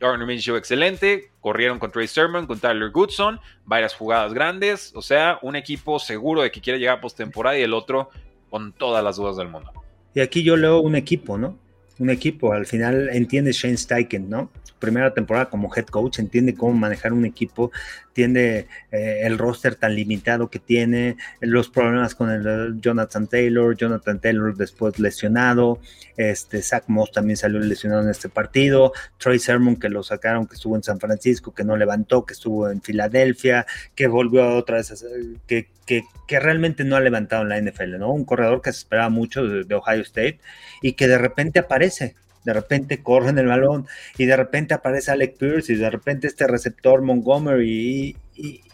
Gardner 0.00 0.26
Minshew 0.26 0.56
excelente, 0.56 1.30
corrieron 1.40 1.78
con 1.78 1.92
Trey 1.92 2.08
Sermon, 2.08 2.46
con 2.46 2.58
Tyler 2.58 2.90
Goodson, 2.90 3.38
varias 3.64 3.94
jugadas 3.94 4.32
grandes, 4.32 4.92
o 4.94 5.02
sea, 5.02 5.38
un 5.42 5.56
equipo 5.56 5.98
seguro 5.98 6.42
de 6.42 6.50
que 6.50 6.60
quiere 6.60 6.78
llegar 6.78 6.98
a 6.98 7.00
postemporada 7.00 7.58
y 7.58 7.62
el 7.62 7.74
otro 7.74 8.08
con 8.48 8.72
todas 8.72 9.04
las 9.04 9.16
dudas 9.16 9.36
del 9.36 9.48
mundo. 9.48 9.70
Y 10.14 10.20
aquí 10.20 10.42
yo 10.42 10.56
leo 10.56 10.80
un 10.80 10.96
equipo, 10.96 11.36
¿no? 11.36 11.58
un 12.00 12.10
equipo. 12.10 12.52
Al 12.52 12.66
final 12.66 13.10
entiende 13.12 13.52
Shane 13.52 13.76
Steichen, 13.76 14.28
¿no? 14.28 14.50
Primera 14.80 15.14
temporada 15.14 15.48
como 15.48 15.70
head 15.74 15.86
coach, 15.86 16.18
entiende 16.18 16.54
cómo 16.54 16.72
manejar 16.72 17.12
un 17.12 17.24
equipo, 17.24 17.70
tiene 18.12 18.66
eh, 18.90 19.20
el 19.22 19.38
roster 19.38 19.76
tan 19.76 19.94
limitado 19.94 20.50
que 20.50 20.58
tiene, 20.58 21.16
los 21.40 21.68
problemas 21.68 22.14
con 22.14 22.30
el 22.30 22.80
Jonathan 22.80 23.28
Taylor, 23.28 23.76
Jonathan 23.76 24.20
Taylor 24.20 24.56
después 24.56 24.98
lesionado, 24.98 25.78
este 26.16 26.62
Zach 26.62 26.84
Moss 26.88 27.12
también 27.12 27.36
salió 27.36 27.60
lesionado 27.60 28.02
en 28.02 28.08
este 28.10 28.28
partido, 28.28 28.92
Troy 29.18 29.38
Sermon 29.38 29.76
que 29.76 29.88
lo 29.88 30.02
sacaron, 30.02 30.46
que 30.46 30.54
estuvo 30.54 30.74
en 30.76 30.82
San 30.82 30.98
Francisco, 30.98 31.54
que 31.54 31.64
no 31.64 31.76
levantó, 31.76 32.24
que 32.24 32.32
estuvo 32.32 32.68
en 32.68 32.82
Filadelfia, 32.82 33.66
que 33.94 34.08
volvió 34.08 34.56
otra 34.56 34.78
vez, 34.78 35.04
que, 35.46 35.68
que, 35.86 36.40
realmente 36.40 36.84
no 36.84 36.96
ha 36.96 37.00
levantado 37.00 37.42
en 37.42 37.48
la 37.48 37.60
NFL, 37.60 37.98
¿no? 37.98 38.12
Un 38.12 38.24
corredor 38.24 38.62
que 38.62 38.72
se 38.72 38.78
esperaba 38.78 39.08
mucho 39.08 39.44
de 39.44 39.74
Ohio 39.74 40.02
State 40.02 40.38
y 40.80 40.92
que 40.92 41.08
de 41.08 41.18
repente 41.18 41.58
aparece, 41.58 42.14
de 42.44 42.52
repente 42.52 43.02
corren 43.02 43.38
el 43.38 43.46
balón 43.46 43.86
y 44.16 44.26
de 44.26 44.36
repente 44.36 44.74
aparece 44.74 45.10
Alec 45.10 45.36
Pierce 45.36 45.72
y 45.72 45.76
de 45.76 45.90
repente 45.90 46.26
este 46.26 46.46
receptor 46.46 47.02
Montgomery 47.02 48.16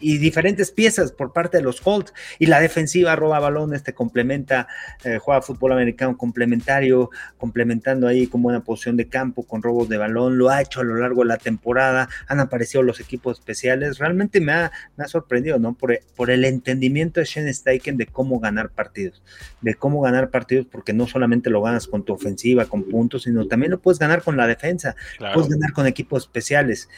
y, 0.01 0.19
diferentes 0.19 0.71
piezas 0.71 1.13
por 1.13 1.33
parte 1.33 1.59
de 1.59 1.63
los 1.63 1.81
Colts. 1.81 2.13
Y 2.39 2.47
la 2.47 2.61
defensiva 2.61 3.17
roba 3.17 3.41
balones, 3.41 3.83
te 3.83 3.95
complementa, 3.95 4.69
eh, 5.05 5.19
juega 5.19 5.43
fútbol 5.43 5.73
americano 5.73 6.17
complementario, 6.17 7.11
complementando 7.39 8.07
ahí 8.07 8.27
con 8.27 8.43
buena 8.43 8.61
posición 8.61 8.97
de 8.97 9.09
campo, 9.09 9.47
con 9.47 9.63
robos 9.63 9.89
de 9.89 9.99
balón. 9.99 10.39
Lo 10.39 10.51
ha 10.51 10.63
hecho 10.63 10.81
a 10.81 10.85
lo 10.85 10.97
largo 10.97 11.23
de 11.23 11.29
la 11.29 11.39
temporada. 11.39 12.09
Han 12.29 12.41
aparecido 12.41 12.83
los 12.83 13.01
equipos 13.01 13.39
especiales. 13.39 13.99
Realmente 13.99 14.41
me 14.41 14.53
ha, 14.53 14.73
me 14.97 15.05
ha 15.05 15.09
sorprendido, 15.09 15.59
¿no? 15.59 15.75
Por, 15.75 15.99
por, 16.15 16.31
el 16.31 16.45
entendimiento 16.45 17.21
de 17.21 17.27
Shane 17.27 17.53
Steichen 17.53 17.97
de 17.97 18.07
cómo 18.07 18.39
ganar 18.41 18.71
partidos. 18.71 19.23
De 19.61 19.75
cómo 19.75 20.01
ganar 20.01 20.31
partidos, 20.31 20.67
porque 20.71 20.93
no 20.93 21.07
solamente 21.07 21.51
lo 21.51 21.63
ganas 21.63 21.87
con 21.87 22.05
tu 22.05 22.13
ofensiva, 22.13 22.67
con 22.67 22.85
puntos, 22.85 23.25
sino 23.25 23.47
también 23.47 23.73
lo 23.73 23.81
puedes 23.81 23.99
ganar 23.99 24.23
con 24.23 24.37
la 24.37 24.47
defensa. 24.47 24.97
Puedes 25.35 25.51
ganar 25.51 25.73
con 25.73 25.87
equipos 25.87 26.25
especiales. 26.25 26.89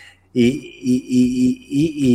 Y, 0.41 2.07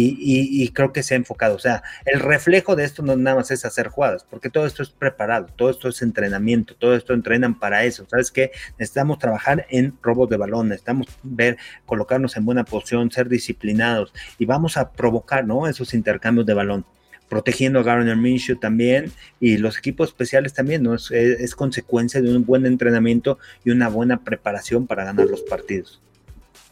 creo 0.74 0.94
que 0.94 1.04
se 1.04 1.14
ha 1.14 1.18
enfocado. 1.18 1.56
O 1.56 1.60
sea, 1.60 1.84
el 2.06 2.22
reflejo 2.22 2.76
de 2.76 2.86
esto 2.86 3.04
no 3.04 3.16
nada 3.18 3.38
más 3.38 3.52
es 3.52 3.66
hacer 3.66 3.90
jugadas, 3.90 4.26
porque 4.30 4.50
todo 4.50 4.66
esto 4.66 4.82
es 4.82 4.90
preparado, 4.90 5.48
todo 5.56 5.70
esto 5.70 5.90
es 5.90 6.02
entrenamiento, 6.02 6.76
todo 6.76 6.96
esto 6.96 7.14
entrenan 7.14 7.60
para 7.60 7.84
eso. 7.84 8.08
¿Sabes 8.10 8.32
qué? 8.32 8.52
Necesitamos 8.80 9.20
trabajar 9.20 9.66
en 9.70 9.98
robos 10.02 10.30
de 10.30 10.38
balón, 10.38 10.70
necesitamos 10.70 11.08
ver, 11.22 11.58
colocarnos 11.86 12.38
en 12.38 12.46
buena 12.46 12.64
posición, 12.64 13.12
ser 13.12 13.28
disciplinados 13.28 14.14
y 14.38 14.46
vamos 14.46 14.78
a 14.78 14.92
provocar, 14.92 15.46
¿no? 15.46 15.68
Esos 15.68 15.94
intercambios 15.94 16.46
de 16.46 16.54
balón 16.54 16.86
protegiendo 17.30 17.80
a 17.80 17.84
Garner 17.84 18.16
Minshew 18.16 18.58
también 18.58 19.12
y 19.40 19.58
los 19.58 19.78
equipos 19.78 20.10
especiales 20.10 20.54
también, 20.54 20.84
¿no? 20.84 20.94
Es, 20.94 21.10
es, 21.12 21.56
consecuencia 21.56 22.22
de 22.22 22.36
un 22.36 22.46
buen 22.46 22.66
entrenamiento 22.68 23.40
y 23.66 23.72
una 23.72 23.90
buena 23.90 24.24
preparación 24.24 24.86
para 24.86 25.04
ganar 25.04 25.26
los 25.26 25.42
partidos. 25.42 26.00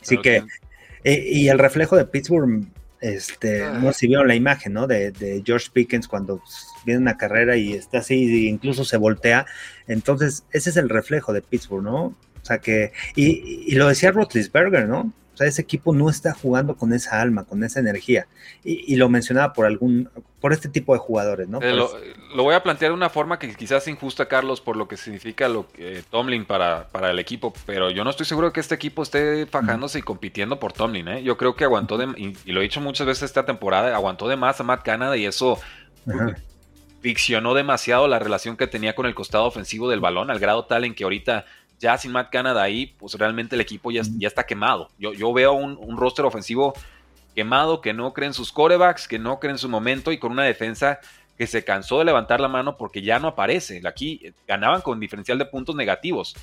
Así 0.02 0.18
que 0.18 0.44
eh, 1.04 1.26
y 1.28 1.50
el 1.50 1.60
reflejo 1.60 1.96
de 1.98 2.06
Pittsburgh, 2.06 2.66
este, 3.00 3.64
no 3.82 3.94
si 3.94 4.08
vieron 4.08 4.28
la 4.28 4.36
imagen, 4.36 4.74
¿no? 4.74 4.86
De, 4.86 5.42
George 5.46 5.70
Pickens 5.74 6.08
cuando 6.08 6.42
viene 6.86 7.02
una 7.02 7.18
carrera 7.18 7.58
y 7.58 7.74
está 7.74 8.00
así, 8.00 8.48
incluso 8.48 8.86
se 8.86 8.98
voltea. 8.98 9.46
Entonces, 9.88 10.46
ese 10.52 10.70
es 10.70 10.78
el 10.78 10.90
reflejo 10.90 11.34
de 11.34 11.42
Pittsburgh, 11.42 11.84
¿no? 11.84 12.04
O 12.06 12.46
sea 12.46 12.60
que, 12.60 12.92
y, 13.16 13.66
y 13.68 13.76
lo 13.76 13.88
decía 13.88 14.12
Rotlisberger, 14.12 14.88
¿no? 14.88 15.14
Sea, 15.42 15.50
ese 15.50 15.62
equipo 15.62 15.94
no 15.94 16.10
está 16.10 16.34
jugando 16.34 16.76
con 16.76 16.94
esa 16.94 17.22
alma, 17.22 17.44
con 17.44 17.64
esa 17.64 17.80
energía. 17.80 18.28
Y, 18.64 18.96
lo 18.96 19.10
mencionaba 19.10 19.54
por 19.54 19.66
algún, 19.66 20.10
por 20.40 20.54
este 20.54 20.70
tipo 20.70 20.94
de 20.94 21.00
jugadores, 21.00 21.48
¿no? 21.48 21.60
Eh, 21.62 21.74
lo, 21.74 22.44
voy 22.44 22.54
a 22.54 22.62
plantear 22.62 22.92
de 22.92 22.96
una 22.96 23.10
forma 23.10 23.40
que 23.40 23.54
quizás 23.56 23.88
injusta, 23.88 24.28
Carlos, 24.28 24.62
por 24.62 24.78
lo 24.78 24.88
que 24.88 24.98
significa 24.98 25.50
lo 25.50 25.68
que 25.68 26.04
Tomlin 26.10 26.46
para, 26.46 26.88
para 26.90 27.12
el 27.12 27.20
equipo, 27.20 27.54
pero 27.66 27.90
yo 27.90 28.04
no 28.04 28.10
estoy 28.10 28.26
seguro 28.26 28.48
de 28.48 28.54
que 28.54 28.60
este 28.60 28.76
equipo 28.76 29.04
esté 29.04 29.46
fajándose 29.48 30.00
y 30.00 30.02
compitiendo 30.02 30.60
por 30.60 30.74
Tomlin, 30.74 31.08
¿eh? 31.08 31.24
Yo 31.24 31.38
creo 31.38 31.56
que 31.56 31.64
aguantó 31.64 31.98
de, 31.98 32.06
y, 32.18 32.52
lo 32.52 32.60
he 32.60 32.64
dicho 32.64 32.82
muchas 32.82 33.08
veces 33.08 33.24
esta 33.24 33.46
temporada, 33.46 33.96
aguantó 33.96 34.28
de 34.28 34.36
más 34.36 34.60
a 34.60 34.64
Matt 34.64 34.84
Canada 34.84 35.18
y 35.18 35.26
eso 35.26 35.60
ficcionó 37.02 37.56
demasiado 37.56 38.08
la 38.08 38.20
relación 38.20 38.56
que 38.56 38.68
tenía 38.68 38.94
con 38.94 39.08
el 39.08 39.16
costado 39.16 39.46
ofensivo 39.46 39.90
del 39.90 40.00
balón, 40.00 40.30
al 40.30 40.40
grado 40.40 40.66
tal 40.66 40.86
en 40.86 40.94
que 40.94 41.04
ahorita 41.04 41.46
ya 41.82 41.98
sin 41.98 42.12
Matt 42.12 42.30
Canada 42.32 42.62
ahí, 42.62 42.96
pues 42.98 43.16
realmente 43.16 43.56
el 43.56 43.62
equipo 43.62 43.92
ya, 43.92 44.04
ya 44.18 44.28
está 44.28 44.46
quemado. 44.46 44.90
Yo, 45.00 45.14
yo 45.14 45.34
veo 45.34 45.54
un, 45.54 45.78
un, 45.82 45.98
roster 45.98 46.24
ofensivo 46.24 46.74
quemado, 47.36 47.82
que 47.82 47.92
no 47.94 48.14
cree 48.14 48.28
en 48.28 48.34
sus 48.34 48.52
corebacks, 48.52 49.08
que 49.08 49.18
no 49.18 49.40
cree 49.40 49.52
en 49.52 49.58
su 49.58 49.68
momento 49.68 50.12
y 50.12 50.20
con 50.20 50.32
una 50.32 50.44
defensa 50.44 51.00
que 51.38 51.48
se 51.48 51.64
cansó 51.64 51.98
de 51.98 52.06
levantar 52.06 52.40
la 52.40 52.48
mano 52.48 52.78
porque 52.78 53.02
ya 53.02 53.18
no 53.18 53.30
aparece. 53.30 53.82
Aquí 53.86 54.32
ganaban 54.48 54.82
con 54.82 55.00
diferencial 55.00 55.40
de 55.40 55.46
puntos 55.46 55.76
negativos. 55.76 56.36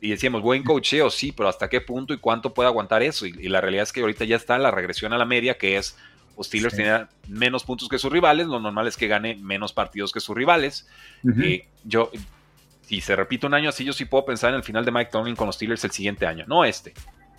Y 0.00 0.10
decíamos, 0.10 0.42
buen 0.42 0.64
cocheo, 0.64 1.10
sí, 1.10 1.30
pero 1.30 1.48
¿hasta 1.48 1.68
qué 1.68 1.80
punto 1.80 2.12
y 2.12 2.18
cuánto 2.18 2.52
puede 2.52 2.68
aguantar 2.68 3.04
eso? 3.04 3.24
Y, 3.24 3.48
la 3.48 3.60
realidad 3.60 3.84
es 3.84 3.92
que 3.92 4.00
ahorita 4.00 4.24
ya 4.24 4.34
está 4.34 4.58
la 4.58 4.72
regresión 4.72 5.12
a 5.12 5.18
la 5.18 5.24
media, 5.24 5.56
que 5.56 5.76
es, 5.76 5.96
los 6.36 6.48
Steelers 6.48 6.74
tenían 6.74 7.08
menos 7.28 7.62
puntos 7.62 7.88
que 7.88 7.98
sus 7.98 8.10
rivales, 8.10 8.48
lo 8.48 8.58
normal 8.58 8.88
es 8.88 8.96
que 8.96 9.06
gane 9.06 9.36
menos 9.36 9.72
partidos 9.72 10.10
que 10.10 10.18
sus 10.18 10.34
rivales. 10.34 10.88
y 11.22 11.62
yo, 11.84 12.10
si 12.92 13.00
se 13.00 13.16
repite 13.16 13.46
un 13.46 13.54
año 13.54 13.70
así, 13.70 13.86
yo 13.86 13.94
sí 13.94 14.04
puedo 14.04 14.26
pensar 14.26 14.50
en 14.50 14.56
el 14.56 14.62
final 14.62 14.84
de 14.84 14.92
Mike 14.92 15.10
Tomlin 15.10 15.34
con 15.34 15.46
los 15.46 15.56
Steelers 15.56 15.82
el 15.84 15.92
siguiente 15.92 16.26
año, 16.26 16.44
no 16.46 16.62
este. 16.62 16.92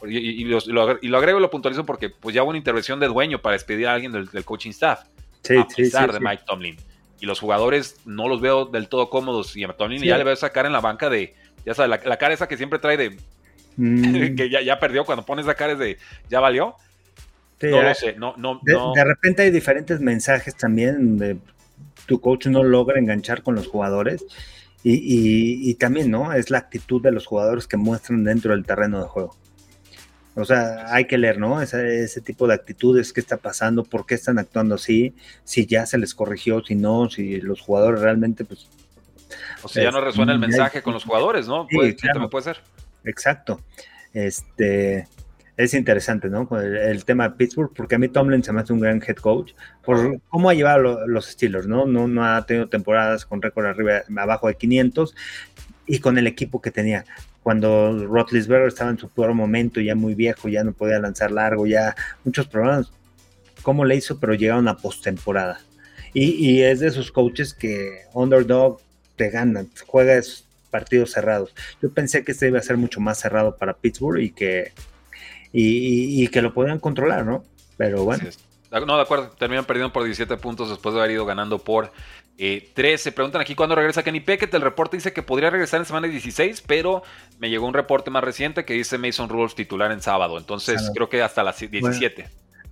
Y, 0.04 0.46
lo, 0.46 0.82
agrego 0.82 1.38
y 1.38 1.42
lo 1.42 1.50
puntualizo 1.52 1.86
porque 1.86 2.10
pues 2.10 2.34
ya 2.34 2.42
hubo 2.42 2.50
una 2.50 2.58
intervención 2.58 3.00
de 3.00 3.08
dueño 3.08 3.40
para 3.40 3.54
despedir 3.54 3.88
a 3.88 3.94
alguien 3.94 4.12
del, 4.12 4.44
coaching 4.44 4.72
staff. 4.72 5.04
Sí, 5.44 5.56
a 5.56 5.68
pesar 5.68 6.12
de 6.12 6.20
Mike 6.20 6.44
Tomlin. 6.48 6.76
Y 7.22 7.28
los 7.28 7.40
jugadores 7.40 7.98
no 8.04 8.28
los 8.28 8.42
veo 8.42 8.66
del 8.66 8.90
todo 8.90 9.12
cómodos. 9.12 9.56
Y 9.56 9.64
a 9.64 9.68
Tomlin 9.70 10.02
ya 10.02 10.18
le 10.18 10.24
veo 10.24 10.34
esa 10.34 10.50
cara 10.50 10.68
en 10.68 10.74
la 10.74 10.82
banca 10.82 11.08
de, 11.08 11.36
ya 11.68 11.76
sabes, 11.76 12.02
la, 12.04 12.18
cara 12.18 12.34
esa 12.34 12.48
que 12.48 12.58
siempre 12.58 12.80
trae 12.80 12.98
de, 12.98 13.18
mm. 13.78 14.36
que 14.36 14.50
ya, 14.50 14.62
ya 14.62 14.80
perdió, 14.80 15.06
cuando 15.06 15.24
pones 15.24 15.46
la 15.46 15.54
cara 15.54 15.74
es 15.74 15.80
de, 15.80 16.00
ya 16.30 16.40
valió. 16.40 16.76
no 17.62 17.82
lo 17.84 17.94
sé, 17.94 18.14
no, 18.14 18.34
no, 18.38 18.60
de, 18.64 18.74
de, 18.74 19.04
repente 19.06 19.44
hay 19.44 19.52
diferentes 19.52 20.00
mensajes 20.02 20.58
también 20.58 21.20
de 21.20 21.38
tu 22.08 22.20
coach 22.20 22.48
no 22.48 22.64
logra 22.64 23.00
enganchar 23.00 23.44
con 23.44 23.56
los 23.56 23.68
jugadores 23.68 24.26
y, 24.84 25.74
también, 25.76 26.12
¿no? 26.12 26.34
Es 26.34 26.50
la 26.50 26.58
actitud 26.58 27.02
de 27.02 27.12
los 27.12 27.26
jugadores 27.26 27.68
que 27.68 27.78
muestran 27.78 28.24
dentro 28.24 28.52
del 28.52 28.66
terreno 28.66 29.02
de 29.02 29.08
juego. 29.08 29.38
O 30.36 30.46
sea, 30.46 30.94
hay 30.94 31.06
que 31.06 31.18
leer, 31.18 31.38
¿no? 31.38 31.62
Ese, 31.62 32.04
ese, 32.04 32.20
tipo 32.20 32.48
de 32.48 32.56
actitudes, 32.56 33.14
qué 33.14 33.20
está 33.20 33.38
pasando, 33.38 33.84
por 33.84 34.06
qué 34.06 34.16
están 34.16 34.40
actuando 34.40 34.76
así, 34.76 35.16
si 35.44 35.68
ya 35.68 35.86
se 35.86 35.98
les 35.98 36.16
corrigió, 36.16 36.64
si 36.66 36.76
no, 36.76 37.10
si 37.10 37.40
los 37.40 37.62
jugadores 37.62 38.02
realmente, 38.02 38.44
pues... 38.44 38.68
O 39.62 39.68
sea, 39.68 39.84
ya 39.84 39.92
no 39.92 40.02
resuena 40.02 40.34
el 40.34 40.40
mensaje 40.40 40.82
con 40.82 40.94
los 40.94 41.06
jugadores, 41.06 41.48
¿no? 41.48 41.68
Sí, 41.70 41.78
puede 42.30 42.44
ser. 42.44 42.62
Exacto. 43.04 43.62
Este, 44.14 45.08
es 45.56 45.74
interesante, 45.74 46.30
¿no? 46.30 46.48
El, 46.60 47.06
tema 47.06 47.30
de 47.30 47.36
Pittsburgh, 47.36 47.72
porque 47.76 47.96
a 47.96 48.00
mí 48.00 48.08
Tomlin 48.08 48.44
se 48.44 48.52
me 48.52 48.62
hace 48.62 48.74
un 48.74 48.80
gran 48.80 49.02
head 49.06 49.18
coach 49.18 49.54
por 49.84 50.20
cómo 50.30 50.50
ha 50.50 50.54
llevado 50.54 51.06
los 51.08 51.28
Steelers, 51.28 51.68
¿no? 51.68 51.86
¿no? 51.86 52.08
No 52.08 52.26
ha 52.26 52.46
tenido 52.46 52.70
temporadas 52.70 53.26
con 53.26 53.42
récord 53.42 53.68
arriba, 53.68 54.02
abajo 54.18 54.48
de 54.48 54.56
500 54.56 55.16
y 55.86 56.00
con 56.00 56.18
el 56.18 56.28
equipo 56.28 56.62
que 56.62 56.72
tenía. 56.72 57.06
Cuando 57.44 58.08
Rotlisberger 58.08 58.68
estaba 58.68 58.90
en 58.90 58.98
su 58.98 59.10
peor 59.10 59.34
momento, 59.34 59.80
ya 59.82 59.96
muy 59.96 60.16
viejo, 60.16 60.48
ya 60.48 60.64
no 60.64 60.72
podía 60.72 61.00
lanzar 61.00 61.32
largo, 61.32 61.68
ya 61.68 61.96
muchos 62.24 62.48
problemas. 62.48 62.92
¿Cómo 63.62 63.86
le 63.86 63.96
hizo? 63.96 64.20
Pero 64.20 64.34
llegaron 64.34 64.68
a 64.68 64.78
postemporada. 64.78 65.60
Y, 66.14 66.32
y 66.32 66.64
es 66.64 66.80
de 66.80 66.88
esos 66.88 67.12
coaches 67.12 67.54
que 67.54 68.04
underdog 68.14 68.80
te 69.16 69.30
ganan, 69.30 69.70
juegas 69.86 70.46
partidos 70.72 71.12
cerrados. 71.12 71.54
Yo 71.82 71.92
pensé 71.92 72.24
que 72.24 72.32
este 72.32 72.48
iba 72.48 72.58
a 72.58 72.64
ser 72.64 72.78
mucho 72.78 73.00
más 73.00 73.20
cerrado 73.20 73.58
para 73.58 73.74
Pittsburgh 73.74 74.20
y 74.20 74.32
que 74.32 74.72
y, 75.54 76.28
que 76.30 76.42
lo 76.42 76.54
podían 76.54 76.80
controlar, 76.80 77.26
¿no? 77.26 77.44
Pero 77.78 78.04
bueno. 78.04 78.26
No, 78.72 78.96
de 78.96 79.04
acuerdo, 79.04 79.30
terminan 79.38 79.66
perdiendo 79.66 79.94
por 79.94 80.04
17 80.04 80.36
puntos 80.38 80.70
después 80.70 80.96
de 80.96 81.02
haber 81.02 81.12
ido 81.12 81.26
ganando 81.28 81.60
por 81.60 81.92
eh, 82.40 82.72
13. 82.74 83.12
Preguntan 83.12 83.42
aquí 83.42 83.54
cuándo 83.54 83.76
regresa 83.76 84.02
Kenny 84.02 84.20
Peckett. 84.20 84.52
El 84.56 84.62
reporte 84.62 84.98
dice 84.98 85.14
que 85.14 85.22
podría 85.22 85.52
regresar 85.52 85.80
en 85.80 85.86
semana 85.86 86.08
16, 86.08 86.64
pero 86.66 87.04
me 87.38 87.52
llegó 87.52 87.68
un 87.68 87.76
reporte 87.76 88.10
más 88.10 88.24
reciente 88.24 88.66
que 88.66 88.74
dice 88.74 88.98
Mason 88.98 89.30
Rules 89.30 89.54
titular 89.54 89.92
en 89.92 90.02
sábado. 90.02 90.40
Entonces 90.40 90.92
creo 90.96 91.08
que 91.08 91.22
hasta 91.22 91.44
las 91.44 91.60
17. 91.60 92.26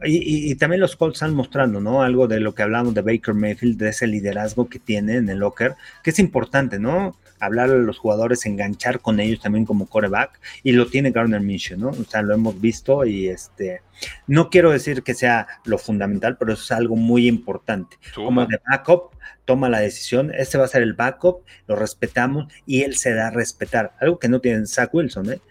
y, 0.06 0.56
también 0.56 0.82
los 0.82 0.96
Colts 0.96 1.18
están 1.18 1.36
mostrando, 1.36 1.80
¿no? 1.80 2.02
Algo 2.02 2.28
de 2.28 2.40
lo 2.40 2.56
que 2.56 2.64
hablamos 2.64 2.96
de 2.96 3.02
Baker 3.02 3.36
Mayfield, 3.36 3.78
de 3.78 3.90
ese 3.90 4.08
liderazgo 4.08 4.68
que 4.68 4.80
tiene 4.80 5.18
en 5.18 5.30
el 5.30 5.38
locker, 5.38 5.76
que 6.04 6.10
es 6.10 6.18
importante, 6.18 6.80
¿no? 6.80 7.16
Hablar 7.42 7.70
a 7.70 7.74
los 7.74 7.98
jugadores, 7.98 8.46
enganchar 8.46 9.02
con 9.02 9.20
ellos 9.20 9.42
también 9.42 9.66
como 9.66 9.88
coreback, 9.88 10.40
y 10.64 10.72
lo 10.72 10.88
tiene 10.88 11.12
Garner 11.12 11.42
Minshew, 11.42 11.78
¿no? 11.78 11.90
O 11.90 12.04
sea, 12.06 12.22
lo 12.22 12.34
hemos 12.34 12.62
visto 12.62 13.04
y 13.06 13.28
este, 13.28 13.82
no 14.28 14.50
quiero 14.50 14.72
decir 14.72 15.04
que 15.04 15.14
sea 15.14 15.48
lo 15.66 15.78
fundamental, 15.78 16.38
pero 16.38 16.54
eso 16.54 16.64
es 16.64 16.72
algo 16.72 16.96
muy 16.96 17.28
importante. 17.28 17.98
Como 18.14 18.46
de 18.46 18.60
backup, 18.70 19.16
toma 19.46 19.70
la 19.70 19.80
decisión, 19.80 20.32
este 20.36 20.58
va 20.58 20.66
a 20.66 20.70
ser 20.70 20.84
el 20.84 20.94
backup, 20.94 21.44
lo 21.68 21.76
respetamos 21.76 22.52
y 22.66 22.84
él 22.84 22.96
se 22.96 23.14
da 23.14 23.28
a 23.28 23.32
respetar, 23.32 23.94
algo 24.00 24.20
que 24.20 24.30
no 24.30 24.40
tiene 24.40 24.66
Zach 24.68 24.94
Wilson, 24.94 25.34
¿eh? 25.34 25.42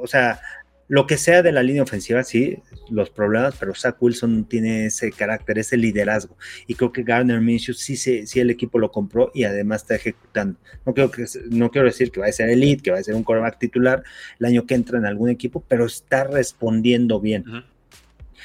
o 0.00 0.06
sea, 0.06 0.40
lo 0.88 1.06
que 1.06 1.18
sea 1.18 1.42
de 1.42 1.52
la 1.52 1.62
línea 1.62 1.82
ofensiva, 1.82 2.24
sí, 2.24 2.58
los 2.90 3.10
problemas, 3.10 3.54
pero 3.58 3.74
Zach 3.74 3.96
Wilson 4.00 4.44
tiene 4.44 4.86
ese 4.86 5.12
carácter, 5.12 5.58
ese 5.58 5.76
liderazgo. 5.76 6.36
Y 6.66 6.74
creo 6.74 6.92
que 6.92 7.02
Gardner 7.02 7.40
Minshew 7.40 7.74
sí, 7.74 7.96
sí, 7.96 8.26
sí 8.26 8.40
el 8.40 8.50
equipo 8.50 8.78
lo 8.78 8.90
compró 8.90 9.30
y 9.34 9.44
además 9.44 9.82
está 9.82 9.96
ejecutando. 9.96 10.58
No, 10.84 10.94
creo 10.94 11.10
que, 11.10 11.24
no 11.50 11.70
quiero 11.70 11.86
decir 11.86 12.10
que 12.10 12.20
va 12.20 12.26
a 12.26 12.32
ser 12.32 12.50
elite, 12.50 12.82
que 12.82 12.90
va 12.90 12.98
a 12.98 13.02
ser 13.02 13.14
un 13.14 13.24
quarterback 13.24 13.58
titular 13.58 14.02
el 14.38 14.46
año 14.46 14.66
que 14.66 14.74
entra 14.74 14.98
en 14.98 15.06
algún 15.06 15.28
equipo, 15.30 15.64
pero 15.66 15.86
está 15.86 16.24
respondiendo 16.24 17.20
bien. 17.20 17.44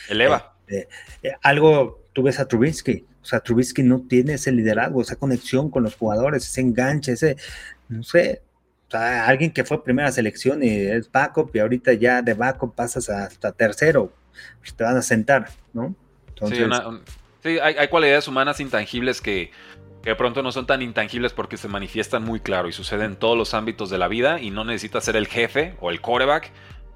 Eleva. 0.09 0.55
Eh, 0.67 0.87
eh, 1.21 1.33
algo, 1.41 2.05
tú 2.13 2.23
ves 2.23 2.39
a 2.39 2.47
Trubisky, 2.47 3.05
o 3.21 3.25
sea, 3.25 3.39
Trubisky 3.39 3.83
no 3.83 4.01
tiene 4.01 4.33
ese 4.33 4.51
liderazgo, 4.51 5.01
esa 5.01 5.15
conexión 5.15 5.69
con 5.69 5.83
los 5.83 5.95
jugadores, 5.95 6.43
ese 6.43 6.61
enganche, 6.61 7.13
ese, 7.13 7.37
no 7.89 8.03
sé, 8.03 8.41
o 8.87 8.91
sea, 8.91 9.27
alguien 9.27 9.51
que 9.51 9.63
fue 9.63 9.83
primera 9.83 10.11
selección 10.11 10.63
y 10.63 10.69
es 10.69 11.11
backup 11.11 11.55
y 11.55 11.59
ahorita 11.59 11.93
ya 11.93 12.21
de 12.21 12.33
backup 12.33 12.75
pasas 12.75 13.09
hasta 13.09 13.51
tercero, 13.51 14.13
pues 14.59 14.73
te 14.73 14.83
van 14.83 14.97
a 14.97 15.01
sentar, 15.01 15.49
¿no? 15.73 15.95
sí, 17.41 17.59
hay, 17.59 17.87
cualidades 17.87 18.27
humanas 18.27 18.59
intangibles 18.59 19.21
que, 19.21 19.51
que 20.01 20.09
de 20.11 20.15
pronto 20.15 20.43
no 20.43 20.51
son 20.51 20.65
tan 20.65 20.81
intangibles 20.81 21.33
porque 21.33 21.57
se 21.57 21.67
manifiestan 21.67 22.23
muy 22.23 22.39
claro 22.39 22.67
y 22.67 22.73
suceden 22.73 23.11
en 23.11 23.15
todos 23.15 23.37
los 23.37 23.53
ámbitos 23.53 23.89
de 23.89 23.97
la 23.97 24.07
vida 24.07 24.39
y 24.41 24.51
no 24.51 24.63
necesitas 24.63 25.05
ser 25.05 25.15
el 25.15 25.27
jefe 25.27 25.75
o 25.79 25.91
el 25.91 26.01
quarterback 26.01 26.51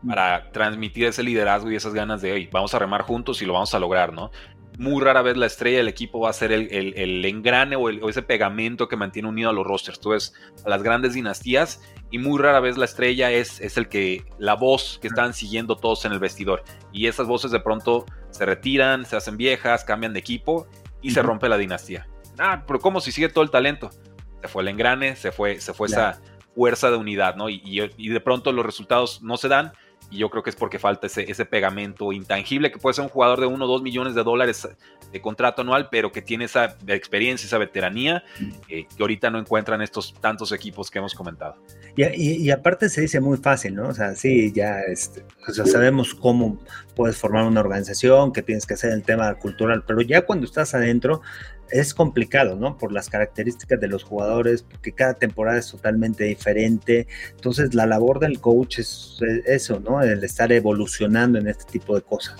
para 0.05 0.51
transmitir 0.51 1.05
ese 1.05 1.23
liderazgo 1.23 1.71
y 1.71 1.75
esas 1.75 1.93
ganas 1.93 2.21
de, 2.21 2.31
hoy 2.31 2.49
vamos 2.51 2.73
a 2.73 2.79
remar 2.79 3.01
juntos 3.01 3.41
y 3.41 3.45
lo 3.45 3.53
vamos 3.53 3.73
a 3.73 3.79
lograr, 3.79 4.13
¿no? 4.13 4.31
Muy 4.77 5.03
rara 5.03 5.23
vez 5.23 5.37
la 5.37 5.47
estrella 5.47 5.77
del 5.77 5.87
equipo 5.87 6.19
va 6.19 6.29
a 6.29 6.33
ser 6.33 6.51
el, 6.51 7.25
engrane 7.25 7.75
o, 7.75 7.89
ese 7.89 8.21
pegamento 8.21 8.87
que 8.87 8.95
mantiene 8.95 9.27
unido 9.27 9.49
a 9.49 9.53
los 9.53 9.65
rosters. 9.65 9.99
Tú 9.99 10.09
ves 10.09 10.33
a 10.63 10.69
las 10.69 10.83
grandes 10.83 11.13
dinastías 11.13 11.81
y 12.11 12.19
muy 12.19 12.39
rara 12.39 12.59
vez 12.59 12.77
la 12.77 12.85
estrella 12.85 13.31
es, 13.31 13.59
es 13.59 13.77
el 13.77 13.89
que, 13.89 14.23
la 14.37 14.53
voz 14.53 14.99
que 15.01 15.07
están 15.07 15.33
siguiendo 15.33 15.75
todos 15.75 16.05
en 16.05 16.11
el 16.11 16.19
vestidor. 16.19 16.63
Y 16.93 17.07
esas 17.07 17.27
voces 17.27 17.51
de 17.51 17.59
pronto 17.59 18.05
se 18.29 18.45
retiran, 18.45 19.05
se 19.05 19.15
hacen 19.15 19.35
viejas, 19.35 19.83
cambian 19.83 20.13
de 20.13 20.19
equipo 20.19 20.67
y 21.01 21.11
se 21.11 21.21
rompe 21.23 21.49
la 21.49 21.57
dinastía. 21.57 22.07
Ah, 22.37 22.63
pero 22.67 22.79
¿cómo 22.79 23.01
si 23.01 23.11
sigue 23.11 23.29
todo 23.29 23.43
el 23.43 23.49
talento? 23.49 23.89
Se 24.41 24.47
fue 24.47 24.61
el 24.61 24.67
engrane, 24.69 25.15
se 25.15 25.31
fue, 25.31 25.59
se 25.59 25.73
fue 25.73 25.87
esa 25.87 26.21
fuerza 26.55 26.89
de 26.89 26.97
unidad, 26.97 27.35
¿no? 27.35 27.49
Y, 27.49 27.61
y, 27.63 28.09
de 28.09 28.19
pronto 28.19 28.51
los 28.51 28.65
resultados 28.65 29.21
no 29.21 29.37
se 29.37 29.47
dan 29.47 29.73
y 30.09 30.17
yo 30.17 30.29
creo 30.29 30.43
que 30.43 30.49
es 30.49 30.55
porque 30.55 30.79
falta 30.79 31.07
ese, 31.07 31.29
ese 31.29 31.45
pegamento 31.45 32.13
intangible 32.13 32.71
que 32.71 32.79
puede 32.79 32.93
ser 32.93 33.03
un 33.03 33.09
jugador 33.09 33.39
de 33.39 33.47
1 33.47 33.63
o 33.63 33.67
2 33.67 33.81
millones 33.81 34.15
de 34.15 34.23
dólares 34.23 34.67
de 35.11 35.21
contrato 35.21 35.61
anual, 35.61 35.89
pero 35.89 36.11
que 36.11 36.21
tiene 36.21 36.45
esa 36.45 36.77
experiencia, 36.87 37.45
esa 37.45 37.57
veteranía 37.57 38.23
eh, 38.69 38.85
que 38.85 39.03
ahorita 39.03 39.29
no 39.29 39.39
encuentran 39.39 39.81
estos 39.81 40.13
tantos 40.19 40.51
equipos 40.51 40.89
que 40.89 40.99
hemos 40.99 41.13
comentado. 41.13 41.57
Y, 41.95 42.49
aparte 42.51 42.89
se 42.89 43.01
dice 43.01 43.19
muy 43.19 43.37
fácil, 43.37 43.75
¿no? 43.75 43.89
O 43.89 43.93
sea, 43.93 44.15
sí, 44.15 44.51
ya 44.53 44.81
este, 44.81 45.25
sabemos 45.65 46.13
cómo 46.13 46.59
puedes 46.95 47.17
formar 47.17 47.45
una 47.45 47.61
organización, 47.61 48.31
que 48.31 48.41
tienes 48.41 48.65
que 48.65 48.75
hacer 48.75 48.91
el 48.91 49.03
tema 49.03 49.33
cultural, 49.35 49.83
pero 49.85 50.01
ya 50.01 50.21
cuando 50.21 50.45
estás 50.45 50.73
adentro, 50.73 51.21
es 51.71 51.93
complicado, 51.93 52.55
¿no? 52.55 52.77
Por 52.77 52.91
las 52.91 53.09
características 53.09 53.79
de 53.79 53.87
los 53.87 54.03
jugadores, 54.03 54.63
porque 54.63 54.91
cada 54.91 55.13
temporada 55.13 55.57
es 55.59 55.69
totalmente 55.69 56.23
diferente. 56.23 57.07
Entonces, 57.31 57.73
la 57.73 57.85
labor 57.85 58.19
del 58.19 58.39
coach 58.39 58.79
es, 58.79 59.19
eso, 59.45 59.79
¿no? 59.79 60.01
El 60.01 60.23
estar 60.23 60.51
evolucionando 60.51 61.39
en 61.39 61.47
este 61.47 61.65
tipo 61.65 61.95
de 61.95 62.01
cosas. 62.01 62.35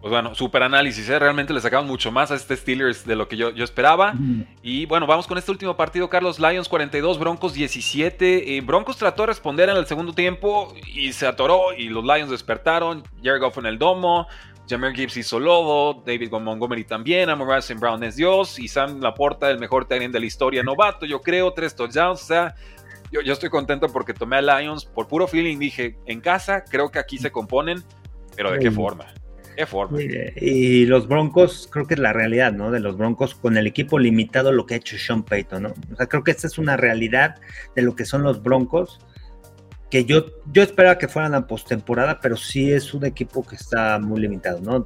pues 0.00 0.10
bueno, 0.10 0.34
super 0.34 0.62
análisis, 0.62 1.08
¿eh? 1.10 1.18
realmente 1.18 1.52
le 1.52 1.60
sacamos 1.60 1.86
mucho 1.86 2.10
más 2.10 2.30
a 2.30 2.34
este 2.34 2.56
Steelers 2.56 3.04
de 3.04 3.16
lo 3.16 3.28
que 3.28 3.36
yo, 3.36 3.50
yo 3.50 3.64
esperaba. 3.64 4.14
Y 4.62 4.86
bueno, 4.86 5.06
vamos 5.06 5.26
con 5.26 5.36
este 5.36 5.50
último 5.50 5.76
partido, 5.76 6.08
Carlos. 6.08 6.38
Lions 6.38 6.70
42, 6.70 7.18
Broncos 7.18 7.52
17. 7.52 8.56
Eh, 8.56 8.60
Broncos 8.62 8.96
trató 8.96 9.24
de 9.24 9.26
responder 9.26 9.68
en 9.68 9.76
el 9.76 9.86
segundo 9.86 10.14
tiempo 10.14 10.74
y 10.94 11.12
se 11.12 11.26
atoró 11.26 11.74
y 11.76 11.90
los 11.90 12.02
Lions 12.02 12.30
despertaron. 12.30 13.02
Jared 13.22 13.40
Goff 13.40 13.58
en 13.58 13.66
el 13.66 13.78
domo. 13.78 14.26
Jameer 14.70 14.94
Gibbs 14.94 15.16
hizo 15.16 15.40
lodo, 15.40 16.02
David 16.06 16.30
Montgomery 16.30 16.84
también, 16.84 17.28
Amor 17.28 17.60
Brown 17.78 18.04
es 18.04 18.14
Dios, 18.14 18.58
y 18.60 18.68
Sam 18.68 19.00
Laporta, 19.00 19.50
el 19.50 19.58
mejor 19.58 19.86
tight 19.86 20.12
de 20.12 20.20
la 20.20 20.26
historia, 20.26 20.62
novato, 20.62 21.06
yo 21.06 21.20
creo, 21.20 21.52
tres 21.52 21.74
touchdowns, 21.74 22.22
o 22.22 22.24
sea, 22.24 22.54
yo, 23.10 23.20
yo, 23.20 23.32
estoy 23.32 23.50
contento 23.50 23.88
porque 23.88 24.14
tomé 24.14 24.36
a 24.36 24.42
Lions 24.42 24.84
por 24.84 25.08
puro 25.08 25.26
feeling, 25.26 25.58
dije, 25.58 25.98
en 26.06 26.20
casa 26.20 26.62
creo 26.64 26.90
que 26.90 27.00
aquí 27.00 27.18
se 27.18 27.32
componen, 27.32 27.82
pero 28.36 28.52
¿de 28.52 28.60
qué 28.60 28.70
forma? 28.70 29.06
¿Qué 29.56 29.66
forma? 29.66 29.98
Y, 30.00 30.86
los 30.86 31.08
Broncos, 31.08 31.68
creo 31.70 31.86
que 31.86 31.94
es 31.94 32.00
la 32.00 32.12
realidad, 32.12 32.52
¿no? 32.52 32.70
De 32.70 32.78
los 32.78 32.96
Broncos 32.96 33.34
con 33.34 33.56
el 33.56 33.66
equipo 33.66 33.98
limitado, 33.98 34.52
lo 34.52 34.64
que 34.64 34.74
ha 34.74 34.76
hecho 34.76 34.96
Sean 34.96 35.24
Payton, 35.24 35.64
¿no? 35.64 35.74
O 35.92 35.96
sea, 35.96 36.06
creo 36.06 36.22
que 36.22 36.30
esta 36.30 36.46
es 36.46 36.56
una 36.56 36.76
realidad 36.76 37.34
de 37.74 37.82
lo 37.82 37.96
que 37.96 38.04
son 38.04 38.22
los 38.22 38.42
Broncos 38.42 39.00
que 39.90 40.04
yo, 40.04 40.26
yo 40.52 40.62
esperaba 40.62 40.98
que 40.98 41.08
fueran 41.08 41.34
a 41.34 41.46
postemporada, 41.46 42.20
pero 42.20 42.36
sí 42.36 42.70
es 42.70 42.94
un 42.94 43.04
equipo 43.04 43.44
que 43.44 43.56
está 43.56 43.98
muy 43.98 44.20
limitado, 44.20 44.60
¿no? 44.60 44.84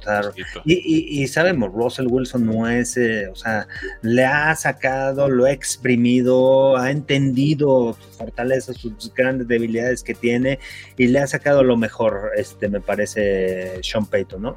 y, 0.65 1.27
sabemos, 1.27 1.71
Russell 1.71 2.07
Wilson 2.07 2.45
no 2.45 2.67
es, 2.67 2.97
eh, 2.97 3.27
o 3.27 3.35
sea, 3.35 3.67
le 4.01 4.25
ha 4.25 4.55
sacado, 4.55 5.29
lo 5.29 5.45
ha 5.45 5.51
exprimido, 5.51 6.75
ha 6.77 6.89
entendido 6.89 7.95
sus 7.99 8.17
fortalezas, 8.17 8.77
sus 8.77 9.13
grandes 9.13 9.47
debilidades 9.47 10.03
que 10.03 10.15
tiene 10.15 10.59
y 10.97 11.07
le 11.07 11.19
ha 11.19 11.27
sacado 11.27 11.63
lo 11.63 11.77
mejor, 11.77 12.31
este, 12.35 12.67
me 12.67 12.81
parece, 12.81 13.79
Sean 13.83 14.07
Payton, 14.07 14.41
¿no? 14.41 14.55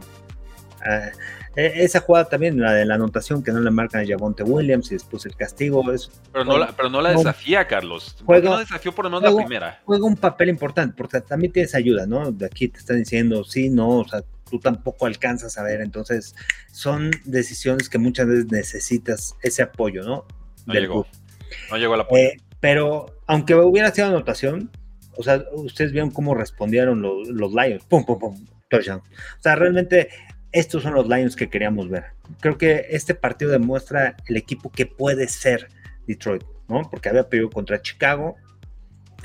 Ah, 0.84 1.10
e, 1.56 1.84
esa 1.84 2.00
jugada 2.00 2.26
también, 2.26 2.60
la 2.60 2.72
de 2.72 2.84
la 2.84 2.94
anotación 2.94 3.42
que 3.42 3.50
no 3.52 3.60
le 3.60 3.70
marcan 3.70 4.02
a 4.02 4.06
Javonte 4.06 4.42
Williams 4.42 4.90
y 4.90 4.94
después 4.94 5.26
el 5.26 5.34
castigo. 5.34 5.90
Es, 5.92 6.10
pero, 6.32 6.44
no 6.44 6.58
la, 6.58 6.68
pero 6.68 6.88
no 6.88 7.00
la 7.00 7.10
desafía, 7.10 7.66
Carlos. 7.66 8.16
Juega, 8.24 8.50
no 8.50 8.58
desafió 8.58 8.92
por 8.92 9.04
lo 9.04 9.10
menos 9.10 9.34
la 9.34 9.44
primera? 9.44 9.80
Juega 9.84 10.04
un 10.04 10.16
papel 10.16 10.48
importante, 10.50 10.94
porque 10.96 11.20
también 11.20 11.52
tienes 11.52 11.74
ayuda, 11.74 12.06
¿no? 12.06 12.30
De 12.30 12.46
aquí 12.46 12.68
te 12.68 12.78
están 12.78 12.98
diciendo, 12.98 13.44
sí, 13.44 13.70
no, 13.70 13.98
o 13.98 14.08
sea, 14.08 14.22
tú 14.48 14.58
tampoco 14.60 15.06
alcanzas 15.06 15.58
a 15.58 15.62
ver. 15.62 15.80
Entonces, 15.80 16.34
son 16.70 17.10
decisiones 17.24 17.88
que 17.88 17.98
muchas 17.98 18.26
veces 18.26 18.46
necesitas 18.50 19.36
ese 19.42 19.62
apoyo, 19.62 20.02
¿no? 20.02 20.26
No 20.66 20.74
llegó. 20.74 21.06
No 21.70 21.76
llegó 21.76 21.94
el 21.94 22.00
apoyo. 22.02 22.22
Eh, 22.22 22.40
pero, 22.60 23.06
aunque 23.26 23.54
hubiera 23.54 23.90
sido 23.90 24.08
anotación, 24.08 24.70
o 25.16 25.22
sea, 25.22 25.42
ustedes 25.52 25.92
vieron 25.92 26.10
cómo 26.10 26.34
respondieron 26.34 27.02
los, 27.02 27.28
los 27.28 27.52
Lions. 27.52 27.84
Pum, 27.84 28.04
pum, 28.04 28.18
pum. 28.18 28.46
O 28.70 28.82
sea, 29.40 29.54
realmente 29.54 30.10
estos 30.52 30.82
son 30.82 30.94
los 30.94 31.08
Lions 31.08 31.36
que 31.36 31.48
queríamos 31.48 31.88
ver. 31.88 32.04
Creo 32.40 32.58
que 32.58 32.86
este 32.90 33.14
partido 33.14 33.50
demuestra 33.50 34.16
el 34.26 34.36
equipo 34.36 34.70
que 34.70 34.86
puede 34.86 35.28
ser 35.28 35.68
Detroit, 36.06 36.44
¿no? 36.68 36.88
Porque 36.90 37.08
había 37.08 37.28
perdido 37.28 37.50
contra 37.50 37.82
Chicago, 37.82 38.36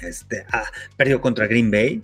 este, 0.02 0.46
ah, 0.52 0.66
perdió 0.98 1.22
contra 1.22 1.48
Green 1.48 1.72
Bay, 1.72 2.02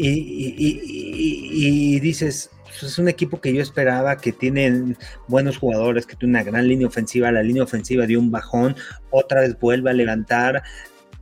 y, 0.00 1.98
dices, 1.98 2.50
pues, 2.64 2.84
es 2.84 2.98
un 2.98 3.08
equipo 3.08 3.40
que 3.40 3.52
yo 3.52 3.60
esperaba, 3.60 4.16
que 4.16 4.30
tiene 4.32 4.94
buenos 5.26 5.58
jugadores, 5.58 6.06
que 6.06 6.14
tiene 6.14 6.38
una 6.38 6.44
gran 6.44 6.68
línea 6.68 6.86
ofensiva, 6.86 7.32
la 7.32 7.42
línea 7.42 7.64
ofensiva 7.64 8.06
dio 8.06 8.20
un 8.20 8.30
bajón, 8.30 8.76
otra 9.10 9.40
vez 9.40 9.58
vuelve 9.58 9.90
a 9.90 9.94
levantar, 9.94 10.62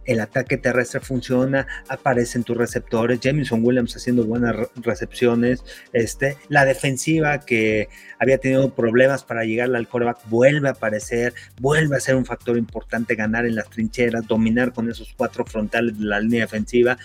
el 0.07 0.21
ataque 0.21 0.57
terrestre 0.57 1.01
funciona, 1.01 1.67
aparecen 1.89 2.45
tus 2.45 2.57
receptores, 2.57 3.21
Jameson 3.21 3.61
Williams 3.63 3.97
haciendo 3.97 4.25
buenas 4.25 4.57
recepciones, 4.77 5.65
este, 5.93 6.37
la 6.49 6.65
defensiva 6.65 7.41
que 7.41 7.89
había 8.19 8.39
tenido 8.39 8.75
problemas 8.75 9.25
para 9.25 9.45
llegar 9.45 9.75
al 9.75 9.89
coreback 9.89 10.19
vuelve 10.29 10.69
a 10.69 10.73
aparecer, 10.73 11.35
vuelve 11.61 11.97
a 11.97 12.01
ser 12.01 12.17
un 12.17 12.25
factor 12.25 12.57
importante 12.57 13.15
ganar 13.15 13.47
en 13.47 13.57
las 13.57 13.69
trincheras, 13.69 14.27
dominar 14.27 14.73
con 14.73 14.91
esos 14.91 15.13
cuatro 15.17 15.45
frontales 15.45 15.99
de 15.99 16.05
la 16.05 16.21
línea 16.21 16.43
defensiva. 16.43 16.97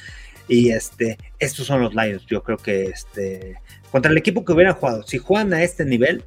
Y 0.48 0.72
este, 0.72 1.18
estos 1.40 1.68
son 1.68 1.82
los 1.82 1.94
Lions. 1.94 2.26
Yo 2.26 2.44
creo 2.44 2.58
que 2.58 2.84
este, 2.86 3.56
contra 3.90 4.12
el 4.12 4.18
equipo 4.18 4.44
que 4.44 4.52
hubiera 4.52 4.74
jugado, 4.74 5.04
si 5.04 5.18
juegan 5.18 5.54
a 5.54 5.64
este 5.64 5.86
nivel, 5.86 6.26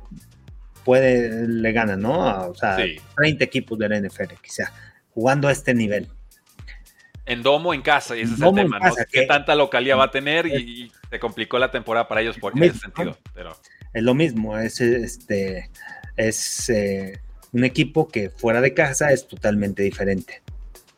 puede, 0.84 1.48
le 1.48 1.72
ganan, 1.72 2.00
¿no? 2.00 2.48
O 2.48 2.54
sea, 2.54 2.76
30 3.16 3.44
equipos 3.44 3.78
de 3.78 3.88
la 3.88 4.00
NFL, 4.00 4.34
quizá, 4.42 4.72
jugando 5.10 5.48
a 5.48 5.52
este 5.52 5.74
nivel. 5.74 6.08
En 7.26 7.42
domo, 7.42 7.72
en 7.72 7.80
casa, 7.80 8.16
y 8.16 8.20
ese 8.20 8.34
es 8.34 8.40
el 8.40 8.54
tema, 8.54 8.78
¿no? 8.78 8.94
¿Qué 9.10 9.26
tanta 9.26 9.54
localidad 9.54 9.96
va 9.98 10.04
a 10.04 10.10
tener? 10.10 10.46
Y, 10.46 10.92
se 11.08 11.18
complicó 11.18 11.58
la 11.58 11.70
temporada 11.70 12.06
para 12.08 12.20
ellos 12.20 12.36
por 12.38 12.52
ese 12.60 12.78
sentido. 12.78 13.16
Pero... 13.32 13.56
Es 13.92 14.02
lo 14.02 14.14
mismo, 14.14 14.58
es 14.58 14.80
este 14.80 15.70
es 16.16 16.68
eh, 16.70 17.20
un 17.52 17.64
equipo 17.64 18.08
que 18.08 18.30
fuera 18.30 18.60
de 18.60 18.74
casa 18.74 19.12
es 19.12 19.26
totalmente 19.28 19.82
diferente. 19.82 20.42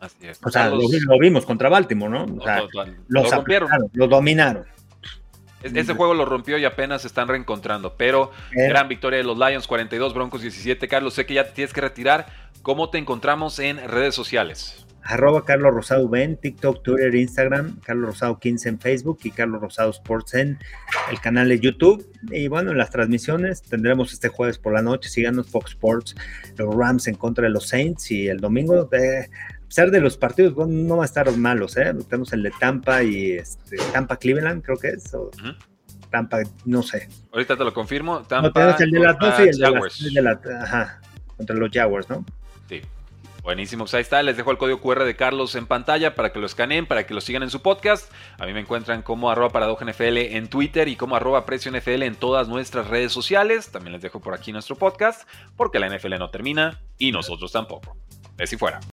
Así 0.00 0.26
es. 0.26 0.40
O 0.42 0.50
sea, 0.50 0.68
lo, 0.68 1.18
vimos 1.18 1.46
contra 1.46 1.68
Baltimore, 1.68 2.10
¿no? 2.10 2.24
O 2.24 2.42
sea, 2.42 2.62
lo 3.08 3.30
rompieron. 3.30 3.68
Lo 3.92 4.08
dominaron. 4.08 4.64
Ese 5.62 5.94
juego 5.94 6.14
lo 6.14 6.24
rompió 6.24 6.58
y 6.58 6.64
apenas 6.64 7.02
se 7.02 7.08
están 7.08 7.28
reencontrando. 7.28 7.94
Pero 7.96 8.30
eh. 8.52 8.68
gran 8.68 8.88
victoria 8.88 9.18
de 9.18 9.24
los 9.24 9.38
Lions, 9.38 9.66
42, 9.66 10.14
Broncos 10.14 10.42
17. 10.42 10.86
Carlos, 10.86 11.14
sé 11.14 11.26
que 11.26 11.34
ya 11.34 11.44
te 11.44 11.52
tienes 11.52 11.72
que 11.72 11.80
retirar. 11.80 12.26
¿Cómo 12.62 12.90
te 12.90 12.98
encontramos 12.98 13.58
en 13.58 13.78
redes 13.88 14.14
sociales? 14.14 14.85
Arroba 15.06 15.44
Carlos 15.44 15.72
Rosado 15.72 16.08
Ben, 16.08 16.36
TikTok, 16.36 16.82
Twitter, 16.82 17.14
Instagram, 17.14 17.80
Carlos 17.80 18.10
Rosado 18.10 18.38
15 18.38 18.68
en 18.68 18.80
Facebook 18.80 19.20
y 19.24 19.30
Carlos 19.30 19.60
Rosado 19.60 19.90
Sports 19.90 20.34
en 20.34 20.58
el 21.10 21.20
canal 21.20 21.48
de 21.48 21.60
YouTube. 21.60 22.06
Y 22.30 22.48
bueno, 22.48 22.72
en 22.72 22.78
las 22.78 22.90
transmisiones 22.90 23.62
tendremos 23.62 24.12
este 24.12 24.28
jueves 24.28 24.58
por 24.58 24.72
la 24.72 24.82
noche, 24.82 25.08
síganos 25.08 25.48
Fox 25.48 25.72
Sports, 25.72 26.16
los 26.56 26.74
Rams 26.74 27.06
en 27.06 27.14
contra 27.14 27.44
de 27.44 27.50
los 27.50 27.68
Saints 27.68 28.10
y 28.10 28.28
el 28.28 28.38
domingo 28.38 28.84
de 28.84 29.30
pesar 29.66 29.90
de 29.90 30.00
los 30.00 30.16
partidos, 30.16 30.54
bueno, 30.54 30.72
no 30.72 30.96
va 30.98 31.04
a 31.04 31.06
estar 31.06 31.30
malos, 31.36 31.76
¿eh? 31.76 31.92
Tenemos 32.08 32.32
el 32.32 32.42
de 32.42 32.52
Tampa 32.58 33.02
y 33.02 33.32
este, 33.32 33.76
Tampa 33.92 34.16
Cleveland, 34.16 34.62
creo 34.62 34.78
que 34.78 34.88
es. 34.88 35.12
O 35.14 35.30
Tampa, 36.10 36.38
no 36.64 36.82
sé. 36.82 37.08
Ahorita 37.32 37.56
te 37.56 37.64
lo 37.64 37.74
confirmo. 37.74 38.22
Tampa. 38.22 38.58
No, 38.58 38.76
el 38.78 38.90
de 38.90 39.00
las 39.00 39.18
12 39.18 39.44
y 39.44 39.48
el 39.48 39.58
de, 39.58 39.70
las, 39.70 40.42
de 40.42 40.52
la, 40.52 40.62
ajá, 40.62 41.00
contra 41.36 41.56
los 41.56 41.70
Jaguars, 41.70 42.08
¿no? 42.08 42.24
Sí. 42.68 42.80
Buenísimo, 43.46 43.84
pues 43.84 43.94
ahí 43.94 44.00
está, 44.00 44.24
les 44.24 44.36
dejo 44.36 44.50
el 44.50 44.58
código 44.58 44.80
QR 44.80 45.04
de 45.04 45.14
Carlos 45.14 45.54
en 45.54 45.68
pantalla 45.68 46.16
para 46.16 46.32
que 46.32 46.40
lo 46.40 46.46
escaneen, 46.46 46.84
para 46.84 47.06
que 47.06 47.14
lo 47.14 47.20
sigan 47.20 47.44
en 47.44 47.50
su 47.50 47.62
podcast. 47.62 48.12
A 48.40 48.44
mí 48.44 48.52
me 48.52 48.58
encuentran 48.58 49.02
como 49.02 49.30
arroba 49.30 49.76
NFL 49.80 50.16
en 50.16 50.48
Twitter 50.48 50.88
y 50.88 50.96
como 50.96 51.14
arroba 51.14 51.46
precio 51.46 51.70
NFL 51.70 52.02
en 52.02 52.16
todas 52.16 52.48
nuestras 52.48 52.88
redes 52.88 53.12
sociales. 53.12 53.70
También 53.70 53.92
les 53.92 54.02
dejo 54.02 54.18
por 54.18 54.34
aquí 54.34 54.50
nuestro 54.50 54.74
podcast, 54.74 55.28
porque 55.56 55.78
la 55.78 55.88
NFL 55.88 56.18
no 56.18 56.28
termina 56.28 56.80
y 56.98 57.12
nosotros 57.12 57.52
tampoco. 57.52 57.96
Es 58.36 58.50
si 58.50 58.56
fuera. 58.56 58.80